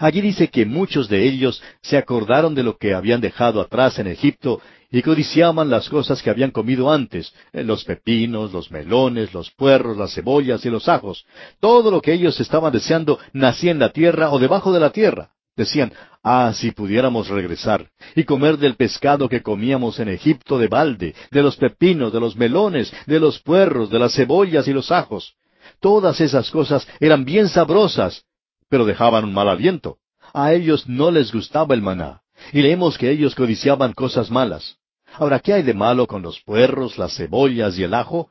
Allí 0.00 0.20
dice 0.20 0.48
que 0.48 0.66
muchos 0.66 1.08
de 1.08 1.24
ellos 1.24 1.62
se 1.82 1.96
acordaron 1.96 2.54
de 2.54 2.62
lo 2.62 2.76
que 2.76 2.94
habían 2.94 3.20
dejado 3.20 3.60
atrás 3.60 3.98
en 3.98 4.06
Egipto 4.08 4.60
y 4.90 5.02
codiciaban 5.02 5.68
las 5.70 5.88
cosas 5.88 6.22
que 6.22 6.30
habían 6.30 6.50
comido 6.50 6.92
antes, 6.92 7.32
eh, 7.52 7.64
los 7.64 7.84
pepinos, 7.84 8.52
los 8.52 8.70
melones, 8.70 9.34
los 9.34 9.50
puerros, 9.50 9.96
las 9.96 10.14
cebollas 10.14 10.64
y 10.64 10.70
los 10.70 10.88
ajos. 10.88 11.26
Todo 11.60 11.90
lo 11.90 12.00
que 12.00 12.12
ellos 12.12 12.38
estaban 12.40 12.72
deseando 12.72 13.18
nacía 13.32 13.72
en 13.72 13.78
la 13.78 13.90
tierra 13.90 14.30
o 14.30 14.38
debajo 14.38 14.72
de 14.72 14.80
la 14.80 14.90
tierra. 14.90 15.30
Decían, 15.56 15.92
ah, 16.22 16.52
si 16.54 16.70
pudiéramos 16.70 17.28
regresar 17.28 17.88
y 18.14 18.24
comer 18.24 18.58
del 18.58 18.76
pescado 18.76 19.28
que 19.28 19.42
comíamos 19.42 19.98
en 19.98 20.08
Egipto 20.08 20.58
de 20.58 20.68
balde, 20.68 21.14
de 21.30 21.42
los 21.42 21.56
pepinos, 21.56 22.12
de 22.12 22.20
los 22.20 22.36
melones, 22.36 22.92
de 23.06 23.18
los 23.18 23.40
puerros, 23.40 23.88
de 23.88 23.98
las 23.98 24.14
cebollas 24.14 24.68
y 24.68 24.74
los 24.74 24.92
ajos. 24.92 25.34
Todas 25.80 26.20
esas 26.20 26.50
cosas 26.50 26.86
eran 27.00 27.24
bien 27.24 27.48
sabrosas, 27.48 28.24
pero 28.68 28.84
dejaban 28.84 29.24
un 29.24 29.32
mal 29.32 29.48
aliento. 29.48 29.96
A 30.34 30.52
ellos 30.52 30.86
no 30.86 31.10
les 31.10 31.32
gustaba 31.32 31.74
el 31.74 31.80
maná, 31.80 32.20
y 32.52 32.60
leemos 32.60 32.98
que 32.98 33.10
ellos 33.10 33.34
codiciaban 33.34 33.94
cosas 33.94 34.30
malas. 34.30 34.76
Ahora, 35.14 35.40
¿qué 35.40 35.54
hay 35.54 35.62
de 35.62 35.72
malo 35.72 36.06
con 36.06 36.20
los 36.20 36.40
puerros, 36.42 36.98
las 36.98 37.16
cebollas 37.16 37.78
y 37.78 37.84
el 37.84 37.94
ajo? 37.94 38.30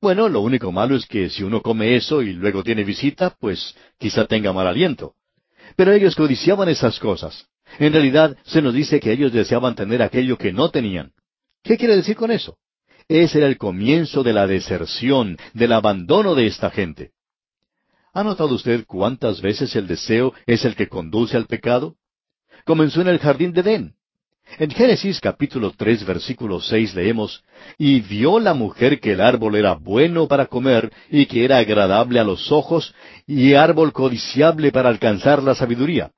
Bueno, 0.00 0.28
lo 0.28 0.40
único 0.40 0.70
malo 0.70 0.94
es 0.94 1.06
que 1.06 1.28
si 1.28 1.42
uno 1.42 1.60
come 1.60 1.96
eso 1.96 2.22
y 2.22 2.32
luego 2.32 2.62
tiene 2.62 2.84
visita, 2.84 3.34
pues 3.40 3.74
quizá 3.98 4.26
tenga 4.26 4.52
mal 4.52 4.68
aliento. 4.68 5.14
Pero 5.76 5.92
ellos 5.92 6.16
codiciaban 6.16 6.68
esas 6.68 6.98
cosas. 6.98 7.46
En 7.78 7.92
realidad 7.92 8.36
se 8.44 8.62
nos 8.62 8.74
dice 8.74 9.00
que 9.00 9.12
ellos 9.12 9.32
deseaban 9.32 9.74
tener 9.74 10.02
aquello 10.02 10.36
que 10.36 10.52
no 10.52 10.70
tenían. 10.70 11.12
¿Qué 11.62 11.76
quiere 11.76 11.96
decir 11.96 12.16
con 12.16 12.30
eso? 12.30 12.56
Ese 13.08 13.38
era 13.38 13.46
el 13.46 13.58
comienzo 13.58 14.22
de 14.22 14.32
la 14.32 14.46
deserción, 14.46 15.36
del 15.52 15.72
abandono 15.72 16.34
de 16.34 16.46
esta 16.46 16.70
gente. 16.70 17.12
¿Ha 18.12 18.24
notado 18.24 18.54
usted 18.54 18.84
cuántas 18.86 19.40
veces 19.40 19.74
el 19.76 19.86
deseo 19.86 20.32
es 20.46 20.64
el 20.64 20.74
que 20.74 20.88
conduce 20.88 21.36
al 21.36 21.46
pecado? 21.46 21.96
Comenzó 22.64 23.00
en 23.00 23.08
el 23.08 23.18
jardín 23.18 23.52
de 23.52 23.60
Edén. 23.60 23.94
En 24.58 24.70
Génesis 24.70 25.20
capítulo 25.20 25.72
tres 25.76 26.04
versículo 26.04 26.60
seis 26.60 26.94
leemos, 26.94 27.42
Y 27.78 28.00
vio 28.00 28.40
la 28.40 28.52
mujer 28.52 29.00
que 29.00 29.12
el 29.12 29.20
árbol 29.20 29.54
era 29.56 29.74
bueno 29.74 30.26
para 30.26 30.46
comer, 30.46 30.92
y 31.08 31.26
que 31.26 31.44
era 31.44 31.58
agradable 31.58 32.18
a 32.18 32.24
los 32.24 32.50
ojos, 32.50 32.94
y 33.26 33.54
árbol 33.54 33.92
codiciable 33.92 34.72
para 34.72 34.88
alcanzar 34.88 35.42
la 35.42 35.54
sabiduría. 35.54 36.10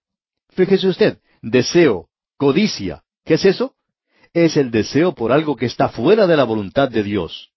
Fíjese 0.50 0.88
usted, 0.88 1.18
deseo, 1.42 2.08
codicia. 2.38 3.02
¿Qué 3.24 3.34
es 3.34 3.44
eso? 3.44 3.74
Es 4.32 4.56
el 4.56 4.70
deseo 4.70 5.14
por 5.14 5.30
algo 5.30 5.54
que 5.54 5.66
está 5.66 5.90
fuera 5.90 6.26
de 6.26 6.36
la 6.36 6.44
voluntad 6.44 6.88
de 6.90 7.02
Dios. 7.02 7.50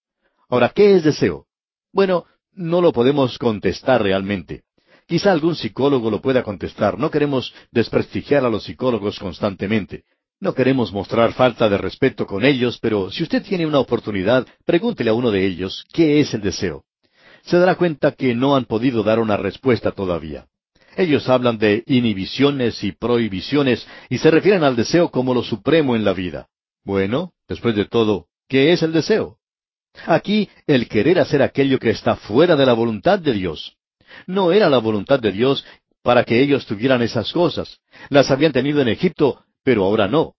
Ahora, 0.50 0.70
¿qué 0.70 0.96
es 0.96 1.04
deseo? 1.04 1.46
Bueno, 1.94 2.26
no 2.54 2.82
lo 2.82 2.92
podemos 2.92 3.38
contestar 3.38 4.04
realmente. 4.04 4.64
Quizá 5.08 5.32
algún 5.32 5.56
psicólogo 5.56 6.10
lo 6.10 6.22
pueda 6.22 6.44
contestar. 6.44 7.00
No 7.00 7.12
queremos 7.12 7.54
desprestigiar 7.72 8.44
a 8.44 8.50
los 8.50 8.64
psicólogos 8.64 9.20
constantemente. 9.20 10.04
No 10.40 10.54
queremos 10.54 10.92
mostrar 10.92 11.34
falta 11.34 11.70
de 11.70 11.78
respeto 11.78 12.26
con 12.26 12.44
ellos, 12.44 12.78
pero 12.82 13.10
si 13.10 13.24
usted 13.24 13.42
tiene 13.44 13.66
una 13.66 13.80
oportunidad, 13.80 14.46
pregúntele 14.66 15.10
a 15.10 15.14
uno 15.14 15.32
de 15.32 15.46
ellos 15.46 15.86
qué 15.94 16.20
es 16.20 16.34
el 16.34 16.42
deseo. 16.42 16.84
Se 17.44 17.58
dará 17.58 17.76
cuenta 17.76 18.12
que 18.12 18.36
no 18.36 18.56
han 18.56 18.66
podido 18.66 19.04
dar 19.04 19.20
una 19.20 19.38
respuesta 19.38 19.92
todavía. 19.92 20.48
Ellos 20.98 21.30
hablan 21.30 21.58
de 21.58 21.84
inhibiciones 21.88 22.84
y 22.84 22.92
prohibiciones 22.92 23.86
y 24.10 24.18
se 24.18 24.32
refieren 24.32 24.64
al 24.64 24.76
deseo 24.76 25.10
como 25.10 25.34
lo 25.34 25.44
supremo 25.44 25.96
en 25.96 26.06
la 26.06 26.14
vida. 26.14 26.48
Bueno, 26.84 27.34
después 27.48 27.76
de 27.76 27.86
todo, 27.86 28.28
¿qué 28.48 28.72
es 28.72 28.82
el 28.84 28.94
deseo? 28.94 29.38
Aquí 30.06 30.50
el 30.68 30.88
querer 30.88 31.20
hacer 31.20 31.42
aquello 31.42 31.80
que 31.80 31.90
está 31.90 32.16
fuera 32.16 32.56
de 32.56 32.66
la 32.66 32.74
voluntad 32.74 33.20
de 33.20 33.34
Dios. 33.34 33.78
No 34.28 34.52
era 34.52 34.70
la 34.70 34.78
voluntad 34.78 35.20
de 35.20 35.32
Dios 35.32 35.66
para 36.02 36.24
que 36.24 36.42
ellos 36.42 36.66
tuvieran 36.66 37.02
esas 37.02 37.32
cosas. 37.32 37.80
Las 38.10 38.32
habían 38.32 38.52
tenido 38.52 38.82
en 38.82 38.88
Egipto, 38.88 39.44
pero 39.66 39.84
ahora 39.84 40.08
no. 40.08 40.36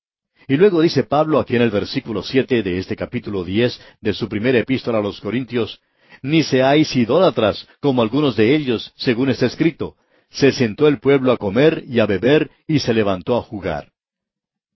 Y 0.48 0.56
luego 0.56 0.80
dice 0.80 1.02
Pablo 1.02 1.40
aquí 1.40 1.56
en 1.56 1.62
el 1.62 1.70
versículo 1.70 2.22
siete 2.22 2.62
de 2.62 2.78
este 2.78 2.94
capítulo 2.94 3.44
diez 3.44 3.78
de 4.00 4.14
su 4.14 4.28
primera 4.28 4.58
epístola 4.60 4.98
a 4.98 5.02
los 5.02 5.20
Corintios, 5.20 5.80
ni 6.22 6.44
seáis 6.44 6.94
idólatras, 6.94 7.66
como 7.80 8.00
algunos 8.00 8.36
de 8.36 8.54
ellos, 8.54 8.92
según 8.96 9.28
está 9.28 9.46
escrito. 9.46 9.96
Se 10.30 10.52
sentó 10.52 10.86
el 10.86 11.00
pueblo 11.00 11.32
a 11.32 11.36
comer 11.36 11.84
y 11.88 11.98
a 11.98 12.06
beber 12.06 12.50
y 12.68 12.78
se 12.78 12.94
levantó 12.94 13.36
a 13.36 13.42
jugar. 13.42 13.90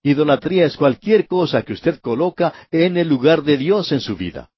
Idolatría 0.03 0.65
es 0.67 0.77
cualquier 0.77 1.27
cosa 1.27 1.62
que 1.62 1.73
usted 1.73 2.01
coloca 2.01 2.53
en 2.70 2.97
el 2.97 3.09
lugar 3.09 3.43
de 3.43 3.57
Dios 3.57 3.93
en 3.93 4.01
su 4.01 4.17
vida. 4.17 4.51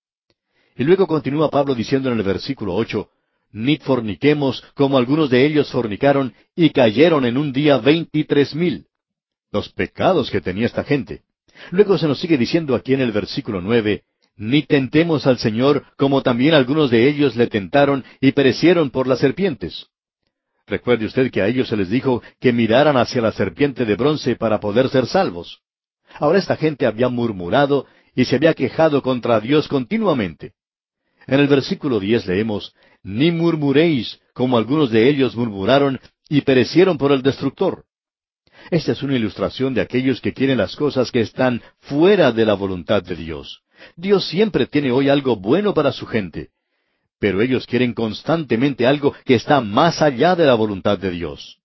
Y 0.77 0.85
luego 0.85 1.07
continúa 1.07 1.51
Pablo 1.51 1.75
diciendo 1.75 2.11
en 2.11 2.19
el 2.19 2.25
versículo 2.25 2.75
ocho, 2.75 3.11
ni 3.51 3.77
forniquemos 3.77 4.65
como 4.75 4.97
algunos 4.97 5.29
de 5.29 5.45
ellos 5.45 5.71
fornicaron 5.71 6.33
y 6.57 6.71
cayeron 6.71 7.27
en 7.27 7.37
un 7.37 7.53
día 7.53 7.77
veintitrés 7.77 8.55
mil. 8.55 8.87
Los 9.53 9.69
pecados 9.69 10.31
que 10.31 10.41
tenía 10.41 10.67
esta 10.67 10.83
gente. 10.83 11.23
Luego 11.71 11.99
se 11.99 12.09
nos 12.09 12.19
sigue 12.19 12.39
diciendo 12.39 12.75
aquí 12.75 12.95
en 12.95 13.03
el 13.03 13.13
versículo 13.13 13.61
nueve, 13.61 14.05
ni 14.35 14.63
tentemos 14.63 15.27
al 15.27 15.39
Señor 15.39 15.85
como 15.99 16.23
también 16.23 16.55
algunos 16.55 16.91
de 16.91 17.07
ellos 17.07 17.37
le 17.37 17.47
tentaron 17.47 18.03
y 18.21 18.33
perecieron 18.33 18.91
por 18.91 19.07
las 19.07 19.19
serpientes. 19.19 19.87
Recuerde 20.67 21.05
usted 21.05 21.31
que 21.31 21.43
a 21.43 21.49
ellos 21.49 21.69
se 21.69 21.77
les 21.77 21.91
dijo 21.91 22.23
que 22.41 22.53
miraran 22.53 22.97
hacia 22.97 23.21
la 23.21 23.33
serpiente 23.33 23.85
de 23.85 23.95
bronce 23.95 24.37
para 24.37 24.59
poder 24.59 24.89
ser 24.89 25.07
salvos. 25.07 25.61
Ahora 26.15 26.39
esta 26.39 26.57
gente 26.57 26.87
había 26.87 27.11
murmurado 27.11 27.87
y 28.15 28.25
se 28.25 28.37
había 28.37 28.55
quejado 28.55 29.03
contra 29.03 29.39
Dios 29.39 29.69
continuamente. 29.69 30.53
En 31.27 31.41
el 31.41 31.47
versículo 31.47 32.01
diez 32.01 32.27
leemos, 32.27 32.75
Ni 33.03 33.31
murmuréis, 33.31 34.19
como 34.33 34.57
algunos 34.57 34.91
de 34.91 35.11
ellos 35.11 35.37
murmuraron 35.37 36.01
y 36.29 36.41
perecieron 36.41 36.97
por 36.97 37.13
el 37.13 37.21
destructor. 37.21 37.85
Esta 38.70 38.92
es 38.92 39.02
una 39.02 39.16
ilustración 39.16 39.74
de 39.74 39.81
aquellos 39.81 40.20
que 40.20 40.32
quieren 40.32 40.58
las 40.58 40.76
cosas 40.76 41.10
que 41.10 41.20
están 41.20 41.62
fuera 41.81 42.32
de 42.32 42.44
la 42.44 42.55
voluntad 42.55 43.02
de 43.02 43.16
Dios. 43.16 43.60
Dios 43.97 44.26
siempre 44.28 44.66
tiene 44.66 44.92
hoy 44.92 45.08
algo 45.08 45.36
bueno 45.36 45.74
para 45.74 45.92
su 45.92 46.07
gente, 46.07 46.50
pero 47.18 47.41
ellos 47.41 47.66
quieren 47.66 47.94
constantemente 47.94 48.86
algo 48.86 49.15
que 49.24 49.34
está 49.34 49.60
más 49.60 50.02
allá 50.02 50.34
de 50.36 50.47
la 50.47 50.55
voluntad 50.55 50.99
de 50.99 51.10
Dios. 51.10 51.58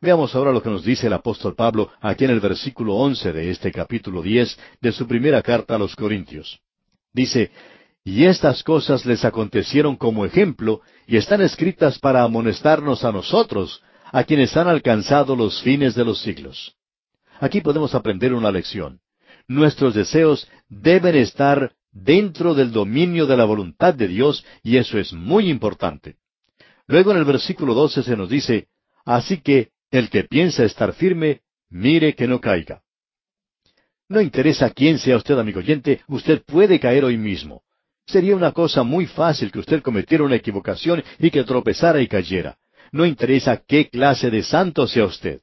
Veamos 0.00 0.34
ahora 0.34 0.52
lo 0.52 0.62
que 0.62 0.70
nos 0.70 0.84
dice 0.84 1.06
el 1.06 1.12
apóstol 1.14 1.54
Pablo 1.54 1.90
aquí 2.00 2.24
en 2.24 2.30
el 2.30 2.40
versículo 2.40 2.94
once 2.94 3.32
de 3.32 3.50
este 3.50 3.72
capítulo 3.72 4.22
diez 4.22 4.58
de 4.80 4.92
su 4.92 5.06
primera 5.06 5.42
carta 5.42 5.74
a 5.74 5.78
los 5.78 5.96
Corintios. 5.96 6.60
Dice, 7.12 7.50
y 8.04 8.24
estas 8.24 8.62
cosas 8.62 9.06
les 9.06 9.24
acontecieron 9.24 9.96
como 9.96 10.24
ejemplo 10.24 10.82
y 11.06 11.16
están 11.16 11.40
escritas 11.40 11.98
para 11.98 12.22
amonestarnos 12.22 13.04
a 13.04 13.10
nosotros, 13.10 13.82
a 14.12 14.24
quienes 14.24 14.56
han 14.56 14.68
alcanzado 14.68 15.36
los 15.36 15.62
fines 15.62 15.94
de 15.94 16.04
los 16.04 16.20
siglos. 16.20 16.76
Aquí 17.40 17.60
podemos 17.60 17.94
aprender 17.94 18.32
una 18.34 18.50
lección. 18.50 19.00
Nuestros 19.48 19.94
deseos 19.94 20.48
deben 20.68 21.16
estar 21.16 21.72
dentro 21.92 22.54
del 22.54 22.72
dominio 22.72 23.26
de 23.26 23.36
la 23.36 23.44
voluntad 23.44 23.94
de 23.94 24.08
Dios 24.08 24.44
y 24.62 24.76
eso 24.76 24.98
es 24.98 25.12
muy 25.12 25.48
importante. 25.48 26.16
Luego 26.86 27.12
en 27.12 27.18
el 27.18 27.24
versículo 27.24 27.74
12 27.74 28.02
se 28.02 28.16
nos 28.16 28.28
dice, 28.28 28.68
Así 29.04 29.40
que 29.40 29.70
el 29.90 30.10
que 30.10 30.24
piensa 30.24 30.64
estar 30.64 30.92
firme, 30.92 31.42
mire 31.70 32.14
que 32.14 32.26
no 32.26 32.40
caiga. 32.40 32.82
No 34.08 34.20
interesa 34.20 34.70
quién 34.70 34.98
sea 34.98 35.16
usted, 35.16 35.38
amigo 35.38 35.60
oyente, 35.60 36.00
usted 36.08 36.42
puede 36.44 36.78
caer 36.78 37.04
hoy 37.04 37.16
mismo. 37.16 37.62
Sería 38.06 38.36
una 38.36 38.52
cosa 38.52 38.82
muy 38.82 39.06
fácil 39.06 39.50
que 39.50 39.58
usted 39.58 39.82
cometiera 39.82 40.24
una 40.24 40.36
equivocación 40.36 41.02
y 41.18 41.30
que 41.30 41.42
tropezara 41.44 42.00
y 42.00 42.08
cayera. 42.08 42.56
No 42.92 43.06
interesa 43.06 43.62
qué 43.66 43.88
clase 43.88 44.30
de 44.30 44.42
santo 44.42 44.86
sea 44.86 45.04
usted. 45.04 45.40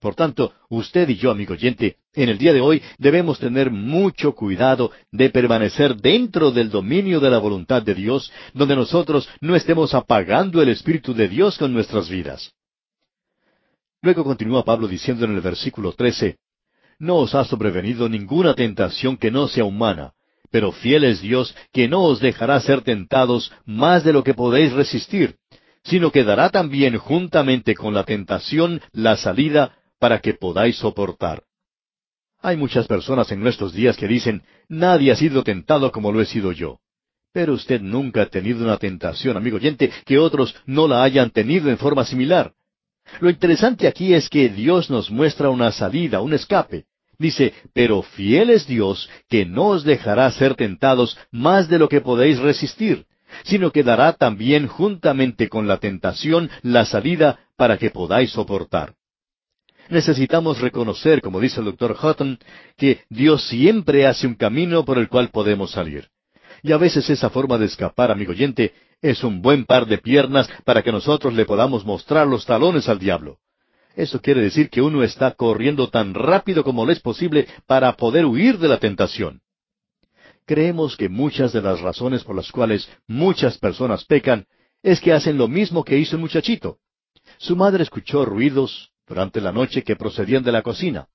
Por 0.00 0.14
tanto, 0.14 0.52
usted 0.68 1.08
y 1.08 1.16
yo, 1.16 1.32
amigo 1.32 1.54
oyente, 1.54 1.96
en 2.14 2.28
el 2.28 2.38
día 2.38 2.52
de 2.52 2.60
hoy 2.60 2.82
debemos 2.98 3.40
tener 3.40 3.70
mucho 3.70 4.32
cuidado 4.32 4.92
de 5.10 5.30
permanecer 5.30 5.96
dentro 5.96 6.52
del 6.52 6.70
dominio 6.70 7.18
de 7.18 7.30
la 7.30 7.38
voluntad 7.38 7.82
de 7.82 7.94
Dios, 7.94 8.32
donde 8.54 8.76
nosotros 8.76 9.28
no 9.40 9.56
estemos 9.56 9.94
apagando 9.94 10.62
el 10.62 10.68
Espíritu 10.68 11.14
de 11.14 11.28
Dios 11.28 11.58
con 11.58 11.72
nuestras 11.72 12.08
vidas. 12.08 12.52
Luego 14.00 14.22
continúa 14.22 14.64
Pablo 14.64 14.86
diciendo 14.86 15.24
en 15.24 15.34
el 15.34 15.40
versículo 15.40 15.92
13, 15.92 16.36
No 17.00 17.16
os 17.16 17.34
ha 17.34 17.44
sobrevenido 17.44 18.08
ninguna 18.08 18.54
tentación 18.54 19.16
que 19.16 19.32
no 19.32 19.48
sea 19.48 19.64
humana, 19.64 20.12
pero 20.50 20.70
fiel 20.70 21.02
es 21.04 21.20
Dios 21.20 21.56
que 21.72 21.88
no 21.88 22.04
os 22.04 22.20
dejará 22.20 22.60
ser 22.60 22.82
tentados 22.82 23.52
más 23.64 24.04
de 24.04 24.12
lo 24.12 24.22
que 24.22 24.34
podéis 24.34 24.72
resistir, 24.72 25.36
sino 25.88 26.12
que 26.12 26.22
dará 26.22 26.50
también 26.50 26.96
juntamente 26.98 27.74
con 27.74 27.94
la 27.94 28.04
tentación 28.04 28.80
la 28.92 29.16
salida 29.16 29.72
para 29.98 30.20
que 30.20 30.34
podáis 30.34 30.76
soportar. 30.76 31.42
Hay 32.40 32.56
muchas 32.56 32.86
personas 32.86 33.32
en 33.32 33.40
nuestros 33.40 33.72
días 33.72 33.96
que 33.96 34.06
dicen, 34.06 34.42
nadie 34.68 35.10
ha 35.10 35.16
sido 35.16 35.42
tentado 35.42 35.90
como 35.90 36.12
lo 36.12 36.20
he 36.20 36.26
sido 36.26 36.52
yo. 36.52 36.78
Pero 37.32 37.54
usted 37.54 37.80
nunca 37.80 38.22
ha 38.22 38.26
tenido 38.26 38.64
una 38.64 38.76
tentación, 38.76 39.36
amigo 39.36 39.56
oyente, 39.56 39.90
que 40.04 40.18
otros 40.18 40.54
no 40.66 40.86
la 40.86 41.02
hayan 41.02 41.30
tenido 41.30 41.68
en 41.70 41.78
forma 41.78 42.04
similar. 42.04 42.52
Lo 43.20 43.30
interesante 43.30 43.88
aquí 43.88 44.12
es 44.12 44.28
que 44.28 44.50
Dios 44.50 44.90
nos 44.90 45.10
muestra 45.10 45.48
una 45.48 45.72
salida, 45.72 46.20
un 46.20 46.34
escape. 46.34 46.84
Dice, 47.18 47.52
pero 47.72 48.02
fiel 48.02 48.50
es 48.50 48.66
Dios 48.66 49.10
que 49.28 49.44
no 49.44 49.68
os 49.68 49.84
dejará 49.84 50.30
ser 50.30 50.54
tentados 50.54 51.18
más 51.32 51.68
de 51.68 51.78
lo 51.78 51.88
que 51.88 52.00
podéis 52.00 52.38
resistir, 52.38 53.06
sino 53.44 53.70
que 53.70 53.82
dará 53.82 54.12
también 54.14 54.66
juntamente 54.66 55.48
con 55.48 55.66
la 55.66 55.78
tentación 55.78 56.50
la 56.62 56.84
salida 56.84 57.40
para 57.56 57.78
que 57.78 57.90
podáis 57.90 58.30
soportar. 58.30 58.94
Necesitamos 59.88 60.60
reconocer, 60.60 61.22
como 61.22 61.40
dice 61.40 61.60
el 61.60 61.66
doctor 61.66 61.96
Hutton, 62.00 62.38
que 62.76 63.02
Dios 63.08 63.48
siempre 63.48 64.06
hace 64.06 64.26
un 64.26 64.34
camino 64.34 64.84
por 64.84 64.98
el 64.98 65.08
cual 65.08 65.30
podemos 65.30 65.70
salir. 65.70 66.08
Y 66.62 66.72
a 66.72 66.76
veces 66.76 67.08
esa 67.08 67.30
forma 67.30 67.56
de 67.56 67.66
escapar, 67.66 68.10
amigo 68.10 68.32
oyente, 68.32 68.74
es 69.00 69.22
un 69.24 69.40
buen 69.40 69.64
par 69.64 69.86
de 69.86 69.98
piernas 69.98 70.48
para 70.64 70.82
que 70.82 70.92
nosotros 70.92 71.32
le 71.32 71.46
podamos 71.46 71.84
mostrar 71.86 72.26
los 72.26 72.44
talones 72.44 72.88
al 72.88 72.98
diablo. 72.98 73.38
Eso 73.94 74.20
quiere 74.20 74.42
decir 74.42 74.68
que 74.70 74.82
uno 74.82 75.02
está 75.02 75.32
corriendo 75.32 75.88
tan 75.88 76.14
rápido 76.14 76.62
como 76.64 76.84
le 76.84 76.92
es 76.92 77.00
posible 77.00 77.46
para 77.66 77.96
poder 77.96 78.26
huir 78.26 78.58
de 78.58 78.68
la 78.68 78.78
tentación. 78.78 79.40
Creemos 80.48 80.96
que 80.96 81.10
muchas 81.10 81.52
de 81.52 81.60
las 81.60 81.82
razones 81.82 82.24
por 82.24 82.34
las 82.34 82.50
cuales 82.50 82.88
muchas 83.06 83.58
personas 83.58 84.06
pecan 84.06 84.46
es 84.82 84.98
que 84.98 85.12
hacen 85.12 85.36
lo 85.36 85.46
mismo 85.46 85.84
que 85.84 85.98
hizo 85.98 86.16
el 86.16 86.22
muchachito. 86.22 86.78
Su 87.36 87.54
madre 87.54 87.82
escuchó 87.82 88.24
ruidos 88.24 88.90
durante 89.06 89.42
la 89.42 89.52
noche 89.52 89.84
que 89.84 89.94
procedían 89.94 90.42
de 90.42 90.52
la 90.52 90.62
cocina. 90.62 91.06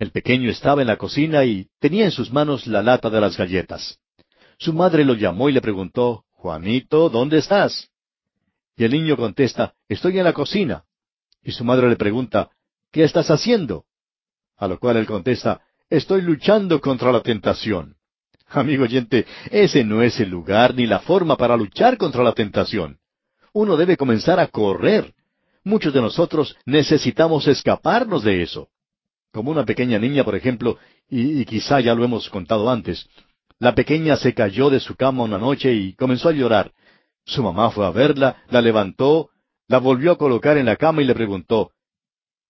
El 0.00 0.10
pequeño 0.10 0.50
estaba 0.50 0.80
en 0.80 0.88
la 0.88 0.96
cocina 0.96 1.44
y 1.44 1.68
tenía 1.78 2.04
en 2.06 2.10
sus 2.10 2.32
manos 2.32 2.66
la 2.66 2.82
lata 2.82 3.10
de 3.10 3.20
las 3.20 3.36
galletas. 3.36 4.00
Su 4.58 4.72
madre 4.72 5.04
lo 5.04 5.14
llamó 5.14 5.48
y 5.48 5.52
le 5.52 5.60
preguntó, 5.60 6.24
Juanito, 6.32 7.10
¿dónde 7.10 7.38
estás? 7.38 7.92
Y 8.76 8.82
el 8.82 8.90
niño 8.90 9.16
contesta, 9.16 9.74
Estoy 9.88 10.18
en 10.18 10.24
la 10.24 10.32
cocina. 10.32 10.82
Y 11.44 11.52
su 11.52 11.62
madre 11.62 11.88
le 11.88 11.94
pregunta, 11.94 12.50
¿qué 12.90 13.04
estás 13.04 13.30
haciendo? 13.30 13.84
A 14.56 14.66
lo 14.66 14.80
cual 14.80 14.96
él 14.96 15.06
contesta, 15.06 15.60
estoy 15.88 16.22
luchando 16.22 16.80
contra 16.80 17.12
la 17.12 17.22
tentación. 17.22 17.97
Amigo 18.50 18.84
oyente, 18.84 19.26
ese 19.50 19.84
no 19.84 20.02
es 20.02 20.18
el 20.20 20.30
lugar 20.30 20.74
ni 20.74 20.86
la 20.86 21.00
forma 21.00 21.36
para 21.36 21.56
luchar 21.56 21.98
contra 21.98 22.22
la 22.22 22.32
tentación. 22.32 22.98
Uno 23.52 23.76
debe 23.76 23.96
comenzar 23.96 24.40
a 24.40 24.46
correr. 24.46 25.14
Muchos 25.64 25.92
de 25.92 26.00
nosotros 26.00 26.56
necesitamos 26.64 27.46
escaparnos 27.46 28.24
de 28.24 28.42
eso. 28.42 28.68
Como 29.32 29.50
una 29.50 29.66
pequeña 29.66 29.98
niña, 29.98 30.24
por 30.24 30.34
ejemplo, 30.34 30.78
y, 31.10 31.40
y, 31.40 31.44
quizá 31.44 31.80
ya 31.80 31.94
lo 31.94 32.04
hemos 32.04 32.30
contado 32.30 32.70
antes, 32.70 33.06
la 33.58 33.74
pequeña 33.74 34.16
se 34.16 34.32
cayó 34.32 34.70
de 34.70 34.80
su 34.80 34.94
cama 34.96 35.24
una 35.24 35.38
noche 35.38 35.72
y 35.74 35.94
comenzó 35.94 36.30
a 36.30 36.32
llorar. 36.32 36.72
Su 37.24 37.42
mamá 37.42 37.70
fue 37.70 37.84
a 37.84 37.90
verla, 37.90 38.42
la 38.48 38.62
levantó, 38.62 39.30
la 39.66 39.78
volvió 39.78 40.12
a 40.12 40.18
colocar 40.18 40.56
en 40.56 40.66
la 40.66 40.76
cama 40.76 41.02
y 41.02 41.04
le 41.04 41.14
preguntó, 41.14 41.72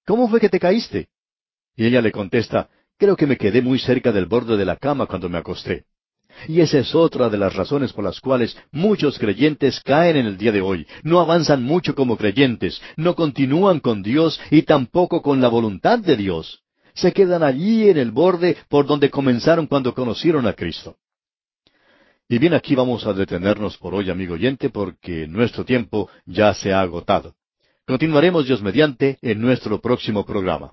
¿Cómo 0.06 0.28
fue 0.28 0.38
que 0.38 0.48
te 0.48 0.60
caíste? 0.60 1.08
Y 1.76 1.86
ella 1.86 2.00
le 2.00 2.12
contesta, 2.12 2.68
creo 2.98 3.16
que 3.16 3.26
me 3.26 3.36
quedé 3.36 3.62
muy 3.62 3.78
cerca 3.78 4.12
del 4.12 4.26
borde 4.26 4.56
de 4.56 4.64
la 4.64 4.76
cama 4.76 5.06
cuando 5.06 5.28
me 5.28 5.38
acosté. 5.38 5.84
Y 6.46 6.60
esa 6.60 6.78
es 6.78 6.94
otra 6.94 7.28
de 7.30 7.38
las 7.38 7.54
razones 7.54 7.92
por 7.92 8.04
las 8.04 8.20
cuales 8.20 8.56
muchos 8.70 9.18
creyentes 9.18 9.80
caen 9.80 10.16
en 10.16 10.26
el 10.26 10.36
día 10.36 10.52
de 10.52 10.60
hoy. 10.60 10.86
No 11.02 11.20
avanzan 11.20 11.62
mucho 11.62 11.94
como 11.94 12.16
creyentes, 12.16 12.80
no 12.96 13.14
continúan 13.14 13.80
con 13.80 14.02
Dios 14.02 14.40
y 14.50 14.62
tampoco 14.62 15.22
con 15.22 15.40
la 15.40 15.48
voluntad 15.48 15.98
de 15.98 16.16
Dios. 16.16 16.62
Se 16.94 17.12
quedan 17.12 17.42
allí 17.42 17.88
en 17.88 17.96
el 17.96 18.10
borde 18.10 18.56
por 18.68 18.86
donde 18.86 19.10
comenzaron 19.10 19.66
cuando 19.66 19.94
conocieron 19.94 20.46
a 20.46 20.52
Cristo. 20.52 20.96
Y 22.28 22.38
bien, 22.38 22.52
aquí 22.52 22.74
vamos 22.74 23.06
a 23.06 23.14
detenernos 23.14 23.78
por 23.78 23.94
hoy, 23.94 24.10
amigo 24.10 24.34
oyente, 24.34 24.68
porque 24.68 25.26
nuestro 25.26 25.64
tiempo 25.64 26.10
ya 26.26 26.52
se 26.52 26.72
ha 26.72 26.82
agotado. 26.82 27.34
Continuaremos, 27.86 28.46
Dios 28.46 28.60
mediante, 28.60 29.18
en 29.22 29.40
nuestro 29.40 29.80
próximo 29.80 30.26
programa. 30.26 30.72